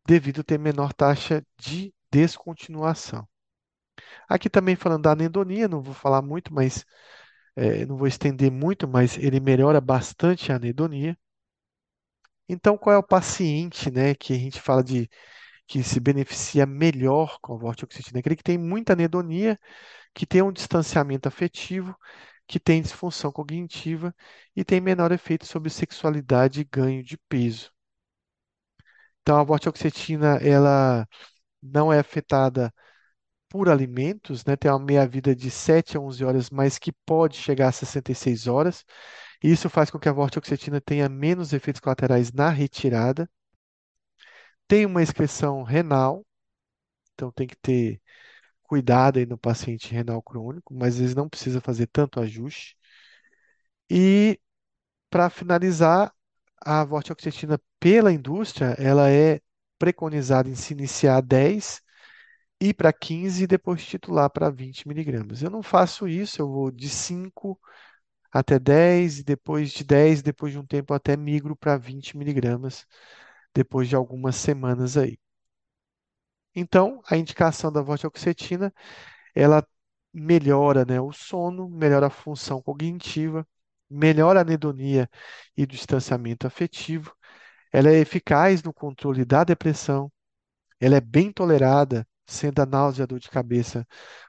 devido 0.05 0.41
a 0.41 0.43
ter 0.43 0.59
menor 0.59 0.93
taxa 0.93 1.43
de 1.57 1.93
descontinuação. 2.11 3.27
Aqui 4.27 4.49
também 4.49 4.75
falando 4.75 5.03
da 5.03 5.11
anedonia, 5.11 5.67
não 5.67 5.81
vou 5.81 5.93
falar 5.93 6.21
muito, 6.21 6.53
mas 6.53 6.85
eh, 7.55 7.85
não 7.85 7.97
vou 7.97 8.07
estender 8.07 8.51
muito, 8.51 8.87
mas 8.87 9.17
ele 9.17 9.39
melhora 9.39 9.81
bastante 9.81 10.51
a 10.51 10.55
anedonia. 10.55 11.17
Então, 12.47 12.77
qual 12.77 12.95
é 12.95 12.97
o 12.97 13.03
paciente, 13.03 13.91
né, 13.91 14.15
que 14.15 14.33
a 14.33 14.37
gente 14.37 14.59
fala 14.61 14.83
de 14.83 15.09
que 15.67 15.83
se 15.83 15.99
beneficia 15.99 16.65
melhor 16.65 17.39
com 17.41 17.55
a 17.55 17.57
vortioxetina? 17.57 18.19
Aquele 18.19 18.35
que 18.35 18.43
tem 18.43 18.57
muita 18.57 18.93
anedonia, 18.93 19.59
que 20.13 20.25
tem 20.27 20.41
um 20.43 20.51
distanciamento 20.53 21.27
afetivo, 21.27 21.95
que 22.47 22.59
tem 22.59 22.81
disfunção 22.81 23.31
cognitiva 23.31 24.15
e 24.55 24.65
tem 24.65 24.81
menor 24.81 25.11
efeito 25.11 25.45
sobre 25.47 25.69
sexualidade 25.71 26.61
e 26.61 26.65
ganho 26.65 27.03
de 27.03 27.17
peso. 27.29 27.71
Então, 29.21 29.37
a 29.39 29.43
vortioxetina, 29.43 30.37
ela 30.37 31.07
não 31.61 31.91
é 31.93 31.99
afetada 31.99 32.73
por 33.49 33.69
alimentos, 33.69 34.45
né? 34.45 34.55
Tem 34.57 34.71
uma 34.71 34.79
meia-vida 34.79 35.35
de 35.35 35.51
7 35.51 35.97
a 35.97 36.01
11 36.01 36.23
horas, 36.25 36.49
mas 36.49 36.79
que 36.79 36.91
pode 37.05 37.37
chegar 37.37 37.69
a 37.69 37.71
66 37.71 38.47
horas. 38.47 38.85
Isso 39.43 39.69
faz 39.69 39.91
com 39.91 39.99
que 39.99 40.09
a 40.09 40.13
vortioxetina 40.13 40.81
tenha 40.81 41.09
menos 41.09 41.53
efeitos 41.53 41.81
colaterais 41.81 42.31
na 42.33 42.49
retirada. 42.49 43.29
Tem 44.67 44.85
uma 44.85 45.01
excreção 45.03 45.63
renal, 45.63 46.25
então 47.13 47.31
tem 47.31 47.47
que 47.47 47.55
ter 47.57 48.01
cuidado 48.63 49.19
aí 49.19 49.25
no 49.25 49.37
paciente 49.37 49.93
renal 49.93 50.21
crônico, 50.23 50.73
mas 50.73 50.95
às 50.95 50.99
vezes 51.01 51.15
não 51.15 51.29
precisa 51.29 51.61
fazer 51.61 51.87
tanto 51.87 52.19
ajuste. 52.21 52.77
E 53.89 54.39
para 55.09 55.29
finalizar, 55.31 56.13
a 56.61 56.83
vortioxetina 56.83 57.59
pela 57.79 58.11
indústria, 58.11 58.75
ela 58.79 59.09
é 59.09 59.41
preconizada 59.77 60.49
em 60.49 60.55
se 60.55 60.73
iniciar 60.73 61.21
10 61.21 61.81
ir 62.61 62.73
para 62.75 62.93
15 62.93 63.43
e 63.43 63.47
depois 63.47 63.85
titular 63.85 64.29
para 64.29 64.49
20 64.49 64.87
miligramas. 64.87 65.41
Eu 65.43 65.49
não 65.51 65.63
faço 65.63 66.07
isso, 66.07 66.41
eu 66.41 66.49
vou 66.49 66.71
de 66.71 66.89
5 66.89 67.59
até 68.31 68.59
10 68.59 69.19
e 69.19 69.23
depois 69.23 69.71
de 69.71 69.83
10, 69.83 70.21
depois 70.23 70.53
de 70.53 70.59
um 70.59 70.65
tempo 70.65 70.93
até 70.93 71.17
migro 71.17 71.55
para 71.55 71.77
20 71.77 72.17
miligramas, 72.17 72.85
depois 73.55 73.87
de 73.89 73.95
algumas 73.95 74.35
semanas 74.37 74.97
aí. 74.97 75.19
Então, 76.55 77.01
a 77.09 77.15
indicação 77.17 77.71
da 77.71 77.81
vortioxetina, 77.81 78.73
ela 79.35 79.65
melhora, 80.13 80.85
né, 80.85 81.01
o 81.01 81.11
sono, 81.13 81.69
melhora 81.69 82.07
a 82.07 82.09
função 82.09 82.61
cognitiva, 82.61 83.47
melhora 83.89 84.39
a 84.39 84.41
anedonia 84.43 85.09
e 85.57 85.65
distanciamento 85.65 86.47
afetivo. 86.47 87.15
Ela 87.71 87.89
é 87.89 87.99
eficaz 87.99 88.63
no 88.63 88.73
controle 88.73 89.25
da 89.25 89.43
depressão, 89.43 90.11
ela 90.79 90.97
é 90.97 91.01
bem 91.01 91.31
tolerada, 91.31 92.07
sendo 92.27 92.61
a 92.61 92.65
náusea 92.65 93.03
e 93.03 93.05
a 93.05 93.07
dor 93.07 93.19
de 93.19 93.29
cabeça 93.29 93.87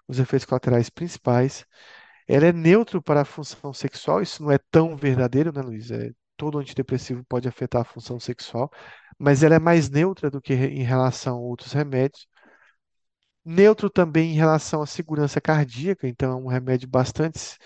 os 0.08 0.18
efeitos 0.18 0.46
colaterais 0.46 0.90
principais. 0.90 1.64
Ela 2.28 2.46
é 2.46 2.52
neutro 2.52 3.02
para 3.02 3.22
a 3.22 3.24
função 3.24 3.72
sexual, 3.72 4.22
isso 4.22 4.42
não 4.42 4.50
é 4.52 4.58
tão 4.70 4.96
verdadeiro, 4.96 5.52
né, 5.52 5.62
Luiz? 5.62 5.90
É, 5.90 6.12
todo 6.36 6.58
antidepressivo 6.58 7.24
pode 7.24 7.48
afetar 7.48 7.82
a 7.82 7.84
função 7.84 8.20
sexual, 8.20 8.70
mas 9.18 9.42
ela 9.42 9.56
é 9.56 9.58
mais 9.58 9.90
neutra 9.90 10.30
do 10.30 10.40
que 10.40 10.54
em 10.54 10.82
relação 10.82 11.36
a 11.38 11.40
outros 11.40 11.72
remédios. 11.72 12.26
Neutro 13.44 13.88
também 13.90 14.32
em 14.32 14.34
relação 14.34 14.82
à 14.82 14.86
segurança 14.86 15.40
cardíaca, 15.40 16.06
então 16.08 16.32
é 16.32 16.36
um 16.36 16.46
remédio 16.46 16.88
bastante 16.88 17.58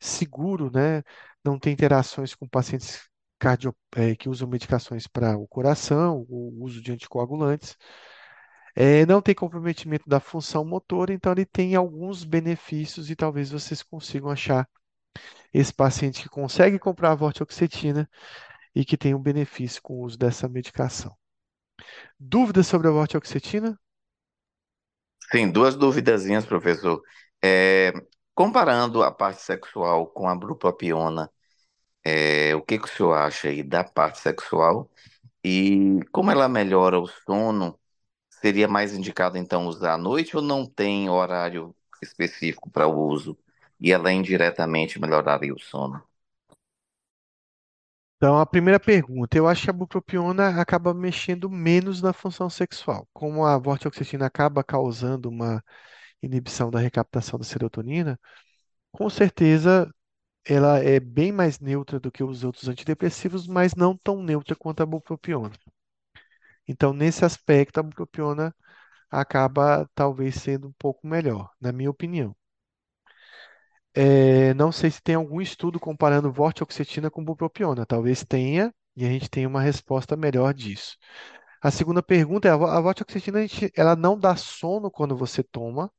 seguro, 0.00 0.70
né? 0.72 1.02
Não 1.44 1.58
tem 1.58 1.72
interações 1.72 2.34
com 2.34 2.46
pacientes 2.46 3.08
cardio, 3.38 3.74
eh, 3.96 4.14
que 4.14 4.28
usam 4.28 4.48
medicações 4.48 5.06
para 5.06 5.36
o 5.36 5.48
coração, 5.48 6.26
o 6.28 6.62
uso 6.62 6.82
de 6.82 6.92
anticoagulantes. 6.92 7.76
Eh, 8.76 9.06
não 9.06 9.20
tem 9.22 9.34
comprometimento 9.34 10.08
da 10.08 10.20
função 10.20 10.64
motora, 10.64 11.12
então 11.12 11.32
ele 11.32 11.46
tem 11.46 11.74
alguns 11.74 12.22
benefícios 12.24 13.10
e 13.10 13.16
talvez 13.16 13.50
vocês 13.50 13.82
consigam 13.82 14.30
achar 14.30 14.68
esse 15.52 15.72
paciente 15.72 16.22
que 16.22 16.28
consegue 16.28 16.78
comprar 16.78 17.12
a 17.12 17.14
vortioxetina 17.14 18.08
e 18.74 18.84
que 18.84 18.96
tem 18.96 19.14
um 19.14 19.22
benefício 19.22 19.82
com 19.82 19.94
o 19.94 20.04
uso 20.04 20.16
dessa 20.18 20.48
medicação. 20.48 21.16
Dúvidas 22.18 22.66
sobre 22.66 22.88
a 22.88 22.90
vortioxetina? 22.90 23.78
Sim, 25.32 25.50
duas 25.50 25.76
duvidazinhas, 25.76 26.44
professor. 26.44 27.00
É, 27.42 27.92
comparando 28.40 29.02
a 29.02 29.10
parte 29.12 29.42
sexual 29.42 30.06
com 30.06 30.26
a 30.26 30.34
bupropiona, 30.34 31.30
é, 32.02 32.54
o 32.56 32.62
que 32.62 32.78
que 32.78 32.86
o 32.86 32.88
senhor 32.88 33.12
acha 33.12 33.48
aí 33.48 33.62
da 33.62 33.84
parte 33.84 34.18
sexual? 34.18 34.90
E 35.44 36.00
como 36.10 36.30
ela 36.30 36.48
melhora 36.48 36.98
o 36.98 37.06
sono, 37.06 37.78
seria 38.30 38.66
mais 38.66 38.94
indicado 38.94 39.36
então 39.36 39.66
usar 39.66 39.94
à 39.94 39.98
noite 39.98 40.38
ou 40.38 40.42
não 40.42 40.64
tem 40.66 41.10
horário 41.10 41.76
específico 42.02 42.70
para 42.70 42.86
o 42.86 42.98
uso? 43.08 43.38
E 43.78 43.92
ela 43.92 44.10
indiretamente 44.10 44.98
melhoraria 44.98 45.52
o 45.54 45.60
sono? 45.60 46.02
Então, 48.16 48.38
a 48.38 48.46
primeira 48.46 48.80
pergunta, 48.80 49.36
eu 49.36 49.46
acho 49.46 49.64
que 49.64 49.70
a 49.70 49.72
bupropiona 49.74 50.58
acaba 50.58 50.94
mexendo 50.94 51.50
menos 51.50 52.00
na 52.00 52.14
função 52.14 52.48
sexual. 52.48 53.06
Como 53.12 53.44
a 53.44 53.58
vortioxetina 53.58 54.24
acaba 54.24 54.64
causando 54.64 55.28
uma 55.28 55.62
inibição 56.22 56.70
da 56.70 56.78
recaptação 56.80 57.38
da 57.38 57.44
serotonina, 57.44 58.18
com 58.92 59.10
certeza 59.10 59.92
ela 60.46 60.78
é 60.80 61.00
bem 61.00 61.32
mais 61.32 61.60
neutra 61.60 62.00
do 62.00 62.12
que 62.12 62.24
os 62.24 62.44
outros 62.44 62.68
antidepressivos, 62.68 63.46
mas 63.48 63.74
não 63.76 63.96
tão 63.96 64.22
neutra 64.22 64.56
quanto 64.56 64.82
a 64.82 64.86
bupropiona. 64.86 65.52
Então, 66.66 66.92
nesse 66.94 67.22
aspecto, 67.24 67.78
a 67.80 67.82
bupropiona 67.82 68.54
acaba 69.10 69.88
talvez 69.94 70.36
sendo 70.36 70.68
um 70.68 70.74
pouco 70.78 71.06
melhor, 71.06 71.50
na 71.60 71.72
minha 71.72 71.90
opinião. 71.90 72.36
É, 73.94 74.54
não 74.54 74.70
sei 74.72 74.90
se 74.90 75.02
tem 75.02 75.14
algum 75.14 75.40
estudo 75.40 75.80
comparando 75.80 76.32
vortioxetina 76.32 77.10
com 77.10 77.24
bupropiona. 77.24 77.84
Talvez 77.86 78.24
tenha, 78.24 78.72
e 78.96 79.04
a 79.04 79.08
gente 79.08 79.28
tem 79.28 79.46
uma 79.46 79.60
resposta 79.62 80.16
melhor 80.16 80.54
disso. 80.54 80.96
A 81.62 81.70
segunda 81.70 82.02
pergunta 82.02 82.48
é: 82.48 82.52
a 82.52 82.56
vo- 82.56 82.66
a 82.66 82.80
vortioxetina, 82.80 83.42
gente- 83.46 83.72
ela 83.76 83.96
não 83.96 84.18
dá 84.18 84.36
sono 84.36 84.90
quando 84.90 85.16
você 85.16 85.42
toma, 85.44 85.90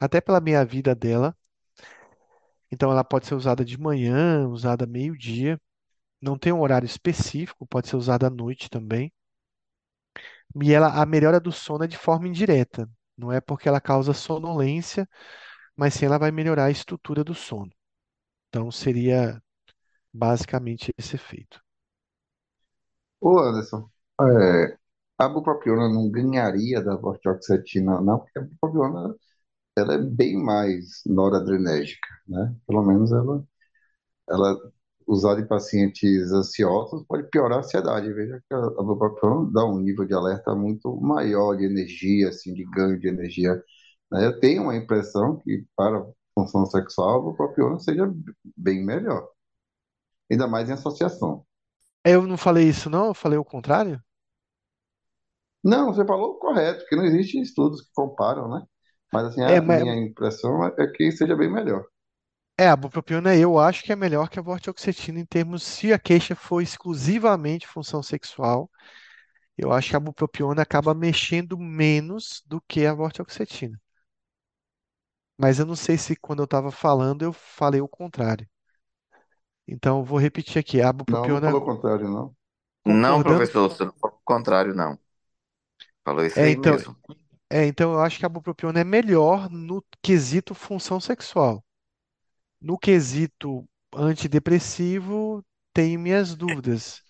até 0.00 0.20
pela 0.20 0.40
meia-vida 0.40 0.94
dela. 0.94 1.36
Então, 2.70 2.90
ela 2.90 3.04
pode 3.04 3.26
ser 3.26 3.34
usada 3.34 3.64
de 3.64 3.78
manhã, 3.78 4.48
usada 4.48 4.86
meio-dia. 4.86 5.60
Não 6.20 6.38
tem 6.38 6.52
um 6.52 6.60
horário 6.60 6.86
específico, 6.86 7.66
pode 7.66 7.88
ser 7.88 7.96
usada 7.96 8.28
à 8.28 8.30
noite 8.30 8.70
também. 8.70 9.12
E 10.62 10.72
ela, 10.72 11.00
a 11.00 11.06
melhora 11.06 11.40
do 11.40 11.52
sono 11.52 11.84
é 11.84 11.86
de 11.86 11.96
forma 11.98 12.28
indireta. 12.28 12.88
Não 13.16 13.32
é 13.32 13.40
porque 13.40 13.68
ela 13.68 13.80
causa 13.80 14.12
sonolência, 14.12 15.08
mas 15.76 15.94
sim 15.94 16.06
ela 16.06 16.18
vai 16.18 16.30
melhorar 16.30 16.66
a 16.66 16.70
estrutura 16.70 17.24
do 17.24 17.34
sono. 17.34 17.70
Então, 18.48 18.70
seria 18.70 19.42
basicamente 20.12 20.92
esse 20.98 21.16
efeito. 21.16 21.60
Ô 23.20 23.38
Anderson, 23.38 23.88
é, 24.20 24.78
a 25.18 25.28
bupropiona 25.28 25.88
não 25.88 26.10
ganharia 26.10 26.82
da 26.82 26.96
vortioxetina, 26.96 28.00
não, 28.00 28.18
porque 28.20 28.38
a 28.38 28.42
bupropiona 28.42 29.14
ela 29.76 29.94
é 29.94 29.98
bem 29.98 30.36
mais 30.36 31.02
noradrenérgica, 31.06 32.08
né? 32.28 32.54
Pelo 32.66 32.82
menos 32.84 33.12
ela, 33.12 33.44
ela 34.30 34.56
usada 35.06 35.40
em 35.40 35.46
pacientes 35.46 36.32
ansiosos 36.32 37.04
pode 37.06 37.24
piorar 37.30 37.58
a 37.58 37.60
ansiedade. 37.62 38.12
Veja 38.12 38.42
que 38.48 38.54
a, 38.54 38.58
a 38.58 38.82
bupropiona 38.82 39.50
dá 39.52 39.64
um 39.66 39.78
nível 39.80 40.06
de 40.06 40.14
alerta 40.14 40.54
muito 40.54 40.96
maior 41.00 41.56
de 41.56 41.64
energia, 41.66 42.28
assim, 42.30 42.54
de 42.54 42.64
ganho 42.66 42.98
de 42.98 43.08
energia. 43.08 43.54
né? 44.10 44.26
Eu 44.26 44.40
tenho 44.40 44.64
uma 44.64 44.76
impressão 44.76 45.38
que 45.40 45.66
para 45.76 46.06
função 46.34 46.66
sexual 46.66 47.18
a 47.20 47.22
bupropiona 47.22 47.78
seja 47.78 48.12
bem 48.56 48.84
melhor, 48.84 49.28
ainda 50.30 50.46
mais 50.48 50.68
em 50.70 50.72
associação. 50.72 51.44
Eu 52.04 52.26
não 52.26 52.36
falei 52.36 52.68
isso, 52.68 52.90
não? 52.90 53.06
Eu 53.06 53.14
falei 53.14 53.38
o 53.38 53.44
contrário? 53.44 54.02
Não, 55.62 55.92
você 55.92 56.04
falou 56.06 56.38
correto, 56.38 56.80
porque 56.80 56.96
não 56.96 57.04
existem 57.04 57.42
estudos 57.42 57.82
que 57.82 57.90
comparam, 57.94 58.48
né? 58.48 58.62
Mas 59.12 59.26
assim, 59.26 59.42
É, 59.46 59.58
a 59.58 59.60
mas, 59.60 59.84
minha 59.84 59.94
impressão 59.96 60.64
é 60.66 60.74
é 60.78 60.86
que 60.88 61.12
seja 61.12 61.36
bem 61.36 61.50
melhor. 61.52 61.84
é, 62.56 62.68
a 62.68 62.76
bupropiona 62.76 63.34
eu 63.36 63.58
acho 63.58 63.82
que 63.82 63.92
é 63.92 63.96
melhor 63.96 64.28
que 64.28 64.38
a 64.38 64.42
vortioxetina 64.42 65.18
em 65.18 65.24
termos, 65.24 65.62
se 65.62 65.92
a 65.92 65.98
queixa 65.98 66.34
for 66.36 66.60
exclusivamente 66.60 67.66
função 67.66 68.02
sexual, 68.02 68.70
eu 69.58 69.72
acho 69.72 69.90
que 69.90 69.96
a 69.96 70.00
bupropiona 70.00 70.62
acaba 70.62 70.94
mexendo 70.94 71.58
menos 71.58 72.42
do 72.46 72.60
que 72.68 72.86
a 72.86 72.94
vortioxetina. 72.94 73.80
Mas 75.36 75.58
eu 75.58 75.66
não 75.66 75.74
sei 75.74 75.98
se 75.98 76.14
quando 76.14 76.38
eu 76.38 76.44
estava 76.44 76.70
falando 76.70 77.22
eu 77.22 77.32
falei 77.32 77.80
o 77.80 77.88
contrário. 77.88 78.48
Então, 79.66 79.98
eu 80.00 80.04
vou 80.04 80.18
repetir 80.18 80.58
aqui. 80.58 80.80
A 80.82 80.92
Não, 81.06 81.28
não 81.28 81.38
bupropiona, 81.38 81.42
falou 81.42 81.60
o 81.60 81.64
contrário, 81.64 82.08
não. 82.08 82.34
Não, 82.84 83.22
concordando. 83.22 83.22
professor, 83.22 83.68
você 83.70 83.84
não 83.86 83.94
falou 83.98 84.18
o 84.18 84.22
contrário, 84.24 84.74
não. 84.74 84.98
Falou 86.04 86.24
isso 86.26 86.42
É, 86.42 86.46
aí 86.46 86.56
então, 86.56 86.76
mesmo. 86.76 86.96
É, 87.50 87.66
então, 87.66 87.92
eu 87.94 88.00
acho 88.00 88.18
que 88.18 88.26
a 88.26 88.28
bupropiona 88.28 88.80
é 88.80 88.84
melhor 88.84 89.50
no 89.50 89.84
quesito 90.02 90.54
função 90.54 91.00
sexual. 91.00 91.64
No 92.60 92.78
quesito 92.78 93.68
antidepressivo, 93.94 95.44
tenho 95.72 96.00
minhas 96.00 96.34
dúvidas, 96.36 97.02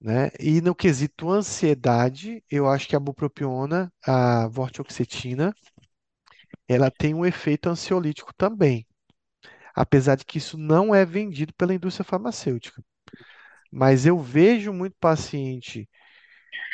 né? 0.00 0.30
E 0.38 0.60
no 0.60 0.74
quesito 0.74 1.30
ansiedade, 1.30 2.42
eu 2.50 2.68
acho 2.68 2.88
que 2.88 2.96
a 2.96 3.00
bupropiona, 3.00 3.92
a 4.04 4.48
vortioxetina, 4.48 5.54
ela 6.68 6.90
tem 6.90 7.14
um 7.14 7.24
efeito 7.24 7.68
ansiolítico 7.68 8.32
também, 8.34 8.86
apesar 9.74 10.16
de 10.16 10.24
que 10.24 10.38
isso 10.38 10.58
não 10.58 10.94
é 10.94 11.04
vendido 11.04 11.54
pela 11.54 11.74
indústria 11.74 12.04
farmacêutica. 12.04 12.82
Mas 13.72 14.06
eu 14.06 14.18
vejo 14.20 14.72
muito 14.72 14.96
paciente 15.00 15.88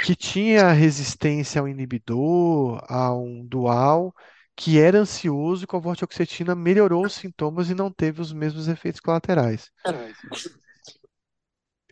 que 0.00 0.14
tinha 0.16 0.72
resistência 0.72 1.60
ao 1.60 1.68
inibidor, 1.68 2.80
a 2.88 3.14
um 3.14 3.44
dual, 3.46 4.14
que 4.56 4.78
era 4.78 4.98
ansioso 4.98 5.66
com 5.66 5.76
a 5.76 5.80
vortioxetina 5.80 6.54
melhorou 6.54 7.06
os 7.06 7.14
sintomas 7.14 7.70
e 7.70 7.74
não 7.74 7.90
teve 7.92 8.20
os 8.20 8.32
mesmos 8.32 8.68
efeitos 8.68 9.00
colaterais. 9.00 9.70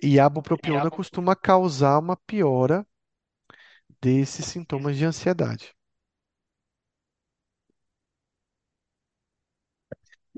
E 0.02 0.18
a 0.18 0.26
bupropiona 0.28 0.90
costuma 0.90 1.36
causar 1.36 1.98
uma 1.98 2.16
piora 2.16 2.86
desses 4.00 4.46
sintomas 4.46 4.96
de 4.96 5.04
ansiedade. 5.04 5.74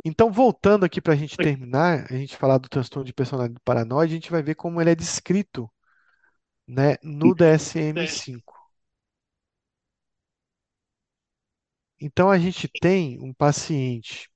Então, 0.04 0.30
voltando 0.30 0.84
aqui 0.84 1.00
para 1.00 1.12
a 1.12 1.16
gente 1.16 1.38
terminar, 1.38 2.06
a 2.10 2.16
gente 2.16 2.36
falar 2.36 2.58
do 2.58 2.68
transtorno 2.68 3.04
de 3.04 3.12
personalidade 3.12 3.60
paranoide, 3.64 4.12
a 4.12 4.16
gente 4.16 4.30
vai 4.30 4.42
ver 4.42 4.54
como 4.54 4.80
ele 4.80 4.90
é 4.90 4.94
descrito, 4.94 5.70
né, 6.68 6.96
no 7.02 7.34
DSM-5. 7.34 8.54
Então, 12.00 12.28
a 12.28 12.36
gente 12.38 12.66
tem 12.80 13.20
um 13.22 13.32
paciente 13.32 14.28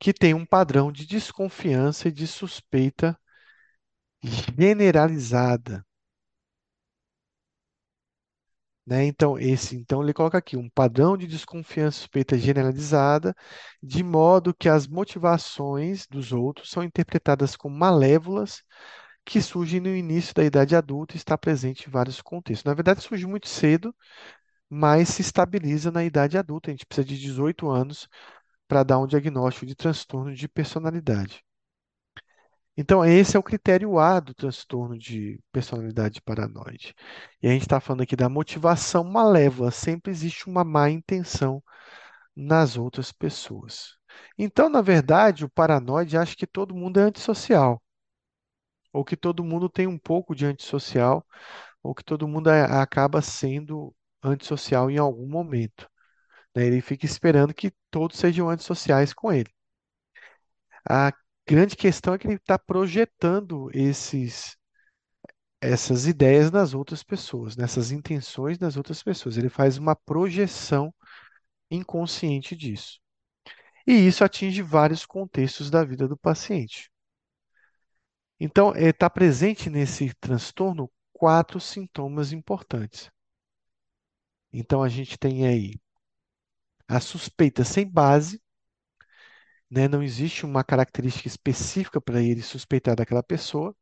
que 0.00 0.12
tem 0.12 0.34
um 0.34 0.44
padrão 0.44 0.90
de 0.90 1.06
desconfiança 1.06 2.08
e 2.08 2.12
de 2.12 2.26
suspeita 2.26 3.16
generalizada, 4.56 5.84
né? 8.86 9.04
Então, 9.04 9.38
esse, 9.38 9.76
então 9.76 10.02
ele 10.02 10.14
coloca 10.14 10.38
aqui 10.38 10.56
um 10.56 10.68
padrão 10.70 11.16
de 11.16 11.26
desconfiança 11.26 11.98
e 11.98 12.00
suspeita 12.00 12.38
generalizada, 12.38 13.34
de 13.82 14.02
modo 14.02 14.54
que 14.54 14.68
as 14.68 14.86
motivações 14.86 16.06
dos 16.06 16.32
outros 16.32 16.70
são 16.70 16.82
interpretadas 16.82 17.54
como 17.56 17.76
malévolas, 17.76 18.62
que 19.28 19.42
surgem 19.42 19.78
no 19.80 19.94
início 19.94 20.34
da 20.34 20.42
idade 20.42 20.74
adulta 20.74 21.14
e 21.14 21.18
está 21.18 21.36
presente 21.36 21.86
em 21.86 21.90
vários 21.90 22.22
contextos. 22.22 22.64
Na 22.64 22.72
verdade, 22.74 23.02
surge 23.02 23.26
muito 23.26 23.46
cedo, 23.46 23.94
mas 24.70 25.10
se 25.10 25.22
estabiliza 25.22 25.90
na 25.90 26.02
idade 26.02 26.38
adulta. 26.38 26.70
A 26.70 26.72
gente 26.72 26.86
precisa 26.86 27.06
de 27.06 27.18
18 27.20 27.68
anos 27.70 28.08
para 28.66 28.82
dar 28.82 28.98
um 28.98 29.06
diagnóstico 29.06 29.66
de 29.66 29.74
transtorno 29.74 30.34
de 30.34 30.48
personalidade. 30.48 31.44
Então, 32.74 33.04
esse 33.04 33.36
é 33.36 33.40
o 33.40 33.42
critério 33.42 33.98
A 33.98 34.18
do 34.20 34.32
transtorno 34.32 34.96
de 34.96 35.38
personalidade 35.52 36.22
paranoide. 36.22 36.94
E 37.42 37.48
a 37.48 37.50
gente 37.50 37.62
está 37.62 37.80
falando 37.80 38.02
aqui 38.02 38.16
da 38.16 38.28
motivação 38.30 39.04
malévola. 39.04 39.70
Sempre 39.70 40.10
existe 40.10 40.48
uma 40.48 40.64
má 40.64 40.88
intenção 40.88 41.62
nas 42.34 42.78
outras 42.78 43.12
pessoas. 43.12 43.96
Então, 44.38 44.70
na 44.70 44.80
verdade, 44.80 45.44
o 45.44 45.50
paranoide 45.50 46.16
acha 46.16 46.36
que 46.36 46.46
todo 46.46 46.74
mundo 46.74 46.98
é 47.00 47.02
antissocial, 47.02 47.82
ou 48.92 49.04
que 49.04 49.16
todo 49.16 49.44
mundo 49.44 49.68
tem 49.68 49.86
um 49.86 49.98
pouco 49.98 50.34
de 50.34 50.46
antissocial, 50.46 51.26
ou 51.82 51.94
que 51.94 52.04
todo 52.04 52.28
mundo 52.28 52.50
é- 52.50 52.64
acaba 52.82 53.22
sendo 53.22 53.94
antissocial 54.22 54.90
em 54.90 54.98
algum 54.98 55.28
momento. 55.28 55.88
né? 56.56 56.66
Ele 56.66 56.80
fica 56.82 57.06
esperando 57.06 57.54
que 57.54 57.72
todos 57.90 58.18
sejam 58.18 58.50
antissociais 58.50 59.12
com 59.14 59.32
ele. 59.32 59.50
A 60.90 61.12
grande 61.48 61.76
questão 61.76 62.14
é 62.14 62.18
que 62.18 62.26
ele 62.26 62.34
está 62.34 62.58
projetando 62.58 63.70
esses, 63.72 64.56
essas 65.60 66.06
ideias 66.06 66.50
nas 66.50 66.74
outras 66.74 67.02
pessoas, 67.04 67.56
nessas 67.56 67.90
intenções 67.92 68.58
nas 68.58 68.76
outras 68.76 69.02
pessoas. 69.02 69.36
Ele 69.36 69.48
faz 69.48 69.78
uma 69.78 69.94
projeção 69.94 70.92
inconsciente 71.70 72.56
disso. 72.56 73.00
E 73.86 73.92
isso 73.94 74.24
atinge 74.24 74.62
vários 74.62 75.06
contextos 75.06 75.70
da 75.70 75.84
vida 75.84 76.08
do 76.08 76.16
paciente. 76.18 76.90
Então, 78.40 78.74
está 78.74 79.08
presente 79.10 79.70
nesse 79.70 80.12
transtorno 80.14 80.90
quatro 81.12 81.60
sintomas 81.60 82.32
importantes. 82.32 83.10
Então, 84.52 84.82
a 84.82 84.88
gente 84.88 85.18
tem 85.18 85.46
aí 85.46 85.74
a 86.86 87.00
suspeita 87.00 87.64
sem 87.64 87.86
base, 87.88 88.42
né? 89.70 89.88
Não 89.88 90.02
existe 90.02 90.44
uma 90.46 90.64
característica 90.64 91.28
específica 91.28 92.00
para 92.00 92.22
ele 92.22 92.42
suspeitar 92.42 92.96
daquela 92.96 93.22
pessoa. 93.22 93.74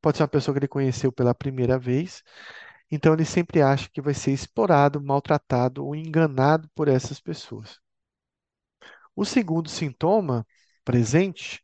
Pode 0.00 0.16
ser 0.16 0.22
uma 0.24 0.28
pessoa 0.28 0.54
que 0.54 0.60
ele 0.60 0.68
conheceu 0.68 1.12
pela 1.12 1.34
primeira 1.34 1.78
vez. 1.78 2.22
Então, 2.90 3.14
ele 3.14 3.24
sempre 3.24 3.62
acha 3.62 3.88
que 3.90 4.02
vai 4.02 4.14
ser 4.14 4.32
explorado, 4.32 5.02
maltratado 5.02 5.84
ou 5.84 5.94
enganado 5.96 6.68
por 6.74 6.88
essas 6.88 7.20
pessoas. 7.20 7.80
O 9.16 9.24
segundo 9.24 9.68
sintoma 9.68 10.46
presente 10.84 11.62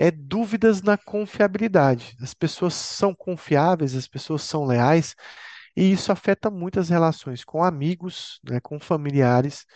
é 0.00 0.10
dúvidas 0.10 0.82
na 0.82 0.96
confiabilidade. 0.98 2.16
As 2.22 2.32
pessoas 2.34 2.74
são 2.74 3.14
confiáveis, 3.14 3.94
as 3.94 4.08
pessoas 4.08 4.42
são 4.42 4.64
leais, 4.64 5.14
e 5.76 5.92
isso 5.92 6.12
afeta 6.12 6.50
muito 6.50 6.80
as 6.80 6.88
relações 6.90 7.44
com 7.44 7.62
amigos, 7.64 8.40
né, 8.44 8.60
com 8.60 8.80
familiares 8.80 9.66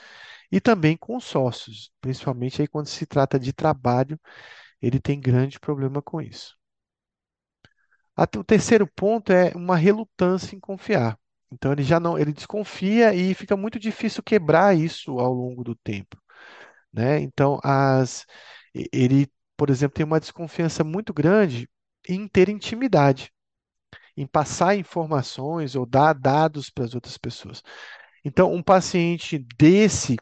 e 0.52 0.60
também 0.60 0.96
com 0.96 1.20
sócios, 1.20 1.90
principalmente 2.00 2.62
aí 2.62 2.68
quando 2.68 2.88
se 2.88 3.06
trata 3.06 3.38
de 3.38 3.52
trabalho, 3.52 4.18
ele 4.82 5.00
tem 5.00 5.20
grande 5.20 5.60
problema 5.60 6.02
com 6.02 6.20
isso. 6.22 6.56
O 8.16 8.44
terceiro 8.44 8.86
ponto 8.86 9.32
é 9.32 9.52
uma 9.56 9.76
relutância 9.76 10.54
em 10.54 10.60
confiar. 10.60 11.18
Então 11.52 11.72
ele 11.72 11.82
já 11.82 11.98
não, 12.00 12.18
ele 12.18 12.32
desconfia 12.32 13.14
e 13.14 13.34
fica 13.34 13.56
muito 13.56 13.78
difícil 13.78 14.22
quebrar 14.22 14.76
isso 14.76 15.18
ao 15.18 15.32
longo 15.32 15.62
do 15.64 15.74
tempo, 15.76 16.16
né? 16.92 17.20
Então 17.20 17.60
as, 17.64 18.26
ele, 18.92 19.28
por 19.56 19.70
exemplo, 19.70 19.94
tem 19.96 20.06
uma 20.06 20.20
desconfiança 20.20 20.84
muito 20.84 21.12
grande 21.12 21.68
em 22.08 22.28
ter 22.28 22.48
intimidade, 22.48 23.32
em 24.16 24.26
passar 24.26 24.76
informações 24.76 25.76
ou 25.76 25.86
dar 25.86 26.14
dados 26.14 26.70
para 26.70 26.84
as 26.84 26.94
outras 26.94 27.18
pessoas. 27.18 27.62
Então, 28.24 28.52
um 28.52 28.62
paciente 28.62 29.38
desse 29.58 30.16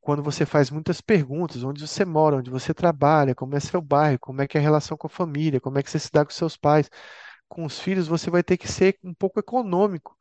quando 0.00 0.22
você 0.22 0.46
faz 0.46 0.70
muitas 0.70 1.00
perguntas, 1.00 1.64
onde 1.64 1.86
você 1.86 2.04
mora, 2.04 2.36
onde 2.36 2.50
você 2.50 2.74
trabalha, 2.74 3.34
como 3.34 3.56
é 3.56 3.60
seu 3.60 3.80
bairro, 3.80 4.18
como 4.20 4.42
é 4.42 4.46
que 4.48 4.58
é 4.58 4.60
a 4.60 4.62
relação 4.62 4.96
com 4.96 5.06
a 5.06 5.10
família, 5.10 5.60
como 5.60 5.78
é 5.78 5.82
que 5.82 5.90
você 5.90 5.98
se 5.98 6.10
dá 6.12 6.24
com 6.24 6.30
seus 6.32 6.56
pais, 6.56 6.90
com 7.48 7.64
os 7.64 7.80
filhos, 7.80 8.08
você 8.08 8.30
vai 8.30 8.42
ter 8.42 8.56
que 8.58 8.68
ser 8.68 8.98
um 9.04 9.14
pouco 9.14 9.40
econômico 9.40 10.16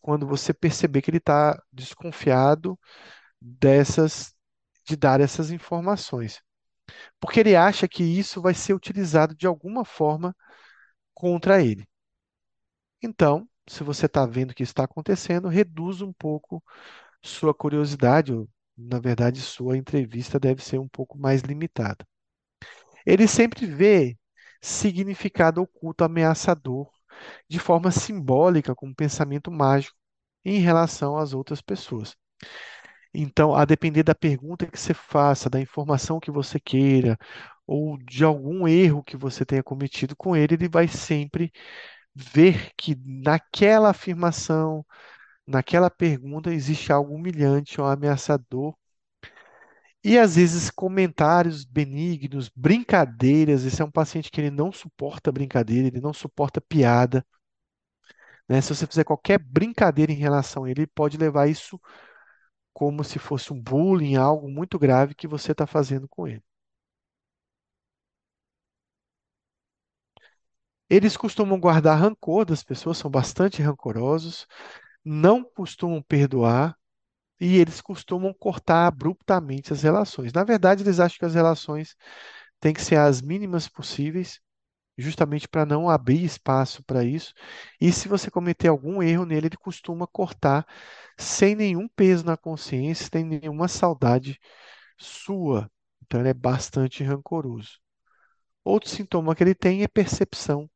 quando 0.00 0.26
você 0.26 0.54
perceber 0.54 1.02
que 1.02 1.10
ele 1.10 1.18
está 1.18 1.60
desconfiado 1.72 2.78
dessas, 3.40 4.34
de 4.86 4.96
dar 4.96 5.20
essas 5.20 5.50
informações. 5.52 6.43
Porque 7.20 7.40
ele 7.40 7.56
acha 7.56 7.88
que 7.88 8.02
isso 8.04 8.40
vai 8.42 8.54
ser 8.54 8.74
utilizado 8.74 9.34
de 9.34 9.46
alguma 9.46 9.84
forma 9.84 10.34
contra 11.14 11.62
ele. 11.62 11.86
Então, 13.02 13.48
se 13.68 13.84
você 13.84 14.06
está 14.06 14.26
vendo 14.26 14.54
que 14.54 14.62
isso 14.62 14.72
está 14.72 14.84
acontecendo, 14.84 15.48
reduz 15.48 16.00
um 16.00 16.12
pouco 16.12 16.62
sua 17.22 17.54
curiosidade, 17.54 18.32
ou, 18.32 18.48
na 18.76 18.98
verdade, 19.00 19.40
sua 19.40 19.76
entrevista 19.76 20.38
deve 20.40 20.62
ser 20.62 20.78
um 20.78 20.88
pouco 20.88 21.18
mais 21.18 21.42
limitada. 21.42 22.06
Ele 23.06 23.26
sempre 23.28 23.66
vê 23.66 24.18
significado 24.60 25.62
oculto 25.62 26.04
ameaçador 26.04 26.90
de 27.48 27.58
forma 27.58 27.90
simbólica, 27.90 28.74
como 28.74 28.94
pensamento 28.94 29.50
mágico, 29.50 29.96
em 30.44 30.60
relação 30.60 31.16
às 31.16 31.32
outras 31.32 31.60
pessoas. 31.62 32.16
Então, 33.14 33.54
a 33.54 33.64
depender 33.64 34.02
da 34.02 34.14
pergunta 34.14 34.66
que 34.66 34.78
você 34.78 34.92
faça, 34.94 35.48
da 35.50 35.60
informação 35.60 36.18
que 36.20 36.30
você 36.30 36.58
queira, 36.60 37.16
ou 37.66 37.96
de 37.98 38.24
algum 38.24 38.66
erro 38.68 39.02
que 39.04 39.16
você 39.16 39.44
tenha 39.44 39.62
cometido 39.62 40.16
com 40.16 40.36
ele, 40.36 40.54
ele 40.54 40.68
vai 40.68 40.88
sempre 40.88 41.52
ver 42.14 42.72
que 42.76 42.96
naquela 43.04 43.90
afirmação, 43.90 44.84
naquela 45.46 45.90
pergunta, 45.90 46.52
existe 46.54 46.92
algo 46.92 47.14
humilhante 47.14 47.80
ou 47.80 47.86
ameaçador. 47.88 48.74
E 50.04 50.18
às 50.18 50.36
vezes 50.36 50.70
comentários 50.70 51.64
benignos, 51.64 52.48
brincadeiras. 52.54 53.64
Esse 53.64 53.80
é 53.82 53.84
um 53.84 53.90
paciente 53.90 54.30
que 54.30 54.40
ele 54.40 54.50
não 54.50 54.70
suporta 54.70 55.32
brincadeira, 55.32 55.88
ele 55.88 56.00
não 56.00 56.12
suporta 56.12 56.60
piada. 56.60 57.24
né? 58.48 58.60
Se 58.60 58.74
você 58.74 58.86
fizer 58.86 59.04
qualquer 59.04 59.38
brincadeira 59.38 60.12
em 60.12 60.16
relação 60.16 60.64
a 60.64 60.70
ele, 60.70 60.82
ele 60.82 60.86
pode 60.94 61.16
levar 61.16 61.48
isso 61.48 61.80
como 62.74 63.04
se 63.04 63.18
fosse 63.20 63.52
um 63.54 63.60
bullying, 63.62 64.16
algo 64.16 64.50
muito 64.50 64.78
grave 64.78 65.14
que 65.16 65.28
você 65.28 65.52
está 65.52 65.66
fazendo 65.66 66.08
com 66.08 66.28
ele. 66.28 66.44
Eles 70.88 71.16
costumam 71.16 71.58
guardar 71.60 71.98
rancor 71.98 72.44
das 72.44 72.62
pessoas, 72.62 72.98
são 72.98 73.10
bastante 73.10 73.62
rancorosos, 73.62 74.46
não 75.04 75.44
costumam 75.44 76.02
perdoar 76.02 76.76
e 77.40 77.58
eles 77.58 77.80
costumam 77.82 78.34
cortar 78.34 78.86
abruptamente 78.88 79.72
as 79.72 79.82
relações. 79.82 80.32
Na 80.32 80.44
verdade, 80.44 80.82
eles 80.84 81.00
acham 81.00 81.18
que 81.18 81.24
as 81.26 81.34
relações 81.34 81.96
têm 82.60 82.74
que 82.74 82.82
ser 82.82 82.96
as 82.96 83.22
mínimas 83.22 83.68
possíveis, 83.68 84.40
justamente 84.96 85.48
para 85.48 85.66
não 85.66 85.88
abrir 85.90 86.24
espaço 86.24 86.82
para 86.84 87.04
isso. 87.04 87.34
E 87.80 87.92
se 87.92 88.08
você 88.08 88.30
cometer 88.30 88.68
algum 88.68 89.02
erro 89.02 89.24
nele, 89.24 89.48
ele 89.48 89.56
costuma 89.56 90.06
cortar 90.06 90.66
sem 91.18 91.54
nenhum 91.54 91.88
peso 91.88 92.24
na 92.24 92.36
consciência, 92.36 93.08
sem 93.12 93.24
nenhuma 93.24 93.68
saudade 93.68 94.38
sua. 94.98 95.70
Então, 96.02 96.20
ele 96.20 96.28
é 96.30 96.34
bastante 96.34 97.02
rancoroso. 97.04 97.78
Outro 98.64 98.90
sintoma 98.90 99.34
que 99.34 99.42
ele 99.44 99.54
tem 99.54 99.82
é 99.82 99.88
percepção 99.88 100.68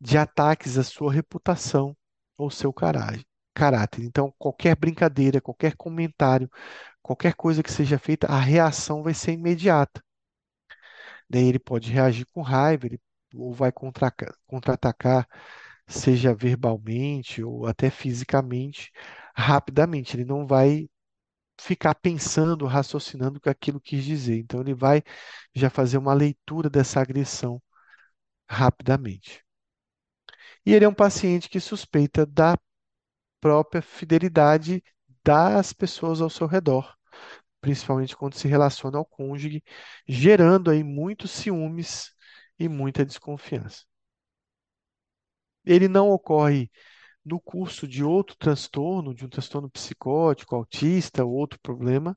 de 0.00 0.18
ataques 0.18 0.78
à 0.78 0.84
sua 0.84 1.12
reputação 1.12 1.96
ou 2.36 2.50
seu 2.50 2.72
caráter. 2.72 3.24
Então, 4.04 4.32
qualquer 4.38 4.76
brincadeira, 4.76 5.40
qualquer 5.40 5.74
comentário, 5.76 6.50
qualquer 7.02 7.34
coisa 7.34 7.62
que 7.62 7.72
seja 7.72 7.98
feita, 7.98 8.26
a 8.26 8.38
reação 8.38 9.02
vai 9.02 9.14
ser 9.14 9.32
imediata. 9.32 10.02
Daí 11.28 11.44
ele 11.46 11.58
pode 11.58 11.90
reagir 11.90 12.26
com 12.26 12.42
raiva, 12.42 12.86
ele 12.86 13.00
ou 13.38 13.52
vai 13.54 13.72
contra- 13.72 14.12
contra-atacar, 14.46 15.28
seja 15.88 16.34
verbalmente 16.34 17.42
ou 17.42 17.66
até 17.66 17.90
fisicamente, 17.90 18.92
rapidamente. 19.36 20.16
Ele 20.16 20.24
não 20.24 20.46
vai 20.46 20.88
ficar 21.60 21.94
pensando, 21.96 22.66
raciocinando 22.66 23.40
com 23.40 23.50
aquilo 23.50 23.80
que 23.80 23.96
quis 23.96 24.04
dizer. 24.04 24.38
Então, 24.40 24.60
ele 24.60 24.74
vai 24.74 25.02
já 25.54 25.70
fazer 25.70 25.98
uma 25.98 26.14
leitura 26.14 26.70
dessa 26.70 27.00
agressão 27.00 27.62
rapidamente. 28.50 29.44
E 30.64 30.72
ele 30.74 30.84
é 30.84 30.88
um 30.88 30.94
paciente 30.94 31.48
que 31.48 31.60
suspeita 31.60 32.26
da 32.26 32.56
própria 33.40 33.82
fidelidade 33.82 34.82
das 35.24 35.72
pessoas 35.74 36.20
ao 36.22 36.30
seu 36.30 36.46
redor, 36.48 36.94
principalmente 37.60 38.16
quando 38.16 38.34
se 38.36 38.48
relaciona 38.48 38.98
ao 38.98 39.06
cônjuge, 39.06 39.64
gerando 40.08 40.70
aí 40.70 40.84
muitos 40.84 41.32
ciúmes 41.32 42.12
e 42.58 42.68
muita 42.68 43.04
desconfiança. 43.04 43.84
Ele 45.64 45.88
não 45.88 46.10
ocorre 46.10 46.70
no 47.24 47.40
curso 47.40 47.88
de 47.88 48.04
outro 48.04 48.36
transtorno, 48.36 49.14
de 49.14 49.24
um 49.26 49.28
transtorno 49.28 49.70
psicótico, 49.70 50.54
autista 50.56 51.24
ou 51.24 51.32
outro 51.34 51.58
problema. 51.60 52.16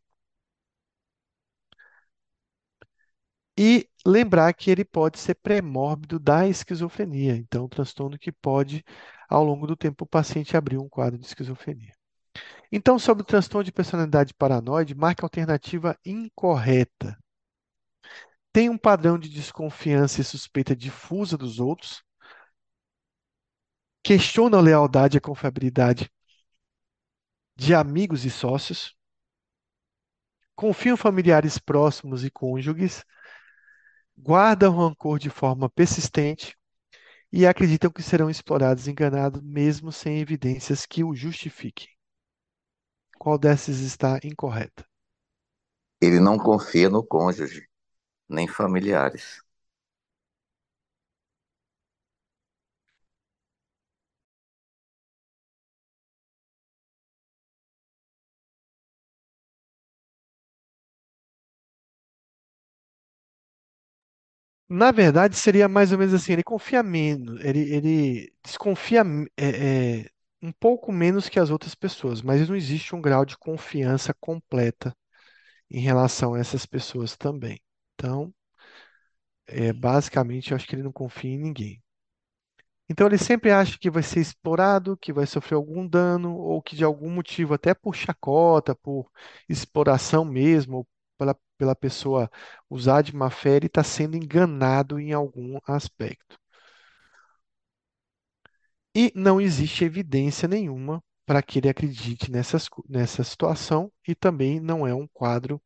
E 3.57 3.90
lembrar 4.06 4.53
que 4.53 4.72
ele 4.72 4.86
pode 4.86 5.20
ser 5.20 5.36
pré-mórbido 5.36 6.18
da 6.18 6.48
esquizofrenia, 6.48 7.36
então, 7.36 7.66
um 7.66 7.68
transtorno 7.70 8.18
que 8.18 8.32
pode, 8.32 8.84
ao 9.30 9.44
longo 9.44 9.68
do 9.68 9.76
tempo, 9.76 10.06
o 10.06 10.07
paciente 10.07 10.56
abrir 10.56 10.78
um 10.78 10.88
quadro 10.88 11.20
de 11.20 11.26
esquizofrenia. 11.26 11.94
Então, 12.72 12.99
sobre 12.99 13.24
o 13.24 13.26
transtorno 13.26 13.66
de 13.66 13.72
personalidade 13.72 14.34
paranoide, 14.34 14.95
marque 14.95 15.24
a 15.24 15.26
alternativa 15.26 15.98
incorreta. 16.06 17.18
Tem 18.52 18.70
um 18.70 18.78
padrão 18.78 19.18
de 19.18 19.30
desconfiança 19.30 20.22
e 20.22 20.24
suspeita 20.24 20.76
difusa 20.76 21.38
dos 21.38 21.60
outros, 21.60 22.04
questiona 24.04 24.58
a 24.58 24.62
lealdade 24.62 25.18
e 25.18 25.20
a 25.20 25.22
confiabilidade 25.22 26.12
de 27.56 27.76
amigos 27.76 28.26
e 28.26 28.30
sócios, 28.30 28.98
confiam 30.56 30.98
familiares 30.98 31.60
próximos 31.60 32.24
e 32.24 32.32
cônjuges, 32.32 33.06
guardam 34.18 34.76
rancor 34.76 35.20
de 35.20 35.30
forma 35.30 35.70
persistente 35.70 36.58
e 37.32 37.46
acreditam 37.46 37.92
que 37.92 38.02
serão 38.02 38.30
explorados 38.30 38.88
e 38.88 38.92
enganados 38.92 39.42
mesmo 39.42 39.92
sem 39.92 40.20
evidências 40.20 40.86
que 40.86 41.04
o 41.04 41.14
justifiquem. 41.14 41.88
Qual 43.18 43.38
dessas 43.38 43.80
está 43.80 44.20
incorreta? 44.24 44.84
Ele 46.02 46.20
não 46.20 46.38
confia 46.38 46.90
no 46.90 47.06
cônjuge, 47.06 47.69
nem 48.30 48.47
familiares. 48.47 49.41
Na 64.69 64.91
verdade, 64.91 65.35
seria 65.35 65.68
mais 65.68 65.91
ou 65.91 65.97
menos 65.97 66.14
assim: 66.14 66.34
ele 66.34 66.43
confia 66.43 66.84
menos, 66.84 67.43
ele, 67.43 67.60
ele 67.73 68.34
desconfia 68.43 69.03
é, 69.38 70.01
é, 70.03 70.10
um 70.41 70.51
pouco 70.51 70.91
menos 70.91 71.27
que 71.27 71.39
as 71.39 71.49
outras 71.49 71.73
pessoas, 71.76 72.22
mas 72.22 72.47
não 72.47 72.56
existe 72.56 72.95
um 72.95 73.01
grau 73.01 73.26
de 73.26 73.38
confiança 73.38 74.14
completa 74.19 74.95
em 75.72 75.81
relação 75.81 76.35
a 76.35 76.39
essas 76.39 76.65
pessoas 76.65 77.18
também. 77.18 77.60
Então, 78.00 78.34
é, 79.48 79.74
basicamente, 79.74 80.52
eu 80.52 80.56
acho 80.56 80.66
que 80.68 80.76
ele 80.76 80.84
não 80.84 80.92
confia 80.94 81.32
em 81.32 81.38
ninguém. 81.38 81.84
Então, 82.90 83.06
ele 83.08 83.18
sempre 83.18 83.52
acha 83.52 83.78
que 83.78 83.90
vai 83.90 84.02
ser 84.04 84.20
explorado, 84.20 84.98
que 84.98 85.14
vai 85.14 85.26
sofrer 85.28 85.56
algum 85.56 85.88
dano, 85.88 86.36
ou 86.36 86.62
que 86.62 86.76
de 86.76 86.84
algum 86.84 87.10
motivo, 87.10 87.54
até 87.54 87.74
por 87.74 87.96
chacota, 87.96 88.76
por 88.76 89.10
exploração 89.48 90.26
mesmo, 90.26 90.78
ou 90.78 90.88
pela, 91.18 91.36
pela 91.58 91.76
pessoa 91.76 92.30
usar 92.70 93.02
de 93.04 93.16
má 93.16 93.30
fé, 93.30 93.56
ele 93.58 93.68
está 93.68 93.84
sendo 93.84 94.18
enganado 94.18 95.00
em 95.00 95.14
algum 95.14 95.60
aspecto. 95.68 96.38
E 98.96 99.12
não 99.16 99.42
existe 99.42 99.84
evidência 99.84 100.48
nenhuma 100.48 101.02
para 101.26 101.42
que 101.42 101.58
ele 101.60 101.70
acredite 101.70 102.30
nessas, 102.32 102.68
nessa 102.88 103.24
situação, 103.24 103.92
e 104.08 104.14
também 104.14 104.60
não 104.60 104.86
é 104.86 104.94
um 104.94 105.08
quadro 105.08 105.60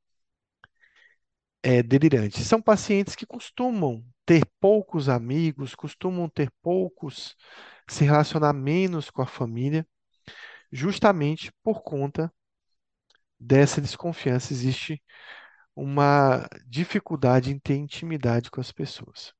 é, 1.63 1.81
delirante. 1.81 2.43
São 2.43 2.61
pacientes 2.61 3.15
que 3.15 3.25
costumam 3.25 4.05
ter 4.25 4.45
poucos 4.59 5.09
amigos, 5.09 5.75
costumam 5.75 6.29
ter 6.29 6.51
poucos, 6.61 7.35
se 7.89 8.03
relacionar 8.03 8.53
menos 8.53 9.09
com 9.09 9.21
a 9.21 9.25
família, 9.25 9.87
justamente 10.71 11.51
por 11.63 11.81
conta 11.81 12.31
dessa 13.39 13.81
desconfiança. 13.81 14.53
Existe 14.53 15.01
uma 15.75 16.47
dificuldade 16.67 17.51
em 17.51 17.59
ter 17.59 17.75
intimidade 17.75 18.51
com 18.51 18.61
as 18.61 18.71
pessoas. 18.71 19.33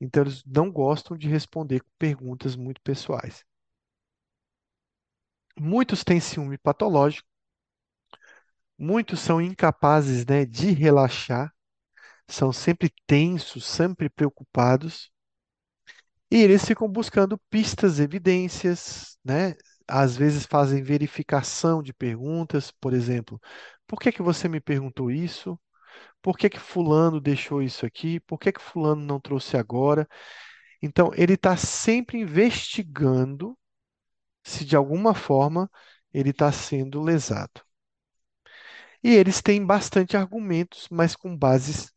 Então, 0.00 0.22
eles 0.22 0.42
não 0.44 0.70
gostam 0.72 1.16
de 1.16 1.28
responder 1.28 1.82
perguntas 1.98 2.56
muito 2.56 2.80
pessoais. 2.82 3.44
Muitos 5.58 6.02
têm 6.02 6.20
ciúme 6.20 6.56
patológico, 6.58 7.28
muitos 8.80 9.20
são 9.20 9.40
incapazes, 9.42 10.26
né, 10.26 10.46
de 10.46 10.72
relaxar, 10.72 11.52
são 12.28 12.52
sempre 12.52 12.90
tensos, 13.06 13.66
sempre 13.66 14.08
preocupados, 14.10 15.10
e 16.30 16.36
eles 16.42 16.64
ficam 16.64 16.88
buscando 16.88 17.38
pistas, 17.50 17.98
evidências, 18.00 19.18
né? 19.24 19.54
Às 19.88 20.16
vezes 20.16 20.46
fazem 20.46 20.82
verificação 20.82 21.82
de 21.82 21.92
perguntas, 21.92 22.70
por 22.70 22.92
exemplo, 22.94 23.40
por 23.86 23.98
que 24.00 24.12
que 24.12 24.22
você 24.22 24.48
me 24.48 24.60
perguntou 24.60 25.10
isso? 25.10 25.58
Por 26.22 26.38
que 26.38 26.50
que 26.50 26.60
fulano 26.60 27.20
deixou 27.20 27.62
isso 27.62 27.86
aqui? 27.86 28.20
Por 28.20 28.38
que 28.38 28.52
que 28.52 28.62
fulano 28.62 29.02
não 29.04 29.20
trouxe 29.20 29.56
agora? 29.56 30.08
Então, 30.82 31.12
ele 31.16 31.34
está 31.34 31.56
sempre 31.56 32.18
investigando 32.20 33.58
se 34.44 34.64
de 34.64 34.76
alguma 34.76 35.14
forma 35.14 35.70
ele 36.14 36.30
está 36.30 36.52
sendo 36.52 37.02
lesado. 37.02 37.62
E 39.02 39.10
eles 39.14 39.42
têm 39.42 39.64
bastante 39.64 40.16
argumentos, 40.16 40.88
mas 40.90 41.14
com 41.16 41.36
bases 41.36 41.92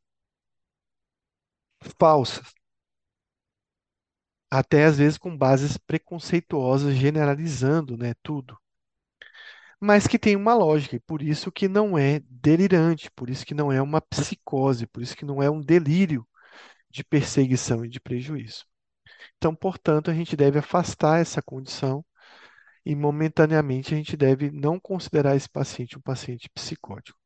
falsas. 2.00 2.54
Até 4.50 4.86
às 4.86 4.98
vezes 4.98 5.18
com 5.18 5.36
bases 5.36 5.78
preconceituosas, 5.78 6.96
generalizando, 6.96 7.98
né, 7.98 8.14
tudo. 8.24 8.58
Mas 9.80 10.08
que 10.08 10.18
tem 10.18 10.36
uma 10.36 10.54
lógica, 10.54 10.96
e 10.96 11.00
por 11.00 11.22
isso 11.22 11.52
que 11.52 11.68
não 11.68 11.98
é 11.98 12.22
delirante, 12.30 13.12
por 13.12 13.30
isso 13.30 13.46
que 13.46 13.54
não 13.54 13.72
é 13.72 13.82
uma 13.82 14.00
psicose, 14.02 14.88
por 14.88 15.02
isso 15.04 15.16
que 15.16 15.26
não 15.26 15.44
é 15.44 15.50
um 15.50 15.60
delírio 15.60 16.26
de 16.90 17.04
perseguição 17.04 17.86
e 17.86 17.90
de 17.90 18.00
prejuízo. 18.00 18.66
Então, 19.38 19.56
portanto, 19.56 20.12
a 20.12 20.14
gente 20.14 20.36
deve 20.36 20.60
afastar 20.60 21.20
essa 21.20 21.42
condição 21.42 22.06
e 22.86 22.96
momentaneamente 22.96 23.94
a 23.94 23.98
gente 23.98 24.16
deve 24.18 24.52
não 24.52 24.80
considerar 24.80 25.36
esse 25.36 25.50
paciente 25.50 25.98
um 25.98 26.02
paciente 26.02 26.50
psicótico. 26.50 27.20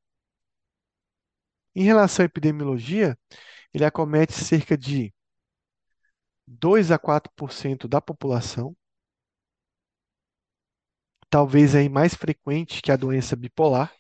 Em 1.74 1.84
relação 1.84 2.24
à 2.24 2.26
epidemiologia, 2.26 3.18
ele 3.74 3.86
acomete 3.86 4.34
cerca 4.34 4.78
de 4.78 5.14
2 6.46 6.92
a 6.92 7.00
4% 7.00 7.88
da 7.88 8.02
população, 8.02 8.76
talvez 11.30 11.74
aí 11.76 11.88
mais 11.90 12.14
frequente 12.16 12.82
que 12.82 12.92
a 12.92 12.96
doença 12.98 13.36
bipolar. 13.36 13.94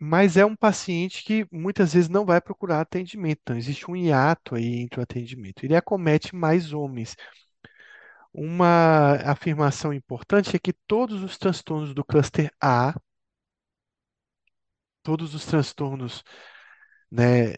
Mas 0.00 0.36
é 0.38 0.44
um 0.46 0.56
paciente 0.56 1.22
que 1.24 1.46
muitas 1.52 1.92
vezes 1.94 2.08
não 2.08 2.24
vai 2.24 2.40
procurar 2.40 2.80
atendimento. 2.80 3.40
Então, 3.42 3.56
existe 3.56 3.90
um 3.90 3.96
hiato 3.96 4.54
aí 4.54 4.80
entre 4.80 4.98
o 5.00 5.02
atendimento. 5.02 5.64
Ele 5.64 5.76
acomete 5.76 6.34
mais 6.34 6.72
homens. 6.72 7.14
Uma 8.32 9.14
afirmação 9.30 9.92
importante 9.92 10.54
é 10.56 10.58
que 10.58 10.72
todos 10.72 11.22
os 11.22 11.36
transtornos 11.38 11.94
do 11.94 12.04
cluster 12.04 12.50
A, 12.60 12.94
todos 15.02 15.34
os 15.34 15.44
transtornos, 15.46 16.22
né, 17.10 17.56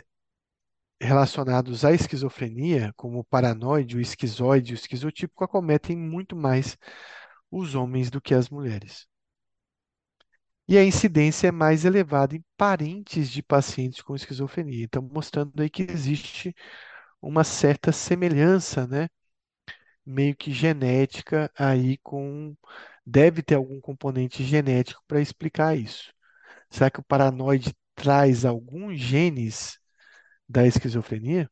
relacionados 1.00 1.84
à 1.84 1.92
esquizofrenia, 1.92 2.92
como 2.96 3.18
o 3.18 3.24
paranoide, 3.24 3.96
o 3.96 4.00
esquizoide, 4.00 4.72
o 4.72 4.76
esquizotípico, 4.76 5.44
acometem 5.44 5.96
muito 5.96 6.34
mais 6.36 6.78
os 7.50 7.74
homens 7.74 8.10
do 8.10 8.20
que 8.20 8.34
as 8.34 8.48
mulheres. 8.50 9.06
E 10.68 10.78
a 10.78 10.84
incidência 10.84 11.48
é 11.48 11.52
mais 11.52 11.84
elevada 11.84 12.36
em 12.36 12.44
parentes 12.56 13.30
de 13.30 13.42
pacientes 13.42 14.02
com 14.02 14.14
esquizofrenia. 14.16 14.84
Então, 14.84 15.02
mostrando 15.02 15.60
aí 15.62 15.70
que 15.70 15.82
existe 15.82 16.54
uma 17.22 17.44
certa 17.44 17.92
semelhança, 17.92 18.86
né, 18.86 19.08
meio 20.04 20.36
que 20.36 20.52
genética 20.52 21.50
aí 21.58 21.98
com 21.98 22.56
deve 23.06 23.42
ter 23.42 23.56
algum 23.56 23.80
componente 23.80 24.44
genético 24.44 25.02
para 25.06 25.20
explicar 25.20 25.76
isso. 25.76 26.12
Será 26.70 26.90
que 26.90 27.00
o 27.00 27.04
paranoide 27.04 27.74
traz 27.94 28.44
alguns 28.44 28.98
genes 29.00 29.78
da 30.48 30.66
esquizofrenia? 30.66 31.50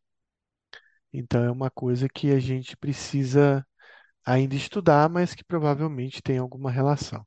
Então 1.12 1.44
é 1.44 1.50
uma 1.50 1.70
coisa 1.70 2.08
que 2.08 2.30
a 2.32 2.38
gente 2.40 2.76
precisa 2.76 3.64
ainda 4.26 4.54
estudar, 4.56 5.08
mas 5.10 5.34
que 5.34 5.44
provavelmente 5.44 6.22
tem 6.22 6.38
alguma 6.38 6.70
relação. 6.70 7.26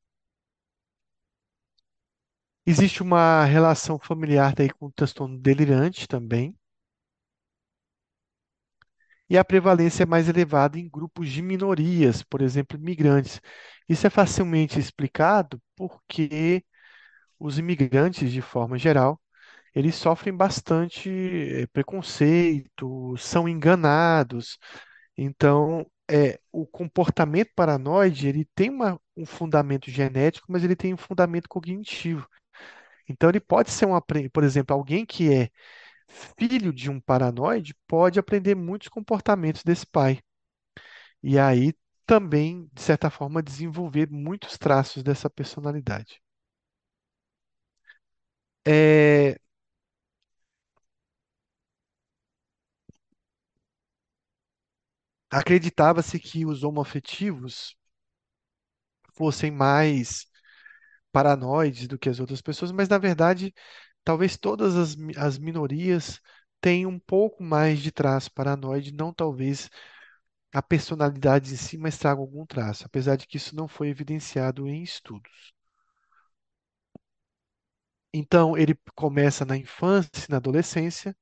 Existe 2.65 3.02
uma 3.02 3.45
relação 3.45 3.98
familiar 3.98 4.53
daí 4.53 4.69
com 4.69 4.88
o 4.88 4.91
transtorno 4.91 5.40
delirante 5.40 6.06
também. 6.10 6.53
E 9.30 9.38
a 9.38 9.44
prevalência 9.45 10.03
é 10.03 10.06
mais 10.06 10.27
elevada 10.30 10.77
em 10.80 10.90
grupos 10.90 11.30
de 11.30 11.41
minorias, 11.41 12.22
por 12.23 12.41
exemplo, 12.41 12.77
imigrantes. 12.77 13.41
Isso 13.88 14.06
é 14.07 14.10
facilmente 14.10 14.80
explicado 14.80 15.61
porque 15.76 16.64
os 17.40 17.60
imigrantes, 17.60 18.31
de 18.31 18.41
forma 18.41 18.77
geral, 18.77 19.22
eles 19.76 19.95
sofrem 19.95 20.35
bastante 20.35 21.10
eh, 21.10 21.68
preconceito, 21.68 23.15
são 23.18 23.49
enganados. 23.49 24.57
Então, 25.18 25.85
é, 26.11 26.40
o 26.52 26.68
comportamento 26.68 27.52
paranoide, 27.56 28.27
ele 28.27 28.45
tem 28.56 28.69
uma- 28.72 28.99
um 29.18 29.26
fundamento 29.26 29.91
genético, 29.91 30.48
mas 30.52 30.64
ele 30.64 30.76
tem 30.76 30.94
um 30.94 30.98
fundamento 30.98 31.49
cognitivo. 31.49 32.27
Então, 33.09 33.30
ele 33.30 33.39
pode 33.39 33.71
ser 33.71 33.85
um, 33.88 33.99
por 34.31 34.43
exemplo, 34.43 34.75
alguém 34.75 35.05
que 35.05 35.34
é 35.34 35.49
filho 36.39 36.73
de 36.73 36.89
um 36.91 36.99
paranoide 37.01 37.75
pode 37.88 38.19
aprender 38.19 38.55
muitos 38.55 38.89
comportamentos 38.89 39.63
desse 39.63 39.85
pai. 39.88 40.19
E 41.23 41.39
aí 41.39 41.73
também, 42.05 42.69
de 42.73 42.81
certa 42.81 43.09
forma, 43.09 43.41
desenvolver 43.41 44.09
muitos 44.11 44.57
traços 44.59 45.01
dessa 45.03 45.27
personalidade. 45.30 46.21
É, 48.65 49.38
acreditava-se 55.30 56.17
que 56.17 56.45
os 56.45 56.63
homoafetivos 56.63 57.75
fossem 59.13 59.49
mais 59.51 60.27
paranoides 61.14 61.88
do 61.90 61.99
que 61.99 62.10
as 62.10 62.19
outras 62.22 62.41
pessoas, 62.44 62.73
mas 62.73 62.90
na 62.90 62.99
verdade, 62.99 63.56
talvez 64.06 64.38
todas 64.38 64.76
as, 64.77 64.98
as 65.18 65.40
minorias 65.40 66.22
tenham 66.61 66.91
um 66.91 66.99
pouco 66.99 67.44
mais 67.44 67.80
de 67.81 67.91
traço 67.94 68.31
paranoide, 68.34 68.94
não 68.94 69.14
talvez 69.14 69.69
a 70.53 70.61
personalidade 70.64 71.53
em 71.53 71.57
si, 71.57 71.77
mas 71.77 71.98
traga 71.98 72.22
algum 72.22 72.45
traço, 72.45 72.85
apesar 72.85 73.18
de 73.18 73.27
que 73.27 73.38
isso 73.38 73.56
não 73.56 73.68
foi 73.68 73.90
evidenciado 73.90 74.68
em 74.69 74.84
estudos. 74.84 75.53
Então, 78.11 78.57
ele 78.57 78.76
começa 78.95 79.45
na 79.45 79.56
infância 79.57 80.26
na 80.30 80.38
adolescência, 80.38 81.15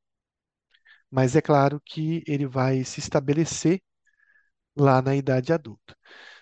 mas 1.09 1.35
é 1.35 1.41
claro 1.41 1.81
que 1.85 2.23
ele 2.27 2.45
vai 2.47 2.83
se 2.83 2.99
estabelecer 2.99 3.81
lá 4.77 5.01
na 5.01 5.15
idade 5.15 5.53
adulta. 5.53 5.95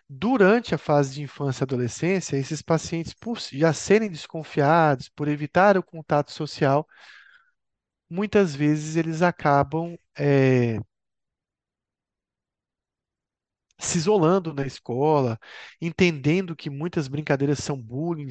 Durante 0.10 0.73
a 0.76 0.77
fase 0.77 1.14
de 1.15 1.22
infância 1.22 1.64
e 1.64 1.65
adolescência, 1.65 2.36
esses 2.38 2.61
pacientes, 2.61 3.14
por 3.14 3.40
já 3.40 3.72
serem 3.73 4.10
desconfiados, 4.10 5.07
por 5.10 5.27
evitar 5.27 5.77
o 5.77 5.84
contato 5.84 6.31
social, 6.31 6.86
muitas 8.10 8.56
vezes 8.56 8.95
eles 8.95 9.22
acabam 9.22 9.98
eh, 10.18 10.80
se 13.80 13.98
isolando 13.98 14.53
na 14.53 14.65
escola, 14.65 15.40
entendendo 15.81 16.56
que 16.56 16.69
muitas 16.69 17.07
brincadeiras 17.07 17.60
são 17.60 17.81
bullying, 17.81 18.30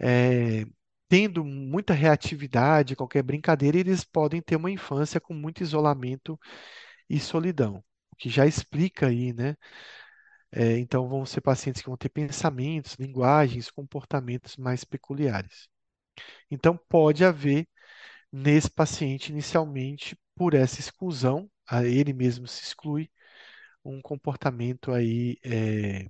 eh, 0.00 0.66
tendo 1.08 1.44
muita 1.44 1.94
reatividade 1.94 2.94
a 2.94 2.96
qualquer 2.96 3.22
brincadeira, 3.22 3.78
eles 3.78 4.04
podem 4.04 4.40
ter 4.42 4.56
uma 4.56 4.70
infância 4.70 5.20
com 5.20 5.34
muito 5.34 5.62
isolamento 5.62 6.38
e 7.10 7.20
solidão, 7.20 7.84
o 8.12 8.16
que 8.16 8.30
já 8.30 8.46
explica 8.46 9.08
aí, 9.08 9.32
né? 9.32 9.56
Eh, 10.52 10.78
então, 10.78 11.08
vão 11.08 11.24
ser 11.26 11.40
pacientes 11.40 11.82
que 11.82 11.88
vão 11.88 11.96
ter 11.96 12.08
pensamentos, 12.10 12.94
linguagens, 12.98 13.70
comportamentos 13.70 14.56
mais 14.56 14.84
peculiares. 14.84 15.68
Então, 16.50 16.78
pode 16.88 17.24
haver 17.24 17.68
nesse 18.32 18.70
paciente 18.70 19.30
inicialmente, 19.32 20.16
por 20.36 20.54
essa 20.54 20.80
exclusão, 20.80 21.50
ele 21.84 22.12
mesmo 22.12 22.46
se 22.48 22.62
exclui, 22.64 23.10
um 23.84 24.00
comportamento 24.02 24.92
aí, 24.92 25.38
é, 25.44 26.08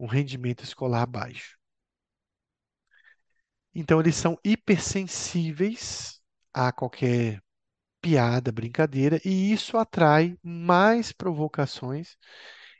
um 0.00 0.06
rendimento 0.06 0.64
escolar 0.64 1.06
baixo. 1.06 1.56
Então, 3.74 4.00
eles 4.00 4.16
são 4.16 4.38
hipersensíveis 4.44 6.20
a 6.52 6.72
qualquer 6.72 7.42
piada, 8.02 8.52
brincadeira, 8.52 9.20
e 9.24 9.52
isso 9.52 9.76
atrai 9.78 10.38
mais 10.42 11.12
provocações 11.12 12.16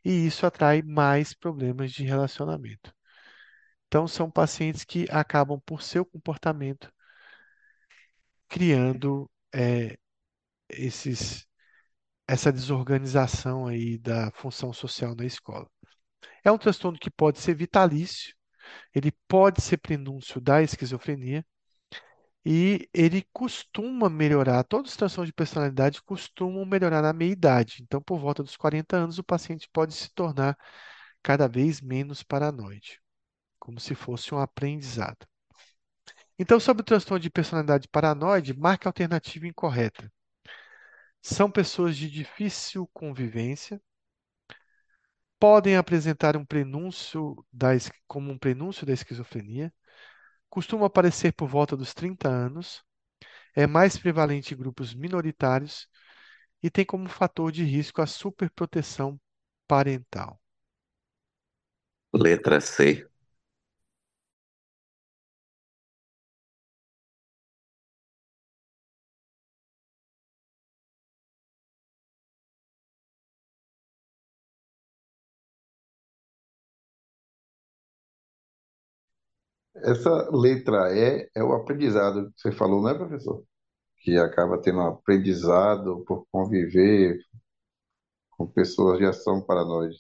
e 0.07 0.25
isso 0.27 0.47
atrai 0.47 0.83
mais 0.83 1.35
problemas 1.35 1.91
de 1.91 2.05
relacionamento. 2.05 2.95
Então, 3.89 4.07
são 4.07 4.31
pacientes 4.31 4.85
que 4.85 5.07
acabam, 5.11 5.61
por 5.67 5.83
seu 5.83 6.07
comportamento, 6.07 6.93
criando 8.49 9.29
é, 9.53 9.99
esses, 10.69 11.47
essa 12.29 12.53
desorganização 12.53 13.67
aí 13.67 13.99
da 13.99 14.31
função 14.33 14.73
social 14.73 15.17
na 15.17 15.25
escola. 15.27 15.69
É 16.45 16.53
um 16.53 16.59
transtorno 16.59 16.99
que 16.99 17.11
pode 17.11 17.41
ser 17.41 17.55
vitalício, 17.57 18.35
ele 18.95 19.13
pode 19.29 19.61
ser 19.63 19.79
prenúncio 19.79 20.41
da 20.41 20.63
esquizofrenia 20.63 21.45
e 22.49 22.89
ele 22.95 23.27
costuma 23.33 24.09
melhorar, 24.09 24.63
todos 24.63 24.93
os 24.93 24.97
transtornos 24.97 25.31
de 25.31 25.35
personalidade 25.35 26.01
costumam 26.01 26.65
melhorar 26.65 27.03
na 27.03 27.13
meia-idade. 27.13 27.83
Então, 27.83 28.01
por 28.01 28.21
volta 28.21 28.41
dos 28.41 28.57
40 28.57 28.97
anos, 28.97 29.19
o 29.19 29.25
paciente 29.25 29.69
pode 29.73 29.93
se 29.93 30.15
tornar 30.15 30.57
cada 31.21 31.49
vez 31.49 31.81
menos 31.81 32.23
paranoide, 32.23 33.01
como 33.59 33.81
se 33.81 33.97
fosse 33.97 34.33
um 34.33 34.39
aprendizado. 34.39 35.27
Então, 36.39 36.61
sobre 36.61 36.83
o 36.83 36.85
transtorno 36.85 37.21
de 37.21 37.31
personalidade 37.31 37.89
paranoide, 37.89 38.57
marque 38.57 38.87
a 38.87 38.91
alternativa 38.91 39.49
incorreta. 39.49 40.09
São 41.21 41.51
pessoas 41.51 41.97
de 41.97 42.09
difícil 42.09 42.89
convivência, 42.93 43.83
podem 45.41 45.77
apresentar 45.77 46.37
um 46.37 46.45
prenúncio 46.45 47.45
da, 47.53 47.71
como 48.07 48.31
um 48.31 48.39
prenúncio 48.39 48.87
da 48.87 48.93
esquizofrenia, 48.93 49.75
costuma 50.51 50.87
aparecer 50.87 51.33
por 51.33 51.49
volta 51.49 51.77
dos 51.77 51.95
30 51.95 52.29
anos, 52.29 52.85
é 53.55 53.67
mais 53.67 53.99
prevalente 53.99 54.55
em 54.55 54.57
grupos 54.59 54.95
minoritários 54.95 55.89
e 56.63 56.71
tem 56.71 56.85
como 56.85 57.09
fator 57.09 57.53
de 57.53 57.65
risco 57.65 58.03
a 58.03 58.07
superproteção 58.07 59.21
parental. 59.69 60.41
Letra 62.13 62.61
C. 62.61 63.07
Essa 79.87 80.29
letra 80.37 80.93
E 80.95 81.31
é 81.35 81.43
o 81.43 81.53
aprendizado 81.55 82.31
que 82.33 82.41
você 82.43 82.53
falou, 82.53 82.83
não 82.83 82.91
é, 82.91 82.95
professor? 82.95 83.43
Que 84.01 84.17
acaba 84.19 84.61
tendo 84.63 84.79
um 84.81 84.89
aprendizado 84.89 86.05
por 86.07 86.27
conviver 86.33 87.19
com 88.31 88.47
pessoas 88.47 88.99
que 88.99 89.05
já 89.05 89.13
são 89.13 89.43
paranoides. 89.45 89.99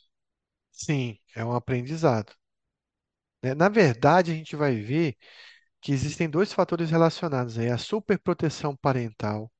Sim, 0.70 1.18
é 1.34 1.44
um 1.44 1.52
aprendizado. 1.52 2.32
né? 3.42 3.54
Na 3.54 3.68
verdade, 3.68 4.30
a 4.32 4.34
gente 4.34 4.56
vai 4.56 4.76
ver 4.76 5.16
que 5.82 5.92
existem 5.92 6.28
dois 6.30 6.52
fatores 6.52 6.90
relacionados 6.90 7.58
aí, 7.58 7.70
a 7.70 7.78
superproteção 7.78 8.76
parental 8.76 9.50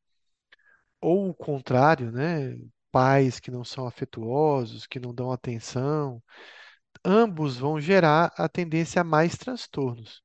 ou 1.01 1.29
o 1.31 1.35
contrário, 1.35 2.11
né? 2.13 2.57
Pais 2.91 3.39
que 3.41 3.51
não 3.51 3.65
são 3.65 3.87
afetuosos, 3.87 4.87
que 4.87 4.99
não 5.01 5.15
dão 5.15 5.31
atenção, 5.33 6.23
ambos 7.05 7.57
vão 7.59 7.81
gerar 7.81 8.33
a 8.37 8.49
tendência 8.49 9.01
a 9.03 9.05
mais 9.05 9.37
transtornos, 9.37 10.23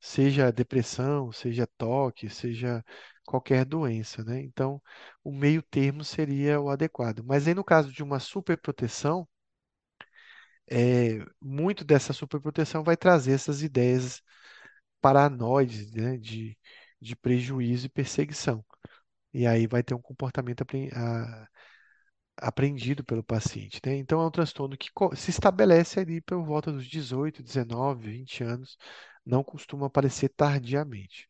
seja 0.00 0.52
depressão, 0.52 1.32
seja 1.32 1.66
toque, 1.78 2.28
seja 2.30 2.84
qualquer 3.26 3.64
doença, 3.66 4.24
né? 4.24 4.40
Então, 4.42 4.82
o 5.24 5.32
meio 5.32 5.62
termo 5.62 6.04
seria 6.04 6.60
o 6.60 6.70
adequado. 6.70 7.22
Mas 7.24 7.48
aí, 7.48 7.54
no 7.54 7.64
caso 7.64 7.92
de 7.92 8.02
uma 8.02 8.20
superproteção, 8.20 9.28
é, 10.70 11.18
muito 11.40 11.84
dessa 11.84 12.12
superproteção 12.12 12.82
vai 12.84 12.96
trazer 12.96 13.32
essas 13.32 13.62
ideias 13.62 14.22
paranoides, 15.00 15.92
né, 15.92 16.16
de, 16.18 16.58
de 17.00 17.16
prejuízo 17.16 17.86
e 17.86 17.90
perseguição. 17.90 18.64
E 19.34 19.46
aí 19.46 19.66
vai 19.68 19.82
ter 19.84 19.94
um 19.94 20.02
comportamento 20.02 20.62
aprendido 22.36 23.04
pelo 23.04 23.22
paciente, 23.22 23.80
né? 23.84 23.96
Então 23.96 24.20
é 24.20 24.26
um 24.26 24.30
transtorno 24.30 24.76
que 24.76 24.90
se 25.16 25.30
estabelece 25.30 26.00
ali 26.00 26.20
por 26.20 26.42
volta 26.44 26.72
dos 26.72 26.86
18, 26.86 27.42
19, 27.42 28.10
20 28.10 28.44
anos, 28.44 28.78
não 29.24 29.44
costuma 29.44 29.86
aparecer 29.86 30.28
tardiamente. 30.30 31.28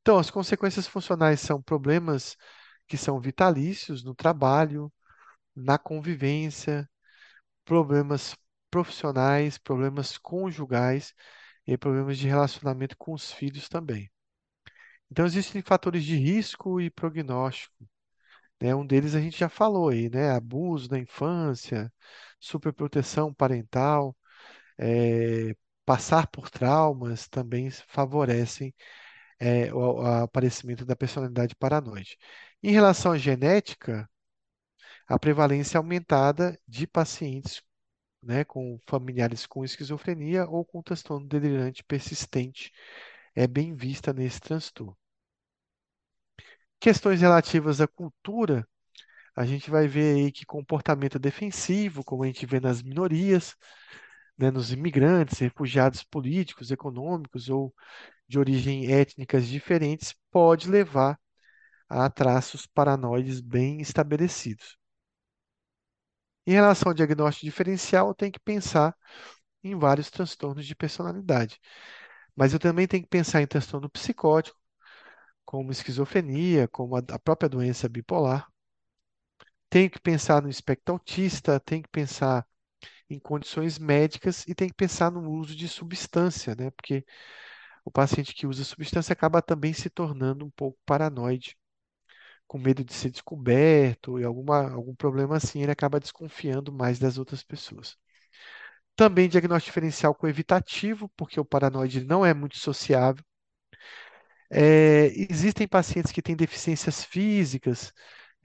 Então, 0.00 0.18
as 0.18 0.30
consequências 0.30 0.86
funcionais 0.86 1.40
são 1.40 1.62
problemas 1.62 2.36
que 2.86 2.96
são 2.96 3.20
vitalícios 3.20 4.02
no 4.02 4.14
trabalho, 4.14 4.92
na 5.54 5.78
convivência, 5.78 6.88
problemas 7.64 8.36
profissionais, 8.70 9.58
problemas 9.58 10.18
conjugais 10.18 11.14
e 11.66 11.78
problemas 11.78 12.18
de 12.18 12.28
relacionamento 12.28 12.96
com 12.96 13.12
os 13.14 13.32
filhos 13.32 13.68
também. 13.68 14.10
Então, 15.10 15.26
existem 15.26 15.62
fatores 15.62 16.04
de 16.04 16.16
risco 16.16 16.80
e 16.80 16.90
prognóstico, 16.90 17.88
né? 18.62 18.74
Um 18.74 18.86
deles 18.86 19.14
a 19.14 19.20
gente 19.20 19.38
já 19.38 19.48
falou 19.48 19.88
aí, 19.90 20.08
né? 20.10 20.30
Abuso 20.32 20.88
da 20.88 20.98
infância, 20.98 21.92
superproteção 22.40 23.32
parental, 23.34 24.16
eh, 24.78 25.56
passar 25.84 26.26
por 26.28 26.50
traumas 26.50 27.28
também 27.28 27.70
favorecem, 27.70 28.74
eh, 29.40 29.72
o, 29.74 30.02
o 30.02 30.06
aparecimento 30.06 30.84
da 30.86 30.96
personalidade 30.96 31.54
paranoide. 31.56 32.18
Em 32.62 32.72
relação 32.72 33.12
à 33.12 33.18
genética, 33.18 34.08
a 35.06 35.18
prevalência 35.18 35.76
é 35.76 35.78
aumentada 35.78 36.58
de 36.66 36.86
pacientes, 36.88 37.62
né, 38.22 38.44
com 38.44 38.78
familiares 38.86 39.46
com 39.46 39.64
esquizofrenia 39.64 40.46
ou 40.48 40.64
com 40.64 40.82
transtorno 40.82 41.26
delirante 41.28 41.84
persistente 41.84 42.72
é 43.36 43.46
bem 43.48 43.74
vista 43.74 44.12
nesse 44.12 44.40
transtorno. 44.40 44.96
Questões 46.82 47.20
relativas 47.22 47.80
à 47.80 47.86
cultura, 47.88 48.68
a 49.36 49.46
gente 49.46 49.70
vai 49.70 49.88
ver 49.88 50.16
aí 50.16 50.32
que 50.32 50.46
comportamento 50.46 51.18
defensivo, 51.18 52.04
como 52.04 52.24
a 52.24 52.26
gente 52.26 52.46
vê 52.46 52.60
nas 52.60 52.82
minorias, 52.82 53.56
né, 54.38 54.50
nos 54.50 54.72
imigrantes, 54.72 55.38
refugiados 55.40 56.04
políticos, 56.04 56.70
econômicos 56.70 57.48
ou 57.50 57.74
de 58.28 58.38
origem 58.38 58.92
étnicas 58.92 59.48
diferentes, 59.48 60.14
pode 60.30 60.70
levar 60.70 61.18
a 61.88 62.10
traços 62.10 62.66
paranoides 62.66 63.40
bem 63.40 63.80
estabelecidos. 63.80 64.78
Em 66.46 66.52
relação 66.52 66.90
ao 66.90 66.94
diagnóstico 66.94 67.46
diferencial, 67.46 68.14
tem 68.14 68.30
que 68.30 68.38
pensar 68.40 68.96
em 69.64 69.78
vários 69.78 70.10
transtornos 70.10 70.66
de 70.66 70.74
personalidade. 70.76 71.60
Mas 72.36 72.52
eu 72.54 72.58
também 72.60 72.88
tenho 72.88 73.02
que 73.04 73.08
pensar 73.10 73.42
em 73.42 73.46
transtorno 73.48 73.90
psicótico, 73.90 74.58
como 75.44 75.72
esquizofrenia, 75.72 76.68
como 76.68 76.96
a 76.96 77.00
a 77.12 77.18
própria 77.18 77.48
doença 77.48 77.88
bipolar. 77.88 78.48
Tenho 79.70 79.90
que 79.90 80.00
pensar 80.00 80.42
no 80.42 80.48
espectro 80.50 80.94
autista, 80.94 81.58
tenho 81.60 81.82
que 81.82 81.88
pensar 81.88 82.46
em 83.10 83.18
condições 83.20 83.78
médicas 83.78 84.46
e 84.48 84.54
tenho 84.54 84.70
que 84.70 84.76
pensar 84.76 85.10
no 85.12 85.30
uso 85.32 85.56
de 85.56 85.68
substância, 85.68 86.54
né? 86.56 86.70
Porque 86.72 87.04
o 87.84 87.90
paciente 87.90 88.34
que 88.34 88.46
usa 88.46 88.64
substância 88.64 89.12
acaba 89.14 89.42
também 89.42 89.72
se 89.74 89.90
tornando 89.90 90.44
um 90.46 90.50
pouco 90.50 90.78
paranoide, 90.86 91.56
com 92.48 92.58
medo 92.58 92.84
de 92.84 92.94
ser 92.94 93.10
descoberto 93.10 94.20
e 94.20 94.24
alguma, 94.24 94.70
algum 94.72 94.94
problema 94.94 95.36
assim, 95.38 95.62
ele 95.62 95.72
acaba 95.72 96.00
desconfiando 96.00 96.72
mais 96.72 96.98
das 96.98 97.18
outras 97.18 97.42
pessoas. 97.44 97.96
Também 98.96 99.28
diagnóstico 99.28 99.70
diferencial 99.70 100.14
com 100.14 100.26
evitativo, 100.28 101.08
porque 101.16 101.38
o 101.40 101.44
paranoide 101.44 102.04
não 102.04 102.24
é 102.24 102.32
muito 102.34 102.56
sociável. 102.58 103.22
É, 104.54 105.06
existem 105.32 105.66
pacientes 105.66 106.12
que 106.12 106.20
têm 106.22 106.36
deficiências 106.36 107.04
físicas, 107.04 107.92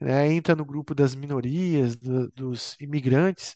né, 0.00 0.32
entra 0.32 0.54
no 0.56 0.64
grupo 0.64 0.94
das 0.94 1.14
minorias, 1.14 1.96
do- 1.96 2.30
dos 2.32 2.76
imigrantes, 2.80 3.54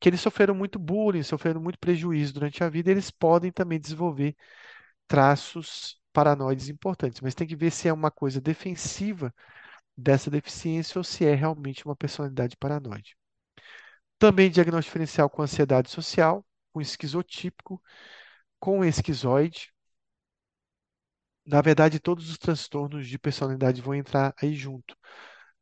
que 0.00 0.08
eles 0.08 0.20
sofreram 0.20 0.54
muito 0.54 0.78
bullying, 0.78 1.22
sofreram 1.22 1.60
muito 1.62 1.78
prejuízo 1.78 2.34
durante 2.34 2.64
a 2.64 2.68
vida, 2.70 2.90
eles 2.90 3.10
podem 3.10 3.52
também 3.52 3.80
desenvolver 3.80 4.36
traços 5.08 6.00
paranoides 6.12 6.68
importantes, 6.70 7.20
mas 7.22 7.34
tem 7.34 7.46
que 7.46 7.56
ver 7.56 7.70
se 7.72 7.88
é 7.88 7.92
uma 7.92 8.10
coisa 8.10 8.40
defensiva 8.40 9.34
dessa 9.96 10.30
deficiência 10.30 10.98
ou 10.98 11.04
se 11.04 11.26
é 11.26 11.34
realmente 11.34 11.84
uma 11.86 11.96
personalidade 11.96 12.56
paranoide. 12.58 13.16
Também 14.18 14.50
diagnóstico 14.50 14.90
diferencial 14.92 15.28
com 15.30 15.42
ansiedade 15.42 15.90
social, 15.90 16.44
com 16.72 16.80
esquizotípico, 16.80 17.80
com 18.60 18.84
esquizoide. 18.84 19.73
Na 21.46 21.60
verdade, 21.62 22.00
todos 22.00 22.30
os 22.30 22.38
transtornos 22.38 23.06
de 23.08 23.18
personalidade 23.18 23.80
vão 23.80 23.94
entrar 23.94 24.34
aí 24.40 24.54
junto. 24.54 24.96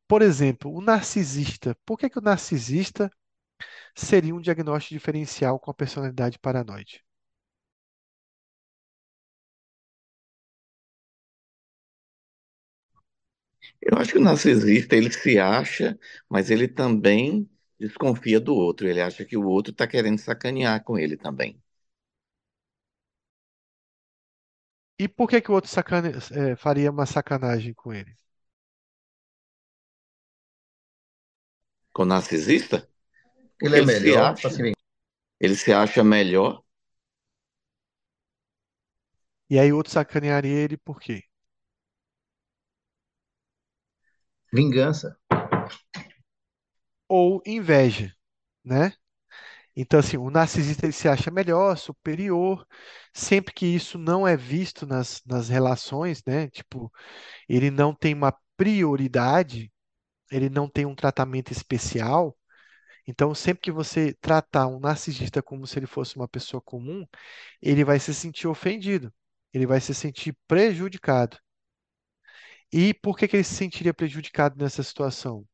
Por 0.08 0.22
exemplo, 0.22 0.72
o 0.74 0.80
narcisista. 0.82 1.76
Por 1.86 1.98
que 1.98 2.10
que 2.10 2.18
o 2.18 2.22
narcisista 2.22 3.10
seria 3.96 4.34
um 4.34 4.40
diagnóstico 4.42 4.94
diferencial 4.94 5.58
com 5.60 5.70
a 5.70 5.74
personalidade 5.74 6.38
paranoide? 6.40 7.04
Eu 13.80 13.96
acho 13.98 14.12
que 14.12 14.18
o 14.18 14.20
narcisista, 14.20 14.96
ele 14.96 15.10
se 15.12 15.38
acha, 15.38 15.98
mas 16.28 16.50
ele 16.50 16.66
também 16.68 17.48
desconfia 17.78 18.40
do 18.40 18.54
outro. 18.54 18.88
Ele 18.88 19.00
acha 19.00 19.24
que 19.24 19.36
o 19.36 19.46
outro 19.46 19.72
está 19.72 19.86
querendo 19.86 20.18
sacanear 20.18 20.82
com 20.84 20.98
ele 20.98 21.16
também. 21.16 21.61
E 24.98 25.06
por 25.08 25.28
que 25.28 25.40
que 25.42 25.50
o 25.50 25.54
outro 25.54 25.70
sacane- 25.70 26.12
eh, 26.40 26.56
faria 26.56 26.90
uma 26.90 27.04
sacanagem 27.06 27.74
com 27.74 27.92
ele? 27.92 28.16
Com 31.94 32.02
o 32.02 32.06
narcisista, 32.06 32.86
Ele 33.62 33.76
é 33.78 33.80
ele 33.80 33.88
se 33.88 33.94
melhor 34.02 34.36
para 34.40 34.50
acha, 34.50 34.50
se 34.50 34.72
ele 35.40 35.56
se 35.56 35.72
acha 35.72 36.04
melhor. 36.04 36.62
E 39.48 39.56
aí 39.58 39.72
o 39.72 39.76
outro 39.76 39.92
sacanearia 39.92 40.58
ele 40.64 40.76
por 40.76 40.98
quê? 41.00 41.22
vingança. 44.52 45.18
Ou 47.08 47.40
inveja, 47.46 48.12
né? 48.64 48.92
Então, 49.76 50.00
assim, 50.00 50.16
o 50.18 50.30
narcisista 50.30 50.86
ele 50.86 50.92
se 50.92 51.08
acha 51.08 51.30
melhor, 51.30 51.76
superior, 51.78 52.66
sempre 53.14 53.54
que 53.54 53.66
isso 53.66 53.98
não 53.98 54.26
é 54.28 54.36
visto 54.36 54.86
nas, 54.86 55.22
nas 55.26 55.48
relações, 55.48 56.22
né? 56.26 56.48
Tipo, 56.50 56.92
ele 57.48 57.70
não 57.70 57.94
tem 57.94 58.14
uma 58.14 58.34
prioridade, 58.56 59.72
ele 60.30 60.50
não 60.50 60.68
tem 60.68 60.86
um 60.86 60.94
tratamento 60.94 61.52
especial. 61.52 62.36
Então, 63.06 63.34
sempre 63.34 63.62
que 63.62 63.72
você 63.72 64.14
tratar 64.20 64.66
um 64.68 64.80
narcisista 64.80 65.42
como 65.42 65.66
se 65.66 65.78
ele 65.78 65.86
fosse 65.86 66.16
uma 66.16 66.28
pessoa 66.28 66.60
comum, 66.62 67.06
ele 67.62 67.84
vai 67.84 67.98
se 68.00 68.14
sentir 68.14 68.48
ofendido, 68.48 69.12
ele 69.52 69.66
vai 69.66 69.80
se 69.80 69.94
sentir 69.94 70.36
prejudicado. 70.48 71.38
E 72.72 72.92
por 72.92 73.16
que 73.16 73.28
que 73.28 73.36
ele 73.36 73.44
se 73.44 73.54
sentiria 73.54 73.94
prejudicado 73.94 74.56
nessa 74.58 74.82
situação? 74.82 75.46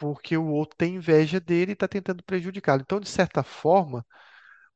Porque 0.00 0.36
o 0.36 0.46
outro 0.48 0.76
tem 0.76 0.96
inveja 0.96 1.38
dele 1.40 1.72
e 1.72 1.74
está 1.74 1.86
tentando 1.88 2.24
prejudicá-lo. 2.24 2.82
Então, 2.82 2.98
de 3.00 3.08
certa 3.08 3.42
forma, 3.44 4.04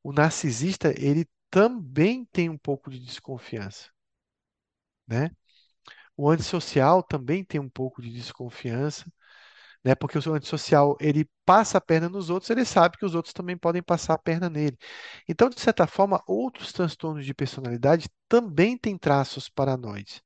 o 0.03 0.13
narcisista 0.13 0.93
ele 0.97 1.27
também 1.51 2.25
tem 2.25 2.49
um 2.49 2.57
pouco 2.57 2.89
de 2.91 2.99
desconfiança, 2.99 3.89
né? 5.07 5.29
O 6.17 6.29
antissocial 6.29 7.03
também 7.03 7.43
tem 7.45 7.59
um 7.61 7.69
pouco 7.69 8.01
de 8.01 8.11
desconfiança, 8.11 9.05
né? 9.85 9.95
Porque 9.95 10.17
o 10.19 10.33
antissocial 10.33 10.97
ele 11.01 11.29
passa 11.45 11.79
a 11.79 11.81
perna 11.81 12.09
nos 12.09 12.29
outros, 12.29 12.51
ele 12.51 12.65
sabe 12.65 12.97
que 12.97 13.05
os 13.05 13.15
outros 13.15 13.33
também 13.33 13.57
podem 13.57 13.83
passar 13.83 14.15
a 14.15 14.19
perna 14.19 14.49
nele. 14.49 14.77
Então, 15.29 15.49
de 15.49 15.61
certa 15.61 15.87
forma, 15.87 16.23
outros 16.27 16.73
transtornos 16.73 17.25
de 17.25 17.35
personalidade 17.35 18.09
também 18.29 18.77
têm 18.77 18.97
traços 18.97 19.49
paranoides. 19.49 20.21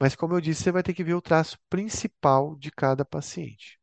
Mas, 0.00 0.16
como 0.16 0.34
eu 0.34 0.42
disse, 0.42 0.64
você 0.64 0.72
vai 0.72 0.84
ter 0.84 0.94
que 0.94 1.04
ver 1.04 1.14
o 1.16 1.22
traço 1.22 1.58
principal 1.70 2.56
de 2.56 2.70
cada 2.72 3.04
paciente. 3.04 3.80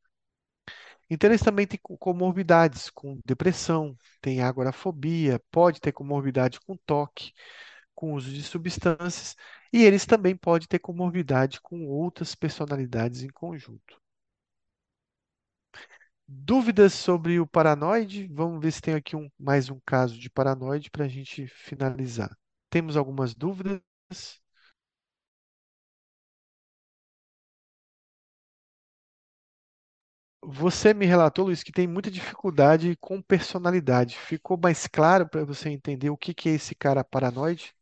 Então, 1.10 1.30
eles 1.30 1.42
também 1.42 1.68
têm 1.68 1.80
co- 1.82 1.98
comorbidades 1.98 2.90
com 2.90 3.20
depressão, 3.26 3.98
tem 4.22 4.42
agorafobia, 4.42 5.42
pode 5.52 5.80
ter 5.82 5.92
comorbidade 5.92 6.60
com 6.62 6.76
toque, 6.78 7.34
com 7.96 8.14
uso 8.16 8.32
de 8.34 8.44
substâncias, 8.44 9.36
e 9.74 9.84
eles 9.84 10.06
também 10.06 10.36
podem 10.36 10.68
ter 10.68 10.80
comorbidade 10.80 11.62
com 11.62 11.88
outras 11.88 12.36
personalidades 12.36 13.24
em 13.24 13.30
conjunto. 13.30 14.02
Dúvidas 16.28 16.94
sobre 16.94 17.40
o 17.42 17.48
paranoide? 17.48 18.28
Vamos 18.28 18.62
ver 18.62 18.72
se 18.72 18.82
tem 18.82 18.94
aqui 18.94 19.16
um, 19.16 19.30
mais 19.38 19.70
um 19.70 19.80
caso 19.86 20.18
de 20.18 20.30
paranoide 20.30 20.90
para 20.90 21.06
a 21.06 21.08
gente 21.08 21.48
finalizar. 21.48 22.36
Temos 22.70 22.96
algumas 22.96 23.34
dúvidas? 23.36 23.82
Você 30.44 30.94
me 30.94 31.06
relatou, 31.06 31.46
Luiz, 31.46 31.64
que 31.64 31.72
tem 31.72 31.88
muita 31.88 32.12
dificuldade 32.12 32.94
com 33.00 33.22
personalidade. 33.22 34.18
Ficou 34.18 34.58
mais 34.62 34.86
claro 34.88 35.26
para 35.30 35.46
você 35.46 35.70
entender 35.70 36.10
o 36.10 36.18
que 36.18 36.34
que 36.34 36.50
é 36.50 36.54
esse 36.56 36.76
cara 36.76 37.04
paranoide? 37.06 37.74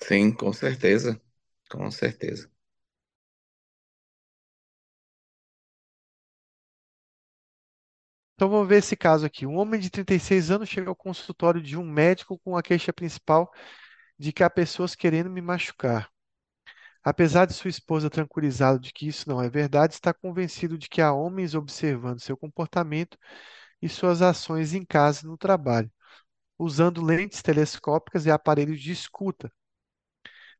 Sim, 0.00 0.32
com 0.32 0.52
certeza. 0.52 1.20
Com 1.68 1.90
certeza. 1.90 2.48
Então 8.34 8.48
vamos 8.48 8.68
ver 8.68 8.76
esse 8.78 8.96
caso 8.96 9.26
aqui. 9.26 9.46
Um 9.46 9.56
homem 9.56 9.80
de 9.80 9.90
36 9.90 10.50
anos 10.50 10.68
chega 10.68 10.88
ao 10.88 10.96
consultório 10.96 11.60
de 11.62 11.76
um 11.76 11.84
médico 11.84 12.38
com 12.38 12.56
a 12.56 12.62
queixa 12.62 12.92
principal 12.92 13.52
de 14.18 14.32
que 14.32 14.44
há 14.44 14.50
pessoas 14.50 14.94
querendo 14.96 15.30
me 15.30 15.42
machucar. 15.42 16.10
Apesar 17.04 17.46
de 17.46 17.52
sua 17.52 17.68
esposa 17.68 18.08
tranquilizá-lo 18.08 18.78
de 18.80 18.90
que 18.92 19.06
isso 19.06 19.28
não 19.28 19.42
é 19.42 19.48
verdade, 19.48 19.92
está 19.92 20.14
convencido 20.14 20.78
de 20.78 20.88
que 20.88 21.02
há 21.02 21.12
homens 21.12 21.54
observando 21.54 22.18
seu 22.20 22.36
comportamento 22.36 23.18
e 23.82 23.88
suas 23.88 24.22
ações 24.22 24.72
em 24.72 24.84
casa 24.84 25.20
e 25.24 25.26
no 25.26 25.36
trabalho, 25.36 25.92
usando 26.58 27.04
lentes 27.04 27.42
telescópicas 27.42 28.26
e 28.26 28.30
aparelhos 28.30 28.80
de 28.80 28.90
escuta. 28.90 29.52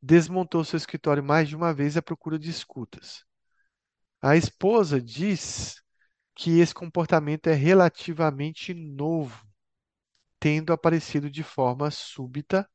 Desmontou 0.03 0.63
seu 0.65 0.77
escritório 0.77 1.25
mais 1.25 1.49
de 1.49 1.57
uma 1.57 1.73
vez 1.73 1.97
à 1.97 2.03
procura 2.03 2.39
de 2.39 2.51
escutas. 2.51 3.25
A 4.21 4.37
esposa 4.37 5.01
diz 5.01 5.83
que 6.35 6.59
esse 6.61 6.75
comportamento 6.75 7.47
é 7.47 7.55
relativamente 7.55 8.75
novo, 8.75 9.47
tendo 10.39 10.75
aparecido 10.75 11.31
de 11.31 11.43
forma 11.43 11.91
súbita 11.91 12.69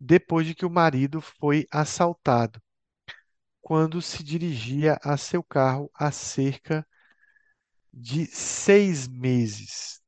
depois 0.00 0.46
de 0.46 0.54
que 0.54 0.66
o 0.66 0.70
marido 0.70 1.20
foi 1.20 1.66
assaltado, 1.70 2.60
quando 3.60 4.00
se 4.00 4.24
dirigia 4.24 4.98
a 5.02 5.16
seu 5.18 5.42
carro 5.42 5.90
há 5.94 6.10
cerca 6.10 6.86
de 7.92 8.26
seis 8.26 9.08
meses. 9.08 10.00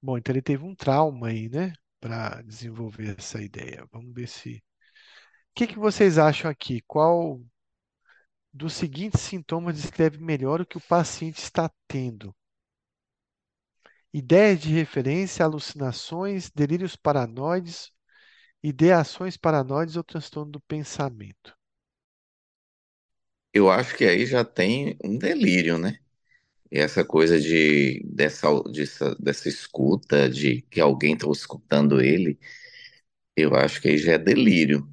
Bom, 0.00 0.18
então 0.18 0.32
ele 0.32 0.42
teve 0.42 0.64
um 0.64 0.74
trauma 0.74 1.28
aí, 1.28 1.48
né, 1.48 1.72
para 2.00 2.42
desenvolver 2.42 3.16
essa 3.18 3.42
ideia. 3.42 3.86
Vamos 3.92 4.12
ver 4.14 4.28
se. 4.28 4.56
O 4.58 5.54
que 5.54 5.66
que 5.68 5.78
vocês 5.78 6.18
acham 6.18 6.50
aqui? 6.50 6.82
Qual 6.86 7.40
dos 8.54 8.72
seguintes 8.72 9.20
sintomas 9.20 9.76
descreve 9.76 10.16
melhor 10.16 10.60
o 10.60 10.66
que 10.66 10.78
o 10.78 10.80
paciente 10.88 11.36
está 11.36 11.70
tendo? 11.86 12.34
Ideias 14.14 14.60
de 14.62 14.70
referência, 14.72 15.44
alucinações, 15.44 16.50
delírios 16.50 16.96
paranoides, 16.96 17.92
ideações 18.62 19.36
paranoides 19.36 19.96
ou 19.96 20.04
transtorno 20.04 20.52
do 20.52 20.60
pensamento. 20.62 21.56
Eu 23.52 23.70
acho 23.70 23.96
que 23.96 24.04
aí 24.04 24.26
já 24.26 24.44
tem 24.44 24.96
um 25.04 25.16
delírio, 25.18 25.78
né? 25.78 25.98
E 26.72 26.78
essa 26.80 27.04
coisa 27.04 27.40
de 27.40 28.02
dessa, 28.06 28.48
dessa, 28.72 29.14
dessa 29.16 29.48
escuta, 29.48 30.28
de 30.30 30.62
que 30.64 30.80
alguém 30.80 31.14
está 31.14 31.28
escutando 31.30 32.00
ele, 32.02 32.38
eu 33.36 33.54
acho 33.56 33.80
que 33.82 33.88
aí 33.90 33.98
já 33.98 34.14
é 34.14 34.18
delírio. 34.18 34.88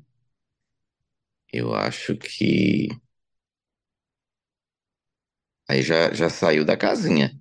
Eu 1.54 1.74
acho 1.74 2.18
que 2.18 2.90
aí 5.68 5.82
já, 5.82 6.14
já 6.14 6.30
saiu 6.30 6.64
da 6.66 6.78
casinha. 6.78 7.41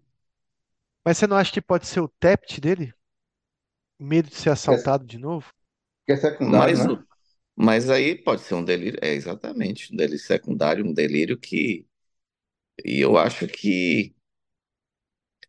Mas 1.05 1.19
você 1.19 1.27
não 1.27 1.37
acha 1.37 1.53
que 1.53 1.61
pode 1.61 1.87
ser 1.87 2.01
o 2.01 2.09
TEPT 2.09 2.59
dele? 2.61 2.95
Medo 4.01 4.29
de 4.29 4.35
ser 4.35 4.51
é, 4.69 4.91
assaltado 4.91 5.07
de 5.07 5.17
novo? 5.17 5.53
que 6.07 6.13
é 6.13 6.17
secundário, 6.17 6.77
Mas, 6.77 6.85
né? 6.85 6.87
mas 7.57 7.91
aí 7.91 8.17
pode 8.17 8.43
ser 8.43 8.55
um 8.55 8.65
delírio, 8.65 8.99
é 9.03 9.13
exatamente, 9.15 9.93
um 9.93 9.97
delírio 9.97 10.19
secundário, 10.21 10.87
um 10.87 10.93
delírio 10.95 11.39
que. 11.39 11.87
E 12.85 13.01
eu 13.01 13.17
acho 13.19 13.47
que 13.49 14.15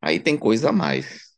aí 0.02 0.20
tem 0.20 0.38
coisa 0.38 0.70
a 0.70 0.72
mais. 0.72 1.32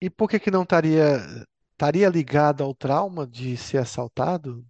E 0.00 0.08
por 0.10 0.28
que 0.30 0.38
que 0.38 0.50
não 0.52 0.62
estaria 0.62 1.18
estaria 1.72 2.08
ligado 2.08 2.62
ao 2.62 2.72
trauma 2.74 3.26
de 3.26 3.56
ser 3.56 3.78
assaltado? 3.78 4.64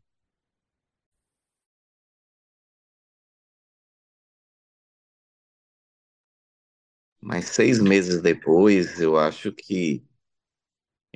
Mas 7.24 7.46
seis 7.46 7.80
meses 7.80 8.22
depois, 8.22 9.00
eu 9.00 9.18
acho 9.18 9.52
que 9.52 10.04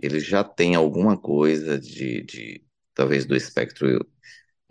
ele 0.00 0.20
já 0.20 0.42
tem 0.44 0.74
alguma 0.74 1.16
coisa 1.20 1.78
de, 1.78 2.22
de 2.22 2.64
talvez 2.94 3.24
do 3.26 3.36
espectro 3.36 4.06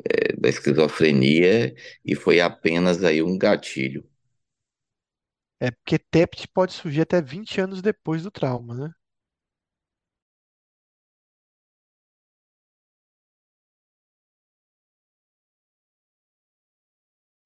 eh, 0.06 0.36
da 0.38 0.50
esquizofrenia 0.50 1.76
e 2.06 2.16
foi 2.16 2.40
apenas 2.42 3.04
aí 3.04 3.22
um 3.24 3.38
gatilho. 3.38 4.06
É 5.60 5.70
porque 5.70 6.00
TEPT 6.00 6.48
pode 6.48 6.74
surgir 6.74 7.02
até 7.02 7.22
20 7.22 7.62
anos 7.62 7.80
depois 7.80 8.24
do 8.24 8.32
trauma, 8.32 8.74
né? 8.74 8.92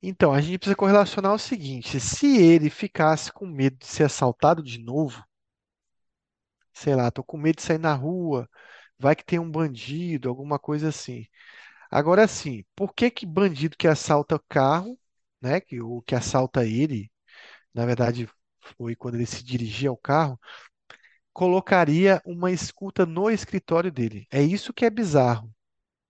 Então, 0.02 0.32
a 0.32 0.40
gente 0.42 0.60
precisa 0.60 0.76
correlacionar 0.76 1.34
o 1.34 1.40
seguinte: 1.40 2.00
se 2.00 2.38
ele 2.38 2.70
ficasse 2.70 3.32
com 3.32 3.48
medo 3.48 3.78
de 3.78 3.88
ser 3.88 4.04
assaltado 4.04 4.62
de 4.62 4.78
novo, 4.78 5.24
sei 6.74 6.96
lá, 6.96 7.12
tô 7.12 7.24
com 7.24 7.38
medo 7.38 7.58
de 7.58 7.64
sair 7.64 7.78
na 7.78 7.94
rua, 7.94 8.50
vai 8.98 9.16
que 9.16 9.24
tem 9.26 9.40
um 9.40 9.50
bandido, 9.50 10.30
alguma 10.30 10.60
coisa 10.60 10.90
assim. 10.90 11.26
Agora 11.92 12.28
sim, 12.28 12.66
por 12.76 12.94
que 12.94 13.12
que 13.12 13.26
bandido 13.26 13.78
que 13.78 13.88
assalta 13.90 14.40
carro, 14.50 15.00
né, 15.42 15.62
que 15.62 15.82
o 15.82 16.02
que 16.04 16.16
assalta 16.16 16.66
ele, 16.66 17.12
na 17.74 17.86
verdade 17.86 18.30
foi 18.78 18.96
quando 18.96 19.16
ele 19.16 19.28
se 19.28 19.44
dirigia 19.44 19.90
ao 19.92 19.98
carro, 19.98 20.40
colocaria 21.34 22.22
uma 22.26 22.52
escuta 22.52 23.06
no 23.06 23.30
escritório 23.32 23.92
dele? 23.92 24.28
É 24.32 24.42
isso 24.44 24.74
que 24.74 24.86
é 24.86 24.90
bizarro, 24.90 25.54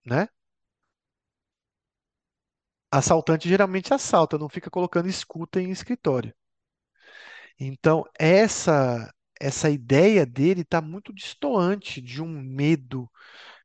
né? 0.05 0.27
Assaltante 2.91 3.49
geralmente 3.49 3.93
assalta, 3.93 4.37
não 4.37 4.47
fica 4.47 4.69
colocando 4.69 5.09
escuta 5.09 5.59
em 5.61 5.71
escritório. 5.71 6.33
Então, 7.59 8.03
essa 8.19 9.11
essa 9.39 9.71
ideia 9.71 10.23
dele 10.25 10.61
está 10.61 10.79
muito 10.81 11.11
distoante 11.11 11.99
de 11.99 12.21
um 12.21 12.27
medo 12.29 13.09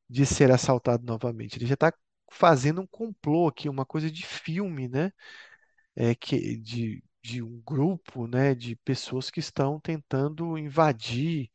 de 0.08 0.26
ser 0.26 0.50
assaltado 0.52 1.04
novamente. 1.06 1.58
Ele 1.58 1.66
já 1.66 1.74
está 1.74 1.92
fazendo 2.32 2.82
um 2.82 2.86
complô 2.86 3.48
aqui, 3.48 3.68
uma 3.68 3.86
coisa 3.86 4.10
de 4.10 4.26
filme, 4.26 4.88
né? 4.88 5.12
É, 5.96 6.14
que, 6.14 6.56
de, 6.58 7.04
de 7.22 7.42
um 7.42 7.60
grupo, 7.66 8.26
né, 8.28 8.54
de 8.54 8.76
pessoas 8.76 9.30
que 9.30 9.40
estão 9.40 9.80
tentando 9.80 10.58
invadir 10.58 11.50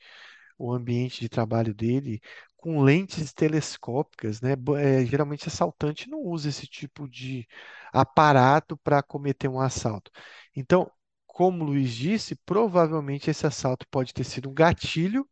o 0.57 0.72
ambiente 0.73 1.22
de 1.22 1.30
trabalho 1.30 1.73
dele 1.73 2.22
com 2.62 2.82
lentes 2.84 3.34
telescópicas, 3.34 4.40
né? 4.40 4.54
É, 4.80 5.06
geralmente 5.06 5.48
assaltante 5.48 6.10
não 6.10 6.20
usa 6.22 6.50
esse 6.50 6.68
tipo 6.68 7.10
de 7.10 7.48
aparato 7.92 8.78
para 8.78 9.02
cometer 9.04 9.48
um 9.50 9.60
assalto. 9.60 10.12
Então, 10.56 10.90
como 11.28 11.64
o 11.64 11.68
Luiz 11.68 11.92
disse, 11.92 12.36
provavelmente 12.46 13.30
esse 13.32 13.48
assalto 13.48 13.88
pode 13.90 14.14
ter 14.14 14.24
sido 14.24 14.50
um 14.50 14.54
gatilho, 14.54 15.28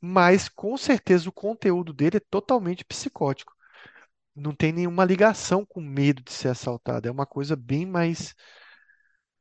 mas 0.00 0.48
com 0.48 0.76
certeza 0.76 1.28
o 1.28 1.32
conteúdo 1.32 1.92
dele 1.94 2.18
é 2.18 2.20
totalmente 2.30 2.84
psicótico. 2.84 3.54
Não 4.36 4.54
tem 4.54 4.72
nenhuma 4.72 5.04
ligação 5.04 5.64
com 5.66 5.80
medo 5.80 6.22
de 6.22 6.32
ser 6.32 6.48
assaltado. 6.48 7.08
É 7.08 7.10
uma 7.10 7.26
coisa 7.26 7.56
bem 7.56 7.86
mais 7.86 8.34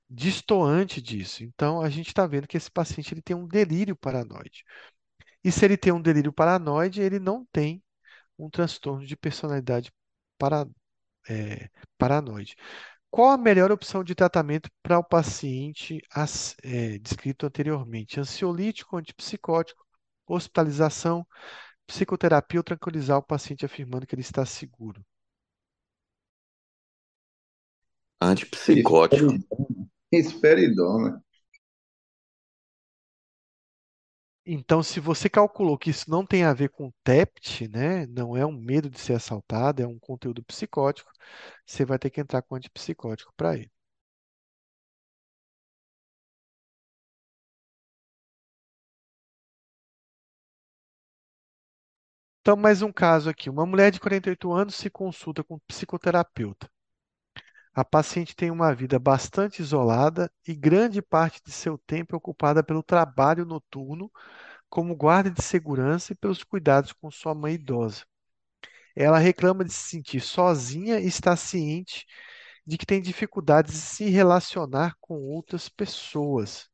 distoante 0.09 1.01
disso. 1.01 1.43
Então, 1.43 1.81
a 1.81 1.89
gente 1.89 2.07
está 2.07 2.25
vendo 2.27 2.47
que 2.47 2.57
esse 2.57 2.71
paciente 2.71 3.13
ele 3.13 3.21
tem 3.21 3.35
um 3.35 3.47
delírio 3.47 3.95
paranoide. 3.95 4.63
E 5.43 5.51
se 5.51 5.65
ele 5.65 5.77
tem 5.77 5.93
um 5.93 6.01
delírio 6.01 6.33
paranoide, 6.33 7.01
ele 7.01 7.19
não 7.19 7.45
tem 7.51 7.83
um 8.39 8.49
transtorno 8.49 9.05
de 9.05 9.17
personalidade 9.17 9.91
para, 10.37 10.67
é, 11.29 11.69
paranoide. 11.97 12.55
Qual 13.11 13.31
a 13.31 13.37
melhor 13.37 13.71
opção 13.71 14.03
de 14.03 14.15
tratamento 14.15 14.69
para 14.83 14.99
o 14.99 15.03
paciente 15.03 16.01
as- 16.11 16.55
é, 16.63 16.97
descrito 16.99 17.45
anteriormente? 17.47 18.19
Ansiolítico, 18.19 18.97
antipsicótico, 18.97 19.85
hospitalização, 20.27 21.25
psicoterapia 21.87 22.59
ou 22.59 22.63
tranquilizar 22.65 23.17
o 23.19 23.23
paciente 23.23 23.65
afirmando 23.65 24.07
que 24.07 24.15
ele 24.15 24.21
está 24.21 24.45
seguro? 24.45 25.03
Antipsicótico. 28.21 29.33
Esperidona. 30.11 31.23
Então, 34.45 34.81
se 34.83 34.99
você 35.01 35.29
calculou 35.29 35.77
que 35.77 35.89
isso 35.89 36.09
não 36.09 36.25
tem 36.25 36.43
a 36.43 36.53
ver 36.53 36.69
com 36.69 36.91
TEPT, 37.03 37.67
né, 37.67 38.05
não 38.07 38.35
é 38.37 38.45
um 38.45 38.51
medo 38.53 38.89
de 38.89 38.97
ser 38.99 39.13
assaltado, 39.13 39.81
é 39.81 39.87
um 39.87 39.99
conteúdo 39.99 40.43
psicótico, 40.43 41.11
você 41.65 41.85
vai 41.85 41.97
ter 41.99 42.09
que 42.09 42.19
entrar 42.21 42.41
com 42.41 42.55
antipsicótico 42.55 43.33
para 43.37 43.55
ele. 43.57 43.71
Então, 52.41 52.55
mais 52.55 52.81
um 52.83 52.91
caso 52.91 53.27
aqui. 53.29 53.49
Uma 53.49 53.65
mulher 53.65 53.91
de 53.91 53.99
48 53.99 54.51
anos 54.53 54.75
se 54.75 54.87
consulta 54.89 55.43
com 55.43 55.55
um 55.55 55.59
psicoterapeuta. 55.67 56.69
A 57.75 57.83
paciente 57.85 58.35
tem 58.35 58.49
uma 58.51 58.73
vida 58.73 58.97
bastante 58.99 59.61
isolada 59.61 60.31
e 60.47 60.55
grande 60.55 61.01
parte 61.01 61.41
de 61.43 61.51
seu 61.51 61.77
tempo 61.77 62.15
é 62.15 62.17
ocupada 62.17 62.63
pelo 62.63 62.81
trabalho 62.83 63.45
noturno, 63.45 64.11
como 64.69 64.95
guarda 64.95 65.29
de 65.31 65.41
segurança 65.43 66.13
e 66.13 66.15
pelos 66.15 66.43
cuidados 66.43 66.93
com 66.93 67.11
sua 67.11 67.33
mãe 67.35 67.55
idosa. 67.55 68.05
Ela 68.95 69.19
reclama 69.19 69.65
de 69.65 69.73
se 69.73 69.89
sentir 69.89 70.21
sozinha 70.21 70.99
e 70.99 71.07
está 71.07 71.35
ciente 71.35 72.05
de 72.65 72.77
que 72.77 72.85
tem 72.85 73.01
dificuldades 73.01 73.73
de 73.73 73.79
se 73.81 74.05
relacionar 74.09 74.95
com 75.01 75.15
outras 75.15 75.69
pessoas. 75.69 76.69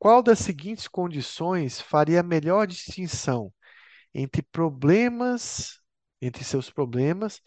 Qual 0.00 0.20
das 0.22 0.40
seguintes 0.40 0.88
condições 0.88 1.80
faria 1.80 2.20
a 2.20 2.22
melhor 2.24 2.66
distinção 2.66 3.52
entre 4.14 4.42
problemas, 4.42 5.80
entre 6.20 6.44
seus 6.44 6.70
problemas 6.70 7.40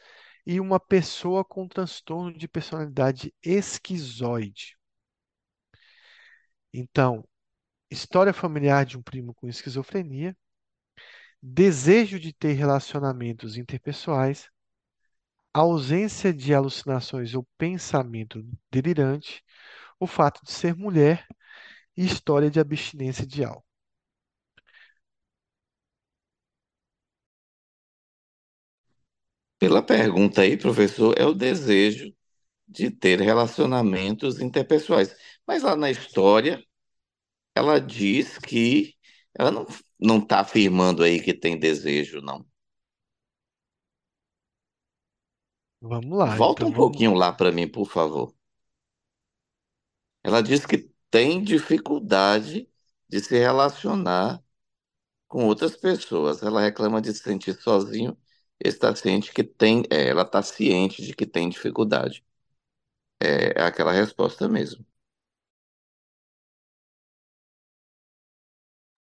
e 0.45 0.59
uma 0.59 0.79
pessoa 0.79 1.43
com 1.45 1.67
transtorno 1.67 2.33
de 2.33 2.47
personalidade 2.47 3.33
esquizoide? 3.43 4.77
Então, 6.73 7.23
história 7.89 8.33
familiar 8.33 8.85
de 8.85 8.97
um 8.97 9.01
primo 9.03 9.33
com 9.35 9.47
esquizofrenia, 9.47 10.35
desejo 11.41 12.19
de 12.19 12.33
ter 12.33 12.53
relacionamentos 12.53 13.57
interpessoais, 13.57 14.49
ausência 15.53 16.33
de 16.33 16.53
alucinações 16.53 17.33
ou 17.35 17.47
pensamento 17.57 18.43
delirante, 18.71 19.43
o 19.99 20.07
fato 20.07 20.41
de 20.43 20.51
ser 20.51 20.75
mulher 20.75 21.27
e 21.97 22.05
história 22.05 22.49
de 22.51 22.59
abstinência 22.59 23.25
de 23.25 23.43
álcool. 23.43 23.62
Pela 29.63 29.81
pergunta 29.81 30.41
aí, 30.41 30.57
professor, 30.57 31.15
é 31.17 31.25
o 31.25 31.33
desejo 31.33 32.13
de 32.67 32.91
ter 32.91 33.21
relacionamentos 33.21 34.39
interpessoais. 34.41 35.15
Mas 35.47 35.63
lá 35.63 35.75
na 35.75 35.91
história, 35.91 36.63
ela 37.55 37.79
diz 37.79 38.37
que 38.39 38.95
ela 39.35 39.51
não 39.51 39.67
não 39.99 40.19
está 40.19 40.41
afirmando 40.41 41.03
aí 41.03 41.21
que 41.21 41.33
tem 41.33 41.57
desejo, 41.59 42.21
não. 42.21 42.45
Vamos 45.81 46.17
lá, 46.17 46.39
Volta 46.39 46.65
então 46.65 46.67
um 46.67 46.71
vamos. 46.71 46.73
pouquinho 46.73 47.13
lá 47.13 47.31
para 47.31 47.49
mim, 47.51 47.65
por 47.67 47.89
favor. 47.89 48.35
Ela 50.23 50.41
diz 50.41 50.65
que 50.65 50.89
tem 51.11 51.43
dificuldade 51.43 52.69
de 53.09 53.19
se 53.21 53.37
relacionar 53.37 54.43
com 55.27 55.45
outras 55.47 55.75
pessoas. 55.77 56.43
Ela 56.43 56.61
reclama 56.61 57.01
de 57.01 57.13
se 57.13 57.23
sentir 57.23 57.55
sozinho, 57.61 58.17
está 58.63 58.95
ciente 58.95 59.31
que 59.33 59.43
tem, 59.43 59.83
é, 59.89 60.09
ela 60.09 60.23
está 60.23 60.41
ciente 60.41 61.01
de 61.03 61.13
que 61.15 61.25
tem 61.25 61.49
dificuldade. 61.49 62.23
É, 63.21 63.61
é 63.61 63.63
aquela 63.65 63.91
resposta 63.93 64.47
mesmo. 64.49 64.85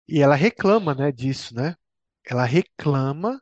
E 0.07 0.21
ela 0.21 0.35
reclama, 0.35 0.95
né, 0.95 1.11
disso, 1.11 1.55
né? 1.55 1.75
Ela 2.27 2.45
reclama 2.45 3.41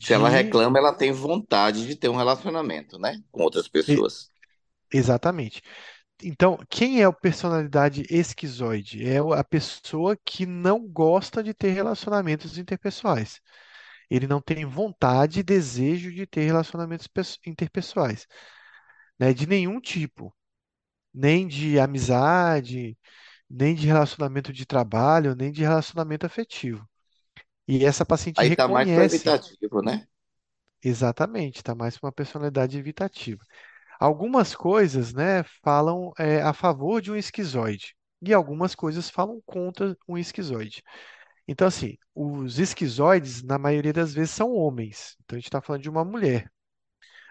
Se 0.00 0.12
ela 0.12 0.28
de. 0.28 0.28
reclama, 0.28 0.78
ela 0.78 0.92
tem 0.92 1.12
vontade 1.12 1.86
de 1.86 1.94
ter 1.94 2.08
um 2.08 2.16
relacionamento, 2.16 2.98
né, 2.98 3.22
com 3.30 3.42
outras 3.42 3.68
e- 3.86 4.06
pessoas. 4.08 4.30
Exatamente. 4.92 5.62
Então, 6.24 6.58
quem 6.70 7.02
é 7.02 7.08
o 7.08 7.12
personalidade 7.14 8.04
esquizoide? 8.10 9.06
É 9.06 9.18
a 9.18 9.44
pessoa 9.44 10.16
que 10.24 10.46
não 10.46 10.86
gosta 10.88 11.42
de 11.42 11.54
ter 11.54 11.70
relacionamentos 11.72 12.58
interpessoais. 12.58 13.40
Ele 14.10 14.26
não 14.26 14.40
tem 14.42 14.64
vontade 14.66 15.40
e 15.40 15.42
desejo 15.42 16.12
de 16.12 16.26
ter 16.26 16.44
relacionamentos 16.46 17.06
pes- 17.06 17.38
interpessoais, 17.46 18.26
né? 19.18 19.32
De 19.34 19.46
nenhum 19.46 19.80
tipo, 19.80 20.34
nem 21.14 21.46
de 21.48 21.78
amizade, 21.80 22.98
nem 23.50 23.74
de 23.74 23.86
relacionamento 23.88 24.52
de 24.52 24.66
trabalho, 24.66 25.34
nem 25.36 25.52
de 25.52 25.62
relacionamento 25.62 26.26
afetivo. 26.26 26.88
E 27.68 27.84
essa 27.86 28.06
paciente 28.06 28.42
Aí 28.42 28.50
tá 28.50 28.66
mais 28.68 28.90
para 28.90 29.04
reconhece, 29.04 29.04
evitativo, 29.04 29.80
né? 29.82 30.08
exatamente, 30.82 31.56
está 31.58 31.74
mais 31.74 31.96
para 31.98 32.06
uma 32.08 32.12
personalidade 32.12 32.78
evitativa. 32.78 33.44
Algumas 34.00 34.54
coisas, 34.56 35.12
né, 35.14 35.44
falam 35.64 36.12
é, 36.18 36.42
a 36.42 36.52
favor 36.54 37.02
de 37.02 37.12
um 37.12 37.16
esquizoide 37.16 37.94
e 38.22 38.34
algumas 38.34 38.74
coisas 38.74 39.10
falam 39.10 39.42
contra 39.46 39.96
um 40.08 40.18
esquizoide. 40.18 40.82
Então, 41.48 41.66
assim, 41.68 41.96
os 42.14 42.58
esquizoides, 42.58 43.42
na 43.42 43.58
maioria 43.58 43.92
das 43.92 44.14
vezes, 44.14 44.30
são 44.32 44.52
homens. 44.52 45.16
Então, 45.24 45.36
a 45.36 45.40
gente 45.40 45.48
está 45.48 45.60
falando 45.60 45.82
de 45.82 45.90
uma 45.90 46.04
mulher. 46.04 46.50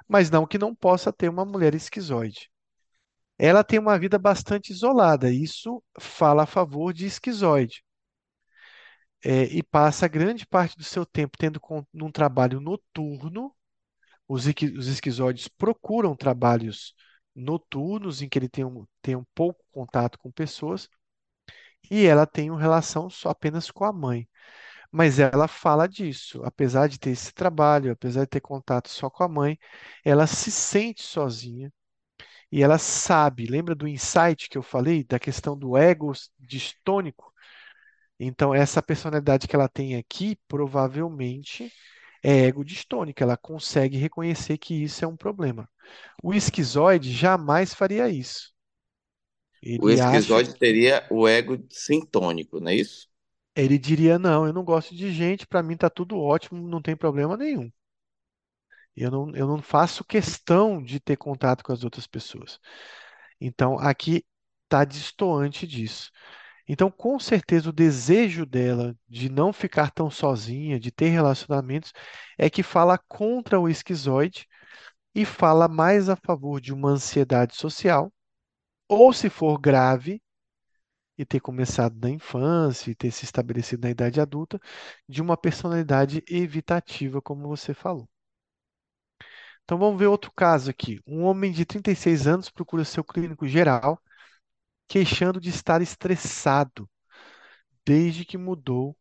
Mas 0.08 0.30
não 0.32 0.48
que 0.48 0.58
não 0.60 0.76
possa 0.76 1.14
ter 1.14 1.30
uma 1.30 1.46
mulher 1.46 1.76
esquizoide. 1.76 2.50
Ela 3.40 3.64
tem 3.64 3.80
uma 3.80 4.00
vida 4.00 4.20
bastante 4.20 4.72
isolada. 4.72 5.32
Isso 5.32 5.84
fala 6.00 6.44
a 6.44 6.48
favor 6.48 6.94
de 6.94 7.06
esquizoide. 7.08 7.84
É, 9.24 9.44
e 9.46 9.62
passa 9.64 10.08
grande 10.08 10.46
parte 10.48 10.78
do 10.78 10.84
seu 10.84 11.06
tempo 11.06 11.38
tendo 11.38 11.60
con- 11.60 11.86
num 11.94 12.12
trabalho 12.12 12.60
noturno. 12.62 13.54
Os, 14.28 14.46
os 14.48 14.88
esquizoides 14.88 15.48
procuram 15.50 16.16
trabalhos 16.16 16.94
noturnos 17.36 18.22
em 18.22 18.30
que 18.30 18.40
ele 18.40 18.50
tem 18.50 18.66
um, 18.66 18.86
tem 19.02 19.16
um 19.16 19.26
pouco 19.36 19.64
contato 19.72 20.20
com 20.20 20.32
pessoas. 20.32 20.90
E 21.92 22.06
ela 22.06 22.26
tem 22.26 22.50
uma 22.52 22.60
relação 22.60 23.10
só 23.10 23.30
apenas 23.30 23.72
com 23.72 23.84
a 23.86 23.94
mãe. 23.94 24.28
Mas 24.92 25.20
ela 25.20 25.48
fala 25.48 25.88
disso, 25.88 26.44
apesar 26.44 26.88
de 26.90 27.00
ter 27.00 27.12
esse 27.12 27.34
trabalho, 27.34 27.92
apesar 27.92 28.22
de 28.22 28.28
ter 28.30 28.42
contato 28.42 28.90
só 28.90 29.10
com 29.10 29.24
a 29.24 29.28
mãe, 29.30 29.60
ela 30.06 30.28
se 30.28 30.52
sente 30.52 31.04
sozinha 31.04 31.72
e 32.52 32.64
ela 32.64 32.78
sabe. 32.78 33.48
Lembra 33.48 33.76
do 33.76 33.88
insight 33.88 34.50
que 34.50 34.58
eu 34.58 34.64
falei, 34.64 35.04
da 35.04 35.20
questão 35.20 35.58
do 35.58 35.78
ego 35.78 36.12
distônico? 36.40 37.34
Então, 38.20 38.54
essa 38.54 38.82
personalidade 38.84 39.48
que 39.48 39.56
ela 39.56 39.70
tem 39.70 39.96
aqui 39.96 40.38
provavelmente 40.48 41.72
é 42.24 42.46
ego 42.48 42.64
distônica, 42.66 43.24
ela 43.24 43.38
consegue 43.38 43.98
reconhecer 43.98 44.58
que 44.58 44.74
isso 44.84 45.06
é 45.06 45.08
um 45.08 45.18
problema. 45.18 45.70
O 46.24 46.34
esquizoide 46.34 47.12
jamais 47.14 47.74
faria 47.74 48.10
isso. 48.10 48.54
O 49.78 49.90
Ele 49.90 50.00
acha, 50.00 50.44
teria 50.60 51.08
o 51.10 51.28
ego 51.28 51.58
sintônico, 51.70 52.60
não 52.60 52.70
é 52.72 52.76
isso? 52.76 53.10
ele 53.56 53.78
diria: 53.78 54.18
Não, 54.18 54.48
eu 54.48 54.54
não 54.54 54.64
gosto 54.64 54.96
de 54.96 55.12
gente, 55.12 55.46
para 55.48 55.62
mim 55.64 55.78
tá 55.78 55.88
tudo 55.90 56.18
ótimo, 56.20 56.68
não 56.68 56.82
tem 56.82 56.96
problema 56.96 57.38
nenhum. 57.38 57.72
Eu 58.96 59.10
não, 59.12 59.36
eu 59.36 59.48
não 59.48 59.62
faço 59.62 60.04
questão 60.04 60.82
de 60.84 61.00
ter 61.00 61.16
contato 61.18 61.64
com 61.64 61.72
as 61.72 61.84
outras 61.84 62.06
pessoas. 62.08 62.60
Então, 63.42 63.80
aqui 63.80 64.26
está 64.66 64.86
distoante 64.86 65.68
disso. 65.68 66.12
Então, 66.68 66.92
com 66.92 67.20
certeza, 67.20 67.70
o 67.70 67.74
desejo 67.74 68.46
dela 68.46 68.96
de 69.08 69.30
não 69.30 69.54
ficar 69.54 69.92
tão 69.92 70.10
sozinha, 70.12 70.80
de 70.80 70.92
ter 70.92 71.10
relacionamentos, 71.10 71.94
é 72.38 72.50
que 72.50 72.64
fala 72.64 72.98
contra 72.98 73.60
o 73.60 73.70
esquizoide 73.70 74.48
e 75.16 75.26
fala 75.26 75.68
mais 75.68 76.10
a 76.10 76.16
favor 76.16 76.62
de 76.62 76.74
uma 76.74 76.90
ansiedade 76.92 77.56
social, 77.56 78.12
ou 78.90 79.14
se 79.14 79.30
for 79.30 79.60
grave, 79.60 80.22
e 81.18 81.26
ter 81.26 81.42
começado 81.42 81.98
na 82.02 82.10
infância 82.10 82.90
e 82.90 82.96
ter 82.96 83.12
se 83.12 83.26
estabelecido 83.26 83.84
na 83.84 83.92
idade 83.92 84.22
adulta, 84.22 84.60
de 85.08 85.22
uma 85.22 85.36
personalidade 85.36 86.24
evitativa, 86.28 87.22
como 87.22 87.48
você 87.48 87.74
falou. 87.74 88.10
Então 89.64 89.78
vamos 89.78 90.00
ver 90.00 90.08
outro 90.08 90.32
caso 90.32 90.70
aqui. 90.70 91.00
Um 91.06 91.24
homem 91.24 91.52
de 91.52 91.66
36 91.66 92.26
anos 92.26 92.50
procura 92.50 92.86
seu 92.86 93.04
clínico 93.04 93.48
geral, 93.48 94.02
queixando 94.88 95.40
de 95.40 95.50
estar 95.50 95.82
estressado 95.82 96.90
desde 97.86 98.26
que 98.26 98.38
mudou 98.38 98.98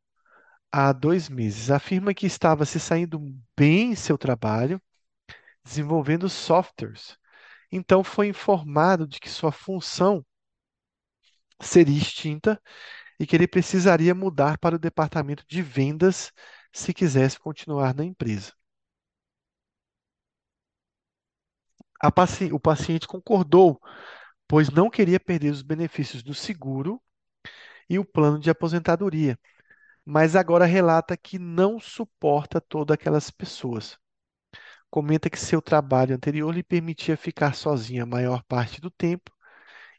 há 0.72 0.92
dois 0.92 1.28
meses. 1.28 1.70
Afirma 1.70 2.12
que 2.12 2.26
estava 2.26 2.64
se 2.66 2.80
saindo 2.80 3.20
bem 3.56 3.92
em 3.92 3.96
seu 3.96 4.18
trabalho, 4.18 4.82
desenvolvendo 5.64 6.28
softwares. 6.28 7.16
Então 7.72 8.04
foi 8.04 8.28
informado 8.28 9.06
de 9.06 9.18
que 9.20 9.28
sua 9.30 9.50
função 9.52 10.24
seria 11.60 11.96
extinta 11.98 12.60
e 13.20 13.26
que 13.26 13.36
ele 13.36 13.48
precisaria 13.48 14.14
mudar 14.14 14.58
para 14.58 14.76
o 14.76 14.80
departamento 14.80 15.44
de 15.48 15.62
vendas 15.62 16.32
se 16.72 16.94
quisesse 16.94 17.38
continuar 17.40 17.94
na 17.94 18.04
empresa. 18.04 18.52
Paci- 22.14 22.52
o 22.52 22.58
paciente 22.58 23.06
concordou, 23.06 23.80
pois 24.48 24.70
não 24.70 24.90
queria 24.90 25.20
perder 25.20 25.50
os 25.52 25.62
benefícios 25.62 26.22
do 26.22 26.34
seguro 26.34 27.02
e 27.90 27.98
o 27.98 28.04
plano 28.04 28.38
de 28.40 28.50
aposentadoria, 28.50 29.38
mas 30.04 30.36
agora 30.36 30.66
relata 30.66 31.16
que 31.16 31.38
não 31.38 31.80
suporta 31.80 32.60
todas 32.60 32.94
aquelas 32.94 33.30
pessoas. 33.30 33.98
Comenta 34.90 35.30
que 35.30 35.38
seu 35.38 35.60
trabalho 35.62 36.14
anterior 36.14 36.54
lhe 36.54 36.62
permitia 36.62 37.16
ficar 37.16 37.54
sozinha 37.54 38.04
a 38.04 38.06
maior 38.06 38.42
parte 38.44 38.80
do 38.80 38.90
tempo 38.90 39.30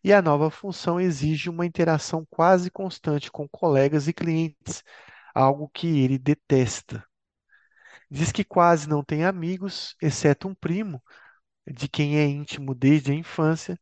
e 0.03 0.13
a 0.13 0.21
nova 0.21 0.49
função 0.49 0.99
exige 0.99 1.49
uma 1.49 1.65
interação 1.65 2.25
quase 2.29 2.71
constante 2.71 3.31
com 3.31 3.47
colegas 3.47 4.07
e 4.07 4.13
clientes, 4.13 4.83
algo 5.33 5.69
que 5.69 5.87
ele 5.99 6.17
detesta. 6.17 7.03
Diz 8.09 8.31
que 8.31 8.43
quase 8.43 8.87
não 8.89 9.03
tem 9.03 9.25
amigos, 9.25 9.95
exceto 10.01 10.47
um 10.47 10.55
primo, 10.55 11.01
de 11.67 11.87
quem 11.87 12.17
é 12.17 12.25
íntimo 12.25 12.73
desde 12.73 13.11
a 13.11 13.15
infância, 13.15 13.79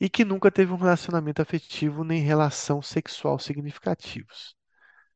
e 0.00 0.08
que 0.08 0.24
nunca 0.24 0.50
teve 0.50 0.72
um 0.72 0.76
relacionamento 0.76 1.42
afetivo 1.42 2.04
nem 2.04 2.22
relação 2.22 2.82
sexual 2.82 3.38
significativos. 3.38 4.56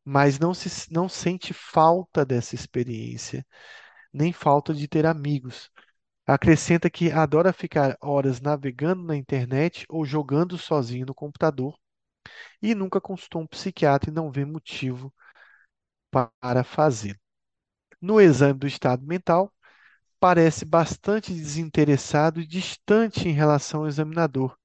Mas 0.05 0.39
não 0.39 0.55
se, 0.55 0.93
não 0.93 1.09
sente 1.09 1.53
falta 1.53 2.25
dessa 2.25 2.55
experiência, 2.55 3.47
nem 4.13 4.33
falta 4.33 4.75
de 4.75 4.89
ter 4.89 5.07
amigos. 5.07 5.71
Acrescenta 6.27 6.91
que 6.91 7.11
adora 7.11 7.53
ficar 7.53 7.97
horas 8.01 8.41
navegando 8.41 9.03
na 9.03 9.17
internet 9.17 9.85
ou 9.89 10.05
jogando 10.05 10.57
sozinho 10.59 11.07
no 11.07 11.15
computador 11.15 11.77
e 12.63 12.75
nunca 12.75 13.01
consultou 13.01 13.43
um 13.43 13.47
psiquiatra 13.47 14.11
e 14.11 14.15
não 14.15 14.31
vê 14.31 14.45
motivo 14.45 15.13
para 16.11 16.65
fazê-lo. 16.65 17.19
No 18.01 18.21
exame 18.21 18.59
do 18.59 18.67
estado 18.67 19.07
mental, 19.07 19.53
parece 20.19 20.65
bastante 20.65 21.33
desinteressado 21.33 22.41
e 22.41 22.47
distante 22.47 23.29
em 23.29 23.33
relação 23.33 23.83
ao 23.83 23.89
examinador, 23.89 24.57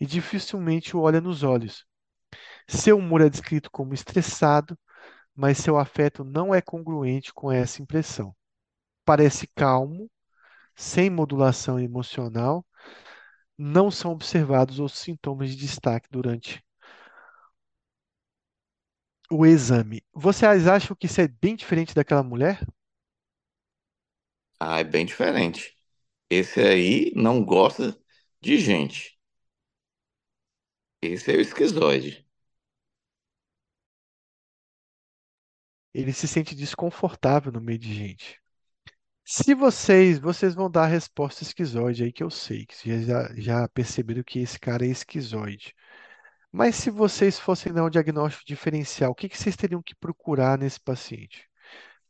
e 0.00 0.06
dificilmente 0.06 0.96
o 0.96 1.00
olha 1.00 1.20
nos 1.20 1.42
olhos. 1.42 1.86
Seu 2.68 2.98
humor 2.98 3.22
é 3.22 3.30
descrito 3.30 3.70
como 3.70 3.94
estressado, 3.94 4.78
mas 5.34 5.58
seu 5.58 5.78
afeto 5.78 6.24
não 6.24 6.54
é 6.54 6.60
congruente 6.62 7.32
com 7.32 7.50
essa 7.50 7.82
impressão. 7.82 8.35
Parece 9.06 9.48
calmo, 9.56 10.10
sem 10.76 11.10
modulação 11.10 11.80
emocional, 11.80 12.66
não 13.58 13.90
são 13.90 14.12
observados 14.12 14.80
os 14.80 14.94
sintomas 14.98 15.50
de 15.50 15.56
destaque 15.56 16.08
durante 16.10 16.64
o 19.30 19.46
exame. 19.46 20.02
Vocês 20.12 20.66
acham 20.66 20.96
que 20.96 21.06
isso 21.06 21.20
é 21.20 21.28
bem 21.28 21.54
diferente 21.56 21.94
daquela 21.94 22.22
mulher? 22.24 22.60
Ah, 24.60 24.80
é 24.80 24.84
bem 24.84 25.04
diferente. 25.06 25.76
Esse 26.30 26.60
aí 26.60 27.12
não 27.16 27.44
gosta 27.44 27.98
de 28.42 28.58
gente. 28.58 29.18
Esse 31.00 31.32
é 31.32 31.36
o 31.36 31.40
esquizoide. 31.40 32.26
Ele 35.92 36.12
se 36.12 36.28
sente 36.28 36.54
desconfortável 36.54 37.50
no 37.50 37.60
meio 37.60 37.76
de 37.80 37.92
gente. 37.92 38.40
Se 39.26 39.54
vocês, 39.54 40.18
vocês 40.18 40.54
vão 40.54 40.70
dar 40.70 40.84
a 40.84 40.86
resposta 40.86 41.42
esquizoide 41.42 42.02
aí 42.04 42.10
que 42.12 42.22
eu 42.22 42.30
sei, 42.30 42.64
que 42.64 42.74
vocês 42.74 43.04
já, 43.06 43.28
já 43.36 43.68
perceberam 43.68 44.22
que 44.22 44.38
esse 44.38 44.58
cara 44.58 44.86
é 44.86 44.88
esquizoide. 44.88 45.74
Mas 46.52 46.76
se 46.76 46.90
vocês 46.90 47.38
fossem 47.38 47.72
dar 47.72 47.84
um 47.84 47.90
diagnóstico 47.90 48.46
diferencial, 48.46 49.12
o 49.12 49.14
que 49.16 49.28
que 49.28 49.38
vocês 49.38 49.56
teriam 49.56 49.82
que 49.82 49.94
procurar 49.96 50.58
nesse 50.58 50.80
paciente 50.80 51.48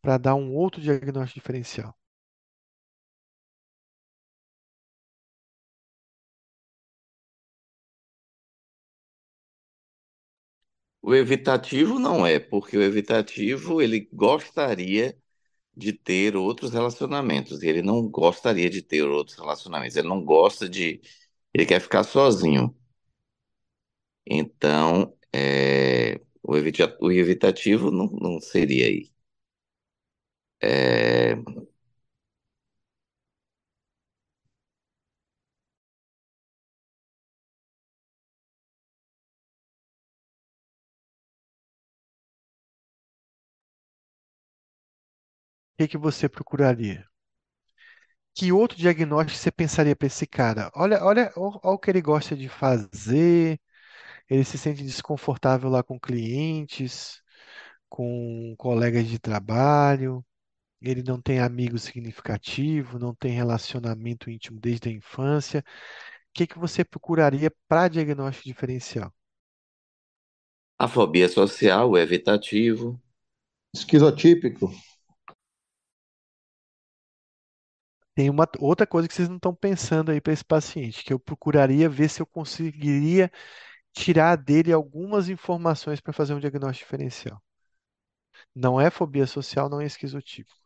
para 0.02 0.18
dar 0.18 0.34
um 0.36 0.54
outro 0.54 0.80
diagnóstico 0.82 1.40
diferencial? 1.40 1.94
O 11.02 11.14
evitativo 11.14 11.98
não 11.98 12.26
é, 12.26 12.38
porque 12.38 12.76
o 12.76 12.82
evitativo 12.82 13.80
ele 13.80 14.08
gostaria 14.12 15.16
de 15.76 15.92
ter 15.92 16.36
outros 16.36 16.72
relacionamentos. 16.72 17.62
Ele 17.62 17.82
não 17.82 18.08
gostaria 18.08 18.70
de 18.70 18.82
ter 18.82 19.02
outros 19.04 19.36
relacionamentos. 19.36 19.96
Ele 19.96 20.08
não 20.08 20.24
gosta 20.24 20.68
de. 20.68 21.00
Ele 21.54 21.66
quer 21.66 21.80
ficar 21.80 22.04
sozinho. 22.04 22.74
Então, 24.26 25.16
é, 25.32 26.20
o, 26.42 26.52
o 27.00 27.12
evitativo 27.12 27.90
não, 27.90 28.06
não 28.06 28.40
seria 28.40 28.86
aí. 28.86 29.10
É, 30.60 31.36
que 45.78 45.88
que 45.88 45.96
você 45.98 46.28
procuraria? 46.28 47.06
Que 48.34 48.52
outro 48.52 48.76
diagnóstico 48.76 49.38
você 49.38 49.50
pensaria 49.50 49.96
para 49.96 50.06
esse 50.06 50.26
cara? 50.26 50.70
Olha, 50.74 51.02
olha, 51.02 51.32
olha 51.36 51.60
o 51.64 51.78
que 51.78 51.90
ele 51.90 52.02
gosta 52.02 52.36
de 52.36 52.48
fazer, 52.48 53.58
ele 54.30 54.44
se 54.44 54.58
sente 54.58 54.82
desconfortável 54.84 55.70
lá 55.70 55.82
com 55.82 56.00
clientes, 56.00 57.22
com 57.88 58.54
colegas 58.58 59.06
de 59.08 59.18
trabalho, 59.18 60.24
ele 60.82 61.02
não 61.02 61.20
tem 61.22 61.40
amigo 61.40 61.78
significativo, 61.78 62.98
não 62.98 63.14
tem 63.14 63.32
relacionamento 63.32 64.30
íntimo 64.30 64.60
desde 64.60 64.88
a 64.90 64.92
infância. 64.92 65.60
O 65.60 66.34
que 66.34 66.46
que 66.48 66.58
você 66.58 66.84
procuraria 66.84 67.52
para 67.68 67.88
diagnóstico 67.88 68.48
diferencial? 68.48 69.12
a 70.78 70.88
fobia 70.88 71.28
social, 71.28 71.90
o 71.90 71.98
evitativo. 71.98 72.98
Esquizotípico. 73.74 74.70
Tem 78.16 78.28
uma 78.30 78.48
outra 78.58 78.84
coisa 78.86 79.06
que 79.08 79.14
vocês 79.14 79.28
não 79.28 79.36
estão 79.36 79.54
pensando 79.54 80.10
aí 80.10 80.20
para 80.20 80.32
esse 80.32 80.44
paciente, 80.44 81.04
que 81.04 81.12
eu 81.12 81.20
procuraria 81.20 81.88
ver 81.88 82.08
se 82.10 82.20
eu 82.22 82.26
conseguiria 82.26 83.30
tirar 83.92 84.36
dele 84.36 84.72
algumas 84.72 85.28
informações 85.30 86.00
para 86.00 86.12
fazer 86.14 86.34
um 86.34 86.40
diagnóstico 86.40 86.86
diferencial. 86.86 87.42
Não 88.52 88.80
é 88.80 88.90
fobia 88.90 89.24
social, 89.24 89.68
não 89.68 89.80
é 89.80 89.86
esquizotípico. 89.86 90.65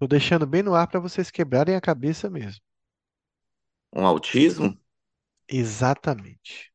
Estou 0.00 0.08
deixando 0.08 0.46
bem 0.46 0.62
no 0.62 0.74
ar 0.74 0.86
para 0.88 0.98
vocês 0.98 1.30
quebrarem 1.30 1.76
a 1.76 1.80
cabeça 1.80 2.30
mesmo. 2.30 2.62
Um 3.94 4.06
autismo? 4.06 4.74
Exatamente. 5.46 6.72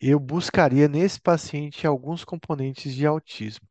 Eu 0.00 0.20
buscaria 0.20 0.86
nesse 0.86 1.20
paciente 1.20 1.84
alguns 1.84 2.24
componentes 2.24 2.94
de 2.94 3.04
autismo. 3.04 3.66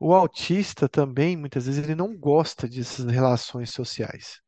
O 0.00 0.12
autista 0.12 0.88
também, 0.88 1.36
muitas 1.36 1.66
vezes, 1.66 1.84
ele 1.84 1.94
não 1.94 2.16
gosta 2.18 2.66
dessas 2.68 3.06
relações 3.06 3.70
sociais. 3.70 4.40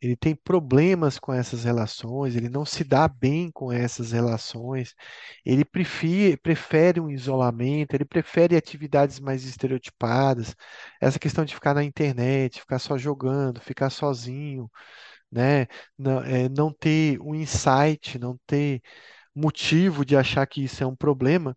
Ele 0.00 0.16
tem 0.16 0.34
problemas 0.34 1.18
com 1.18 1.32
essas 1.32 1.64
relações, 1.64 2.36
ele 2.36 2.48
não 2.48 2.64
se 2.64 2.84
dá 2.84 3.08
bem 3.08 3.50
com 3.50 3.72
essas 3.72 4.12
relações, 4.12 4.94
ele 5.44 5.64
prefere, 5.64 6.36
prefere 6.36 7.00
um 7.00 7.10
isolamento, 7.10 7.94
ele 7.94 8.04
prefere 8.04 8.56
atividades 8.56 9.18
mais 9.18 9.44
estereotipadas. 9.44 10.54
Essa 11.00 11.18
questão 11.18 11.44
de 11.44 11.54
ficar 11.54 11.74
na 11.74 11.82
internet, 11.84 12.60
ficar 12.60 12.78
só 12.78 12.96
jogando, 12.96 13.60
ficar 13.60 13.90
sozinho, 13.90 14.70
né? 15.30 15.66
Não, 15.98 16.20
é, 16.22 16.48
não 16.48 16.72
ter 16.72 17.20
um 17.20 17.34
insight, 17.34 18.18
não 18.18 18.38
ter 18.46 18.82
motivo 19.34 20.04
de 20.04 20.16
achar 20.16 20.46
que 20.46 20.62
isso 20.64 20.82
é 20.82 20.86
um 20.86 20.96
problema, 20.96 21.56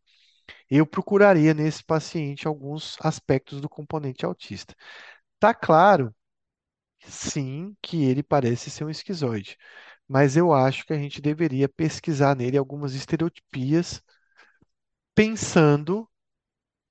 eu 0.70 0.86
procuraria 0.86 1.54
nesse 1.54 1.84
paciente 1.84 2.48
alguns 2.48 2.98
aspectos 3.02 3.62
do 3.62 3.70
componente 3.70 4.26
autista. 4.26 4.76
Tá 5.40 5.54
claro 5.54 6.14
Sim, 7.04 7.76
que 7.82 8.04
ele 8.06 8.24
parece 8.24 8.70
ser 8.72 8.84
um 8.86 8.90
esquizoide, 8.90 9.56
mas 10.08 10.36
eu 10.38 10.52
acho 10.54 10.84
que 10.86 10.94
a 10.94 10.98
gente 10.98 11.22
deveria 11.22 11.68
pesquisar 11.70 12.36
nele 12.36 12.58
algumas 12.58 12.94
estereotipias, 12.96 14.02
pensando 15.16 16.08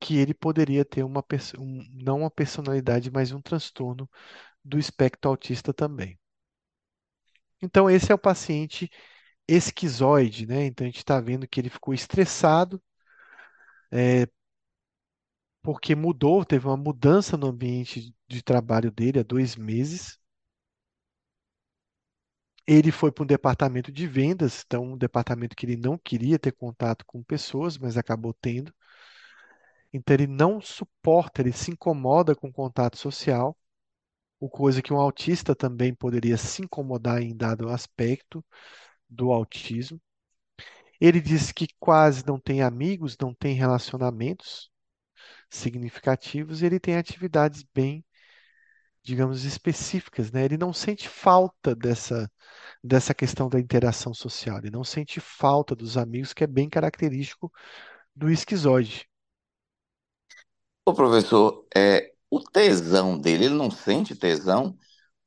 que 0.01 0.17
ele 0.19 0.35
poderia 0.35 0.85
ter 0.85 1.05
uma, 1.05 1.25
um- 1.59 1.85
não 1.95 2.21
uma 2.21 2.31
personalidade, 2.31 3.11
mas 3.11 3.33
um 3.33 3.41
transtorno 3.43 4.11
do 4.65 4.79
espectro 4.79 5.31
autista 5.31 5.75
também. 5.75 6.19
Então, 7.63 7.89
esse 7.91 8.11
é 8.13 8.15
o 8.15 8.19
paciente 8.19 8.91
esquizoide, 9.49 10.47
né? 10.47 10.67
Então, 10.67 10.87
a 10.87 10.89
gente 10.91 10.99
está 10.99 11.21
vendo 11.21 11.49
que 11.49 11.61
ele 11.61 11.71
ficou 11.71 11.95
estressado, 11.95 12.83
é, 13.91 14.27
porque 15.63 15.95
mudou, 15.95 16.45
teve 16.45 16.67
uma 16.67 16.77
mudança 16.77 17.37
no 17.37 17.49
ambiente 17.49 18.15
de 18.29 18.43
trabalho 18.43 18.91
dele 18.91 19.21
há 19.21 19.23
dois 19.23 19.57
meses. 19.57 20.19
Ele 22.67 22.91
foi 22.93 23.11
para 23.13 23.25
um 23.25 23.27
departamento 23.27 23.91
de 23.93 24.07
vendas, 24.07 24.63
então 24.65 24.85
um 24.93 24.97
departamento 24.97 25.55
que 25.57 25.67
ele 25.67 25.77
não 25.77 25.99
queria 25.99 26.39
ter 26.39 26.53
contato 26.53 27.05
com 27.05 27.23
pessoas, 27.23 27.77
mas 27.77 27.97
acabou 27.97 28.33
tendo. 28.33 28.73
Então 29.93 30.15
ele 30.15 30.27
não 30.27 30.61
suporta, 30.61 31.43
ele 31.43 31.53
se 31.53 31.71
incomoda 31.73 32.35
com 32.35 32.53
contato 32.53 32.97
social, 32.97 33.57
o 34.41 34.49
coisa 34.49 34.83
que 34.83 34.93
um 34.93 35.01
autista 35.01 35.55
também 35.55 35.95
poderia 35.95 36.37
se 36.37 36.63
incomodar 36.63 37.23
em 37.23 37.37
dado 37.37 37.69
aspecto 37.71 38.45
do 39.09 39.33
autismo. 39.33 40.01
Ele 41.01 41.21
diz 41.21 41.53
que 41.53 41.67
quase 41.79 42.27
não 42.27 42.39
tem 42.41 42.63
amigos, 42.63 43.17
não 43.21 43.35
tem 43.35 43.55
relacionamentos 43.55 44.70
significativos, 45.51 46.63
e 46.63 46.67
ele 46.67 46.81
tem 46.81 46.97
atividades 46.97 47.65
bem, 47.75 48.05
digamos, 49.03 49.45
específicas, 49.45 50.31
né? 50.33 50.45
Ele 50.45 50.57
não 50.57 50.73
sente 50.73 51.09
falta 51.09 51.75
dessa 51.75 52.31
dessa 52.85 53.15
questão 53.15 53.49
da 53.49 53.61
interação 53.61 54.15
social, 54.15 54.59
ele 54.59 54.71
não 54.71 54.85
sente 54.85 55.21
falta 55.21 55.75
dos 55.75 55.97
amigos, 55.99 56.33
que 56.35 56.45
é 56.45 56.47
bem 56.47 56.69
característico 56.69 57.53
do 58.17 58.31
esquizoide. 58.31 59.09
Ô 60.85 60.95
professor, 60.95 61.67
é, 61.77 62.13
o 62.31 62.41
tesão 62.41 63.19
dele, 63.19 63.47
ele 63.47 63.55
não 63.55 63.71
sente 63.71 64.15
tesão? 64.15 64.77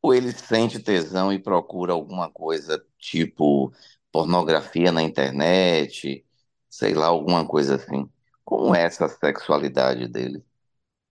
Ou 0.01 0.13
ele 0.13 0.31
sente 0.33 0.79
tesão 0.79 1.31
e 1.33 1.39
procura 1.39 1.93
alguma 1.93 2.29
coisa 2.31 2.83
tipo 2.99 3.71
pornografia 4.11 4.91
na 4.91 5.01
internet, 5.01 6.25
sei 6.69 6.93
lá, 6.93 7.07
alguma 7.07 7.47
coisa 7.47 7.75
assim? 7.75 8.09
Como 8.45 8.73
é 8.75 8.83
essa 8.83 9.09
sexualidade 9.09 10.07
dele? 10.07 10.45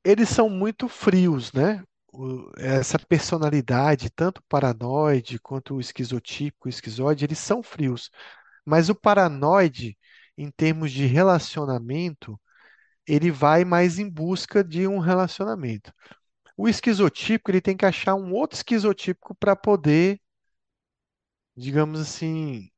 Eles 0.04 0.28
são 0.28 0.48
muito 0.48 0.88
frios, 0.88 1.52
né? 1.52 1.82
Essa 2.58 2.98
personalidade, 2.98 4.10
tanto 4.10 4.42
paranoide 4.48 5.38
quanto 5.38 5.74
o 5.76 5.80
esquizotípico, 5.80 6.68
o 6.68 6.70
esquizoide, 6.70 7.24
eles 7.24 7.38
são 7.38 7.62
frios. 7.62 8.10
Mas 8.64 8.88
o 8.90 8.94
paranoide, 8.94 9.98
em 10.38 10.50
termos 10.50 10.92
de 10.92 11.06
relacionamento, 11.06 12.40
ele 13.06 13.30
vai 13.30 13.64
mais 13.64 13.98
em 13.98 14.08
busca 14.10 14.64
de 14.64 14.86
um 14.88 14.98
relacionamento. 14.98 15.92
O 16.56 16.68
esquizotípico, 16.68 17.50
ele 17.52 17.60
tem 17.62 17.76
que 17.76 17.86
achar 17.86 18.14
um 18.16 18.32
outro 18.34 18.56
esquizotípico 18.58 19.34
para 19.36 19.56
poder, 19.56 20.20
digamos 21.56 21.98
assim, 22.00 22.70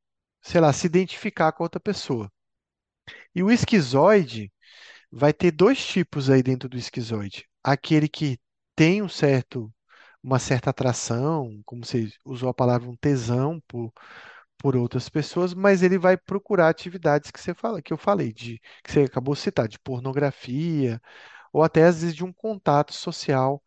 sei 0.43 0.61
lá, 0.61 0.73
se 0.73 0.87
identificar 0.87 1.53
com 1.53 1.63
outra 1.65 1.81
pessoa. 1.81 2.31
E 3.35 3.43
o 3.43 3.51
esquizoide 3.51 4.53
vai 5.13 5.33
ter 5.33 5.53
dois 5.53 5.85
tipos 5.87 6.31
aí 6.31 6.43
dentro 6.43 6.69
do 6.69 6.79
esquizoide. 6.79 7.47
Aquele 7.65 8.09
que 8.09 8.39
tem 8.77 9.03
um 9.03 9.09
certo, 9.09 9.73
uma 10.23 10.39
certa 10.39 10.71
atração, 10.71 11.61
como 11.67 11.85
você 11.87 12.11
usou 12.25 12.49
a 12.51 12.55
palavra, 12.55 12.89
um 12.91 12.97
tesão 12.97 13.61
por, 13.69 13.93
por 14.59 14.77
outras 14.77 15.09
pessoas, 15.09 15.55
mas 15.55 15.83
ele 15.83 15.99
vai 15.99 16.17
procurar 16.17 16.69
atividades 16.69 17.31
que 17.31 17.41
você 17.41 17.55
fala, 17.55 17.83
que 17.83 17.93
eu 17.93 17.99
falei, 17.99 18.33
de, 18.33 18.61
que 18.83 18.93
você 18.93 19.03
acabou 19.03 19.35
de 19.35 19.41
citar, 19.41 19.69
de 19.69 19.79
pornografia, 19.79 21.01
ou 21.53 21.63
até 21.63 21.85
às 21.87 22.03
vezes 22.03 22.17
de 22.17 22.25
um 22.25 22.33
contato 22.33 22.95
social 22.95 23.63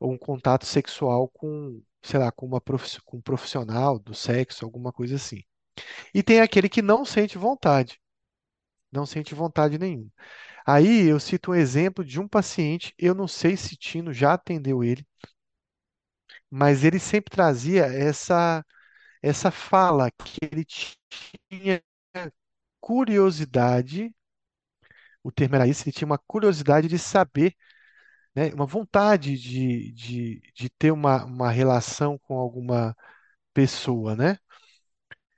ou 0.00 0.12
um 0.12 0.18
contato 0.18 0.66
sexual 0.66 1.28
com, 1.30 1.82
sei 2.02 2.20
lá, 2.20 2.32
com 2.32 2.46
uma 2.46 2.60
profi- 2.60 3.00
com 3.04 3.18
um 3.18 3.22
profissional 3.22 3.98
do 3.98 4.14
sexo, 4.14 4.64
alguma 4.64 4.92
coisa 4.92 5.16
assim. 5.16 5.42
E 6.14 6.22
tem 6.22 6.40
aquele 6.40 6.68
que 6.68 6.82
não 6.82 7.04
sente 7.04 7.38
vontade, 7.38 7.99
não 8.92 9.06
sente 9.06 9.34
vontade 9.34 9.78
nenhuma. 9.78 10.10
Aí 10.66 11.06
eu 11.08 11.20
cito 11.20 11.52
um 11.52 11.54
exemplo 11.56 12.04
de 12.04 12.20
um 12.20 12.28
paciente, 12.28 12.94
eu 12.98 13.14
não 13.14 13.28
sei 13.28 13.56
se 13.56 13.76
Tino 13.76 14.12
já 14.14 14.34
atendeu 14.34 14.84
ele, 14.84 15.06
mas 16.50 16.84
ele 16.84 16.98
sempre 16.98 17.30
trazia 17.30 17.84
essa 17.86 18.64
essa 19.22 19.50
fala 19.50 20.10
que 20.10 20.38
ele 20.42 20.64
tinha 20.64 21.82
curiosidade, 22.78 24.12
o 25.22 25.30
termo 25.32 25.56
era 25.56 25.66
isso, 25.66 25.84
ele 25.84 25.92
tinha 25.92 26.06
uma 26.06 26.18
curiosidade 26.18 26.88
de 26.88 26.98
saber, 26.98 27.54
né, 28.34 28.52
uma 28.54 28.66
vontade 28.66 29.36
de, 29.38 29.92
de, 29.92 30.40
de 30.54 30.70
ter 30.70 30.92
uma, 30.92 31.24
uma 31.24 31.50
relação 31.52 32.18
com 32.20 32.38
alguma 32.38 32.96
pessoa, 33.54 34.16
né? 34.16 34.38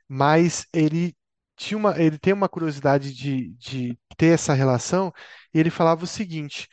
Mas 0.09 0.67
ele 0.73 1.17
tinha 1.57 1.79
uma, 1.79 2.01
ele 2.01 2.19
tem 2.19 2.33
uma 2.33 2.49
curiosidade 2.49 3.15
de, 3.15 3.51
de 3.55 3.99
ter 4.17 4.35
essa 4.35 4.55
relação, 4.55 5.13
e 5.55 5.59
ele 5.61 5.71
falava 5.71 6.05
o 6.05 6.07
seguinte: 6.07 6.69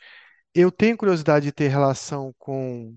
eu 0.54 0.70
tenho 0.72 0.96
curiosidade 0.96 1.46
de 1.46 1.52
ter 1.52 1.68
relação 1.68 2.34
com, 2.38 2.96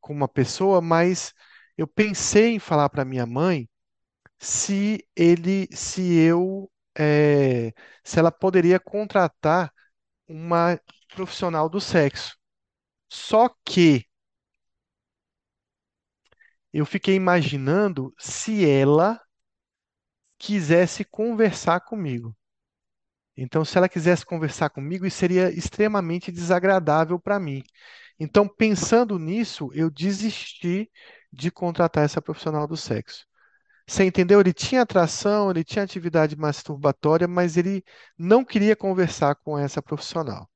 com 0.00 0.12
uma 0.14 0.28
pessoa, 0.28 0.80
mas 0.80 1.34
eu 1.76 1.86
pensei 1.88 2.54
em 2.54 2.58
falar 2.58 2.88
para 2.90 3.04
minha 3.04 3.26
mãe 3.26 3.68
se 4.38 5.06
ele, 5.16 5.68
se 5.72 6.02
eu, 6.18 6.70
eh, 6.98 7.72
se 8.04 8.18
ela 8.18 8.32
poderia 8.32 8.80
contratar 8.80 9.72
uma 10.28 10.80
profissional 11.14 11.68
do 11.68 11.80
sexo. 11.80 12.36
Só 13.10 13.48
que 13.64 14.06
eu 16.72 16.86
fiquei 16.86 17.14
imaginando 17.14 18.14
se 18.18 18.68
ela 18.68 19.20
quisesse 20.40 21.04
conversar 21.04 21.80
comigo. 21.80 22.34
Então, 23.36 23.64
se 23.64 23.76
ela 23.76 23.88
quisesse 23.88 24.24
conversar 24.24 24.70
comigo, 24.70 25.06
isso 25.06 25.18
seria 25.18 25.50
extremamente 25.50 26.32
desagradável 26.32 27.18
para 27.20 27.38
mim. 27.38 27.62
Então, 28.18 28.48
pensando 28.48 29.18
nisso, 29.18 29.70
eu 29.74 29.90
desisti 29.90 30.90
de 31.32 31.50
contratar 31.50 32.04
essa 32.04 32.22
profissional 32.22 32.66
do 32.66 32.76
sexo. 32.76 33.26
Você 33.86 34.04
entendeu? 34.04 34.40
Ele 34.40 34.52
tinha 34.52 34.82
atração, 34.82 35.50
ele 35.50 35.64
tinha 35.64 35.84
atividade 35.84 36.36
masturbatória, 36.36 37.28
mas 37.28 37.56
ele 37.56 37.84
não 38.18 38.44
queria 38.44 38.76
conversar 38.76 39.34
com 39.36 39.58
essa 39.58 39.82
profissional. 39.82 40.48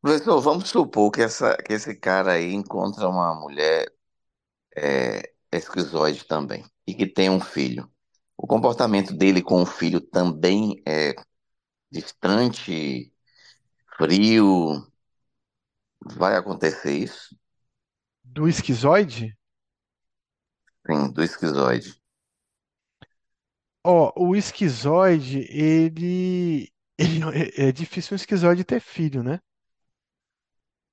Professor, 0.00 0.40
vamos 0.40 0.68
supor 0.68 1.10
que, 1.10 1.22
essa, 1.22 1.56
que 1.56 1.72
esse 1.72 1.94
cara 1.96 2.32
aí 2.32 2.52
encontra 2.52 3.08
uma 3.08 3.34
mulher 3.34 3.90
é, 4.76 5.33
esquizoide 5.58 6.24
também 6.26 6.64
e 6.86 6.94
que 6.94 7.06
tem 7.06 7.30
um 7.30 7.40
filho. 7.40 7.90
O 8.36 8.46
comportamento 8.46 9.14
dele 9.16 9.42
com 9.42 9.62
o 9.62 9.66
filho 9.66 10.00
também 10.00 10.82
é 10.86 11.14
distante, 11.92 13.12
frio. 13.98 14.86
Vai 16.16 16.36
acontecer 16.36 16.92
isso? 16.96 17.36
Do 18.22 18.46
esquizoide? 18.46 19.34
Sim, 20.86 21.12
do 21.12 21.22
esquizoide. 21.22 21.92
Ó, 23.82 24.12
o 24.16 24.34
esquizoide, 24.36 25.46
ele, 25.50 26.68
ele 26.98 27.20
é 27.58 27.68
é 27.68 27.72
difícil 27.72 28.14
um 28.14 28.16
esquizoide 28.16 28.64
ter 28.64 28.80
filho, 28.80 29.22
né? 29.22 29.40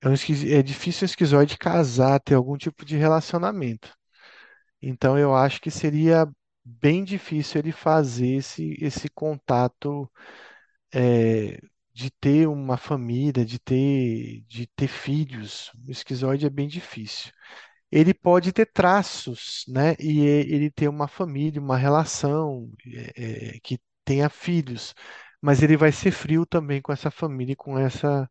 É, 0.03 0.07
um 0.09 0.13
é 0.13 0.61
difícil 0.61 1.05
um 1.05 1.09
esquizoide 1.09 1.57
casar, 1.57 2.19
ter 2.19 2.35
algum 2.35 2.55
tipo 2.57 2.85
de 2.85 2.97
relacionamento. 2.97 3.91
Então, 4.81 5.17
eu 5.17 5.35
acho 5.35 5.61
que 5.61 5.71
seria 5.71 6.27
bem 6.63 7.03
difícil 7.03 7.59
ele 7.59 7.71
fazer 7.71 8.27
esse, 8.37 8.77
esse 8.81 9.09
contato, 9.09 10.09
é, 10.93 11.59
de 11.93 12.09
ter 12.11 12.47
uma 12.47 12.77
família, 12.77 13.45
de 13.45 13.59
ter, 13.59 14.43
de 14.47 14.67
ter 14.75 14.87
filhos. 14.87 15.71
O 15.87 15.91
esquizoide 15.91 16.45
é 16.45 16.49
bem 16.49 16.67
difícil. 16.67 17.31
Ele 17.91 18.13
pode 18.13 18.51
ter 18.53 18.67
traços, 18.67 19.65
né? 19.67 19.95
E 19.99 20.21
é- 20.27 20.41
ele 20.41 20.71
ter 20.71 20.87
uma 20.89 21.07
família, 21.07 21.61
uma 21.61 21.77
relação, 21.77 22.71
é, 23.17 23.59
que 23.63 23.79
tenha 24.05 24.29
filhos, 24.29 24.93
mas 25.41 25.61
ele 25.63 25.77
vai 25.77 25.91
ser 25.91 26.11
frio 26.11 26.45
também 26.45 26.81
com 26.81 26.91
essa 26.93 27.11
família 27.11 27.53
e 27.53 27.55
com 27.55 27.77
essa, 27.79 28.29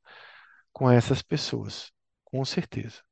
com 0.72 0.90
essas 0.90 1.22
pessoas, 1.22 1.92
com 2.24 2.44
certeza. 2.44 3.02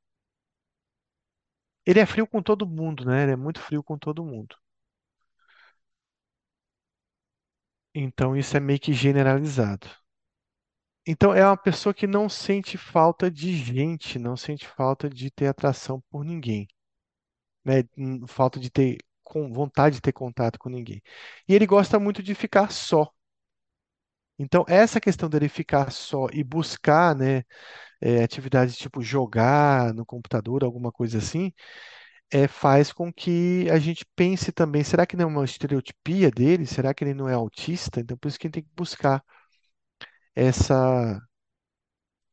Ele 1.88 1.98
é 1.98 2.06
frio 2.06 2.24
com 2.24 2.40
todo 2.40 2.64
mundo, 2.68 3.04
né? 3.04 3.24
Ele 3.24 3.32
é 3.32 3.36
muito 3.36 3.60
frio 3.60 3.82
com 3.82 3.98
todo 3.98 4.24
mundo. 4.24 4.54
Então 7.94 8.34
isso 8.34 8.56
é 8.56 8.60
meio 8.60 8.80
que 8.80 8.94
generalizado. 8.94 9.86
Então 11.06 11.34
é 11.34 11.44
uma 11.44 11.56
pessoa 11.56 11.94
que 11.94 12.06
não 12.06 12.28
sente 12.28 12.76
falta 12.78 13.30
de 13.30 13.56
gente, 13.56 14.18
não 14.18 14.36
sente 14.36 14.66
falta 14.68 15.08
de 15.08 15.30
ter 15.30 15.46
atração 15.46 16.00
por 16.10 16.24
ninguém, 16.24 16.68
né? 17.64 17.84
Falta 18.28 18.60
de 18.60 18.70
ter 18.70 18.98
com 19.24 19.52
vontade 19.52 19.96
de 19.96 20.02
ter 20.02 20.12
contato 20.12 20.58
com 20.58 20.68
ninguém. 20.70 21.02
E 21.48 21.54
ele 21.54 21.66
gosta 21.66 21.98
muito 22.00 22.22
de 22.22 22.34
ficar 22.34 22.70
só. 22.72 23.12
Então 24.38 24.64
essa 24.68 25.00
questão 25.00 25.28
dele 25.28 25.48
ficar 25.48 25.90
só 25.90 26.26
e 26.32 26.44
buscar, 26.44 27.14
né, 27.16 27.42
é, 28.00 28.22
atividades 28.22 28.76
tipo 28.76 29.02
jogar 29.02 29.94
no 29.94 30.06
computador, 30.06 30.64
alguma 30.64 30.92
coisa 30.92 31.18
assim, 31.18 31.52
é, 32.30 32.48
faz 32.48 32.92
com 32.92 33.12
que 33.12 33.68
a 33.70 33.78
gente 33.78 34.04
pense 34.16 34.52
também, 34.52 34.84
será 34.84 35.06
que 35.06 35.16
não 35.16 35.24
é 35.24 35.28
uma 35.28 35.44
estereotipia 35.44 36.30
dele? 36.30 36.66
Será 36.66 36.94
que 36.94 37.04
ele 37.04 37.14
não 37.14 37.28
é 37.28 37.34
autista? 37.34 38.00
Então, 38.00 38.16
por 38.18 38.28
isso 38.28 38.38
que 38.38 38.46
a 38.46 38.48
gente 38.48 38.54
tem 38.54 38.64
que 38.64 38.70
buscar 38.76 39.22
essa, 40.34 41.20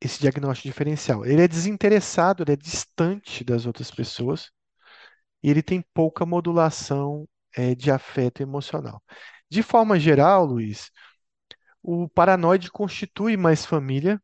esse 0.01 0.19
diagnóstico 0.19 0.67
diferencial. 0.69 1.25
Ele 1.25 1.41
é 1.41 1.47
desinteressado, 1.47 2.43
ele 2.43 2.53
é 2.53 2.55
distante 2.55 3.43
das 3.43 3.65
outras 3.65 3.91
pessoas 3.91 4.51
e 5.43 5.49
ele 5.49 5.63
tem 5.63 5.83
pouca 5.93 6.25
modulação, 6.25 7.27
é, 7.55 7.75
de 7.75 7.91
afeto 7.91 8.41
emocional. 8.41 9.01
De 9.49 9.63
forma 9.63 9.99
geral, 9.99 10.45
Luiz, 10.45 10.91
o 11.83 12.09
paranoide 12.09 12.71
constitui 12.71 13.37
mais 13.37 13.65
família, 13.65 14.21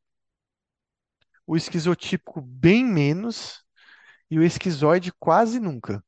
o 1.51 1.57
esquizotípico 1.57 2.39
bem 2.39 2.85
menos 2.85 3.61
e 4.29 4.39
o 4.39 4.43
esquizoide 4.43 5.11
quase 5.19 5.59
nunca. 5.59 6.01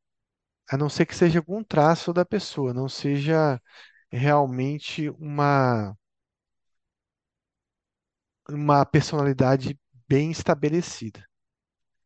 A 0.72 0.78
não 0.78 0.88
ser 0.88 1.06
que 1.06 1.14
seja 1.14 1.40
algum 1.40 1.61
traço 1.61 2.14
da 2.14 2.24
pessoa, 2.24 2.74
não 2.74 2.88
seja 2.88 3.61
realmente 4.10 5.10
uma, 5.10 5.94
uma 8.48 8.86
personalidade 8.86 9.78
bem 10.07 10.32
estabelecida. 10.32 11.22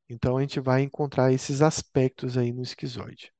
Então 0.09 0.35
a 0.35 0.41
gente 0.41 0.59
vai 0.59 0.81
encontrar 0.81 1.31
esses 1.31 1.61
aspectos 1.61 2.39
aí 2.39 2.51
no 2.51 2.63
esquizoide. 2.63 3.31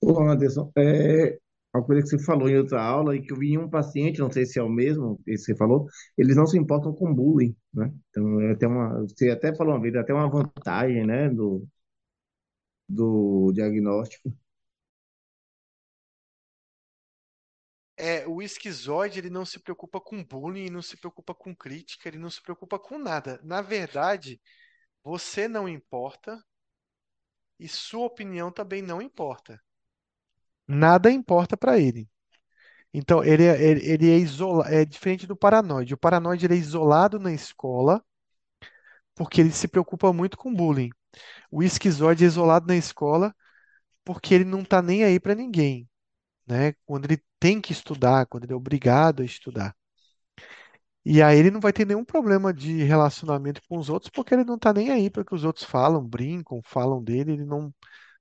Ô, 0.00 0.20
Anderson, 0.20 0.72
é, 0.76 1.37
coisa 1.88 2.02
que 2.04 2.10
você 2.10 2.24
falou 2.24 2.48
em 2.50 2.58
outra 2.58 2.82
aula 2.82 3.16
e 3.16 3.22
que 3.22 3.32
eu 3.32 3.38
vi 3.38 3.52
em 3.54 3.58
um 3.58 3.70
paciente, 3.70 4.20
não 4.20 4.30
sei 4.32 4.46
se 4.46 4.60
é 4.60 4.64
o 4.64 4.70
mesmo, 4.70 5.20
que 5.24 5.38
você 5.38 5.56
falou, 5.56 5.86
eles 6.18 6.36
não 6.36 6.46
se 6.46 6.58
importam 6.58 6.94
com 6.94 7.14
bullying, 7.14 7.56
né? 7.74 7.92
Então, 8.10 8.40
é 8.42 8.52
até 8.52 8.68
uma, 8.68 9.00
você 9.02 9.30
até 9.30 9.54
falou 9.56 9.74
uma 9.74 9.82
vez, 9.82 9.94
é 9.96 10.00
até 10.00 10.14
uma 10.14 10.30
vantagem, 10.30 11.06
né, 11.06 11.30
do, 11.30 11.66
do 12.88 13.52
diagnóstico. 13.54 14.32
É, 17.96 18.26
o 18.28 18.40
esquizoide, 18.40 19.18
ele 19.18 19.30
não 19.30 19.44
se 19.44 19.58
preocupa 19.58 20.00
com 20.00 20.22
bullying, 20.24 20.70
não 20.70 20.82
se 20.82 20.96
preocupa 20.96 21.34
com 21.34 21.54
crítica, 21.54 22.08
ele 22.08 22.18
não 22.18 22.30
se 22.30 22.40
preocupa 22.40 22.78
com 22.78 22.98
nada. 22.98 23.40
Na 23.42 23.60
verdade, 23.60 24.40
você 25.02 25.48
não 25.48 25.68
importa 25.68 26.42
e 27.58 27.68
sua 27.68 28.06
opinião 28.06 28.50
também 28.50 28.82
não 28.82 29.00
importa. 29.02 29.62
Nada 30.68 31.10
importa 31.10 31.56
para 31.56 31.78
ele. 31.78 32.08
Então, 32.94 33.24
ele 33.24 33.44
é, 33.44 33.62
ele, 33.62 33.86
ele 33.86 34.10
é, 34.12 34.18
isola, 34.18 34.68
é 34.68 34.84
diferente 34.84 35.26
do 35.26 35.36
paranoide. 35.36 35.94
O 35.94 35.98
paranoide 35.98 36.46
ele 36.46 36.54
é 36.54 36.58
isolado 36.58 37.18
na 37.20 37.32
escola 37.32 38.02
porque 39.14 39.40
ele 39.40 39.50
se 39.52 39.68
preocupa 39.68 40.12
muito 40.12 40.36
com 40.36 40.54
bullying. 40.54 40.90
O 41.50 41.62
esquizoide 41.62 42.24
é 42.24 42.26
isolado 42.26 42.66
na 42.66 42.76
escola 42.76 43.34
porque 44.04 44.34
ele 44.34 44.44
não 44.44 44.62
está 44.62 44.82
nem 44.82 45.04
aí 45.04 45.20
para 45.20 45.34
ninguém, 45.36 45.88
né? 46.46 46.74
Quando 46.86 47.06
ele 47.06 47.22
tem 47.40 47.60
que 47.60 47.72
estudar, 47.72 48.26
quando 48.26 48.44
ele 48.44 48.52
é 48.54 48.56
obrigado 48.56 49.22
a 49.22 49.26
estudar. 49.26 49.76
E 51.04 51.22
aí 51.22 51.38
ele 51.38 51.50
não 51.50 51.60
vai 51.60 51.72
ter 51.72 51.86
nenhum 51.86 52.04
problema 52.04 52.52
de 52.52 52.82
relacionamento 52.84 53.60
com 53.68 53.78
os 53.78 53.88
outros 53.88 54.10
porque 54.10 54.34
ele 54.34 54.44
não 54.44 54.56
está 54.56 54.72
nem 54.72 54.90
aí 54.90 55.10
para 55.10 55.24
que 55.24 55.34
os 55.34 55.44
outros 55.44 55.64
falam, 55.64 56.06
brincam, 56.06 56.60
falam 56.64 57.02
dele, 57.02 57.32
ele 57.32 57.44
não, 57.44 57.74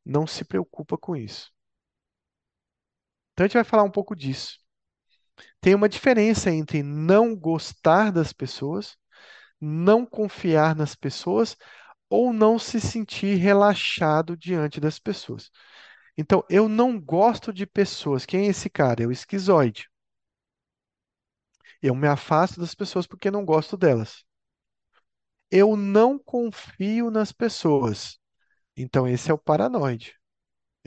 não 0.06 0.26
se 0.28 0.46
preocupa 0.46 0.98
com 0.98 1.16
isso. 1.16 1.52
Então 3.38 3.44
a 3.46 3.48
gente 3.48 3.54
vai 3.54 3.64
falar 3.64 3.84
um 3.84 3.92
pouco 3.92 4.16
disso. 4.16 4.58
Tem 5.62 5.76
uma 5.76 5.88
diferença 5.88 6.50
entre 6.50 6.82
não 6.82 7.36
gostar 7.36 8.12
das 8.12 8.34
pessoas, 8.34 8.98
não 9.62 10.08
confiar 10.08 10.76
nas 10.76 10.96
pessoas 10.96 11.56
ou 12.10 12.34
não 12.34 12.58
se 12.58 12.82
sentir 12.82 13.36
relaxado 13.36 14.36
diante 14.36 14.80
das 14.80 14.98
pessoas. 14.98 15.52
Então, 16.18 16.44
eu 16.50 16.68
não 16.68 17.00
gosto 17.00 17.54
de 17.54 17.68
pessoas. 17.68 18.26
Quem 18.26 18.48
é 18.48 18.50
esse 18.50 18.72
cara? 18.72 19.04
É 19.04 19.06
o 19.06 19.12
esquizoide. 19.12 19.88
Eu 21.82 21.96
me 21.96 22.08
afasto 22.08 22.60
das 22.60 22.74
pessoas 22.76 23.06
porque 23.06 23.30
não 23.30 23.46
gosto 23.46 23.78
delas. 23.78 24.26
Eu 25.52 25.76
não 25.76 26.18
confio 26.18 27.12
nas 27.12 27.32
pessoas. 27.34 28.18
Então, 28.78 29.08
esse 29.08 29.32
é 29.32 29.36
o 29.36 29.40
paranoide. 29.40 30.17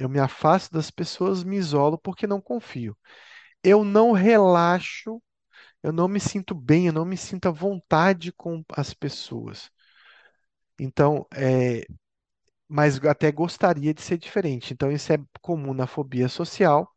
Eu 0.01 0.09
me 0.09 0.19
afasto 0.19 0.73
das 0.73 0.91
pessoas, 0.91 1.45
me 1.45 1.57
isolo 1.57 1.99
porque 1.99 2.27
não 2.27 2.41
confio. 2.41 2.97
Eu 3.63 3.85
não 3.85 4.13
relaxo, 4.13 5.23
eu 5.83 5.93
não 5.93 6.09
me 6.09 6.21
sinto 6.21 6.55
bem, 6.55 6.89
eu 6.89 6.93
não 6.95 7.05
me 7.05 7.17
sinto 7.17 7.49
à 7.49 7.53
vontade 7.53 8.33
com 8.33 8.65
as 8.77 8.95
pessoas. 8.95 9.71
Então, 10.79 11.27
é, 11.35 11.87
mas 12.69 12.99
até 13.05 13.33
gostaria 13.33 13.95
de 13.95 14.03
ser 14.03 14.19
diferente. 14.19 14.73
Então, 14.75 14.93
isso 14.93 15.13
é 15.13 15.19
comum 15.43 15.75
na 15.75 15.87
fobia 15.87 16.29
social 16.29 16.91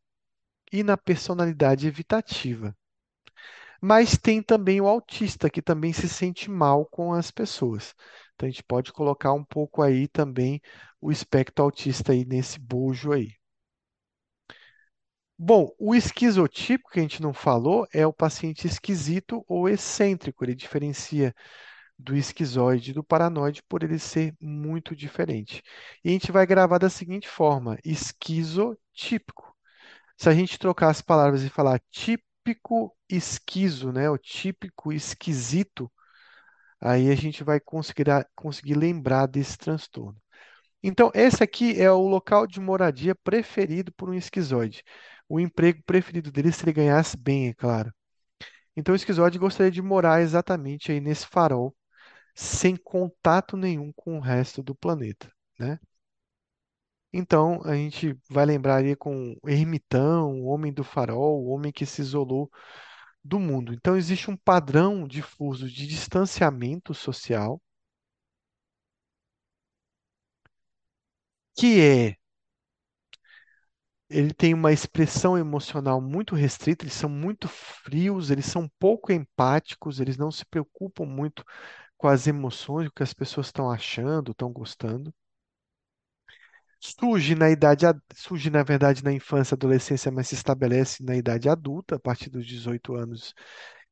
e 0.72 0.84
na 0.84 0.98
personalidade 0.98 1.88
evitativa. 1.88 2.76
Mas 3.82 4.18
tem 4.18 4.42
também 4.42 4.80
o 4.82 4.88
autista, 4.88 5.50
que 5.50 5.62
também 5.62 5.92
se 5.94 6.08
sente 6.08 6.50
mal 6.50 6.86
com 6.86 7.14
as 7.14 7.30
pessoas. 7.32 7.94
Então, 8.34 8.48
a 8.48 8.50
gente 8.52 8.64
pode 8.64 8.92
colocar 8.94 9.34
um 9.34 9.44
pouco 9.44 9.82
aí 9.82 10.08
também 10.08 10.62
o 11.04 11.12
espectro 11.12 11.66
autista 11.66 12.14
aí 12.14 12.26
nesse 12.26 12.60
bojo 12.60 13.12
aí. 13.12 13.34
Bom, 15.38 15.76
o 15.78 15.94
esquizotípico 15.94 16.92
que 16.92 17.00
a 17.00 17.02
gente 17.02 17.22
não 17.22 17.34
falou 17.34 17.86
é 17.94 18.08
o 18.08 18.14
paciente 18.14 18.66
esquisito 18.68 19.44
ou 19.48 19.68
excêntrico. 19.68 20.46
Ele 20.46 20.56
diferencia 20.56 21.36
do 22.00 22.16
esquizoide 22.16 22.92
e 22.92 22.94
do 22.94 23.04
paranoide 23.04 23.64
por 23.64 23.84
ele 23.84 24.00
ser 24.00 24.36
muito 24.42 24.96
diferente. 24.96 25.62
E 26.04 26.10
a 26.10 26.12
gente 26.14 26.32
vai 26.32 26.46
gravar 26.46 26.78
da 26.78 26.90
seguinte 26.90 27.28
forma: 27.28 27.78
esquizotípico. 27.84 29.54
Se 30.18 30.30
a 30.30 30.34
gente 30.34 30.60
trocar 30.60 30.90
as 30.90 31.02
palavras 31.02 31.44
e 31.44 31.50
falar 31.50 31.82
típico 31.92 32.96
esquizo, 33.10 33.92
né, 33.92 34.10
o 34.10 34.18
típico 34.18 34.94
esquisito, 34.94 35.92
aí 36.82 37.12
a 37.12 37.16
gente 37.16 37.44
vai 37.44 37.60
conseguir, 37.60 38.06
conseguir 38.36 38.76
lembrar 38.76 39.28
desse 39.28 39.58
transtorno. 39.58 40.23
Então, 40.84 41.12
esse 41.16 41.42
aqui 41.44 41.80
é 41.82 41.90
o 41.92 42.08
local 42.08 42.46
de 42.46 42.60
moradia 42.60 43.16
preferido 43.16 43.92
por 43.94 44.10
um 44.10 44.14
esquizoide. 44.14 44.84
O 45.30 45.40
emprego 45.40 45.82
preferido 45.84 46.32
dele 46.32 46.52
se 46.52 46.64
ele 46.66 46.74
ganhasse 46.74 47.18
bem, 47.18 47.48
é 47.50 47.54
claro. 47.54 47.94
Então, 48.76 48.94
o 48.94 48.96
esquizoide 48.96 49.40
gostaria 49.40 49.72
de 49.72 49.82
morar 49.82 50.22
exatamente 50.22 50.92
aí 50.92 51.00
nesse 51.02 51.28
farol, 51.28 51.76
sem 52.36 52.76
contato 52.76 53.58
nenhum 53.58 53.92
com 53.94 54.18
o 54.18 54.22
resto 54.22 54.64
do 54.64 54.76
planeta, 54.76 55.32
né? 55.60 55.80
Então, 57.14 57.62
a 57.64 57.76
gente 57.76 58.18
vai 58.30 58.46
lembrar 58.46 58.78
aí 58.78 58.96
com 58.96 59.36
o 59.42 59.50
ermitão, 59.50 60.42
o 60.42 60.46
homem 60.46 60.74
do 60.74 60.84
farol, 60.84 61.44
o 61.44 61.50
homem 61.50 61.72
que 61.72 61.86
se 61.86 62.02
isolou 62.02 62.50
do 63.24 63.40
mundo. 63.40 63.74
Então, 63.74 63.96
existe 63.96 64.32
um 64.32 64.38
padrão 64.38 65.08
difuso 65.08 65.70
de 65.70 65.88
distanciamento 65.88 66.94
social 66.94 67.62
que 71.56 71.80
é 71.82 72.18
ele 74.10 74.34
tem 74.34 74.54
uma 74.54 74.72
expressão 74.72 75.38
emocional 75.38 76.00
muito 76.02 76.36
restrita, 76.36 76.86
eles 76.86 76.94
são 76.94 77.10
muito 77.10 77.48
frios, 77.50 78.30
eles 78.32 78.46
são 78.46 78.70
pouco 78.80 79.12
empáticos, 79.12 80.00
eles 80.00 80.16
não 80.18 80.32
se 80.32 80.46
preocupam 80.46 81.04
muito 81.06 81.44
com 81.98 82.08
as 82.08 82.28
emoções, 82.28 82.88
o 82.88 82.92
que 82.94 83.04
as 83.04 83.14
pessoas 83.14 83.48
estão 83.48 83.70
achando, 83.72 84.32
estão 84.32 84.52
gostando. 84.54 85.14
Surge 86.80 87.34
na 87.36 87.50
idade, 87.50 87.86
surge 88.14 88.50
na 88.50 88.62
verdade 88.64 89.04
na 89.04 89.12
infância, 89.14 89.56
adolescência, 89.56 90.12
mas 90.12 90.28
se 90.28 90.36
estabelece 90.36 91.02
na 91.04 91.16
idade 91.16 91.48
adulta, 91.50 91.96
a 91.96 92.00
partir 92.00 92.30
dos 92.30 92.46
18 92.46 92.94
anos 92.96 93.34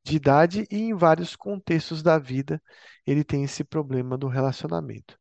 de 0.04 0.16
idade, 0.18 0.68
e 0.72 0.78
em 0.78 0.94
vários 0.96 1.36
contextos 1.36 2.04
da 2.04 2.20
vida 2.20 2.62
ele 3.08 3.24
tem 3.24 3.44
esse 3.46 3.64
problema 3.64 4.18
do 4.18 4.28
relacionamento. 4.28 5.18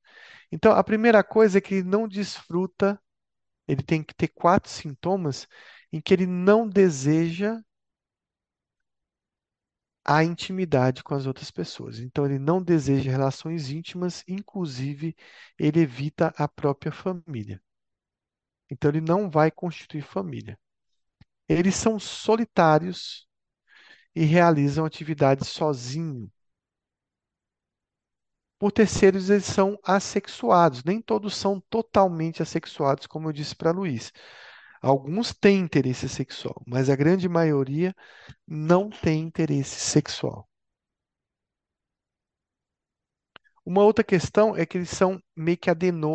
Então, 0.52 0.72
a 0.72 0.82
primeira 0.84 1.22
coisa 1.24 1.58
é 1.58 1.60
que 1.60 1.76
ele 1.76 1.88
não 1.88 2.08
desfruta, 2.08 3.00
ele 3.68 3.82
tem 3.82 4.02
que 4.02 4.14
ter 4.14 4.28
quatro 4.28 4.70
sintomas 4.70 5.48
em 5.92 6.00
que 6.00 6.14
ele 6.14 6.26
não 6.26 6.68
deseja 6.68 7.60
a 10.04 10.22
intimidade 10.22 11.02
com 11.02 11.14
as 11.14 11.24
outras 11.26 11.50
pessoas. 11.50 12.00
Então, 12.00 12.26
ele 12.26 12.38
não 12.38 12.62
deseja 12.62 13.10
relações 13.10 13.70
íntimas, 13.70 14.22
inclusive, 14.28 15.16
ele 15.58 15.80
evita 15.80 16.34
a 16.36 16.46
própria 16.46 16.92
família. 16.92 17.62
Então, 18.70 18.90
ele 18.90 19.00
não 19.00 19.28
vai 19.30 19.50
constituir 19.50 20.02
família. 20.02 20.58
Eles 21.48 21.76
são 21.76 21.98
solitários 22.00 23.28
e 24.14 24.24
realizam 24.24 24.84
atividades 24.84 25.48
sozinho. 25.48 26.30
Por 28.60 28.70
terceiros, 28.70 29.28
eles 29.28 29.44
são 29.44 29.76
assexuados. 29.82 30.84
Nem 30.84 31.00
todos 31.02 31.34
são 31.34 31.60
totalmente 31.68 32.42
assexuados, 32.42 33.06
como 33.08 33.28
eu 33.28 33.32
disse 33.32 33.56
para 33.56 33.72
Luiz. 33.72 34.12
Alguns 34.82 35.34
têm 35.34 35.58
interesse 35.60 36.08
sexual, 36.08 36.62
mas 36.66 36.88
a 36.90 36.96
grande 36.96 37.28
maioria 37.28 37.94
não 38.46 38.90
tem 38.90 39.22
interesse 39.22 39.80
sexual. 39.80 40.48
Uma 43.64 43.82
outra 43.84 44.04
questão 44.04 44.54
é 44.56 44.66
que 44.66 44.76
eles 44.78 44.90
são 44.90 45.22
meio 45.36 45.56
que 45.56 45.70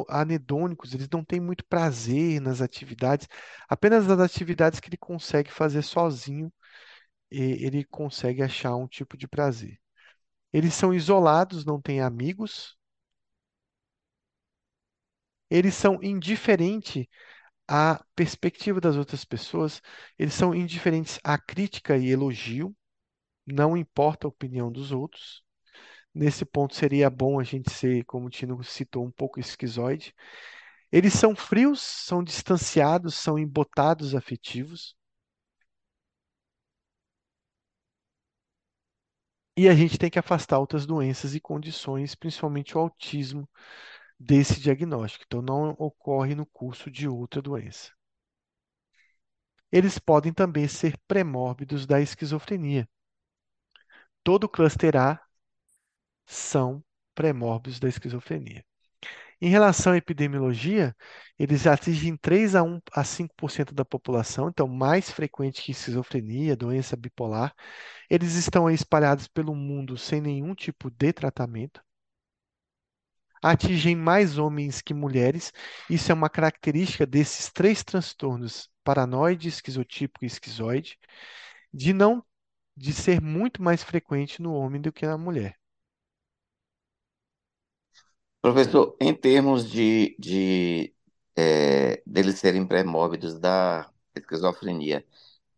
anedônicos, 0.10 0.94
eles 0.94 1.10
não 1.10 1.24
têm 1.24 1.40
muito 1.40 1.66
prazer 1.66 2.40
nas 2.40 2.62
atividades, 2.62 3.28
apenas 3.70 4.06
nas 4.08 4.20
atividades 4.20 4.80
que 4.80 4.90
ele 4.90 4.98
consegue 4.98 5.52
fazer 5.52 5.82
sozinho, 5.82 6.52
ele 7.32 7.86
consegue 7.86 8.44
achar 8.44 8.76
um 8.76 8.88
tipo 8.88 9.18
de 9.18 9.28
prazer. 9.28 9.80
Eles 10.56 10.74
são 10.74 10.94
isolados, 10.94 11.66
não 11.66 11.82
têm 11.82 12.00
amigos, 12.00 12.78
eles 15.50 15.74
são 15.76 16.00
indiferentes 16.04 17.06
à 17.68 18.04
perspectiva 18.16 18.82
das 18.82 18.96
outras 18.98 19.26
pessoas, 19.26 19.82
eles 20.20 20.34
são 20.34 20.56
indiferentes 20.56 21.20
à 21.24 21.38
crítica 21.38 21.98
e 21.98 22.10
elogio, 22.10 22.76
não 23.46 23.78
importa 23.78 24.28
a 24.28 24.30
opinião 24.30 24.72
dos 24.72 24.92
outros. 24.92 25.44
Nesse 26.14 26.46
ponto 26.46 26.76
seria 26.76 27.10
bom 27.10 27.40
a 27.40 27.44
gente 27.44 27.72
ser, 27.72 28.06
como 28.06 28.28
o 28.28 28.30
Tino 28.30 28.64
citou, 28.64 29.06
um 29.06 29.12
pouco 29.12 29.40
esquizoide. 29.40 30.14
Eles 30.92 31.14
são 31.14 31.36
frios, 31.36 31.82
são 31.82 32.24
distanciados, 32.24 33.16
são 33.16 33.40
embotados 33.40 34.16
afetivos. 34.16 34.96
E 39.58 39.68
a 39.68 39.76
gente 39.76 39.98
tem 39.98 40.10
que 40.10 40.18
afastar 40.18 40.60
outras 40.60 40.86
doenças 40.86 41.36
e 41.36 41.42
condições, 41.42 42.16
principalmente 42.16 42.78
o 42.78 42.80
autismo, 42.80 43.50
desse 44.20 44.60
diagnóstico. 44.62 45.26
Então, 45.28 45.42
não 45.42 45.72
ocorre 45.80 46.36
no 46.36 46.46
curso 46.46 46.92
de 46.92 47.08
outra 47.08 47.42
doença. 47.42 47.92
Eles 49.72 50.00
podem 50.00 50.34
também 50.34 50.68
ser 50.68 50.98
premórbidos 51.08 51.86
da 51.86 52.02
esquizofrenia. 52.02 52.90
Todo 54.24 54.50
cluster 54.50 54.98
A 54.98 55.22
são 56.28 56.84
premórbidos 57.16 57.80
da 57.80 57.88
esquizofrenia. 57.90 58.64
Em 59.46 59.50
relação 59.50 59.94
à 59.94 59.98
epidemiologia, 59.98 60.96
eles 61.38 61.68
atingem 61.68 62.18
3 62.18 62.56
a 62.56 62.64
1 62.64 62.82
a 62.92 63.04
5% 63.04 63.76
da 63.76 63.86
população, 63.86 64.50
então 64.50 64.68
mais 64.68 65.12
frequente 65.12 65.62
que 65.62 65.72
esquizofrenia, 65.72 66.56
doença 66.56 66.96
bipolar. 66.98 67.54
Eles 68.10 68.34
estão 68.34 68.68
espalhados 68.72 69.28
pelo 69.28 69.54
mundo 69.54 70.00
sem 70.00 70.20
nenhum 70.20 70.56
tipo 70.56 70.90
de 70.90 71.14
tratamento. 71.14 71.80
Atingem 73.40 73.96
mais 73.96 74.40
homens 74.40 74.82
que 74.82 74.96
mulheres. 74.96 75.54
Isso 75.88 76.12
é 76.12 76.16
uma 76.16 76.28
característica 76.28 77.06
desses 77.06 77.52
três 77.52 77.84
transtornos, 77.84 78.68
paranoide, 78.84 79.48
esquizotípico 79.48 80.26
e 80.26 80.28
esquizoide, 80.28 80.98
de 81.72 81.94
não 81.94 82.26
de 82.76 82.92
ser 82.94 83.22
muito 83.22 83.62
mais 83.62 83.84
frequente 83.84 84.42
no 84.42 84.56
homem 84.56 84.82
do 84.82 84.92
que 84.92 85.06
na 85.06 85.20
mulher. 85.20 85.56
Professor, 88.46 88.96
em 89.02 89.12
termos 89.14 89.70
de, 89.70 90.16
de 90.20 90.94
é, 91.36 92.02
deles 92.06 92.38
serem 92.40 92.66
pré-mórbidos 92.68 93.40
da 93.40 93.90
esquizofrenia, 94.16 95.04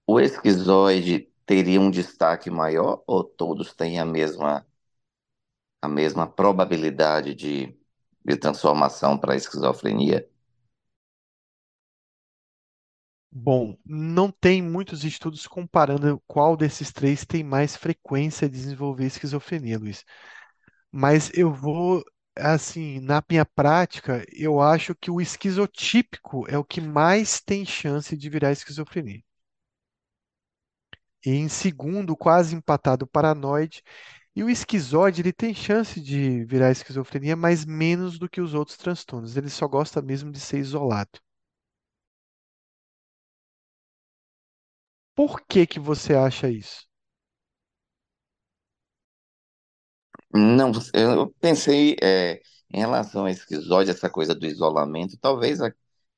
o 0.07 0.19
esquizoide 0.19 1.29
teria 1.45 1.81
um 1.81 1.91
destaque 1.91 2.49
maior 2.49 3.03
ou 3.07 3.23
todos 3.23 3.73
têm 3.73 3.99
a 3.99 4.05
mesma, 4.05 4.65
a 5.81 5.87
mesma 5.87 6.27
probabilidade 6.27 7.33
de, 7.33 7.75
de 8.25 8.37
transformação 8.37 9.17
para 9.17 9.33
a 9.33 9.35
esquizofrenia? 9.35 10.29
Bom, 13.31 13.77
não 13.85 14.31
tem 14.31 14.61
muitos 14.61 15.03
estudos 15.03 15.45
comparando 15.47 16.21
qual 16.27 16.57
desses 16.57 16.91
três 16.91 17.25
tem 17.25 17.43
mais 17.43 17.75
frequência 17.75 18.49
de 18.49 18.55
desenvolver 18.57 19.05
esquizofrenia, 19.05 19.77
Luiz. 19.77 20.03
Mas 20.91 21.31
eu 21.35 21.53
vou, 21.53 22.03
assim, 22.39 22.99
na 22.99 23.23
minha 23.29 23.45
prática, 23.45 24.25
eu 24.33 24.59
acho 24.61 24.95
que 24.95 25.09
o 25.11 25.21
esquizotípico 25.21 26.45
é 26.49 26.57
o 26.57 26.63
que 26.63 26.81
mais 26.81 27.41
tem 27.41 27.65
chance 27.65 28.15
de 28.17 28.29
virar 28.29 28.51
esquizofrenia. 28.51 29.23
E 31.25 31.29
em 31.31 31.47
segundo, 31.49 32.15
quase 32.17 32.55
empatado, 32.55 33.05
o 33.05 33.07
paranoide. 33.07 33.83
E 34.35 34.43
o 34.43 34.49
esquizoide, 34.49 35.21
ele 35.21 35.33
tem 35.33 35.53
chance 35.53 35.99
de 36.01 36.43
virar 36.45 36.71
esquizofrenia, 36.71 37.35
mas 37.35 37.65
menos 37.65 38.17
do 38.19 38.29
que 38.29 38.41
os 38.41 38.53
outros 38.53 38.77
transtornos. 38.77 39.37
Ele 39.37 39.49
só 39.49 39.67
gosta 39.67 40.01
mesmo 40.01 40.31
de 40.31 40.39
ser 40.39 40.59
isolado. 40.59 41.19
Por 45.13 45.41
que 45.45 45.67
que 45.67 45.81
você 45.81 46.13
acha 46.15 46.49
isso? 46.49 46.87
Não, 50.33 50.71
eu 50.93 51.29
pensei 51.39 51.95
é, 52.01 52.41
em 52.71 52.79
relação 52.79 53.25
à 53.25 53.31
esquizoide, 53.31 53.91
essa 53.91 54.09
coisa 54.09 54.35
do 54.35 54.45
isolamento, 54.45 55.17
talvez 55.19 55.59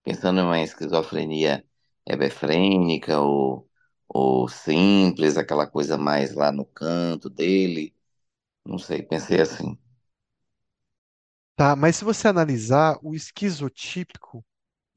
pensando 0.03 0.39
em 0.39 0.43
uma 0.43 0.59
esquizofrenia 0.61 1.63
hebefrênica 2.05 3.19
ou, 3.19 3.69
ou 4.07 4.47
simples, 4.49 5.37
aquela 5.37 5.67
coisa 5.67 5.97
mais 5.97 6.33
lá 6.33 6.51
no 6.51 6.65
canto 6.65 7.29
dele, 7.29 7.95
não 8.65 8.79
sei, 8.79 9.03
pensei 9.03 9.41
assim. 9.41 9.77
Tá, 11.55 11.75
mas 11.75 11.97
se 11.97 12.03
você 12.05 12.27
analisar 12.27 12.97
o 13.03 13.13
esquizotípico 13.13 14.43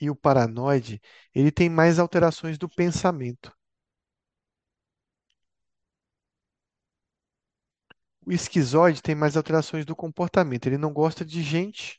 e 0.01 0.11
o 0.11 0.17
paranoide, 0.17 1.01
ele 1.35 1.51
tem 1.53 1.71
mais 1.71 1.99
alterações 1.99 2.59
do 2.59 2.69
pensamento. 2.69 3.53
O 8.25 8.33
esquizoide 8.33 9.03
tem 9.03 9.15
mais 9.15 9.37
alterações 9.37 9.85
do 9.85 9.97
comportamento. 9.97 10.67
Ele 10.67 10.79
não 10.79 10.93
gosta 10.93 11.25
de 11.25 11.43
gente, 11.43 11.99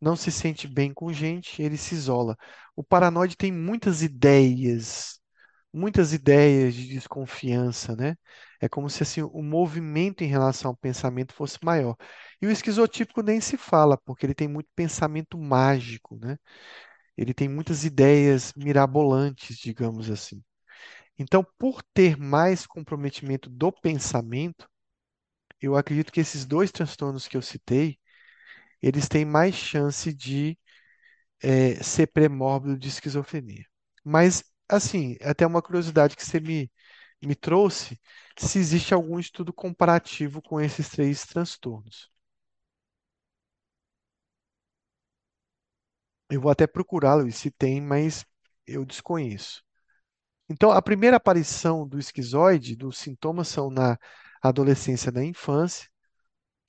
não 0.00 0.16
se 0.16 0.30
sente 0.32 0.68
bem 0.68 0.92
com 0.94 1.12
gente, 1.12 1.60
ele 1.62 1.76
se 1.76 1.94
isola. 1.94 2.36
O 2.76 2.82
paranoide 2.84 3.36
tem 3.36 3.52
muitas 3.52 4.02
ideias, 4.02 5.20
muitas 5.72 6.12
ideias 6.12 6.74
de 6.74 6.88
desconfiança, 6.88 7.96
né? 7.96 8.16
É 8.60 8.68
como 8.68 8.88
se 8.90 9.02
assim, 9.02 9.22
o 9.22 9.42
movimento 9.42 10.22
em 10.24 10.28
relação 10.28 10.70
ao 10.70 10.76
pensamento 10.76 11.34
fosse 11.34 11.58
maior. 11.64 11.96
E 12.40 12.46
o 12.46 12.50
esquizotípico 12.50 13.22
nem 13.22 13.40
se 13.40 13.56
fala, 13.56 13.98
porque 13.98 14.26
ele 14.26 14.34
tem 14.34 14.48
muito 14.48 14.68
pensamento 14.74 15.38
mágico, 15.38 16.16
né? 16.20 16.38
Ele 17.16 17.34
tem 17.34 17.48
muitas 17.48 17.84
ideias 17.84 18.52
mirabolantes, 18.56 19.56
digamos 19.58 20.10
assim. 20.10 20.42
Então, 21.18 21.46
por 21.58 21.82
ter 21.94 22.16
mais 22.18 22.66
comprometimento 22.66 23.50
do 23.50 23.72
pensamento, 23.72 24.68
eu 25.64 25.76
acredito 25.76 26.12
que 26.12 26.20
esses 26.20 26.44
dois 26.46 26.70
transtornos 26.72 27.28
que 27.28 27.36
eu 27.36 27.42
citei, 27.42 27.98
eles 28.82 29.08
têm 29.08 29.24
mais 29.24 29.54
chance 29.54 30.12
de 30.14 30.58
eh, 31.42 31.82
ser 31.82 32.08
pré-mórbido 32.08 32.78
de 32.78 32.88
esquizofrenia. 32.88 33.66
Mas, 34.04 34.44
assim, 34.68 35.16
até 35.22 35.46
uma 35.46 35.62
curiosidade 35.62 36.16
que 36.16 36.24
você 36.26 36.40
me, 36.40 36.70
me 37.22 37.34
trouxe, 37.34 38.00
se 38.38 38.58
existe 38.58 38.94
algum 38.94 39.18
estudo 39.18 39.52
comparativo 39.52 40.42
com 40.42 40.60
esses 40.60 40.88
três 40.90 41.24
transtornos. 41.26 42.10
Eu 46.30 46.40
vou 46.40 46.50
até 46.50 46.66
procurá-lo, 46.66 47.30
se 47.32 47.50
tem, 47.50 47.80
mas 47.80 48.24
eu 48.66 48.84
desconheço. 48.84 49.62
Então, 50.48 50.70
a 50.72 50.82
primeira 50.82 51.16
aparição 51.18 51.88
do 51.88 51.98
esquizoide, 51.98 52.76
dos 52.76 52.98
sintomas 52.98 53.48
são 53.48 53.70
na 53.70 53.98
adolescência 54.48 55.10
na 55.12 55.24
infância. 55.24 55.88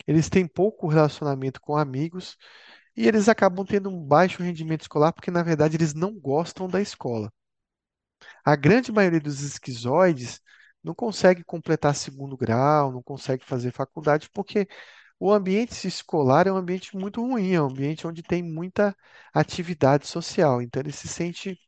Eles 0.07 0.29
têm 0.29 0.47
pouco 0.47 0.87
relacionamento 0.87 1.61
com 1.61 1.77
amigos 1.77 2.37
e 2.95 3.07
eles 3.07 3.29
acabam 3.29 3.65
tendo 3.65 3.89
um 3.89 4.03
baixo 4.03 4.43
rendimento 4.43 4.81
escolar 4.83 5.13
porque, 5.13 5.31
na 5.31 5.43
verdade, 5.43 5.77
eles 5.77 5.93
não 5.93 6.13
gostam 6.19 6.67
da 6.69 6.81
escola. 6.81 7.31
A 8.43 8.55
grande 8.55 8.91
maioria 8.91 9.19
dos 9.19 9.41
esquizoides 9.41 10.39
não 10.83 10.93
consegue 10.95 11.43
completar 11.43 11.95
segundo 11.95 12.37
grau, 12.37 12.91
não 12.91 13.01
consegue 13.03 13.43
fazer 13.43 13.71
faculdade 13.71 14.29
porque 14.31 14.67
o 15.19 15.31
ambiente 15.31 15.87
escolar 15.87 16.47
é 16.47 16.51
um 16.51 16.57
ambiente 16.57 16.95
muito 16.97 17.21
ruim, 17.21 17.53
é 17.53 17.61
um 17.61 17.67
ambiente 17.67 18.05
onde 18.07 18.21
tem 18.23 18.43
muita 18.43 18.95
atividade 19.33 20.07
social. 20.07 20.61
Então, 20.61 20.81
ele 20.81 20.91
se 20.91 21.07
sente 21.07 21.59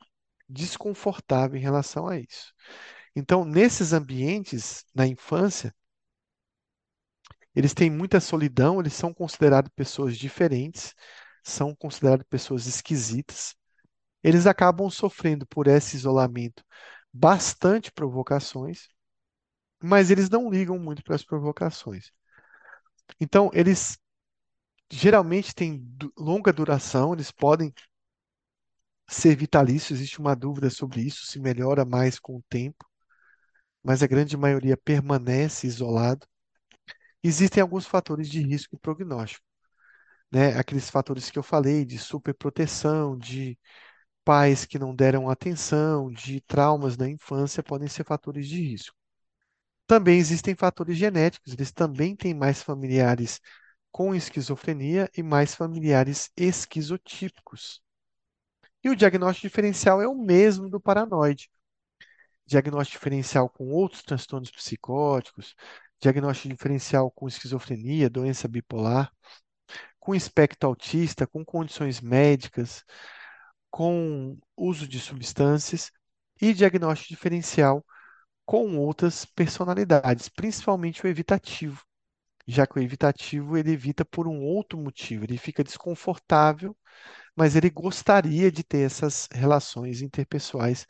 desconfortável 0.50 1.58
em 1.58 1.62
relação 1.62 2.08
a 2.08 2.20
isso. 2.20 2.54
Então, 3.16 3.46
nesses 3.46 3.94
ambientes, 3.94 4.86
na 4.96 5.08
infância, 5.08 5.74
eles 7.58 7.74
têm 7.74 7.90
muita 7.90 8.20
solidão, 8.20 8.80
eles 8.80 8.94
são 8.94 9.12
considerados 9.12 9.72
pessoas 9.76 10.16
diferentes, 10.16 10.94
são 11.44 11.74
considerados 11.74 12.24
pessoas 12.30 12.68
esquisitas. 12.68 13.56
Eles 14.24 14.46
acabam 14.46 14.92
sofrendo 14.92 15.44
por 15.48 15.66
esse 15.66 15.98
isolamento 15.98 16.64
bastante 17.12 17.92
provocações, 17.92 18.88
mas 19.82 20.12
eles 20.12 20.30
não 20.30 20.52
ligam 20.52 20.78
muito 20.78 21.04
para 21.04 21.16
as 21.16 21.24
provocações. 21.24 22.12
Então, 23.20 23.50
eles 23.52 23.98
geralmente 24.92 25.56
têm 25.56 25.84
longa 26.16 26.54
duração, 26.54 27.12
eles 27.12 27.32
podem 27.32 27.74
ser 29.08 29.36
vitalícios, 29.36 30.00
existe 30.00 30.20
uma 30.20 30.36
dúvida 30.36 30.70
sobre 30.70 31.02
isso, 31.02 31.26
se 31.26 31.40
melhora 31.40 31.84
mais 31.84 32.20
com 32.20 32.38
o 32.38 32.44
tempo, 32.48 32.86
mas 33.84 34.04
a 34.04 34.08
grande 34.08 34.38
maioria 34.38 34.78
permanece 34.78 35.66
isolado. 35.66 36.28
Existem 37.24 37.62
alguns 37.62 37.86
fatores 37.86 38.30
de 38.30 38.42
risco 38.42 38.76
e 38.76 38.80
prognóstico. 38.80 39.46
né, 40.32 40.58
aqueles 40.60 40.90
fatores 40.90 41.30
que 41.32 41.40
eu 41.40 41.44
falei, 41.44 41.86
de 41.86 41.98
superproteção, 42.00 43.18
de 43.18 43.58
pais 44.26 44.66
que 44.66 44.80
não 44.80 44.96
deram 44.96 45.30
atenção, 45.30 46.12
de 46.12 46.42
traumas 46.42 46.98
na 46.98 47.10
infância, 47.10 47.64
podem 47.64 47.88
ser 47.90 48.06
fatores 48.06 48.48
de 48.48 48.62
risco. 48.62 48.96
Também 49.88 50.20
existem 50.20 50.56
fatores 50.56 50.98
genéticos, 50.98 51.54
eles 51.54 51.72
também 51.72 52.16
têm 52.16 52.34
mais 52.34 52.62
familiares 52.64 53.42
com 53.92 54.16
esquizofrenia 54.16 55.10
e 55.18 55.24
mais 55.24 55.56
familiares 55.56 56.32
esquizotípicos. 56.38 57.82
E 58.84 58.90
o 58.90 58.96
diagnóstico 58.96 59.48
diferencial 59.48 60.02
é 60.02 60.08
o 60.08 60.16
mesmo 60.16 60.68
do 60.70 60.80
paranoide. 60.80 61.50
Diagnóstico 62.46 63.00
diferencial 63.00 63.50
com 63.50 63.68
outros 63.70 64.04
transtornos 64.04 64.52
psicóticos, 64.52 65.56
diagnóstico 66.00 66.50
diferencial 66.50 67.12
com 67.12 67.28
esquizofrenia, 67.28 68.10
doença 68.10 68.48
bipolar, 68.48 69.12
com 70.00 70.16
espectro 70.16 70.70
autista, 70.70 71.28
com 71.28 71.44
condições 71.46 72.02
médicas, 72.02 72.84
com 73.70 74.38
uso 74.56 74.88
de 74.88 75.00
substâncias 75.00 75.92
e 76.42 76.54
diagnóstico 76.54 77.10
diferencial 77.10 77.86
com 78.46 78.78
outras 78.78 79.26
personalidades, 79.26 80.30
principalmente 80.30 81.06
o 81.06 81.10
evitativo, 81.10 81.84
já 82.48 82.68
que 82.68 82.80
o 82.80 82.82
evitativo 82.82 83.58
ele 83.58 83.72
evita 83.74 84.06
por 84.06 84.28
um 84.28 84.42
outro 84.44 84.80
motivo, 84.80 85.26
ele 85.26 85.38
fica 85.38 85.64
desconfortável, 85.64 86.76
mas 87.36 87.56
ele 87.56 87.70
gostaria 87.70 88.52
de 88.52 88.64
ter 88.64 88.86
essas 88.86 89.28
relações 89.32 90.02
interpessoais, 90.02 90.88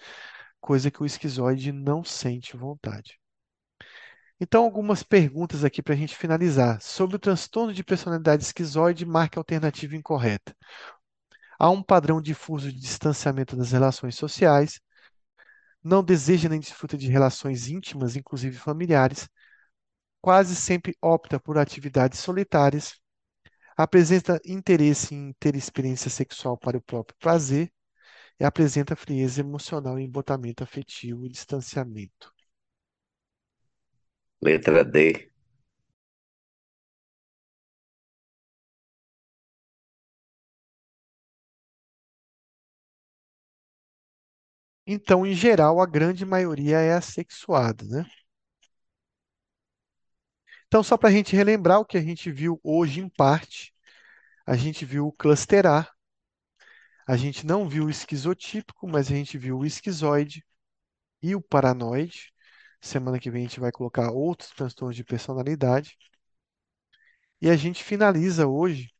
coisa 0.61 0.91
que 0.91 1.01
o 1.03 1.05
esquizoide 1.05 1.71
não 1.71 2.03
sente 2.03 2.57
vontade. 2.57 3.19
Então, 4.39 4.63
algumas 4.63 5.01
perguntas 5.03 5.63
aqui 5.63 5.81
para 5.81 5.93
a 5.93 5.97
gente 5.97 6.15
finalizar. 6.15 6.79
Sobre 6.81 7.15
o 7.15 7.19
transtorno 7.19 7.73
de 7.73 7.83
personalidade 7.83 8.43
esquizoide, 8.43 9.05
marque 9.05 9.37
a 9.37 9.41
alternativa 9.41 9.95
incorreta. 9.95 10.55
Há 11.59 11.69
um 11.69 11.81
padrão 11.81 12.21
difuso 12.21 12.71
de 12.71 12.79
distanciamento 12.79 13.55
das 13.55 13.71
relações 13.71 14.15
sociais, 14.15 14.79
não 15.83 16.03
deseja 16.03 16.49
nem 16.49 16.59
desfruta 16.59 16.97
de 16.97 17.07
relações 17.07 17.67
íntimas, 17.67 18.15
inclusive 18.15 18.57
familiares, 18.57 19.27
quase 20.21 20.55
sempre 20.55 20.95
opta 21.01 21.39
por 21.39 21.57
atividades 21.57 22.19
solitárias, 22.19 22.99
apresenta 23.77 24.39
interesse 24.45 25.15
em 25.15 25.33
ter 25.39 25.55
experiência 25.55 26.09
sexual 26.09 26.57
para 26.57 26.77
o 26.77 26.81
próprio 26.81 27.17
prazer 27.19 27.71
e 28.39 28.45
apresenta 28.45 28.95
frieza 28.95 29.41
emocional, 29.41 29.99
embotamento 29.99 30.63
afetivo 30.63 31.25
e 31.25 31.29
distanciamento. 31.29 32.36
Letra 34.41 34.83
D. 34.83 35.29
Então, 44.87 45.23
em 45.25 45.33
geral, 45.35 45.79
a 45.79 45.85
grande 45.85 46.25
maioria 46.25 46.79
é 46.79 46.93
assexuada, 46.93 47.85
né? 47.85 48.05
Então, 50.67 50.83
só 50.83 50.97
para 50.97 51.09
a 51.09 51.11
gente 51.11 51.35
relembrar 51.35 51.79
o 51.79 51.85
que 51.85 51.97
a 51.97 52.01
gente 52.01 52.31
viu 52.31 52.59
hoje 52.63 52.99
em 53.01 53.09
parte, 53.09 53.73
a 54.45 54.55
gente 54.57 54.85
viu 54.85 55.07
o 55.07 55.13
cluster 55.13 55.65
A, 55.67 55.89
a 57.07 57.17
gente 57.17 57.45
não 57.45 57.67
viu 57.67 57.85
o 57.85 57.89
esquizotípico, 57.89 58.87
mas 58.87 59.07
a 59.11 59.15
gente 59.15 59.37
viu 59.37 59.57
o 59.59 59.65
esquizoide 59.65 60.43
e 61.21 61.35
o 61.35 61.41
paranoide. 61.41 62.33
Semana 62.81 63.19
que 63.19 63.31
vem 63.31 63.41
a 63.45 63.47
gente 63.47 63.59
vai 63.59 63.71
colocar 63.71 64.11
outros 64.11 64.49
transtornos 64.51 64.95
de 64.95 65.03
personalidade. 65.03 65.97
E 67.41 67.49
a 67.49 67.55
gente 67.55 67.83
finaliza 67.83 68.47
hoje, 68.47 68.91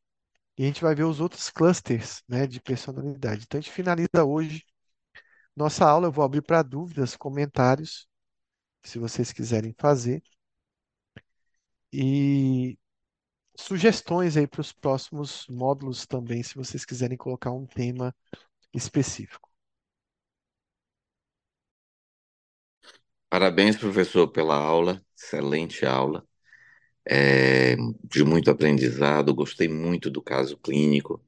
e 0.58 0.64
a 0.64 0.68
gente 0.68 0.82
vai 0.84 0.96
ver 0.96 1.06
os 1.06 1.20
outros 1.22 1.50
clusters, 1.50 2.24
né, 2.28 2.48
de 2.48 2.62
personalidade. 2.62 3.44
Então, 3.46 3.60
a 3.60 3.62
gente 3.62 3.72
finaliza 3.74 4.26
hoje 4.26 4.64
nossa 5.56 5.86
aula. 5.86 6.08
Eu 6.08 6.12
vou 6.12 6.24
abrir 6.26 6.42
para 6.44 6.64
dúvidas, 6.64 7.16
comentários, 7.18 8.08
se 8.84 9.00
vocês 9.00 9.32
quiserem 9.34 9.76
fazer. 9.80 10.22
E 11.92 12.78
sugestões 13.56 14.38
aí 14.38 14.48
para 14.48 14.62
os 14.62 14.72
próximos 14.74 15.46
módulos 15.50 16.06
também, 16.06 16.44
se 16.44 16.56
vocês 16.56 16.86
quiserem 16.86 17.18
colocar 17.18 17.52
um 17.52 17.66
tema 17.66 18.16
específico. 18.74 19.47
Parabéns, 23.30 23.76
professor, 23.78 24.28
pela 24.30 24.56
aula, 24.56 25.02
excelente 25.18 25.86
aula, 25.86 26.26
é, 27.10 27.76
de 28.06 28.24
muito 28.24 28.52
aprendizado. 28.52 29.34
Gostei 29.36 29.68
muito 29.70 30.10
do 30.12 30.22
caso 30.22 30.58
clínico 30.58 31.24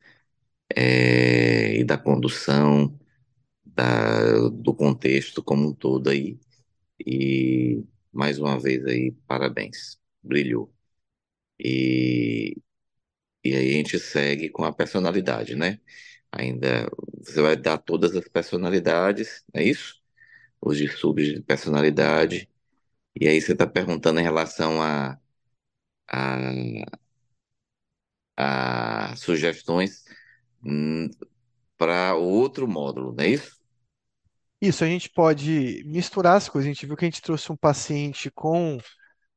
é, 0.75 1.77
e 1.79 1.83
da 1.83 1.97
condução, 1.97 2.97
da, 3.65 4.49
do 4.49 4.73
contexto 4.75 5.43
como 5.43 5.69
um 5.69 5.73
todo 5.75 6.09
aí. 6.09 6.39
E 7.05 7.83
mais 8.13 8.39
uma 8.39 8.59
vez 8.59 8.85
aí, 8.85 9.11
parabéns, 9.27 9.99
brilhou. 10.23 10.73
E, 11.59 12.55
e 13.43 13.55
aí 13.55 13.69
a 13.71 13.73
gente 13.77 13.99
segue 13.99 14.49
com 14.49 14.63
a 14.65 14.73
personalidade, 14.73 15.55
né? 15.55 15.79
Ainda 16.31 16.89
você 17.19 17.41
vai 17.41 17.57
dar 17.57 17.77
todas 17.79 18.15
as 18.15 18.27
personalidades, 18.29 19.45
é 19.53 19.63
isso? 19.63 19.98
Os 20.61 20.77
distúrbios 20.77 21.29
de 21.35 21.41
personalidade. 21.41 22.49
E 23.19 23.27
aí 23.27 23.41
você 23.41 23.53
está 23.53 23.67
perguntando 23.67 24.19
em 24.19 24.23
relação 24.23 24.81
a, 24.81 25.19
a, 26.07 26.39
a 28.37 29.15
sugestões 29.15 30.03
hum, 30.63 31.09
para 31.77 32.15
outro 32.15 32.67
módulo, 32.67 33.13
não 33.15 33.23
é 33.23 33.29
isso? 33.29 33.59
Isso, 34.61 34.83
a 34.83 34.87
gente 34.87 35.09
pode 35.09 35.83
misturar 35.85 36.35
as 36.37 36.49
coisas. 36.49 36.69
A 36.69 36.73
gente 36.73 36.85
viu 36.85 36.95
que 36.97 37.05
a 37.05 37.07
gente 37.07 37.21
trouxe 37.21 37.51
um 37.51 37.55
paciente 37.55 38.29
com 38.31 38.77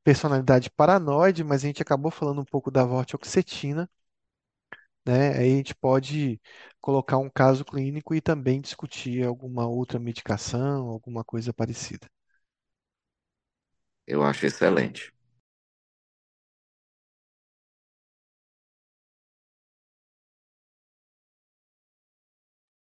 personalidade 0.04 0.70
paranoide, 0.70 1.44
mas 1.44 1.64
a 1.64 1.68
gente 1.68 1.82
acabou 1.82 2.10
falando 2.10 2.40
um 2.42 2.44
pouco 2.44 2.70
da 2.70 2.84
vortioxetina, 2.84 3.90
né? 5.06 5.36
Aí 5.38 5.52
a 5.54 5.56
gente 5.56 5.74
pode 5.74 6.40
colocar 6.80 7.18
um 7.18 7.30
caso 7.30 7.64
clínico 7.64 8.14
e 8.14 8.20
também 8.20 8.60
discutir 8.60 9.24
alguma 9.26 9.66
outra 9.68 9.98
medicação, 9.98 10.88
alguma 10.88 11.24
coisa 11.24 11.52
parecida. 11.52 12.08
Eu 14.06 14.22
acho 14.22 14.46
excelente. 14.46 15.12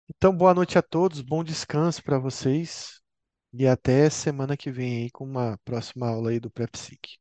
Então, 0.10 0.36
boa 0.36 0.54
noite 0.54 0.78
a 0.78 0.82
todos, 0.82 1.22
bom 1.22 1.44
descanso 1.44 2.04
para 2.04 2.20
vocês 2.20 3.00
e 3.54 3.68
até 3.68 4.10
semana 4.10 4.58
que 4.58 4.72
vem 4.72 5.04
aí 5.04 5.12
com 5.12 5.26
uma 5.26 5.58
próxima 5.66 6.08
aula 6.10 6.32
aí 6.32 6.40
do 6.40 6.52
PrEPSIC. 6.52 7.18